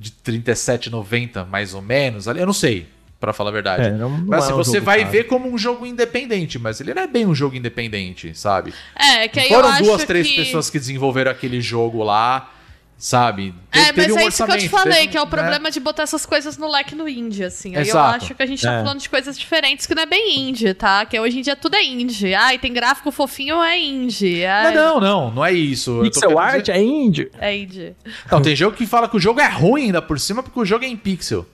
de 0.00 0.10
37,90 0.10 1.46
mais 1.46 1.74
ou 1.74 1.82
menos. 1.82 2.26
Eu 2.26 2.46
não 2.46 2.52
sei, 2.52 2.88
para 3.26 3.32
falar 3.32 3.50
a 3.50 3.52
verdade. 3.52 3.88
É, 3.88 3.90
não, 3.90 4.08
não 4.08 4.24
mas 4.24 4.44
assim, 4.44 4.52
é 4.52 4.54
um 4.54 4.58
você 4.58 4.78
vai 4.78 5.00
caro. 5.00 5.10
ver 5.10 5.24
como 5.24 5.52
um 5.52 5.58
jogo 5.58 5.84
independente, 5.84 6.60
mas 6.60 6.80
ele 6.80 6.94
não 6.94 7.02
é 7.02 7.08
bem 7.08 7.26
um 7.26 7.34
jogo 7.34 7.56
independente, 7.56 8.32
sabe? 8.38 8.72
É, 8.94 9.26
que 9.26 9.40
aí 9.40 9.48
Foram 9.48 9.76
eu 9.78 9.84
duas, 9.84 10.04
três 10.04 10.28
que... 10.28 10.36
pessoas 10.36 10.70
que 10.70 10.78
desenvolveram 10.78 11.32
aquele 11.32 11.60
jogo 11.60 12.04
lá 12.04 12.52
sabe? 12.98 13.52
Te, 13.70 13.78
é, 13.78 13.92
mas 13.94 14.10
um 14.10 14.18
é 14.18 14.26
isso 14.26 14.44
que 14.44 14.50
eu 14.50 14.58
te 14.58 14.68
falei, 14.70 15.00
teve, 15.00 15.08
que 15.08 15.18
é 15.18 15.20
o 15.20 15.24
né? 15.24 15.30
problema 15.30 15.64
né? 15.64 15.70
de 15.70 15.78
botar 15.80 16.04
essas 16.04 16.24
coisas 16.24 16.56
no 16.56 16.66
leque 16.66 16.94
no 16.94 17.06
indie, 17.06 17.44
assim. 17.44 17.76
Aí 17.76 17.82
Exato. 17.82 17.98
eu 17.98 18.16
acho 18.16 18.34
que 18.34 18.42
a 18.42 18.46
gente 18.46 18.62
tá 18.62 18.72
é. 18.72 18.82
falando 18.82 19.00
de 19.00 19.08
coisas 19.10 19.38
diferentes 19.38 19.86
que 19.86 19.94
não 19.94 20.02
é 20.02 20.06
bem 20.06 20.48
indie, 20.48 20.72
tá? 20.72 21.04
Que 21.04 21.20
hoje 21.20 21.38
em 21.38 21.42
dia 21.42 21.54
tudo 21.54 21.76
é 21.76 21.84
indie. 21.84 22.34
Ai, 22.34 22.58
tem 22.58 22.72
gráfico 22.72 23.10
fofinho, 23.10 23.62
é 23.62 23.78
indie. 23.78 24.46
Ai... 24.46 24.74
Não, 24.74 24.94
não, 24.94 25.00
não, 25.00 25.30
não 25.30 25.44
é 25.44 25.52
isso. 25.52 26.00
Pixel 26.02 26.38
art 26.38 26.60
dizer... 26.60 26.72
é 26.72 26.82
indie. 26.82 27.30
É 27.38 27.54
indie. 27.54 27.94
Não, 28.30 28.40
tem 28.40 28.56
jogo 28.56 28.76
que 28.76 28.86
fala 28.86 29.08
que 29.08 29.16
o 29.16 29.20
jogo 29.20 29.40
é 29.40 29.48
ruim 29.48 29.84
ainda 29.84 30.00
por 30.00 30.18
cima 30.18 30.42
porque 30.42 30.58
o 30.58 30.64
jogo 30.64 30.84
é 30.84 30.88
em 30.88 30.96
pixel. 30.96 31.46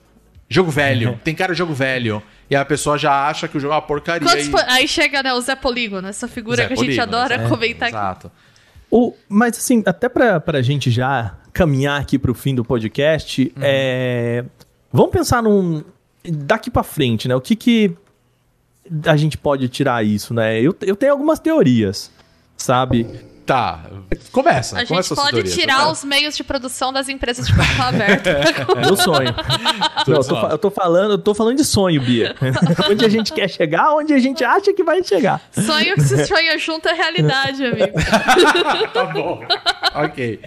Jogo 0.53 0.69
velho. 0.69 1.11
Uhum. 1.11 1.17
Tem 1.23 1.33
cara 1.33 1.53
de 1.53 1.57
jogo 1.57 1.73
velho. 1.73 2.21
E 2.49 2.55
a 2.55 2.63
pessoa 2.63 2.97
já 2.97 3.27
acha 3.27 3.47
que 3.47 3.57
o 3.57 3.59
jogo 3.59 3.73
é 3.73 3.77
uma 3.77 3.81
porcaria. 3.81 4.27
E... 4.27 4.51
Aí 4.67 4.87
chega, 4.87 5.23
né, 5.23 5.33
o 5.33 5.41
Zé 5.41 5.55
Polígono, 5.55 6.07
essa 6.07 6.27
figura 6.27 6.57
Zé 6.57 6.67
que 6.67 6.73
a 6.73 6.75
gente 6.75 6.85
Polígono, 6.85 7.15
adora 7.17 7.35
é, 7.35 7.49
comentar 7.49 7.89
exato. 7.89 8.27
aqui. 8.27 8.35
O, 8.91 9.15
mas 9.27 9.57
assim, 9.57 9.81
até 9.85 10.07
pra, 10.07 10.39
pra 10.39 10.61
gente 10.61 10.91
já 10.91 11.35
caminhar 11.51 11.99
aqui 11.99 12.19
pro 12.19 12.35
fim 12.35 12.53
do 12.53 12.63
podcast, 12.63 13.51
uhum. 13.55 13.61
é, 13.63 14.45
vamos 14.91 15.11
pensar 15.11 15.41
num. 15.41 15.83
Daqui 16.23 16.69
para 16.69 16.83
frente, 16.83 17.27
né? 17.27 17.35
O 17.35 17.41
que 17.41 17.55
que 17.55 17.95
a 19.05 19.17
gente 19.17 19.37
pode 19.37 19.67
tirar 19.69 20.05
isso, 20.05 20.33
né? 20.33 20.61
Eu, 20.61 20.75
eu 20.81 20.95
tenho 20.95 21.11
algumas 21.11 21.39
teorias, 21.39 22.11
sabe? 22.55 23.07
Tá, 23.45 23.81
começa. 24.31 24.79
A 24.79 24.85
começa 24.85 25.15
gente 25.15 25.21
pode 25.21 25.53
tirar 25.53 25.91
os 25.91 26.03
meios 26.03 26.37
de 26.37 26.43
produção 26.45 26.93
das 26.93 27.09
empresas 27.09 27.45
de 27.45 27.53
capital 27.53 27.89
aberto. 27.89 28.29
Meu 28.79 28.95
sonho. 28.95 29.35
Não, 30.07 30.15
eu, 30.15 30.23
tô, 30.23 30.47
eu, 30.47 30.57
tô, 30.57 30.71
falando, 30.71 31.11
eu 31.11 31.17
tô 31.17 31.33
falando 31.33 31.57
de 31.57 31.65
sonho, 31.65 32.01
Bia. 32.01 32.35
onde 32.89 33.03
a 33.03 33.09
gente 33.09 33.33
quer 33.33 33.49
chegar, 33.49 33.93
onde 33.93 34.13
a 34.13 34.19
gente 34.19 34.43
acha 34.45 34.73
que 34.73 34.83
vai 34.83 35.03
chegar. 35.03 35.41
Sonho 35.51 35.95
que 35.95 36.01
se 36.01 36.25
sonha 36.25 36.57
junto 36.57 36.87
é 36.87 36.93
realidade, 36.93 37.65
amigo. 37.65 37.93
tá 38.93 39.05
bom. 39.05 39.45
Ok. 39.95 40.39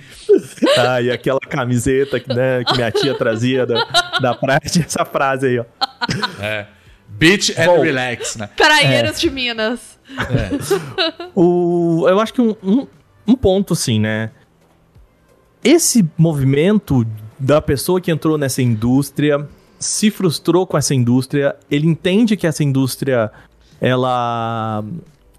Ah, 0.79 1.01
e 1.03 1.11
aquela 1.11 1.41
camiseta 1.41 2.19
que, 2.19 2.33
né, 2.33 2.65
que 2.65 2.75
minha 2.75 2.91
tia 2.91 3.15
trazia 3.15 3.67
da, 3.67 3.85
da 4.21 4.35
praia 4.35 4.61
tinha 4.65 4.87
essa 4.87 5.05
frase 5.05 5.47
aí, 5.47 5.59
ó. 5.59 5.65
É. 6.41 6.76
Beach 7.17 7.55
and 7.59 7.67
Bom, 7.67 7.81
relax, 7.81 8.37
né? 8.37 8.49
Praieiros 8.57 9.17
é. 9.17 9.21
de 9.21 9.31
Minas. 9.31 9.99
É. 10.19 10.51
o, 11.35 12.07
eu 12.09 12.21
acho 12.21 12.33
que 12.33 12.41
um, 12.41 12.55
um, 12.63 12.87
um 13.27 13.35
ponto, 13.35 13.73
assim, 13.73 13.99
né? 13.99 14.31
Esse 15.65 16.09
movimento 16.17 17.07
da 17.39 17.61
pessoa 17.61 18.01
que 18.01 18.11
entrou 18.11 18.39
nessa 18.39 18.63
indústria 18.63 19.47
se 19.79 20.11
frustrou 20.11 20.67
com 20.67 20.79
essa 20.79 20.95
indústria, 20.95 21.57
ele 21.71 21.87
entende 21.87 22.37
que 22.37 22.47
essa 22.47 22.65
indústria 22.65 23.31
ela 23.81 24.83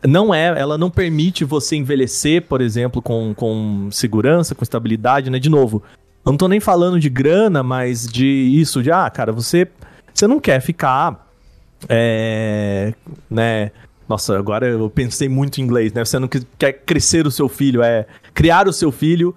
não 0.05 0.33
é, 0.33 0.47
ela 0.59 0.77
não 0.77 0.89
permite 0.89 1.43
você 1.43 1.75
envelhecer, 1.75 2.43
por 2.43 2.61
exemplo, 2.61 3.01
com, 3.01 3.33
com 3.33 3.89
segurança, 3.91 4.53
com 4.53 4.63
estabilidade, 4.63 5.29
né? 5.29 5.39
De 5.39 5.49
novo, 5.49 5.81
eu 6.25 6.31
não 6.31 6.37
tô 6.37 6.47
nem 6.47 6.59
falando 6.59 6.99
de 6.99 7.09
grana, 7.09 7.63
mas 7.63 8.07
de 8.07 8.25
isso, 8.25 8.83
de 8.83 8.91
ah, 8.91 9.09
cara, 9.09 9.31
você 9.31 9.67
você 10.13 10.27
não 10.27 10.39
quer 10.39 10.59
ficar 10.61 11.26
é, 11.87 12.93
né? 13.29 13.71
Nossa, 14.07 14.37
agora 14.37 14.67
eu 14.67 14.89
pensei 14.89 15.27
muito 15.27 15.59
em 15.59 15.63
inglês, 15.63 15.91
né? 15.91 16.03
Você 16.03 16.17
não 16.17 16.29
quer 16.57 16.73
crescer 16.73 17.27
o 17.27 17.31
seu 17.31 17.49
filho, 17.49 17.83
é 17.83 18.05
criar 18.33 18.67
o 18.67 18.73
seu 18.73 18.91
filho 18.91 19.35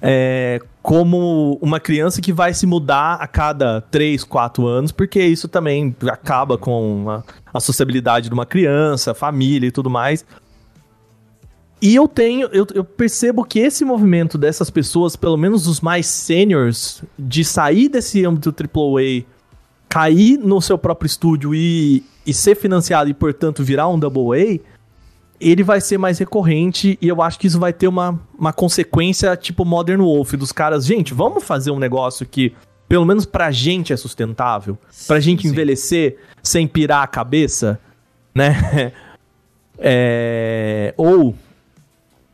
é, 0.00 0.60
como 0.82 1.58
uma 1.62 1.80
criança 1.80 2.20
que 2.20 2.32
vai 2.32 2.52
se 2.52 2.66
mudar 2.66 3.14
a 3.14 3.26
cada 3.26 3.80
3, 3.80 4.22
4 4.22 4.66
anos, 4.66 4.92
porque 4.92 5.22
isso 5.22 5.48
também 5.48 5.96
acaba 6.06 6.58
com 6.58 7.06
a, 7.08 7.22
a 7.52 7.58
sociabilidade 7.58 8.28
de 8.28 8.34
uma 8.34 8.46
criança, 8.46 9.14
família 9.14 9.66
e 9.66 9.72
tudo 9.72 9.88
mais. 9.88 10.24
E 11.80 11.94
eu 11.94 12.06
tenho, 12.06 12.48
eu, 12.52 12.66
eu, 12.74 12.84
percebo 12.84 13.44
que 13.44 13.58
esse 13.58 13.84
movimento 13.84 14.38
dessas 14.38 14.70
pessoas, 14.70 15.16
pelo 15.16 15.36
menos 15.36 15.66
os 15.66 15.80
mais 15.80 16.06
seniors, 16.06 17.02
de 17.18 17.44
sair 17.44 17.88
desse 17.88 18.24
âmbito 18.24 18.54
AAA 18.54 19.24
cair 19.94 20.36
no 20.38 20.60
seu 20.60 20.76
próprio 20.76 21.06
estúdio 21.06 21.54
e, 21.54 22.02
e 22.26 22.34
ser 22.34 22.56
financiado 22.56 23.08
e, 23.08 23.14
portanto, 23.14 23.62
virar 23.62 23.88
um 23.88 23.96
Double 23.96 24.36
A, 24.36 24.58
ele 25.40 25.62
vai 25.62 25.80
ser 25.80 25.98
mais 25.98 26.18
recorrente 26.18 26.98
e 27.00 27.06
eu 27.06 27.22
acho 27.22 27.38
que 27.38 27.46
isso 27.46 27.60
vai 27.60 27.72
ter 27.72 27.86
uma, 27.86 28.20
uma 28.36 28.52
consequência 28.52 29.36
tipo 29.36 29.64
Modern 29.64 30.00
Wolf, 30.00 30.32
dos 30.32 30.50
caras, 30.50 30.84
gente, 30.84 31.14
vamos 31.14 31.44
fazer 31.44 31.70
um 31.70 31.78
negócio 31.78 32.26
que, 32.26 32.52
pelo 32.88 33.04
menos 33.04 33.24
pra 33.24 33.52
gente, 33.52 33.92
é 33.92 33.96
sustentável, 33.96 34.76
pra 35.06 35.20
gente 35.20 35.42
sim. 35.42 35.50
envelhecer 35.50 36.18
sem 36.42 36.66
pirar 36.66 37.04
a 37.04 37.06
cabeça, 37.06 37.78
né? 38.34 38.92
é... 39.78 40.92
Ou 40.96 41.36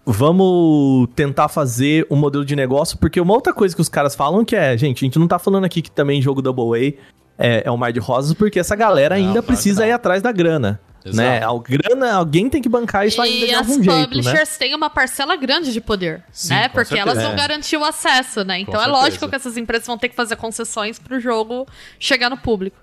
vamos 0.06 1.10
tentar 1.14 1.48
fazer 1.48 2.06
um 2.10 2.16
modelo 2.16 2.42
de 2.42 2.56
negócio, 2.56 2.96
porque 2.96 3.20
uma 3.20 3.34
outra 3.34 3.52
coisa 3.52 3.74
que 3.74 3.82
os 3.82 3.88
caras 3.90 4.14
falam 4.14 4.46
que 4.46 4.56
é, 4.56 4.78
gente, 4.78 5.04
a 5.04 5.06
gente 5.06 5.18
não 5.18 5.28
tá 5.28 5.38
falando 5.38 5.66
aqui 5.66 5.82
que 5.82 5.90
também 5.90 6.22
jogo 6.22 6.40
Double 6.40 6.88
A 6.96 7.19
é, 7.40 7.62
é 7.64 7.70
um 7.70 7.76
mar 7.76 7.92
de 7.92 7.98
rosas, 7.98 8.34
porque 8.34 8.60
essa 8.60 8.76
galera 8.76 9.14
ainda 9.14 9.34
não, 9.34 9.42
precisa 9.42 9.86
ir 9.86 9.92
atrás 9.92 10.22
da 10.22 10.30
grana. 10.30 10.78
Né? 11.02 11.42
A 11.42 11.48
grana, 11.58 12.12
alguém 12.12 12.50
tem 12.50 12.60
que 12.60 12.68
bancar 12.68 13.06
isso 13.06 13.22
ainda 13.22 13.46
de 13.46 13.54
algum 13.54 13.82
jeito, 13.82 13.86
né? 13.88 13.96
E 13.96 14.02
as 14.02 14.06
publishers 14.06 14.58
têm 14.58 14.74
uma 14.74 14.90
parcela 14.90 15.34
grande 15.34 15.72
de 15.72 15.80
poder, 15.80 16.22
Sim, 16.30 16.50
né? 16.50 16.68
Porque 16.68 16.94
certeza. 16.94 17.10
elas 17.10 17.22
vão 17.22 17.32
é. 17.32 17.36
garantir 17.36 17.78
o 17.78 17.84
acesso, 17.84 18.44
né? 18.44 18.60
Então 18.60 18.74
com 18.74 18.80
é 18.80 18.84
certeza. 18.84 19.02
lógico 19.02 19.28
que 19.28 19.34
essas 19.34 19.56
empresas 19.56 19.86
vão 19.86 19.96
ter 19.96 20.10
que 20.10 20.14
fazer 20.14 20.36
concessões 20.36 20.98
para 20.98 21.16
o 21.16 21.20
jogo 21.20 21.66
chegar 21.98 22.28
no 22.28 22.36
público. 22.36 22.76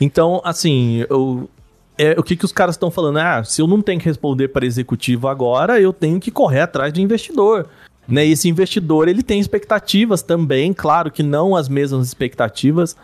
Então, 0.00 0.40
assim, 0.44 1.04
eu, 1.10 1.50
é, 1.98 2.14
o 2.18 2.22
que, 2.22 2.36
que 2.36 2.44
os 2.44 2.52
caras 2.52 2.76
estão 2.76 2.90
falando? 2.90 3.18
Ah, 3.18 3.42
se 3.42 3.60
eu 3.60 3.66
não 3.66 3.82
tenho 3.82 3.98
que 3.98 4.06
responder 4.06 4.48
para 4.48 4.64
executivo 4.64 5.26
agora, 5.26 5.80
eu 5.80 5.92
tenho 5.92 6.20
que 6.20 6.30
correr 6.30 6.60
atrás 6.60 6.92
de 6.92 7.02
investidor. 7.02 7.68
Né? 8.08 8.26
E 8.26 8.32
esse 8.32 8.48
investidor 8.48 9.08
ele 9.08 9.22
tem 9.22 9.40
expectativas 9.40 10.22
também, 10.22 10.72
claro 10.72 11.10
que 11.10 11.22
não 11.22 11.56
as 11.56 11.68
mesmas 11.68 12.06
expectativas. 12.06 12.96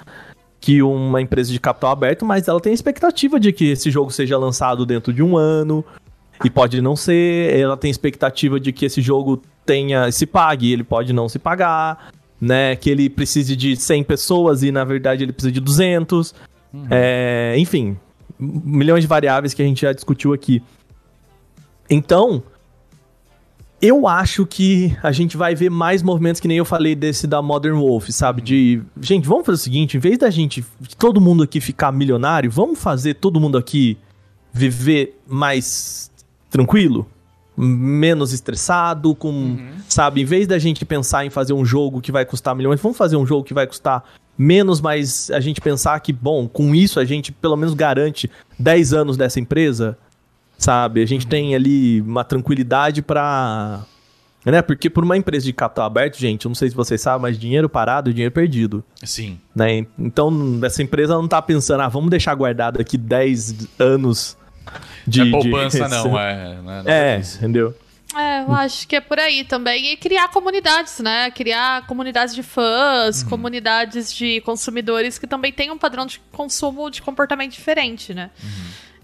que 0.61 0.81
uma 0.81 1.21
empresa 1.21 1.53
de 1.53 1.59
capital 1.59 1.91
aberto, 1.91 2.25
mas 2.25 2.47
ela 2.47 2.61
tem 2.61 2.71
a 2.71 2.75
expectativa 2.75 3.41
de 3.41 3.53
que 3.53 3.73
esse 3.73 3.91
jogo 3.91 4.13
seja 4.13 4.39
lançado 4.39 4.87
dentro 4.87 5.13
de 5.13 5.21
um 5.21 5.37
ano. 5.37 5.85
E 6.45 6.49
pode 6.49 6.81
não 6.81 6.95
ser, 6.95 7.53
ela 7.59 7.77
tem 7.77 7.91
expectativa 7.91 8.61
de 8.61 8.73
que 8.73 8.85
esse 8.85 9.03
jogo 9.03 9.43
tenha 9.67 10.11
se 10.13 10.25
pague, 10.25 10.73
ele 10.73 10.85
pode 10.85 11.13
não 11.13 11.29
se 11.29 11.39
pagar, 11.39 12.13
né? 12.41 12.77
Que 12.77 12.91
ele 12.91 13.11
precise 13.11 13.55
de 13.57 13.77
100 13.77 14.05
pessoas 14.05 14.63
e 14.63 14.73
na 14.73 14.85
verdade 14.85 15.25
ele 15.25 15.33
precisa 15.33 15.53
de 15.53 15.61
200. 15.61 16.35
Uhum. 16.73 16.87
É, 16.91 17.55
enfim, 17.59 17.97
milhões 18.39 19.03
de 19.03 19.09
variáveis 19.09 19.55
que 19.55 19.63
a 19.63 19.65
gente 19.65 19.83
já 19.83 19.93
discutiu 19.93 20.33
aqui. 20.33 20.63
Então, 21.91 22.43
eu 23.83 24.07
acho 24.07 24.47
que 24.47 24.97
a 25.03 25.11
gente 25.11 25.37
vai 25.37 25.57
ver 25.57 25.69
mais 25.69 26.05
movimentos 26.05 26.41
que 26.41 26.47
nem 26.47 26.57
eu 26.57 26.65
falei 26.65 26.95
desse 26.95 27.27
da 27.27 27.43
Modern 27.43 27.77
Wolf, 27.77 28.11
sabe? 28.11 28.41
De, 28.41 28.81
gente, 29.01 29.27
vamos 29.27 29.45
fazer 29.45 29.57
o 29.57 29.59
seguinte, 29.59 29.97
em 29.97 30.01
vez 30.01 30.17
da 30.17 30.31
gente, 30.31 30.65
todo 30.97 31.21
mundo 31.21 31.43
aqui 31.43 31.61
ficar 31.61 31.91
milionário, 31.91 32.49
vamos 32.49 32.81
fazer 32.81 33.15
todo 33.15 33.41
mundo 33.41 33.59
aqui 33.59 33.99
viver 34.53 35.21
mais 35.27 36.13
tranquilo, 36.49 37.09
menos 37.57 38.33
estressado, 38.33 39.17
com, 39.17 39.31
uhum. 39.31 39.73
sabe, 39.89 40.23
em 40.23 40.25
vez 40.25 40.47
da 40.47 40.61
gente 40.61 40.85
pensar 40.85 41.27
em 41.27 41.31
fazer 41.31 41.53
um 41.53 41.65
jogo 41.65 42.01
que 42.01 42.13
vai 42.13 42.25
custar 42.25 42.55
milhões, 42.55 42.81
vamos 42.81 42.97
fazer 42.97 43.17
um 43.17 43.27
jogo 43.27 43.43
que 43.43 43.53
vai 43.53 43.67
custar 43.67 44.05
menos, 44.39 44.81
mas 44.81 45.29
a 45.33 45.41
gente 45.41 45.61
pensar 45.61 45.99
que, 45.99 46.13
bom, 46.13 46.47
com 46.47 46.73
isso 46.73 47.01
a 47.01 47.05
gente 47.05 47.33
pelo 47.33 47.57
menos 47.57 47.75
garante 47.75 48.31
10 48.61 48.93
anos 48.93 49.17
dessa 49.17 49.41
empresa, 49.41 49.99
sabe? 50.59 51.03
A 51.03 51.07
gente 51.07 51.27
tem 51.27 51.55
ali 51.55 52.01
uma 52.01 52.25
tranquilidade 52.25 53.03
para 53.03 53.85
né? 54.45 54.61
Porque 54.61 54.91
por 54.91 55.05
uma 55.05 55.17
empresa 55.17 55.45
de 55.47 55.53
capital 55.53 55.87
aberto, 55.87 56.19
gente, 56.19 56.47
eu 56.47 56.49
não 56.49 56.55
sei 56.55 56.71
se 56.71 56.75
vocês 56.75 57.01
sabem, 57.01 57.23
mas 57.23 57.39
dinheiro 57.39 57.69
parado 57.69 58.11
é 58.11 58.13
dinheiro 58.13 58.35
perdido. 58.35 58.85
Sim. 59.05 59.39
Né? 59.55 59.87
Então, 59.99 60.61
essa 60.65 60.83
empresa 60.83 61.15
não 61.15 61.29
tá 61.29 61.41
pensando, 61.41 61.81
ah, 61.83 61.89
vamos 61.89 62.11
deixar 62.11 62.35
guardado 62.35 62.81
aqui 62.81 62.97
10 62.97 63.69
anos 63.79 64.37
de... 65.07 65.21
É 65.23 65.31
poupança, 65.31 65.85
de... 65.85 65.91
não, 65.91 66.19
é... 66.19 66.57
Não 66.61 66.73
é, 66.73 67.17
é 67.17 67.21
entendeu? 67.21 67.75
É, 68.15 68.43
eu 68.43 68.53
acho 68.53 68.87
que 68.87 68.97
é 68.97 69.01
por 69.01 69.19
aí 69.19 69.45
também. 69.45 69.93
E 69.93 69.97
criar 69.97 70.29
comunidades, 70.29 70.99
né? 70.99 71.31
Criar 71.31 71.87
comunidades 71.87 72.35
de 72.35 72.43
fãs, 72.43 73.23
uhum. 73.23 73.29
comunidades 73.31 74.13
de 74.13 74.41
consumidores 74.43 75.19
que 75.19 75.27
também 75.27 75.51
têm 75.53 75.71
um 75.71 75.79
padrão 75.79 76.05
de 76.05 76.21
consumo 76.31 76.91
de 76.91 77.01
comportamento 77.01 77.53
diferente, 77.53 78.13
né? 78.13 78.31
Uhum. 78.43 78.51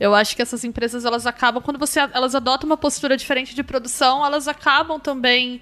Eu 0.00 0.14
acho 0.14 0.36
que 0.36 0.42
essas 0.42 0.64
empresas 0.64 1.04
elas 1.04 1.26
acabam 1.26 1.62
quando 1.62 1.78
você 1.78 2.00
elas 2.00 2.34
adotam 2.34 2.68
uma 2.68 2.76
postura 2.76 3.16
diferente 3.16 3.54
de 3.54 3.62
produção, 3.62 4.24
elas 4.24 4.46
acabam 4.46 5.00
também 5.00 5.60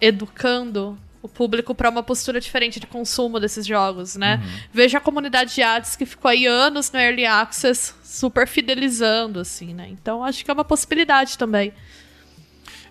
educando 0.00 0.98
o 1.20 1.28
público 1.28 1.74
para 1.74 1.90
uma 1.90 2.02
postura 2.02 2.40
diferente 2.40 2.78
de 2.78 2.86
consumo 2.86 3.40
desses 3.40 3.66
jogos, 3.66 4.16
né? 4.16 4.40
Uhum. 4.42 4.60
Veja 4.72 4.98
a 4.98 5.00
comunidade 5.00 5.54
de 5.54 5.62
ads 5.62 5.96
que 5.96 6.06
ficou 6.06 6.28
aí 6.28 6.46
anos 6.46 6.90
no 6.92 6.98
early 6.98 7.26
access, 7.26 7.94
super 8.02 8.46
fidelizando 8.46 9.40
assim, 9.40 9.74
né? 9.74 9.88
Então 9.90 10.22
acho 10.22 10.44
que 10.44 10.50
é 10.50 10.54
uma 10.54 10.64
possibilidade 10.64 11.36
também. 11.36 11.72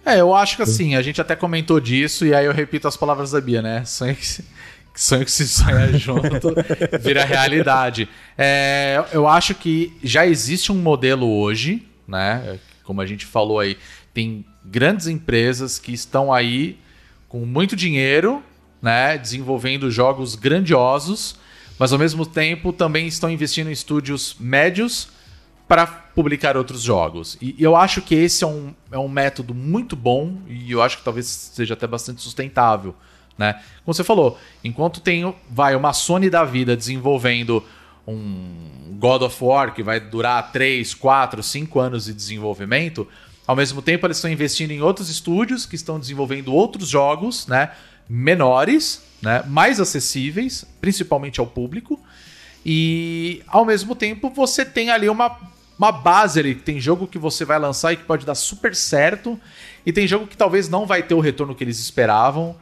É, 0.05 0.21
eu 0.21 0.33
acho 0.33 0.55
que 0.55 0.61
assim, 0.61 0.95
a 0.95 1.01
gente 1.01 1.19
até 1.19 1.35
comentou 1.35 1.79
disso 1.79 2.25
e 2.25 2.33
aí 2.33 2.45
eu 2.45 2.53
repito 2.53 2.87
as 2.87 2.95
palavras 2.95 3.31
da 3.31 3.41
Bia, 3.41 3.61
né? 3.61 3.83
Sonho 3.83 4.15
que 4.15 4.41
sonho 4.99 5.25
que 5.25 5.31
se 5.31 5.47
sonha 5.47 5.93
junto 5.97 6.53
vira 7.01 7.23
realidade. 7.23 8.09
É, 8.37 9.03
eu 9.11 9.27
acho 9.27 9.53
que 9.55 9.95
já 10.03 10.25
existe 10.25 10.71
um 10.71 10.75
modelo 10.75 11.27
hoje, 11.27 11.85
né? 12.07 12.59
Como 12.83 13.01
a 13.01 13.05
gente 13.05 13.25
falou 13.25 13.59
aí, 13.59 13.77
tem 14.13 14.45
grandes 14.65 15.07
empresas 15.07 15.77
que 15.77 15.93
estão 15.93 16.33
aí 16.33 16.79
com 17.29 17.45
muito 17.45 17.75
dinheiro, 17.75 18.43
né? 18.81 19.17
Desenvolvendo 19.17 19.91
jogos 19.91 20.35
grandiosos, 20.35 21.35
mas 21.77 21.93
ao 21.93 21.99
mesmo 21.99 22.25
tempo 22.25 22.73
também 22.73 23.07
estão 23.07 23.29
investindo 23.29 23.69
em 23.69 23.73
estúdios 23.73 24.35
médios 24.39 25.09
para 25.67 25.85
publicar 25.85 26.55
outros 26.55 26.81
jogos. 26.81 27.37
E 27.41 27.55
eu 27.59 27.75
acho 27.75 28.01
que 28.01 28.15
esse 28.15 28.43
é 28.43 28.47
um, 28.47 28.73
é 28.91 28.97
um 28.97 29.09
método 29.09 29.53
muito 29.53 29.95
bom 29.95 30.37
e 30.47 30.71
eu 30.71 30.81
acho 30.81 30.97
que 30.97 31.03
talvez 31.03 31.27
seja 31.27 31.73
até 31.73 31.85
bastante 31.85 32.21
sustentável 32.21 32.95
né? 33.37 33.53
Como 33.83 33.93
você 33.93 34.03
falou, 34.03 34.37
enquanto 34.63 34.99
tem 34.99 35.33
vai 35.49 35.75
uma 35.75 35.93
Sony 35.93 36.29
da 36.29 36.43
vida 36.43 36.75
desenvolvendo 36.75 37.63
um 38.07 38.95
God 38.97 39.21
of 39.21 39.43
War 39.43 39.73
que 39.73 39.83
vai 39.83 39.99
durar 39.99 40.51
3, 40.51 40.93
4, 40.93 41.43
5 41.43 41.79
anos 41.79 42.05
de 42.05 42.13
desenvolvimento, 42.13 43.07
ao 43.45 43.55
mesmo 43.55 43.81
tempo 43.81 44.05
eles 44.05 44.17
estão 44.17 44.31
investindo 44.31 44.71
em 44.71 44.81
outros 44.81 45.09
estúdios 45.09 45.65
que 45.65 45.75
estão 45.75 45.99
desenvolvendo 45.99 46.53
outros 46.53 46.89
jogos, 46.89 47.47
né, 47.47 47.71
menores, 48.09 49.03
né, 49.21 49.43
mais 49.47 49.79
acessíveis, 49.79 50.65
principalmente 50.81 51.39
ao 51.39 51.47
público. 51.47 51.99
E 52.65 53.41
ao 53.47 53.63
mesmo 53.63 53.95
tempo 53.95 54.29
você 54.29 54.65
tem 54.65 54.89
ali 54.89 55.07
uma, 55.07 55.37
uma 55.77 55.91
base 55.91 56.39
ali, 56.39 56.55
tem 56.55 56.79
jogo 56.79 57.07
que 57.07 57.17
você 57.17 57.45
vai 57.45 57.59
lançar 57.59 57.93
e 57.93 57.97
que 57.97 58.03
pode 58.03 58.25
dar 58.25 58.35
super 58.35 58.75
certo, 58.75 59.39
e 59.85 59.93
tem 59.93 60.05
jogo 60.05 60.27
que 60.27 60.35
talvez 60.35 60.67
não 60.67 60.85
vai 60.85 61.01
ter 61.03 61.13
o 61.13 61.21
retorno 61.21 61.55
que 61.55 61.63
eles 61.63 61.79
esperavam. 61.79 62.57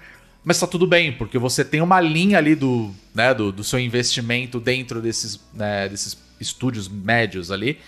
Mas 0.45 0.59
tá 0.59 0.67
tudo 0.67 0.85
bem, 0.85 1.11
porque 1.11 1.39
você 1.39 1.65
tem 1.65 1.81
uma 1.81 1.99
linha 1.99 2.37
ali 2.37 2.53
do, 2.53 2.91
né, 3.15 3.33
do, 3.33 3.51
do 3.51 3.63
seu 3.63 3.79
investimento 3.79 4.59
dentro 4.59 5.01
desses, 5.01 5.39
né, 5.51 5.89
desses 5.89 6.15
estúdios 6.39 6.87
médios 6.87 7.49
ali. 7.49 7.79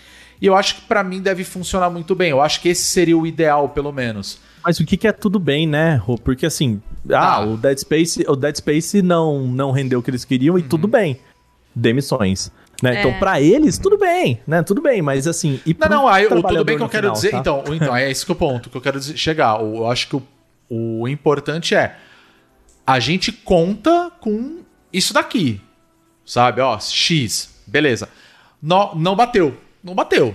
E 0.42 0.46
eu 0.46 0.56
acho 0.56 0.74
que 0.76 0.80
para 0.82 1.04
mim 1.04 1.20
deve 1.20 1.44
funcionar 1.44 1.88
muito 1.88 2.16
bem. 2.16 2.30
Eu 2.30 2.42
acho 2.42 2.60
que 2.60 2.68
esse 2.68 2.82
seria 2.82 3.16
o 3.16 3.24
ideal, 3.24 3.68
pelo 3.68 3.92
menos. 3.92 4.40
Mas 4.64 4.80
o 4.80 4.84
que, 4.84 4.96
que 4.96 5.06
é 5.06 5.12
tudo 5.12 5.38
bem, 5.38 5.68
né, 5.68 5.94
Rô? 5.94 6.18
Porque 6.18 6.46
assim, 6.46 6.82
ah, 7.10 7.36
ah, 7.36 7.40
o 7.46 7.56
Dead 7.56 7.78
Space, 7.78 8.24
o 8.26 8.34
Dead 8.34 8.56
Space 8.56 9.02
não, 9.02 9.46
não 9.46 9.70
rendeu 9.70 10.00
o 10.00 10.02
que 10.02 10.10
eles 10.10 10.24
queriam 10.24 10.54
uhum. 10.54 10.58
e 10.58 10.62
tudo 10.64 10.88
bem. 10.88 11.20
Demissões. 11.72 12.50
Né? 12.82 12.96
É. 12.96 12.98
Então, 13.00 13.18
para 13.20 13.40
eles, 13.40 13.78
tudo 13.78 13.96
bem, 13.96 14.40
né? 14.46 14.62
Tudo 14.64 14.82
bem, 14.82 15.00
mas 15.00 15.28
assim. 15.28 15.60
E 15.64 15.76
não, 15.78 15.88
não, 15.88 16.08
aí, 16.08 16.26
o 16.26 16.42
tudo 16.42 16.64
bem 16.64 16.76
que 16.76 16.82
eu 16.82 16.88
quero 16.88 17.06
final, 17.06 17.14
dizer. 17.14 17.30
Tá? 17.30 17.38
Então, 17.38 17.64
então, 17.72 17.96
é 17.96 18.10
esse 18.10 18.24
que 18.24 18.32
é 18.32 18.34
o 18.34 18.36
ponto 18.36 18.68
que 18.68 18.76
eu 18.76 18.80
quero 18.80 18.98
dizer, 18.98 19.16
chegar. 19.16 19.60
Eu 19.60 19.88
acho 19.88 20.08
que 20.08 20.16
o, 20.16 20.22
o 20.68 21.08
importante 21.08 21.74
é 21.74 21.96
a 22.88 22.98
gente 23.00 23.30
conta 23.30 24.10
com 24.18 24.62
isso 24.90 25.12
daqui. 25.12 25.60
Sabe? 26.24 26.62
Ó, 26.62 26.80
X, 26.80 27.62
beleza. 27.66 28.08
Não, 28.62 28.94
não 28.94 29.14
bateu. 29.14 29.54
Não 29.84 29.94
bateu. 29.94 30.34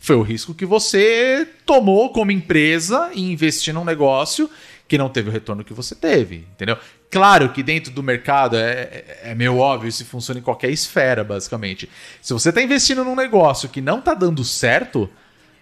Foi 0.00 0.16
o 0.16 0.22
risco 0.22 0.52
que 0.52 0.66
você 0.66 1.48
tomou 1.64 2.10
como 2.10 2.32
empresa 2.32 3.12
e 3.14 3.30
investir 3.30 3.72
num 3.72 3.84
negócio 3.84 4.50
que 4.88 4.98
não 4.98 5.08
teve 5.08 5.28
o 5.28 5.32
retorno 5.32 5.62
que 5.62 5.72
você 5.72 5.94
teve, 5.94 6.48
entendeu? 6.52 6.76
Claro 7.08 7.50
que 7.50 7.62
dentro 7.62 7.92
do 7.92 8.02
mercado 8.02 8.56
é, 8.56 8.72
é, 8.72 9.20
é 9.26 9.34
meio 9.36 9.56
óbvio, 9.58 9.88
isso 9.88 10.04
funciona 10.04 10.40
em 10.40 10.42
qualquer 10.42 10.70
esfera, 10.70 11.22
basicamente. 11.22 11.88
Se 12.20 12.32
você 12.32 12.48
está 12.48 12.60
investindo 12.60 13.04
num 13.04 13.14
negócio 13.14 13.68
que 13.68 13.80
não 13.80 14.00
está 14.00 14.14
dando 14.14 14.42
certo, 14.42 15.08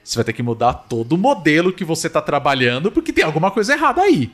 você 0.03 0.17
vai 0.17 0.25
ter 0.25 0.33
que 0.33 0.43
mudar 0.43 0.73
todo 0.73 1.13
o 1.13 1.19
modelo 1.19 1.75
que 1.75 1.85
você 1.85 2.07
está 2.07 2.23
trabalhando, 2.23 2.91
porque 2.91 3.13
tem 3.13 3.23
alguma 3.23 3.51
coisa 3.51 3.75
errada 3.75 4.01
aí. 4.01 4.33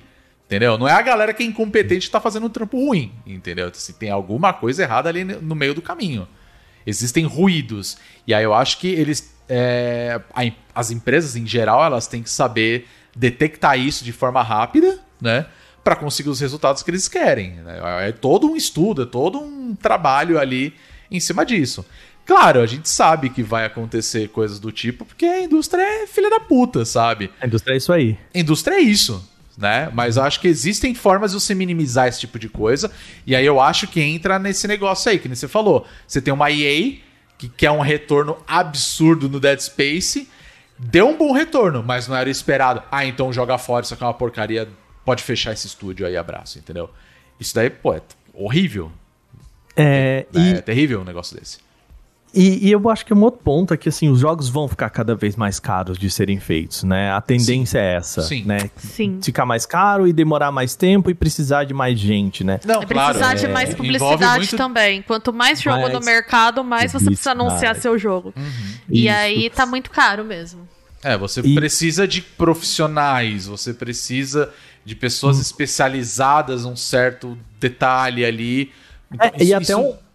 Entendeu? 0.49 0.79
Não 0.79 0.89
é 0.89 0.93
a 0.93 1.03
galera 1.03 1.35
que 1.35 1.43
é 1.43 1.47
incompetente 1.47 2.07
que 2.07 2.11
tá 2.11 2.23
fazendo 2.23 2.47
um 2.47 2.49
trampo 2.49 2.79
ruim, 2.83 3.13
entendeu? 3.27 3.69
Assim, 3.69 3.93
tem 3.93 4.09
alguma 4.09 4.51
coisa 4.51 4.83
errada 4.83 5.07
ali 5.07 5.23
no 5.23 5.55
meio 5.55 5.75
do 5.75 5.83
caminho. 5.83 6.27
Existem 6.87 7.27
ruídos. 7.27 7.99
E 8.27 8.33
aí 8.33 8.45
eu 8.45 8.55
acho 8.55 8.79
que 8.79 8.89
eles. 8.89 9.37
É, 9.47 10.19
as 10.75 10.91
empresas 10.91 11.37
em 11.37 11.47
geral, 11.47 11.85
elas 11.85 12.07
têm 12.07 12.23
que 12.23 12.31
saber 12.31 12.89
detectar 13.15 13.79
isso 13.79 14.03
de 14.03 14.13
forma 14.13 14.43
rápida, 14.43 14.99
né? 15.21 15.45
Para 15.85 15.95
conseguir 15.95 16.31
os 16.31 16.41
resultados 16.41 16.83
que 16.83 16.91
eles 16.91 17.09
querem. 17.09 17.57
Né? 17.57 17.79
É 18.09 18.13
todo 18.13 18.51
um 18.51 18.57
estudo, 18.57 19.03
é 19.03 19.07
todo 19.07 19.39
um 19.39 19.75
trabalho 19.75 20.39
ali 20.39 20.73
em 21.11 21.21
cima 21.21 21.45
disso. 21.45 21.85
Claro, 22.25 22.61
a 22.61 22.67
gente 22.67 22.89
sabe 22.89 23.29
que 23.29 23.43
vai 23.43 23.67
acontecer 23.67 24.29
coisas 24.29 24.59
do 24.59 24.73
tipo, 24.73 25.05
porque 25.05 25.27
a 25.27 25.43
indústria 25.43 25.83
é 25.83 26.07
filha 26.07 26.31
da 26.31 26.41
puta, 26.41 26.87
sabe? 26.87 27.31
A 27.39 27.47
indústria 27.47 27.75
é 27.75 27.77
isso 27.77 27.93
aí. 27.93 28.19
A 28.35 28.39
indústria 28.39 28.77
é 28.77 28.81
isso 28.81 29.23
né? 29.59 29.91
Mas 29.93 30.17
eu 30.17 30.23
acho 30.23 30.41
que 30.41 30.47
existem 30.47 30.95
formas 30.95 31.33
de 31.33 31.41
você 31.41 31.53
minimizar 31.53 32.07
esse 32.07 32.21
tipo 32.21 32.39
de 32.39 32.49
coisa. 32.49 32.93
E 33.27 33.35
aí 33.35 33.45
eu 33.45 33.61
acho 33.61 33.89
que 33.89 34.01
entra 34.01 34.39
nesse 34.39 34.69
negócio 34.69 35.11
aí, 35.11 35.19
que 35.19 35.27
nem 35.27 35.35
você 35.35 35.49
falou. 35.49 35.85
Você 36.07 36.23
tem 36.23 36.33
uma 36.33 36.49
EA 36.51 36.99
que 37.37 37.49
quer 37.49 37.73
um 37.73 37.81
retorno 37.81 38.39
absurdo 38.47 39.29
no 39.29 39.41
Dead 39.41 39.59
Space. 39.59 40.29
Deu 40.79 41.09
um 41.09 41.17
bom 41.17 41.33
retorno, 41.33 41.83
mas 41.83 42.07
não 42.07 42.15
era 42.15 42.31
esperado. 42.31 42.85
Ah, 42.91 43.05
então 43.05 43.33
joga 43.33 43.59
fora, 43.59 43.85
isso 43.85 43.93
aqui 43.93 44.05
é 44.05 44.07
uma 44.07 44.15
porcaria. 44.15 44.69
Pode 45.05 45.25
fechar 45.25 45.53
esse 45.53 45.67
estúdio 45.67 46.07
aí, 46.07 46.17
abraço, 46.17 46.59
entendeu? 46.59 46.89
Isso 47.41 47.53
daí, 47.53 47.69
pô, 47.69 47.95
é 47.95 48.03
horrível. 48.33 48.93
É, 49.77 50.25
é, 50.33 50.39
e... 50.39 50.53
é 50.55 50.61
terrível 50.61 51.01
um 51.01 51.05
negócio 51.05 51.37
desse. 51.37 51.59
E, 52.35 52.69
e, 52.69 52.71
eu 52.71 52.91
acho 52.91 53.07
que 53.07 53.15
um 53.15 53.23
outro 53.23 53.41
ponto 53.43 53.73
é 53.73 53.77
que 53.77 53.89
assim, 53.89 54.09
os 54.09 54.21
jogos 54.21 54.49
vão 54.49 54.69
ficar 54.69 54.91
cada 54.91 55.15
vez 55.15 55.35
mais 55.35 55.59
caros 55.59 55.97
de 55.97 56.11
serem 56.11 56.39
feitos, 56.39 56.85
né? 56.85 57.11
A 57.11 57.21
tendência 57.21 57.81
Sim. 57.81 57.87
é 57.87 57.95
essa, 57.95 58.23
Sim. 58.23 58.45
né? 58.45 58.71
Sim. 58.77 59.19
Ficar 59.23 59.47
mais 59.47 59.65
caro 59.65 60.07
e 60.07 60.13
demorar 60.13 60.53
mais 60.53 60.75
tempo 60.77 61.11
e 61.11 61.15
precisar 61.15 61.65
de 61.65 61.73
mais 61.73 61.99
gente, 61.99 62.45
né? 62.45 62.61
Não, 62.65 62.83
é 62.83 62.87
claro. 62.87 63.15
Precisar 63.15 63.35
de 63.35 63.47
é, 63.47 63.49
mais 63.49 63.75
publicidade 63.75 64.39
muito... 64.39 64.57
também. 64.57 65.03
Quanto 65.03 65.33
mais 65.33 65.61
jogo 65.61 65.81
mais 65.81 65.93
no 65.93 66.01
mercado, 66.01 66.63
mais 66.63 66.93
você 66.93 67.07
precisa 67.07 67.31
anunciar 67.31 67.75
seu 67.77 67.99
jogo. 67.99 68.35
Uhum. 68.37 68.75
E 68.91 69.07
Isso. 69.07 69.17
aí 69.17 69.51
tá 69.51 69.65
muito 69.65 69.91
caro 69.91 70.23
mesmo. 70.25 70.69
É, 71.03 71.17
você 71.17 71.41
e... 71.41 71.55
precisa 71.55 72.07
de 72.07 72.21
profissionais, 72.21 73.47
você 73.47 73.73
precisa 73.73 74.53
de 74.85 74.95
pessoas 74.95 75.39
hum. 75.39 75.43
especializadas 75.43 76.65
num 76.65 76.77
certo 76.77 77.39
detalhe 77.59 78.25
ali. 78.25 78.73
Então, 79.13 79.27
é, 79.27 79.37
isso, 79.37 79.45
e 79.45 79.55
até 79.55 79.63
isso... 79.65 79.81
um 79.81 80.08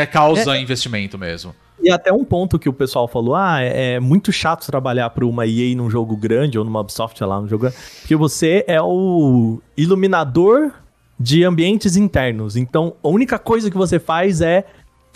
de 0.00 0.06
causa 0.06 0.56
é, 0.56 0.60
investimento 0.60 1.18
mesmo. 1.18 1.54
E 1.82 1.90
até 1.90 2.12
um 2.12 2.24
ponto 2.24 2.58
que 2.58 2.68
o 2.68 2.72
pessoal 2.72 3.06
falou: 3.06 3.34
ah, 3.34 3.60
é, 3.60 3.94
é 3.94 4.00
muito 4.00 4.32
chato 4.32 4.66
trabalhar 4.66 5.10
para 5.10 5.26
uma 5.26 5.46
EA 5.46 5.74
num 5.76 5.90
jogo 5.90 6.16
grande 6.16 6.58
ou 6.58 6.64
numa 6.64 6.80
Ubisoft, 6.80 7.18
sei 7.18 7.26
lá, 7.26 7.40
num 7.40 7.48
jogo 7.48 7.62
grande, 7.62 7.76
porque 8.00 8.16
você 8.16 8.64
é 8.66 8.80
o 8.80 9.60
iluminador 9.76 10.72
de 11.18 11.44
ambientes 11.44 11.96
internos. 11.96 12.56
Então, 12.56 12.94
a 13.02 13.08
única 13.08 13.38
coisa 13.38 13.70
que 13.70 13.76
você 13.76 13.98
faz 13.98 14.40
é 14.40 14.64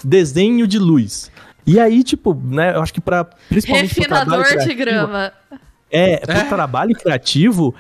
desenho 0.03 0.67
de 0.67 0.79
luz. 0.79 1.31
E 1.67 1.79
aí, 1.79 2.03
tipo, 2.03 2.35
né, 2.35 2.75
eu 2.75 2.83
acho 2.83 2.93
que 2.93 3.01
para 3.01 3.25
principalmente 3.25 3.95
Refinador 3.95 4.45
de 4.59 4.75
grama. 4.75 5.33
É, 5.93 6.19
pro 6.19 6.37
é. 6.37 6.45
trabalho 6.45 6.95
criativo, 6.95 7.75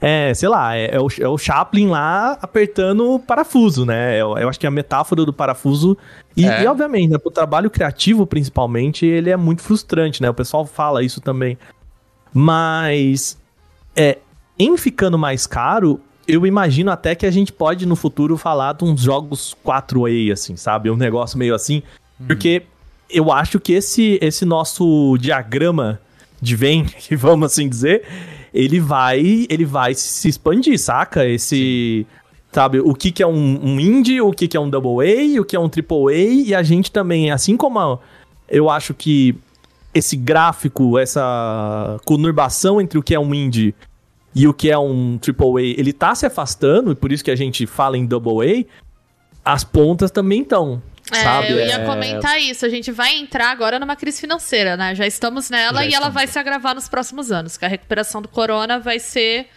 é, 0.00 0.32
sei 0.32 0.48
lá, 0.48 0.74
é, 0.74 0.94
é, 0.94 1.00
o, 1.00 1.08
é 1.20 1.28
o 1.28 1.36
Chaplin 1.36 1.88
lá 1.88 2.38
apertando 2.40 3.12
o 3.12 3.18
parafuso, 3.18 3.84
né? 3.84 4.18
Eu, 4.18 4.36
eu 4.38 4.48
acho 4.48 4.58
que 4.58 4.66
a 4.66 4.70
metáfora 4.70 5.26
do 5.26 5.32
parafuso. 5.32 5.96
E, 6.34 6.46
é. 6.46 6.62
e, 6.62 6.66
obviamente, 6.66 7.10
né, 7.10 7.18
pro 7.18 7.30
trabalho 7.30 7.70
criativo, 7.70 8.26
principalmente, 8.26 9.04
ele 9.04 9.28
é 9.28 9.36
muito 9.36 9.60
frustrante, 9.62 10.22
né? 10.22 10.30
O 10.30 10.34
pessoal 10.34 10.64
fala 10.64 11.02
isso 11.02 11.20
também. 11.20 11.58
Mas, 12.32 13.36
é, 13.94 14.18
em 14.58 14.74
ficando 14.78 15.18
mais 15.18 15.46
caro, 15.46 16.00
eu 16.26 16.46
imagino 16.46 16.90
até 16.90 17.14
que 17.14 17.26
a 17.26 17.30
gente 17.30 17.52
pode 17.52 17.84
no 17.84 17.94
futuro 17.94 18.38
falar 18.38 18.72
de 18.72 18.84
uns 18.84 19.02
jogos 19.02 19.54
4A, 19.66 20.32
assim, 20.32 20.56
sabe? 20.56 20.90
Um 20.90 20.96
negócio 20.96 21.38
meio 21.38 21.54
assim. 21.54 21.82
Uhum. 22.18 22.26
Porque 22.28 22.62
eu 23.10 23.30
acho 23.30 23.60
que 23.60 23.74
esse, 23.74 24.18
esse 24.22 24.46
nosso 24.46 25.18
diagrama 25.18 26.00
de 26.40 26.56
Venn, 26.56 26.86
vamos 27.16 27.52
assim 27.52 27.68
dizer, 27.68 28.02
ele 28.52 28.80
vai 28.80 29.46
ele 29.48 29.64
vai 29.64 29.94
se 29.94 30.28
expandir, 30.28 30.78
saca? 30.78 31.26
Esse. 31.26 32.06
Sabe, 32.52 32.80
o 32.80 32.92
que, 32.94 33.12
que 33.12 33.22
é 33.22 33.26
um, 33.26 33.60
um 33.62 33.78
indie, 33.78 34.20
o 34.20 34.32
que, 34.32 34.48
que 34.48 34.56
é 34.56 34.60
um 34.60 34.68
double 34.68 35.06
A, 35.06 35.40
o 35.40 35.44
que 35.44 35.54
é 35.54 35.60
um 35.60 35.68
triple 35.68 36.08
A, 36.08 36.48
e 36.48 36.52
a 36.52 36.64
gente 36.64 36.90
também, 36.90 37.30
assim 37.30 37.56
como 37.56 38.00
eu 38.48 38.68
acho 38.68 38.92
que 38.92 39.36
esse 39.94 40.16
gráfico, 40.16 40.98
essa 40.98 41.96
conurbação 42.04 42.80
entre 42.80 42.98
o 42.98 43.04
que 43.04 43.14
é 43.14 43.20
um 43.20 43.32
indie 43.32 43.72
e 44.34 44.48
o 44.48 44.54
que 44.54 44.68
é 44.68 44.76
um 44.76 45.16
triple 45.16 45.58
A, 45.58 45.80
ele 45.80 45.92
tá 45.92 46.12
se 46.12 46.26
afastando, 46.26 46.90
e 46.90 46.96
por 46.96 47.12
isso 47.12 47.22
que 47.22 47.30
a 47.30 47.36
gente 47.36 47.68
fala 47.68 47.96
em 47.96 48.04
double 48.04 48.66
A, 49.44 49.52
as 49.54 49.62
pontas 49.62 50.10
também 50.10 50.42
estão. 50.42 50.82
É, 51.12 51.22
sabe? 51.22 51.50
eu 51.50 51.58
ia 51.58 51.76
é... 51.76 51.86
comentar 51.86 52.40
isso. 52.40 52.64
A 52.64 52.68
gente 52.68 52.90
vai 52.90 53.16
entrar 53.16 53.50
agora 53.50 53.78
numa 53.78 53.96
crise 53.96 54.20
financeira, 54.20 54.76
né? 54.76 54.94
Já 54.94 55.06
estamos 55.06 55.50
nela 55.50 55.80
Já 55.80 55.84
e 55.84 55.88
estamos. 55.88 56.06
ela 56.06 56.08
vai 56.12 56.26
se 56.26 56.38
agravar 56.38 56.74
nos 56.74 56.88
próximos 56.88 57.30
anos. 57.32 57.56
Que 57.56 57.64
a 57.64 57.68
recuperação 57.68 58.22
do 58.22 58.28
corona 58.28 58.78
vai 58.78 58.98
ser 58.98 59.48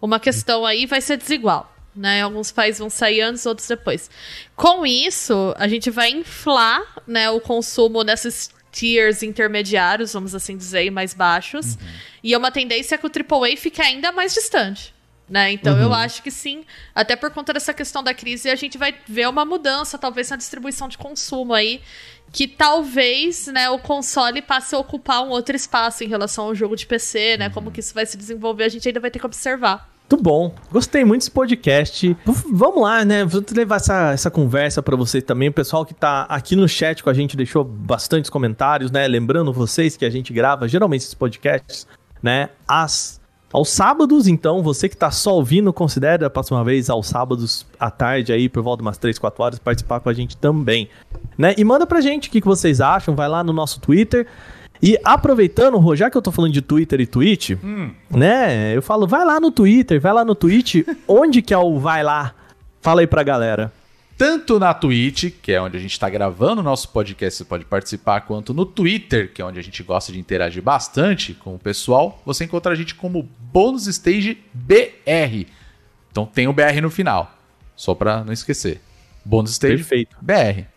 uma 0.00 0.18
questão 0.20 0.64
aí, 0.64 0.86
vai 0.86 1.00
ser 1.00 1.16
desigual. 1.16 1.74
Né? 1.94 2.22
Alguns 2.22 2.52
países 2.52 2.78
vão 2.78 2.90
sair 2.90 3.22
antes, 3.22 3.46
outros 3.46 3.66
depois. 3.66 4.10
Com 4.54 4.84
isso, 4.86 5.54
a 5.58 5.66
gente 5.66 5.90
vai 5.90 6.10
inflar 6.10 6.82
né, 7.06 7.30
o 7.30 7.40
consumo 7.40 8.02
nesses 8.02 8.50
tiers 8.70 9.22
intermediários, 9.22 10.12
vamos 10.12 10.34
assim 10.34 10.56
dizer, 10.56 10.90
mais 10.90 11.14
baixos. 11.14 11.74
Uhum. 11.74 11.88
E 12.22 12.34
é 12.34 12.38
uma 12.38 12.50
tendência 12.50 12.98
que 12.98 13.06
o 13.06 13.10
AAA 13.10 13.56
fique 13.56 13.80
ainda 13.80 14.12
mais 14.12 14.34
distante. 14.34 14.94
Né? 15.28 15.52
Então 15.52 15.74
uhum. 15.74 15.82
eu 15.82 15.92
acho 15.92 16.22
que 16.22 16.30
sim, 16.30 16.64
até 16.94 17.16
por 17.16 17.30
conta 17.30 17.52
dessa 17.52 17.74
questão 17.74 18.00
da 18.00 18.14
crise, 18.14 18.48
a 18.48 18.54
gente 18.54 18.78
vai 18.78 18.94
ver 19.08 19.28
uma 19.28 19.44
mudança, 19.44 19.98
talvez, 19.98 20.30
na 20.30 20.36
distribuição 20.36 20.88
de 20.88 20.96
consumo 20.96 21.52
aí, 21.52 21.80
que 22.30 22.46
talvez 22.46 23.48
né, 23.48 23.68
o 23.68 23.78
console 23.78 24.40
passe 24.40 24.74
a 24.74 24.78
ocupar 24.78 25.24
um 25.24 25.30
outro 25.30 25.56
espaço 25.56 26.04
em 26.04 26.06
relação 26.06 26.44
ao 26.44 26.54
jogo 26.54 26.76
de 26.76 26.86
PC, 26.86 27.36
né? 27.38 27.48
Uhum. 27.48 27.54
Como 27.54 27.70
que 27.72 27.80
isso 27.80 27.92
vai 27.92 28.06
se 28.06 28.16
desenvolver, 28.16 28.64
a 28.64 28.68
gente 28.68 28.86
ainda 28.86 29.00
vai 29.00 29.10
ter 29.10 29.18
que 29.18 29.26
observar. 29.26 29.90
Muito 30.08 30.22
bom. 30.22 30.54
Gostei 30.70 31.04
muito 31.04 31.22
desse 31.22 31.30
podcast. 31.32 32.16
vamos 32.52 32.80
lá, 32.80 33.04
né? 33.04 33.24
Vou 33.24 33.42
levar 33.52 33.76
essa, 33.76 34.12
essa 34.12 34.30
conversa 34.30 34.80
para 34.80 34.94
vocês 34.94 35.24
também. 35.24 35.48
O 35.48 35.52
pessoal 35.52 35.84
que 35.84 35.92
tá 35.92 36.22
aqui 36.28 36.54
no 36.54 36.68
chat 36.68 37.02
com 37.02 37.10
a 37.10 37.14
gente 37.14 37.36
deixou 37.36 37.64
bastantes 37.64 38.30
comentários, 38.30 38.92
né? 38.92 39.08
Lembrando 39.08 39.52
vocês 39.52 39.96
que 39.96 40.04
a 40.04 40.10
gente 40.10 40.32
grava 40.32 40.68
geralmente 40.68 41.00
esses 41.00 41.14
podcasts, 41.14 41.88
né? 42.22 42.50
Às 42.68 43.20
aos 43.56 43.70
sábados, 43.70 44.28
então, 44.28 44.62
você 44.62 44.86
que 44.86 44.94
está 44.94 45.10
só 45.10 45.34
ouvindo, 45.34 45.72
considere 45.72 46.22
a 46.26 46.28
próxima 46.28 46.62
vez 46.62 46.90
aos 46.90 47.06
sábados 47.06 47.64
à 47.80 47.90
tarde 47.90 48.30
aí, 48.30 48.50
por 48.50 48.62
volta 48.62 48.82
de 48.82 48.86
umas 48.86 48.98
3, 48.98 49.18
4 49.18 49.42
horas, 49.42 49.58
participar 49.58 49.98
com 49.98 50.10
a 50.10 50.12
gente 50.12 50.36
também. 50.36 50.90
Né? 51.38 51.54
E 51.56 51.64
manda 51.64 51.86
pra 51.86 52.02
gente 52.02 52.28
o 52.28 52.30
que, 52.30 52.42
que 52.42 52.46
vocês 52.46 52.82
acham, 52.82 53.14
vai 53.14 53.30
lá 53.30 53.42
no 53.42 53.54
nosso 53.54 53.80
Twitter. 53.80 54.26
E 54.82 54.98
aproveitando, 55.02 55.96
já 55.96 56.10
que 56.10 56.18
eu 56.18 56.20
tô 56.20 56.30
falando 56.30 56.52
de 56.52 56.60
Twitter 56.60 57.00
e 57.00 57.06
Twitch, 57.06 57.52
hum. 57.64 57.92
né? 58.10 58.76
Eu 58.76 58.82
falo, 58.82 59.06
vai 59.06 59.24
lá 59.24 59.40
no 59.40 59.50
Twitter, 59.50 59.98
vai 59.98 60.12
lá 60.12 60.22
no 60.22 60.34
Twitch. 60.34 60.86
onde 61.08 61.40
que 61.40 61.54
é 61.54 61.58
o 61.58 61.78
vai 61.78 62.02
lá? 62.02 62.34
Fala 62.82 63.00
aí 63.00 63.06
pra 63.06 63.22
galera 63.22 63.72
tanto 64.16 64.58
na 64.58 64.72
Twitch, 64.72 65.30
que 65.42 65.52
é 65.52 65.60
onde 65.60 65.76
a 65.76 65.80
gente 65.80 65.92
está 65.92 66.08
gravando 66.08 66.60
o 66.60 66.64
nosso 66.64 66.88
podcast, 66.88 67.38
você 67.38 67.44
pode 67.44 67.64
participar, 67.64 68.22
quanto 68.22 68.54
no 68.54 68.64
Twitter, 68.64 69.32
que 69.32 69.42
é 69.42 69.44
onde 69.44 69.58
a 69.58 69.62
gente 69.62 69.82
gosta 69.82 70.12
de 70.12 70.18
interagir 70.18 70.62
bastante 70.62 71.34
com 71.34 71.54
o 71.54 71.58
pessoal. 71.58 72.20
Você 72.24 72.44
encontra 72.44 72.72
a 72.72 72.74
gente 72.74 72.94
como 72.94 73.28
Bônus 73.52 73.86
Stage 73.86 74.38
BR. 74.54 75.46
Então 76.10 76.24
tem 76.24 76.48
o 76.48 76.52
BR 76.52 76.80
no 76.80 76.90
final, 76.90 77.36
só 77.74 77.94
para 77.94 78.24
não 78.24 78.32
esquecer. 78.32 78.80
Bônus 79.24 79.52
Stage 79.52 79.76
Perfeito. 79.76 80.16
BR. 80.20 80.75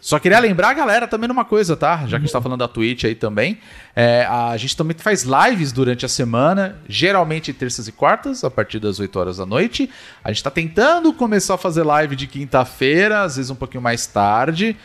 Só 0.00 0.18
queria 0.18 0.38
lembrar 0.38 0.70
a 0.70 0.74
galera 0.74 1.08
também 1.08 1.28
numa 1.28 1.44
coisa, 1.44 1.76
tá? 1.76 1.98
Já 2.06 2.10
que 2.10 2.16
a 2.16 2.18
gente 2.20 2.32
tá 2.32 2.40
falando 2.40 2.58
da 2.58 2.68
Twitch 2.68 3.04
aí 3.04 3.14
também. 3.14 3.58
É, 3.94 4.26
a 4.28 4.56
gente 4.56 4.76
também 4.76 4.96
faz 4.98 5.24
lives 5.24 5.72
durante 5.72 6.04
a 6.04 6.08
semana, 6.08 6.76
geralmente 6.88 7.52
terças 7.52 7.88
e 7.88 7.92
quartas, 7.92 8.44
a 8.44 8.50
partir 8.50 8.78
das 8.78 9.00
8 9.00 9.18
horas 9.18 9.36
da 9.38 9.46
noite. 9.46 9.90
A 10.22 10.32
gente 10.32 10.42
tá 10.42 10.50
tentando 10.50 11.12
começar 11.12 11.54
a 11.54 11.58
fazer 11.58 11.82
live 11.82 12.14
de 12.14 12.26
quinta-feira, 12.26 13.22
às 13.22 13.36
vezes 13.36 13.50
um 13.50 13.54
pouquinho 13.54 13.82
mais 13.82 14.06
tarde. 14.06 14.76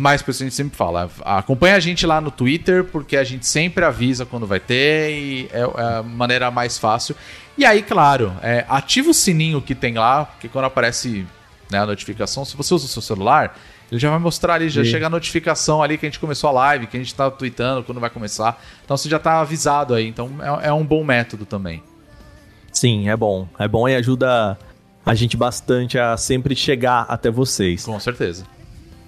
Mas 0.00 0.22
por 0.22 0.30
isso 0.30 0.44
a 0.44 0.46
gente 0.46 0.54
sempre 0.54 0.76
fala, 0.76 1.10
acompanha 1.24 1.74
a 1.74 1.80
gente 1.80 2.06
lá 2.06 2.20
no 2.20 2.30
Twitter, 2.30 2.84
porque 2.84 3.16
a 3.16 3.24
gente 3.24 3.44
sempre 3.44 3.84
avisa 3.84 4.24
quando 4.24 4.46
vai 4.46 4.60
ter 4.60 5.10
e 5.10 5.48
é, 5.52 5.58
é 5.58 5.98
a 5.98 6.02
maneira 6.04 6.52
mais 6.52 6.78
fácil. 6.78 7.16
E 7.56 7.64
aí, 7.64 7.82
claro, 7.82 8.32
é, 8.40 8.64
ativa 8.68 9.10
o 9.10 9.14
sininho 9.14 9.60
que 9.60 9.74
tem 9.74 9.94
lá, 9.94 10.26
porque 10.26 10.48
quando 10.48 10.66
aparece 10.66 11.26
né, 11.68 11.80
a 11.80 11.86
notificação, 11.86 12.44
se 12.44 12.56
você 12.56 12.72
usa 12.72 12.86
o 12.86 12.88
seu 12.88 13.02
celular, 13.02 13.58
ele 13.90 13.98
já 13.98 14.10
vai 14.10 14.18
mostrar 14.18 14.54
ali, 14.54 14.68
já 14.68 14.84
Sim. 14.84 14.90
chega 14.90 15.06
a 15.06 15.10
notificação 15.10 15.82
ali 15.82 15.96
que 15.96 16.04
a 16.04 16.08
gente 16.08 16.20
começou 16.20 16.48
a 16.50 16.52
live, 16.52 16.86
que 16.86 16.96
a 16.96 17.00
gente 17.00 17.14
tá 17.14 17.30
tweetando 17.30 17.82
quando 17.82 18.00
vai 18.00 18.10
começar. 18.10 18.62
Então 18.84 18.96
você 18.96 19.08
já 19.08 19.18
tá 19.18 19.40
avisado 19.40 19.94
aí. 19.94 20.06
Então 20.06 20.30
é, 20.40 20.68
é 20.68 20.72
um 20.72 20.84
bom 20.84 21.02
método 21.02 21.46
também. 21.46 21.82
Sim, 22.72 23.08
é 23.08 23.16
bom. 23.16 23.48
É 23.58 23.66
bom 23.66 23.88
e 23.88 23.94
ajuda 23.94 24.58
a 25.04 25.14
gente 25.14 25.36
bastante 25.36 25.98
a 25.98 26.16
sempre 26.16 26.54
chegar 26.54 27.06
até 27.08 27.30
vocês. 27.30 27.84
Com 27.84 27.98
certeza. 27.98 28.44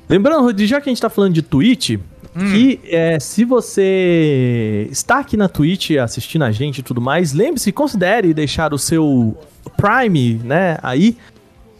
Lembrando, 0.08 0.42
Rodi, 0.42 0.66
já 0.66 0.80
que 0.80 0.88
a 0.88 0.90
gente 0.90 1.02
tá 1.02 1.10
falando 1.10 1.34
de 1.34 1.42
Twitch, 1.42 1.90
hum. 1.90 2.50
que 2.50 2.80
é, 2.84 3.20
se 3.20 3.44
você 3.44 4.88
está 4.90 5.18
aqui 5.20 5.36
na 5.36 5.48
Twitch 5.48 5.92
assistindo 5.92 6.42
a 6.42 6.50
gente 6.50 6.78
e 6.78 6.82
tudo 6.82 7.00
mais, 7.00 7.32
lembre-se, 7.32 7.70
considere 7.70 8.32
deixar 8.32 8.72
o 8.72 8.78
seu 8.78 9.36
Prime, 9.76 10.34
né, 10.42 10.78
aí. 10.82 11.16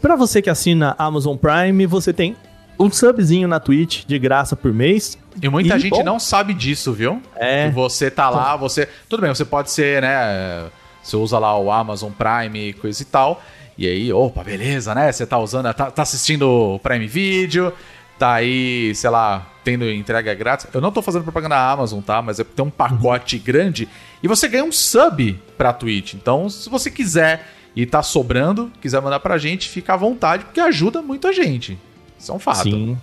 Para 0.00 0.16
você 0.16 0.40
que 0.40 0.48
assina 0.48 0.94
Amazon 0.96 1.36
Prime, 1.36 1.86
você 1.86 2.12
tem 2.12 2.36
um 2.80 2.90
subzinho 2.90 3.46
na 3.46 3.60
Twitch 3.60 4.04
de 4.06 4.18
graça 4.18 4.56
por 4.56 4.72
mês. 4.72 5.18
E 5.40 5.48
muita 5.48 5.76
e, 5.76 5.80
gente 5.80 5.90
bom, 5.90 6.02
não 6.02 6.18
sabe 6.18 6.54
disso, 6.54 6.92
viu? 6.94 7.22
É. 7.36 7.68
Que 7.68 7.74
você 7.74 8.10
tá 8.10 8.30
lá, 8.30 8.56
você. 8.56 8.88
Tudo 9.08 9.20
bem, 9.20 9.32
você 9.32 9.44
pode 9.44 9.70
ser, 9.70 10.00
né? 10.00 10.70
Você 11.02 11.14
usa 11.16 11.38
lá 11.38 11.56
o 11.58 11.70
Amazon 11.70 12.10
Prime, 12.10 12.72
coisa 12.74 13.02
e 13.02 13.04
tal. 13.04 13.42
E 13.76 13.86
aí, 13.86 14.12
opa, 14.12 14.42
beleza, 14.42 14.94
né? 14.94 15.12
Você 15.12 15.26
tá 15.26 15.38
usando, 15.38 15.72
tá, 15.74 15.90
tá 15.90 16.02
assistindo 16.02 16.42
o 16.74 16.78
Prime 16.78 17.06
Video, 17.06 17.72
tá 18.18 18.34
aí, 18.34 18.94
sei 18.94 19.10
lá, 19.10 19.46
tendo 19.62 19.90
entrega 19.90 20.34
grátis. 20.34 20.66
Eu 20.72 20.80
não 20.80 20.90
tô 20.90 21.02
fazendo 21.02 21.22
propaganda 21.22 21.54
da 21.54 21.70
Amazon, 21.70 22.00
tá? 22.00 22.22
Mas 22.22 22.40
é 22.40 22.44
tem 22.44 22.64
um 22.64 22.70
pacote 22.70 23.38
grande 23.38 23.88
e 24.22 24.28
você 24.28 24.48
ganha 24.48 24.64
um 24.64 24.72
sub 24.72 25.38
pra 25.56 25.72
Twitch. 25.72 26.14
Então, 26.14 26.48
se 26.48 26.68
você 26.68 26.90
quiser 26.90 27.46
e 27.76 27.84
tá 27.86 28.02
sobrando, 28.02 28.72
quiser 28.80 29.00
mandar 29.00 29.20
pra 29.20 29.38
gente, 29.38 29.68
fica 29.68 29.94
à 29.94 29.96
vontade, 29.96 30.44
porque 30.44 30.60
ajuda 30.60 31.02
muito 31.02 31.28
a 31.28 31.32
gente. 31.32 31.78
Isso 32.20 32.30
é 32.30 32.34
um 32.34 32.38
fato. 32.38 32.62
Sim. 32.62 32.98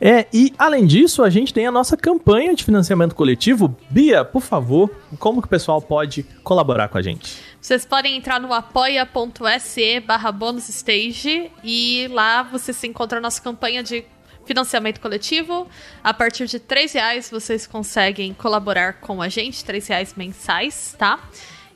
É, 0.00 0.26
e 0.32 0.52
além 0.58 0.86
disso, 0.86 1.22
a 1.22 1.30
gente 1.30 1.54
tem 1.54 1.66
a 1.66 1.72
nossa 1.72 1.96
campanha 1.96 2.54
de 2.54 2.64
financiamento 2.64 3.14
coletivo. 3.14 3.76
Bia, 3.88 4.24
por 4.24 4.42
favor, 4.42 4.90
como 5.18 5.40
que 5.40 5.46
o 5.46 5.50
pessoal 5.50 5.80
pode 5.80 6.24
colaborar 6.42 6.88
com 6.88 6.98
a 6.98 7.02
gente? 7.02 7.38
Vocês 7.60 7.86
podem 7.86 8.16
entrar 8.16 8.40
no 8.40 8.52
apoia.se 8.52 10.00
barra 10.00 10.30
bonusstage 10.30 11.50
e 11.62 12.08
lá 12.10 12.42
você 12.42 12.72
se 12.72 12.86
encontra 12.86 13.18
a 13.18 13.20
nossa 13.20 13.40
campanha 13.40 13.82
de 13.82 14.04
financiamento 14.44 15.00
coletivo. 15.00 15.66
A 16.02 16.12
partir 16.12 16.46
de 16.46 16.58
três 16.58 16.92
reais 16.92 17.30
vocês 17.30 17.66
conseguem 17.66 18.34
colaborar 18.34 19.00
com 19.00 19.22
a 19.22 19.28
gente, 19.28 19.64
três 19.64 19.86
reais 19.86 20.14
mensais, 20.14 20.94
tá? 20.98 21.18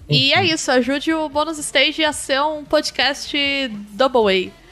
E 0.09 0.33
é 0.33 0.45
isso, 0.45 0.71
ajude 0.71 1.13
o 1.13 1.29
Bônus 1.29 1.59
Stage 1.59 2.05
a 2.05 2.13
ser 2.13 2.41
um 2.43 2.65
podcast 2.65 3.37
double 3.93 4.51
A. 4.53 4.68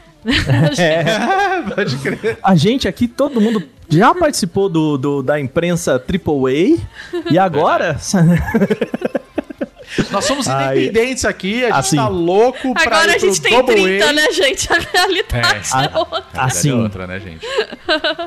é, 0.79 1.75
pode 1.75 1.97
crer. 1.99 2.39
A 2.43 2.55
gente 2.55 2.89
aqui, 2.89 3.07
todo 3.07 3.41
mundo 3.41 3.63
já 3.89 4.15
participou 4.15 4.69
do, 4.69 4.99
do 4.99 5.23
da 5.23 5.39
imprensa 5.39 5.95
AAA 5.95 6.79
e 7.31 7.39
agora. 7.39 7.97
Nós 10.11 10.25
somos 10.25 10.47
independentes 10.47 11.25
Ai, 11.25 11.31
aqui, 11.31 11.65
a 11.65 11.69
gente 11.69 11.79
assim, 11.79 11.97
tá 11.97 12.09
louco 12.09 12.75
pra 12.75 12.83
Agora 12.83 13.15
a 13.15 13.19
gente 13.19 13.41
tem 13.41 13.65
30, 13.65 14.13
né, 14.13 14.31
gente? 14.31 14.71
A 14.71 14.79
realidade 14.79 15.71
é, 15.75 15.85
é 15.85 15.99
outra. 15.99 16.25
Assim, 16.35 16.71
é 16.71 16.75
outra, 16.75 17.07
né, 17.07 17.21
gente? 17.21 17.47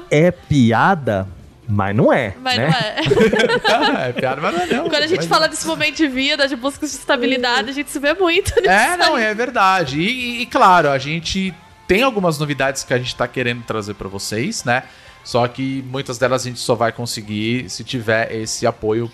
É 0.09 0.31
piada, 0.31 1.27
mas 1.67 1.95
não 1.95 2.11
é. 2.11 2.34
Mas 2.41 2.57
né? 2.57 2.67
não 2.67 3.97
é. 3.97 4.09
é 4.09 4.13
piada, 4.13 4.41
mas 4.41 4.55
não 4.55 4.61
é. 4.61 4.65
Não. 4.67 4.89
Quando 4.89 5.03
a 5.03 5.07
gente 5.07 5.27
fala 5.27 5.47
desse 5.47 5.67
momento 5.67 5.97
de 5.97 6.07
vida, 6.07 6.47
de 6.47 6.55
busca 6.55 6.88
de 6.88 6.93
estabilidade, 6.93 7.69
a 7.69 7.73
gente 7.73 7.91
se 7.91 7.99
vê 7.99 8.13
muito 8.13 8.55
nisso. 8.55 8.69
É, 8.69 8.97
não, 8.97 9.15
é 9.15 9.34
verdade. 9.35 9.99
E, 9.99 10.41
e, 10.41 10.45
claro, 10.47 10.89
a 10.89 10.97
gente 10.97 11.53
tem 11.90 12.03
algumas 12.03 12.38
novidades 12.38 12.84
que 12.84 12.94
a 12.94 12.99
gente 12.99 13.16
tá 13.16 13.28
querendo 13.28 13.64
trazer 13.64 13.95
para 13.95 14.07
vocês, 14.07 14.64
né? 14.64 14.84
Só 15.24 15.48
que 15.48 15.84
muitas 15.88 16.20
delas 16.20 16.45
a 16.45 16.48
gente 16.48 16.60
só 16.60 16.76
vai 16.76 16.91
conseguir 16.91 17.68
se 17.68 17.84
tiver 17.84 18.32
esse 18.32 18.68
apoio 18.68 19.11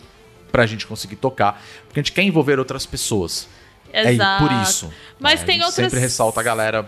pra 0.52 0.66
gente 0.66 0.86
conseguir 0.86 1.16
tocar. 1.16 1.64
Porque 1.88 2.02
a 2.02 2.04
gente 2.04 2.12
quer 2.12 2.24
envolver 2.24 2.60
outras 2.60 2.86
pessoas. 2.86 3.48
Exato. 3.94 4.44
É 4.44 4.48
por 4.48 4.62
isso. 4.62 4.94
Mas 5.18 5.40
né? 5.40 5.46
tem 5.46 5.56
outras. 5.60 5.76
Sempre 5.76 6.00
ressalta 6.02 6.42
a 6.42 6.44
galera 6.44 6.86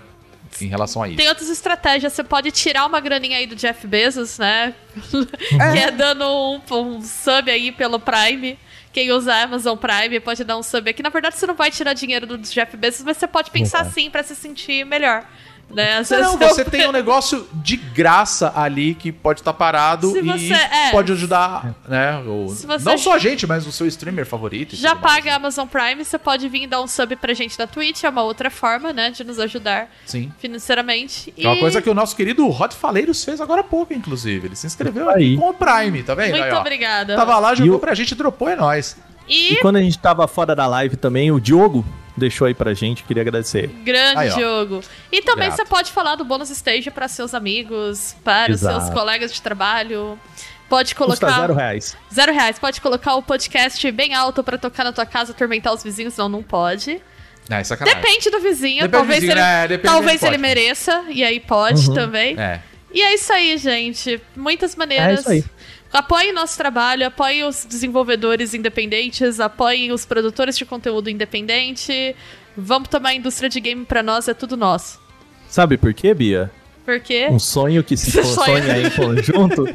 em 0.60 0.68
relação 0.68 1.02
a 1.02 1.08
isso. 1.08 1.16
Tem 1.16 1.30
outras 1.30 1.48
estratégias. 1.48 2.12
Você 2.12 2.24
pode 2.24 2.52
tirar 2.52 2.86
uma 2.86 3.00
graninha 3.00 3.38
aí 3.38 3.48
do 3.48 3.56
Jeff 3.56 3.88
Bezos, 3.88 4.38
né? 4.38 4.76
É. 5.58 5.72
que 5.72 5.80
é 5.80 5.90
dando 5.90 6.26
um, 6.26 6.62
um 6.70 7.02
sub 7.02 7.50
aí 7.50 7.72
pelo 7.72 7.98
Prime 7.98 8.60
quem 8.98 9.12
usa 9.12 9.32
Amazon 9.44 9.78
Prime 9.78 10.20
pode 10.20 10.44
dar 10.44 10.58
um 10.58 10.64
sub 10.64 10.90
aqui. 10.90 11.04
Na 11.04 11.10
verdade, 11.10 11.38
você 11.38 11.46
não 11.46 11.54
vai 11.54 11.70
tirar 11.70 11.94
dinheiro 11.94 12.26
do 12.26 12.36
Jeff 12.40 12.76
Bezos, 12.76 13.04
mas 13.04 13.18
você 13.18 13.28
pode 13.28 13.52
pensar 13.52 13.82
assim 13.82 14.10
para 14.10 14.24
se 14.24 14.36
sentir 14.36 14.84
melhor. 14.88 15.24
Né? 15.69 15.98
Às 15.98 16.10
não, 16.10 16.38
você 16.38 16.61
eu... 16.61 16.65
tem 16.65 16.88
um 16.88 16.91
negócio 16.91 17.45
de 17.53 17.76
graça 17.76 18.53
ali 18.56 18.95
que 18.95 19.11
pode 19.11 19.41
estar 19.41 19.52
tá 19.52 19.57
parado 19.57 20.11
se 20.11 20.19
e 20.19 20.22
você, 20.22 20.53
é, 20.53 20.91
pode 20.91 21.11
ajudar, 21.11 21.76
né? 21.88 22.18
Ou, 22.26 22.56
não 22.84 22.98
só 22.98 23.15
a 23.15 23.19
gente, 23.19 23.45
mas 23.45 23.68
o 23.68 23.72
seu 23.72 23.85
streamer 23.85 24.26
favorito. 24.26 24.76
Já 24.76 24.95
paga 24.95 25.34
a 25.34 25.35
Amazon 25.35 25.68
Prime, 25.68 26.03
você 26.03 26.18
pode 26.18 26.48
vir 26.48 26.68
dar 26.68 26.81
um 26.81 26.88
sub 26.88 27.15
pra 27.18 27.34
gente 27.34 27.60
na 27.60 27.68
Twitch, 27.68 28.03
é 28.03 28.10
uma 28.10 28.23
outra 28.23 28.49
forma, 28.49 28.94
né, 28.94 29.11
de 29.11 29.23
nos 29.23 29.39
ajudar 29.39 29.89
Sim. 30.06 30.31
financeiramente. 30.39 31.34
É 31.38 31.48
uma 31.48 31.57
coisa 31.57 31.81
que 31.81 31.89
o 31.89 31.94
nosso 31.94 32.15
querido 32.15 32.48
Rod 32.48 32.72
Faleiros 32.72 33.23
fez 33.23 33.41
agora 33.41 33.61
há 33.61 33.64
pouco, 33.64 33.94
inclusive. 33.94 34.48
Ele 34.48 34.56
se 34.56 34.65
inscreveu 34.65 35.10
aí. 35.10 35.35
com 35.35 35.49
o 35.49 35.53
Prime, 35.53 36.02
tá 36.02 36.15
vendo? 36.15 36.31
Muito 36.31 36.44
aí, 36.44 36.53
obrigada. 36.53 37.15
Tava 37.15 37.38
lá, 37.39 37.53
jogou 37.53 37.77
pra 37.77 37.94
gente, 37.94 38.15
dropou, 38.15 38.48
é 38.48 38.56
nóis. 38.56 38.95
E... 39.27 39.53
e 39.53 39.56
quando 39.57 39.76
a 39.76 39.81
gente 39.81 39.99
tava 39.99 40.26
fora 40.27 40.56
da 40.56 40.65
live 40.65 40.95
também, 40.95 41.31
o 41.31 41.39
Diogo 41.39 41.85
deixou 42.18 42.48
aí 42.48 42.53
pra 42.53 42.73
gente, 42.73 43.03
queria 43.03 43.22
agradecer. 43.22 43.68
Grande 43.84 44.19
aí, 44.19 44.30
jogo. 44.31 44.81
E 45.11 45.22
também 45.22 45.48
Grato. 45.48 45.57
você 45.57 45.65
pode 45.65 45.91
falar 45.91 46.15
do 46.15 46.26
bônus 46.26 46.49
stage 46.49 46.89
para 46.89 47.07
seus 47.07 47.34
amigos, 47.34 48.15
para 48.23 48.52
os 48.52 48.60
seus 48.60 48.89
colegas 48.89 49.31
de 49.31 49.41
trabalho. 49.41 50.19
Pode 50.68 50.95
colocar. 50.95 51.27
Custa 51.27 51.41
zero 51.41 51.53
reais. 51.53 51.98
Zero 52.14 52.34
reais. 52.34 52.60
Pode 52.60 52.81
colocar 52.81 53.15
o 53.15 53.23
podcast 53.23 53.89
bem 53.91 54.14
alto 54.14 54.44
para 54.44 54.57
tocar 54.57 54.84
na 54.84 54.91
tua 54.91 55.06
casa, 55.06 55.31
atormentar 55.31 55.73
os 55.73 55.81
vizinhos. 55.81 56.18
Não, 56.18 56.27
não 56.27 56.44
pode. 56.44 57.02
É, 57.49 57.64
sacanagem. 57.64 58.02
Depende 58.02 58.30
do 58.30 58.41
vizinho. 58.41 58.81
Depende 58.81 58.91
talvez 58.91 59.19
do 59.19 59.27
vizinho, 59.27 59.39
ele, 59.64 59.73
é, 59.73 59.77
talvez 59.77 60.23
ele 60.23 60.38
mereça. 60.38 61.06
E 61.07 61.23
aí 61.23 61.39
pode 61.39 61.88
uhum. 61.88 61.95
também. 61.95 62.38
É. 62.38 62.60
E 62.94 63.02
é 63.02 63.14
isso 63.14 63.31
aí, 63.31 63.57
gente. 63.57 64.22
Muitas 64.35 64.76
maneiras. 64.76 65.19
É 65.19 65.22
isso 65.22 65.30
aí. 65.30 65.45
Apoiem 65.92 66.34
nosso 66.34 66.58
trabalho, 66.58 67.08
apoiem 67.08 67.44
os 67.44 67.66
desenvolvedores 67.66 68.54
independentes, 68.54 69.40
apoiem 69.40 69.92
os 69.92 70.06
produtores 70.06 70.58
de 70.58 70.66
conteúdo 70.66 71.10
independente. 71.10 72.16
Vamos 72.56 72.90
tomar 72.90 73.10
a 73.10 73.14
indústria 73.14 73.50
de 73.50 73.60
game 73.60 73.86
pra 73.86 74.04
nós, 74.04 74.28
é 74.28 74.34
tudo 74.34 74.58
nosso. 74.58 75.00
Sabe 75.48 75.78
por 75.78 75.94
quê, 75.94 76.14
Bia? 76.14 76.52
Por 76.88 77.00
quê? 77.02 77.28
Um 77.30 77.38
sonho 77.40 77.84
que 77.84 77.98
se 77.98 78.12
sonha 78.24 78.82
em 78.82 78.90
conjunto. 78.90 79.68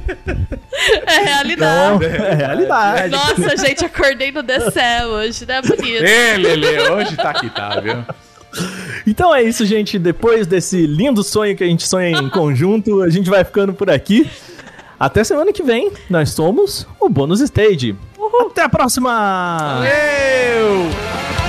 É 1.07 1.25
realidade. 1.25 1.99
Não, 1.99 2.03
é 2.03 2.35
realidade. 2.35 3.11
Nossa, 3.11 3.57
gente, 3.57 3.85
acordei 3.85 4.33
no 4.33 4.43
The 4.43 4.71
Cell 4.71 5.09
hoje, 5.09 5.47
né? 5.47 5.61
Bonito. 5.61 6.05
Ê, 6.05 6.37
Lele, 6.39 6.79
hoje 6.91 7.15
tá 7.15 7.31
aqui, 7.31 7.51
tá, 7.51 7.81
viu? 7.81 8.05
Então 9.07 9.35
é 9.35 9.43
isso, 9.43 9.65
gente. 9.67 9.99
Depois 9.99 10.47
desse 10.47 10.87
lindo 10.87 11.23
sonho 11.23 11.57
que 11.57 11.63
a 11.63 11.67
gente 11.67 11.87
sonha 11.87 12.11
em 12.19 12.31
conjunto, 12.31 13.03
a 13.03 13.11
gente 13.11 13.29
vai 13.29 13.45
ficando 13.45 13.73
por 13.75 13.91
aqui. 13.91 14.29
Até 15.03 15.25
semana 15.25 15.53
que 15.53 15.65
vem, 15.65 15.91
nós 16.09 16.31
somos 16.31 16.87
o 17.01 17.09
Bônus 17.09 17.41
Stage. 17.41 17.97
Uhul. 18.17 18.47
Até 18.53 18.63
a 18.63 18.69
próxima! 18.69 19.11
Valeu! 19.59 21.42